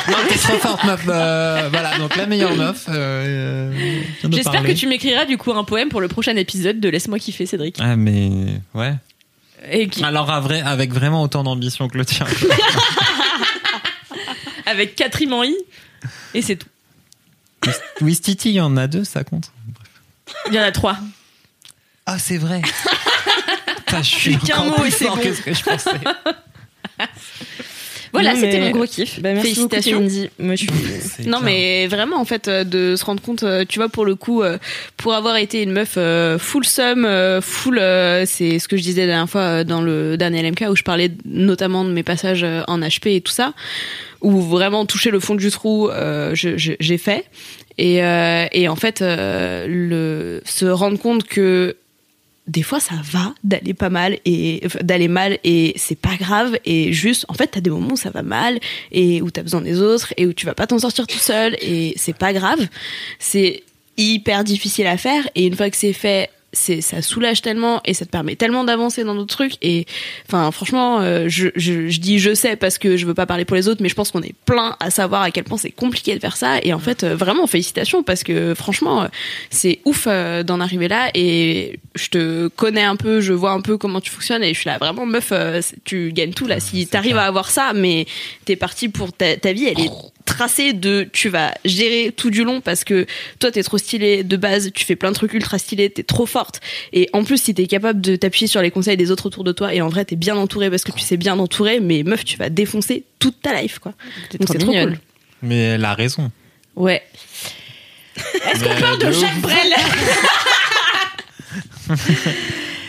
Non, 0.10 0.18
t'es 0.28 0.36
trop 0.38 0.58
forte, 0.58 0.84
meuf. 0.84 1.02
Euh, 1.08 1.70
voilà, 1.72 1.98
donc 1.98 2.16
la 2.18 2.26
meilleure 2.26 2.56
meuf. 2.56 2.86
euh, 2.90 2.94
euh, 2.94 4.02
J'espère 4.32 4.64
que 4.64 4.72
tu 4.74 4.86
m'écriras 4.88 5.26
du 5.26 5.38
coup 5.38 5.52
un 5.54 5.64
poème 5.64 5.90
pour 5.90 6.02
le 6.02 6.08
prochain 6.10 6.36
épisode 6.36 6.80
de 6.80 6.90
Laisse-moi 6.90 7.20
kiffer, 7.20 7.46
Cédric. 7.46 7.78
Ah, 7.80 7.96
mais 7.96 8.30
ouais. 8.74 8.96
Et 9.72 9.88
qui- 9.88 10.04
Alors, 10.04 10.30
à 10.32 10.40
vrai, 10.42 10.62
avec 10.62 10.92
vraiment 10.94 11.22
autant 11.24 11.44
d'ambition 11.44 11.88
que 11.88 11.98
le 11.98 12.04
tien. 12.06 12.26
avec 14.66 14.96
Catherine 14.96 15.34
en 15.34 15.44
i. 15.44 15.56
Et 16.34 16.42
c'est 16.42 16.56
tout. 16.58 16.68
Wistiti, 18.02 18.50
il 18.50 18.56
y 18.56 18.62
en 18.62 18.76
a 18.78 18.88
deux, 18.88 19.04
ça 19.04 19.24
compte. 19.24 19.52
Il 20.48 20.54
y 20.56 20.60
en 20.60 20.64
a 20.64 20.72
trois. 20.72 20.98
Ah, 22.06 22.18
c'est 22.20 22.38
vrai. 22.38 22.62
Putain, 23.78 24.02
je 24.02 24.10
suis 24.10 24.38
qu'un 24.38 24.64
mot 24.66 24.84
et 24.86 24.92
c'est 24.92 25.06
bon. 25.08 25.16
que 25.18 25.34
ce 25.34 25.42
que 25.42 25.54
je 25.54 25.64
pensais. 25.64 25.90
Voilà, 28.14 28.34
Non, 28.34 28.42
c'était 28.42 28.60
mon 28.60 28.72
gros 28.72 28.86
kiff. 28.86 29.22
Bah, 29.22 29.32
merci 29.34 29.56
beaucoup, 29.56 29.70
Félicitations. 29.70 30.00
Kalindi. 30.00 30.30
Moi, 30.38 30.56
je 30.56 30.64
suis. 30.64 30.70
C'est 31.00 31.26
Non 31.28 31.38
clair. 31.40 31.42
mais 31.46 31.88
vraiment 31.88 32.18
en 32.20 32.26
fait 32.26 32.50
euh, 32.50 32.66
de 32.66 32.98
se 32.98 33.06
rendre 33.06 33.22
compte 33.22 33.44
euh, 33.44 33.64
tu 33.68 33.80
vois 33.80 33.88
pour 33.88 34.04
le 34.04 34.16
coup 34.16 34.44
euh, 34.44 34.58
pour 34.98 35.14
avoir 35.14 35.38
été 35.38 35.64
une 35.64 35.72
meuf 35.72 35.98
full 36.38 36.66
sum 36.66 37.08
full 37.42 37.78
c'est 38.26 38.60
ce 38.60 38.68
que 38.68 38.76
je 38.76 38.82
disais 38.82 39.02
la 39.02 39.08
dernière 39.14 39.30
fois 39.30 39.64
dans 39.64 39.82
le 39.82 40.18
dernier 40.18 40.42
LMK 40.44 40.66
où 40.70 40.76
je 40.76 40.84
parlais 40.84 41.10
notamment 41.24 41.86
de 41.86 41.92
mes 41.92 42.04
passages 42.04 42.46
en 42.68 42.80
HP 42.82 43.16
et 43.16 43.22
tout 43.22 43.32
ça 43.32 43.54
où 44.20 44.42
vraiment 44.42 44.86
toucher 44.86 45.10
le 45.10 45.22
fond 45.22 45.36
du 45.36 45.50
trou 45.50 45.88
euh, 45.90 46.36
je- 46.36 46.58
je- 46.58 46.74
j'ai 46.82 46.98
fait 46.98 47.24
et, 47.78 48.04
euh, 48.04 48.46
et 48.52 48.68
en 48.68 48.76
fait 48.76 49.02
euh, 49.02 49.66
le 49.70 50.42
se 50.44 50.66
rendre 50.66 51.00
compte 51.00 51.24
que 51.24 51.78
des 52.48 52.64
fois 52.64 52.80
ça 52.80 52.96
va 53.04 53.34
d'aller 53.44 53.74
pas 53.74 53.90
mal 53.90 54.18
et 54.26 54.62
d'aller 54.82 55.08
mal 55.08 55.38
et 55.44 55.74
c'est 55.78 56.00
pas 56.00 56.16
grave 56.18 56.58
et 56.66 56.92
juste 56.92 57.26
en 57.30 57.34
fait 57.34 57.48
t'as 57.48 57.62
des 57.62 57.70
moments 57.70 57.94
où 57.94 57.98
ça 57.98 58.10
va 58.10 58.24
mal 58.24 58.60
et 58.92 59.22
où 59.22 59.30
t'as 59.30 59.44
besoin 59.44 59.62
des 59.62 59.80
autres 59.82 60.14
et 60.18 60.26
où 60.26 60.34
tu 60.34 60.46
vas 60.46 60.56
pas 60.56 60.68
t'en 60.68 60.80
sortir 60.80 61.08
tout 61.08 61.20
seul 61.20 61.56
et 61.62 61.94
c'est 61.98 62.18
pas 62.18 62.34
grave. 62.34 62.68
C'est 63.20 63.64
hyper 63.98 64.44
difficile 64.44 64.88
à 64.88 64.98
faire 64.98 65.28
et 65.36 65.46
une 65.46 65.56
fois 65.56 65.70
que 65.70 65.78
c'est 65.78 65.94
fait 65.94 66.30
c'est 66.54 66.82
ça 66.82 67.02
soulage 67.02 67.42
tellement 67.42 67.82
et 67.86 67.94
ça 67.94 68.06
te 68.06 68.12
permet 68.12 68.36
tellement 68.36 68.64
d'avancer 68.64 69.04
dans 69.04 69.16
d'autres 69.16 69.36
trucs 69.36 69.54
et 69.62 69.86
enfin 70.28 70.52
franchement 70.52 71.00
euh, 71.00 71.26
je, 71.28 71.48
je, 71.56 71.88
je 71.88 72.00
dis 72.00 72.20
je 72.20 72.34
sais 72.34 72.56
parce 72.56 72.78
que 72.78 72.98
je 72.98 73.06
veux 73.06 73.14
pas 73.14 73.26
parler 73.26 73.46
pour 73.46 73.56
les 73.56 73.68
autres 73.68 73.82
mais 73.82 73.90
je 73.90 73.96
pense 73.96 74.12
qu'on 74.12 74.22
est 74.22 74.36
plein 74.46 74.76
à 74.80 74.90
savoir 74.90 75.22
à 75.22 75.32
quel 75.32 75.44
point 75.44 75.58
c'est 75.58 75.72
compliqué 75.72 76.14
de 76.14 76.20
faire 76.20 76.36
ça 76.36 76.60
et 76.62 76.74
en 76.74 76.80
fait 76.80 77.04
euh, 77.04 77.16
vraiment 77.16 77.48
félicitations 77.48 78.04
parce 78.04 78.24
que 78.24 78.54
franchement 78.54 79.04
euh, 79.04 79.08
c'est 79.50 79.80
ouf 79.86 80.08
euh, 80.08 80.44
d'en 80.44 80.60
arriver 80.60 80.88
là 80.88 81.10
et 81.14 81.80
je 81.96 82.10
te 82.10 82.48
connais 82.50 82.84
un 82.84 82.96
peu 82.96 83.22
je 83.22 83.34
vois 83.34 83.52
un 83.52 83.62
peu 83.62 83.78
comment 83.78 84.02
tu 84.02 84.12
fonctionnes 84.12 84.44
et 84.44 84.54
je 84.54 84.60
suis 84.60 84.70
là 84.70 84.78
vraiment 84.78 85.06
meuf 85.06 85.30
euh, 85.32 85.62
tu 85.84 86.12
gagnes 86.12 86.34
tout 86.34 86.48
là. 86.48 86.60
Si 86.60 86.88
t'arrives 86.88 87.18
à 87.18 87.24
avoir 87.24 87.50
ça 87.50 87.72
mais 87.74 88.06
t'es 88.46 88.56
parti 88.56 88.90
pour 88.90 89.14
ta, 89.14 89.38
ta 89.38 89.54
vie 89.54 89.66
elle 89.66 89.80
est 89.80 89.92
tracée 90.34 90.74
de 90.74 91.08
tu 91.12 91.30
vas 91.30 91.54
gérer 91.66 92.12
tout 92.16 92.30
du 92.30 92.44
long 92.44 92.62
parce 92.62 92.84
que 92.84 93.06
toi 93.40 93.52
t'es 93.52 93.64
trop 93.64 93.78
stylé 93.78 94.24
de 94.24 94.38
base 94.38 94.72
tu 94.74 94.86
fais 94.86 94.96
plein 94.96 95.10
de 95.12 95.16
trucs 95.16 95.34
ultra 95.34 95.58
stylés 95.60 95.90
t'es 95.90 96.04
trop 96.04 96.26
forte 96.26 96.62
et 96.94 97.10
en 97.14 97.24
plus 97.24 97.42
si 97.42 97.54
t'es 97.54 97.68
capable 97.68 98.02
de 98.02 98.16
t'appuyer 98.16 98.48
sur 98.48 98.62
les 98.62 98.72
conseils 98.72 98.98
des 98.98 99.12
autres 99.12 99.26
autour 99.28 99.44
de 99.44 99.52
toi 99.52 99.74
et 99.74 99.82
en 99.82 99.90
vrai 99.90 100.06
t'es 100.06 100.16
bien 100.16 100.36
entouré 100.38 100.70
parce 100.70 100.84
que 100.84 100.92
tu 100.92 101.00
sais 101.02 101.18
bien 101.18 101.38
entourer 101.40 101.80
mais 101.80 102.04
meuf 102.04 102.24
tu 102.26 102.38
vas 102.38 102.50
défoncer 102.50 103.04
toute 103.20 103.42
ta 103.42 103.62
life 103.62 103.80
quoi 103.80 103.94
donc 104.40 104.50
c'est 104.52 104.58
trop 104.58 104.72
cool 104.72 104.98
Mais 105.42 105.58
elle 105.58 105.86
a 105.86 105.94
raison. 105.94 106.32
Ouais. 106.76 107.02
Est-ce 108.16 108.64
qu'on 108.64 108.80
parle 108.82 109.00
de 109.00 109.12
Jacques 109.12 109.42
Brel 109.42 109.74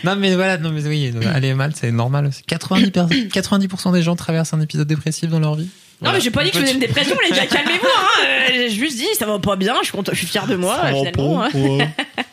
Non, 0.03 0.15
mais 0.17 0.35
voilà, 0.35 0.57
non, 0.57 0.71
mais 0.71 0.85
oui, 0.85 1.13
aller 1.33 1.53
mal, 1.53 1.71
c'est 1.75 1.91
normal 1.91 2.25
aussi. 2.27 2.41
90%, 2.47 2.91
per- 2.91 3.27
90% 3.41 3.93
des 3.93 4.01
gens 4.01 4.15
traversent 4.17 4.53
un 4.53 4.59
épisode 4.61 4.87
dépressif 4.87 5.29
dans 5.29 5.39
leur 5.39 5.55
vie. 5.55 5.69
Non, 6.03 6.11
mais 6.11 6.19
j'ai 6.21 6.31
pas 6.31 6.43
dit 6.43 6.51
que 6.51 6.57
je 6.57 6.61
faisais 6.63 6.73
une 6.73 6.79
dépression, 6.79 7.15
les 7.23 7.35
gars, 7.35 7.45
calmez-vous, 7.45 7.87
hein. 7.87 8.25
J'ai 8.53 8.69
juste 8.69 8.97
dit, 8.97 9.07
ça 9.17 9.25
va 9.25 9.39
pas 9.39 9.55
bien, 9.55 9.75
je 9.81 9.85
suis, 9.87 9.93
content- 9.93 10.11
je 10.13 10.17
suis 10.17 10.27
fière 10.27 10.45
de 10.47 10.55
moi, 10.55 10.77
finalement. 10.93 11.43
hein. 11.43 11.49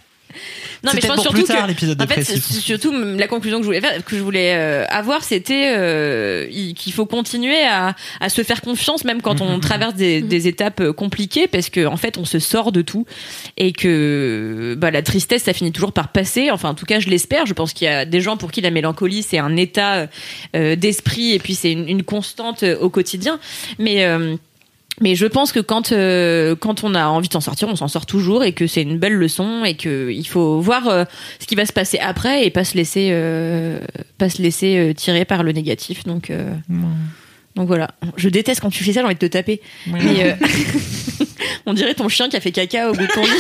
Non, 0.82 0.93
mais 0.94 1.01
je 1.02 1.07
pense 1.07 1.20
surtout 1.20 1.43
tard, 1.43 1.65
que, 1.65 1.69
l'épisode 1.69 2.01
en 2.01 2.07
fait, 2.07 2.24
surtout 2.24 2.93
la 2.93 3.27
conclusion 3.28 3.59
que 3.59 3.65
je 3.65 3.66
voulais 3.66 3.81
faire, 3.82 4.05
que 4.05 4.16
je 4.16 4.23
voulais 4.23 4.55
euh, 4.55 4.85
avoir, 4.89 5.23
c'était 5.24 5.74
euh, 5.77 6.47
il- 6.51 6.74
qu'il 6.74 6.93
faut 6.93 7.05
continuer 7.07 7.62
à, 7.65 7.94
à 8.20 8.28
se 8.31 8.43
faire 8.43 8.62
confiance, 8.62 9.05
même 9.05 9.20
quand 9.20 9.40
on 9.43 9.61
traverse 9.61 9.94
des, 9.94 10.23
des 10.23 10.48
étapes 10.48 10.81
euh, 10.81 10.93
compliquées, 10.93 11.48
parce 11.48 11.69
que 11.69 11.85
en 11.86 11.97
fait, 11.98 12.16
on 12.16 12.24
se 12.24 12.39
sort 12.39 12.73
de 12.73 12.81
tout 12.82 13.05
et 13.59 13.73
que 13.73 14.74
bah, 14.78 14.90
la 14.90 15.02
tristesse, 15.02 15.43
ça 15.44 15.52
finit 15.52 15.73
toujours 15.73 15.93
par 15.93 16.09
passer. 16.09 16.51
Enfin, 16.51 16.70
en 16.70 16.74
tout 16.74 16.86
cas, 16.86 16.98
je 17.01 17.09
l'espère. 17.09 17.47
Je 17.47 17.52
pense 17.55 17.73
qu'il 17.73 17.85
y 17.86 17.89
a 17.89 18.05
des 18.05 18.20
gens 18.20 18.36
pour 18.36 18.51
qui 18.51 18.61
la 18.61 18.70
mélancolie, 18.70 19.23
c'est 19.23 19.39
un 19.39 19.57
état 19.57 20.09
euh, 20.57 20.77
d'esprit 20.77 21.32
et 21.32 21.39
puis 21.39 21.55
c'est 21.55 21.73
une, 21.73 21.89
une 21.89 22.02
constante 22.02 22.62
euh, 22.62 22.78
au 22.78 22.89
quotidien. 22.90 23.39
Mais 23.78 24.05
euh, 24.05 24.36
mais 25.01 25.15
je 25.15 25.27
pense 25.27 25.53
que 25.53 25.61
quand 25.61 25.93
euh, 25.93 26.55
quand 26.55 26.85
on 26.85 26.95
a 26.95 27.07
envie 27.07 27.29
de 27.29 27.33
s'en 27.33 27.41
sortir, 27.41 27.69
on 27.69 27.77
s'en 27.77 27.89
sort 27.89 28.07
toujours 28.07 28.45
et 28.45 28.53
que 28.53 28.67
c'est 28.67 28.83
une 28.83 28.99
belle 28.99 29.15
leçon 29.15 29.65
et 29.65 29.75
que 29.75 30.11
il 30.11 30.27
faut 30.27 30.61
voir 30.61 30.89
euh, 30.89 31.05
ce 31.41 31.47
qui 31.47 31.55
va 31.55 31.65
se 31.67 31.73
passer 31.73 31.99
après 31.99 32.45
et 32.47 32.51
pas 32.51 32.65
se 32.65 32.77
laisser 32.77 33.09
euh, 33.13 33.81
pas 34.19 34.29
se 34.29 34.43
laisser 34.43 34.77
euh, 34.77 34.93
tirer 34.93 35.25
par 35.25 35.43
le 35.43 35.53
négatif. 35.53 36.05
Donc 36.05 36.31
euh, 36.31 36.53
donc 37.57 37.67
voilà. 37.67 37.91
Je 38.17 38.29
déteste 38.29 38.61
quand 38.61 38.71
tu 38.71 38.85
fais 38.85 38.93
ça, 38.93 39.01
j'ai 39.01 39.07
envie 39.07 39.15
de 39.15 39.21
te 39.21 39.27
taper. 39.27 39.61
Mais 39.87 40.25
euh, 40.25 40.35
on 41.67 41.73
dirait 41.75 41.95
ton 41.95 42.09
chien 42.09 42.29
qui 42.29 42.37
a 42.37 42.41
fait 42.41 42.53
caca 42.53 42.91
au 42.91 42.93
bout 42.93 43.03
de 43.07 43.13
ton 43.13 43.23
lit. 43.25 43.31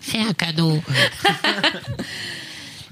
Fais 0.00 0.18
un 0.18 0.32
cadeau. 0.32 0.82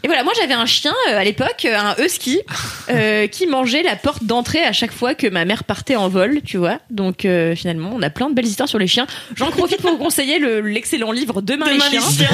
Et 0.04 0.08
voilà, 0.08 0.24
moi 0.24 0.32
j'avais 0.40 0.54
un 0.54 0.66
chien 0.66 0.92
euh, 1.10 1.16
à 1.18 1.22
l'époque, 1.24 1.64
euh, 1.64 1.76
un 1.78 1.94
husky, 2.04 2.40
euh, 2.90 3.26
qui 3.28 3.46
mangeait 3.46 3.82
la 3.84 3.94
porte 3.96 4.24
d'entrée 4.24 4.62
à 4.62 4.72
chaque 4.72 4.92
fois 4.92 5.14
que 5.14 5.26
ma 5.28 5.44
mère 5.44 5.62
partait 5.64 5.94
en 5.96 6.08
vol, 6.08 6.40
tu 6.44 6.56
vois. 6.56 6.78
Donc 6.90 7.24
euh, 7.24 7.54
finalement, 7.54 7.92
on 7.94 8.02
a 8.02 8.10
plein 8.10 8.28
de 8.28 8.34
belles 8.34 8.46
histoires 8.46 8.68
sur 8.68 8.78
les 8.80 8.88
chiens. 8.88 9.06
J'en 9.36 9.50
profite 9.50 9.80
pour 9.80 9.90
vous 9.92 9.98
conseiller 9.98 10.38
le- 10.40 10.60
l'excellent 10.60 11.12
livre 11.12 11.40
Demain, 11.40 11.66
Demain 11.66 11.84
les 11.90 11.98
les 11.98 12.02
chiens. 12.04 12.28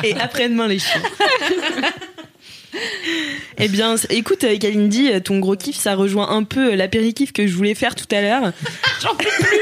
Et 0.04 0.14
après-demain, 0.20 0.66
les 0.68 0.78
chiens. 0.80 1.00
Eh 3.58 3.68
bien, 3.68 3.98
c- 3.98 4.06
écoute, 4.10 4.44
euh, 4.44 4.56
Kalindi, 4.56 5.10
euh, 5.12 5.20
ton 5.20 5.38
gros 5.40 5.56
kiff, 5.56 5.76
ça 5.76 5.94
rejoint 5.94 6.30
un 6.30 6.42
peu 6.42 6.72
euh, 6.72 6.76
l'apéritif 6.76 7.32
que 7.32 7.46
je 7.46 7.54
voulais 7.54 7.74
faire 7.74 7.94
tout 7.94 8.06
à 8.10 8.22
l'heure. 8.22 8.50
J'en 9.02 9.14
peux 9.14 9.28
plus. 9.28 9.60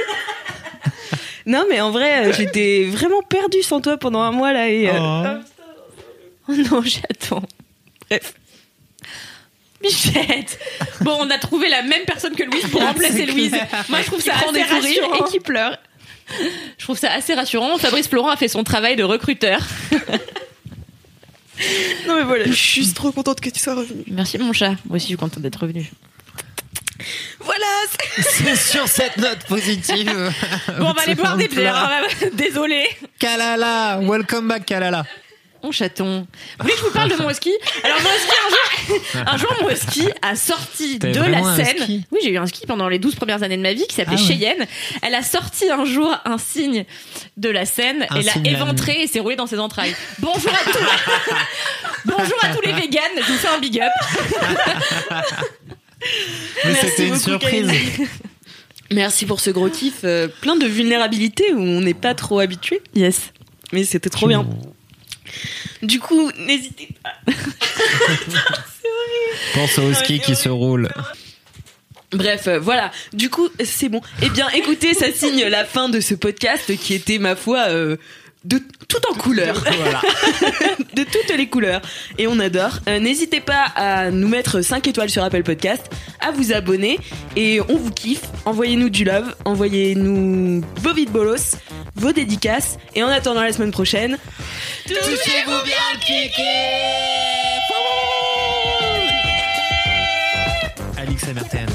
Non, 1.47 1.65
mais 1.69 1.81
en 1.81 1.91
vrai, 1.91 2.29
euh, 2.29 2.33
j'étais 2.33 2.85
vraiment 2.89 3.21
perdue 3.23 3.63
sans 3.63 3.81
toi 3.81 3.97
pendant 3.97 4.21
un 4.23 4.31
mois 4.31 4.53
là 4.53 4.69
et. 4.69 4.89
euh, 4.89 4.93
Oh 4.97 5.25
non, 6.57 6.83
j'attends. 6.83 7.43
Bref. 8.09 8.35
Michette 9.83 10.59
Bon, 11.01 11.17
on 11.21 11.31
a 11.31 11.39
trouvé 11.39 11.69
la 11.69 11.83
même 11.83 12.05
personne 12.07 12.35
que 12.35 12.43
Louise 12.43 12.67
pour 12.71 12.83
remplacer 12.83 13.25
Louise. 13.27 13.53
Moi, 13.89 14.01
je 14.03 14.07
trouve 14.07 14.21
ça 14.21 14.33
prend 14.33 14.51
assez 14.51 14.63
rassurant. 14.63 15.27
et 15.27 15.31
qui 15.31 15.41
pleure. 15.41 15.79
Je 16.79 16.85
trouve 16.85 16.99
ça 16.99 17.11
assez 17.13 17.35
rassurant. 17.35 17.79
Fabrice 17.79 18.07
Florent 18.09 18.29
a 18.31 18.37
fait 18.37 18.49
son 18.49 18.63
travail 18.63 18.97
de 18.97 19.03
recruteur. 19.05 19.61
Non, 22.07 22.15
mais 22.17 22.23
voilà, 22.25 22.47
je 22.47 22.53
suis 22.53 22.83
juste 22.83 22.97
trop 22.97 23.13
contente 23.13 23.39
que 23.43 23.51
tu 23.51 23.59
sois 23.61 23.75
revenue. 23.75 24.05
Merci 24.07 24.39
mon 24.39 24.55
chat. 24.55 24.71
Moi 24.87 24.97
aussi, 24.97 25.01
je 25.01 25.07
suis 25.09 25.17
contente 25.19 25.43
d'être 25.43 25.61
revenu. 25.61 25.91
Voilà, 27.41 27.67
c'est- 28.17 28.23
C'est 28.23 28.57
sur 28.57 28.89
cette 28.89 29.19
note 29.19 29.41
positive. 29.47 30.33
Bon, 30.79 30.87
on 30.87 30.93
va 30.95 31.03
aller 31.03 31.15
boire 31.15 31.37
des 31.37 31.49
bières. 31.49 31.77
hein. 31.77 32.29
Désolée. 32.33 32.87
Kalala, 33.19 33.99
welcome 34.03 34.49
back 34.49 34.65
Kalala. 34.65 35.05
Mon 35.63 35.73
chaton. 35.73 36.27
Vous 36.59 36.63
voulez 36.65 36.73
que 36.73 36.79
je 36.81 36.85
vous 36.85 36.91
parle 36.91 37.11
de 37.11 37.17
mon 37.17 37.29
husky? 37.31 37.53
Alors 37.85 37.99
mon 38.01 38.09
husky, 38.09 38.35
un 38.47 38.49
jour, 38.51 39.27
un 39.27 39.37
jour 39.37 39.55
mon 39.61 39.69
husky 39.71 40.09
a 40.23 40.35
sorti 40.37 40.99
de 40.99 41.21
la 41.21 41.55
scène. 41.57 42.03
Oui, 42.11 42.21
j'ai 42.23 42.31
eu 42.31 42.39
un 42.39 42.47
ski 42.47 42.67
pendant 42.67 42.89
les 42.89 42.99
12 42.99 43.15
premières 43.15 43.43
années 43.43 43.57
de 43.59 43.63
ma 43.63 43.75
vie 43.75 43.87
qui 43.87 43.95
s'appelait 43.95 44.17
Ah 44.19 44.23
ouais. 44.23 44.27
Cheyenne. 44.27 44.67
Elle 45.03 45.15
a 45.15 45.23
sorti 45.23 45.71
un 45.71 45.85
jour 45.85 46.15
un 46.25 46.39
signe 46.39 46.85
de 47.37 47.49
la 47.51 47.67
scène 47.67 48.07
Un 48.09 48.17
et 48.17 48.23
l'a 48.23 48.33
éventré 48.45 49.03
et 49.03 49.07
s'est 49.07 49.21
roulé 49.21 49.37
dans 49.37 49.47
ses 49.47 49.59
entrailles. 49.59 49.95
Bonjour 50.19 50.51
à 50.53 50.71
tous. 50.71 50.79
Bonjour 52.07 52.39
à 52.43 52.55
tous 52.55 52.63
les 52.63 52.73
véganes, 52.73 53.03
je 53.17 53.33
vous 53.33 53.39
fais 53.39 53.49
un 53.49 53.59
big 53.59 53.81
up. 53.81 53.93
Mais 56.65 56.73
Merci 56.73 56.87
c'était 56.89 57.09
une 57.09 57.19
surprise. 57.19 57.71
Merci 58.91 59.27
pour 59.27 59.39
ce 59.41 59.51
gros 59.51 59.69
kiff, 59.69 60.01
euh, 60.05 60.29
plein 60.41 60.57
de 60.57 60.67
vulnérabilité 60.67 61.53
où 61.53 61.61
on 61.61 61.81
n'est 61.83 61.95
pas 61.95 62.15
trop 62.15 62.41
habitué. 62.41 62.81
Yes. 62.95 63.33
Mais 63.73 63.85
c'était 63.85 64.11
trop 64.11 64.27
bien. 64.27 64.47
Du 65.83 66.01
coup, 66.01 66.31
n'hésitez 66.39 66.89
pas. 67.03 67.15
Pense 69.55 69.79
au 69.79 69.93
ski 69.95 70.21
qui 70.21 70.37
se 70.37 70.49
roule. 70.49 70.89
Bref, 72.13 72.49
euh, 72.49 72.59
voilà. 72.59 72.91
Du 73.13 73.31
coup, 73.31 73.49
c'est 73.65 73.89
bon. 73.89 74.01
Eh 74.23 74.31
bien, 74.31 74.49
écoutez, 74.51 74.95
ça 74.95 75.13
signe 75.13 75.45
la 75.45 75.65
fin 75.65 75.89
de 75.89 76.01
ce 76.01 76.15
podcast 76.15 76.77
qui 76.77 76.95
était, 76.95 77.19
ma 77.19 77.37
foi, 77.37 77.67
euh, 77.69 77.97
de 78.45 78.61
tout 78.89 79.01
en 79.11 79.15
couleurs. 79.15 79.63
Voilà. 79.81 80.01
de 80.95 81.05
toutes 81.05 81.37
les 81.37 81.49
couleurs. 81.49 81.81
Et 82.19 82.27
on 82.27 82.39
adore. 82.39 82.81
Euh, 82.89 82.99
N'hésitez 82.99 83.41
pas 83.41 83.65
à 83.77 84.11
nous 84.11 84.29
mettre 84.29 84.61
5 84.63 84.87
étoiles 84.89 85.11
sur 85.11 85.23
Apple 85.23 85.43
Podcast, 85.43 85.91
à 86.21 86.31
vous 86.31 86.53
abonner. 86.53 86.99
Et 87.37 87.61
on 87.69 87.77
vous 87.77 87.91
kiffe. 87.91 88.23
Envoyez-nous 88.45 88.89
du 88.91 89.05
love. 89.05 89.35
Envoyez-nous 89.45 90.63
vos 90.77 90.95
vides 90.95 91.11
bolos, 91.11 91.57
vos 91.97 92.13
dédicaces. 92.13 92.79
Et 92.95 93.03
en 93.03 93.09
attendant 93.09 93.43
la 93.43 93.53
semaine 93.53 93.71
prochaine, 93.73 94.19
Touchez-vous 94.87 95.63
bien 95.65 95.77
le 95.95 95.99
kiki 96.01 96.43
Alix 100.99 101.27
MRTN. 101.29 101.70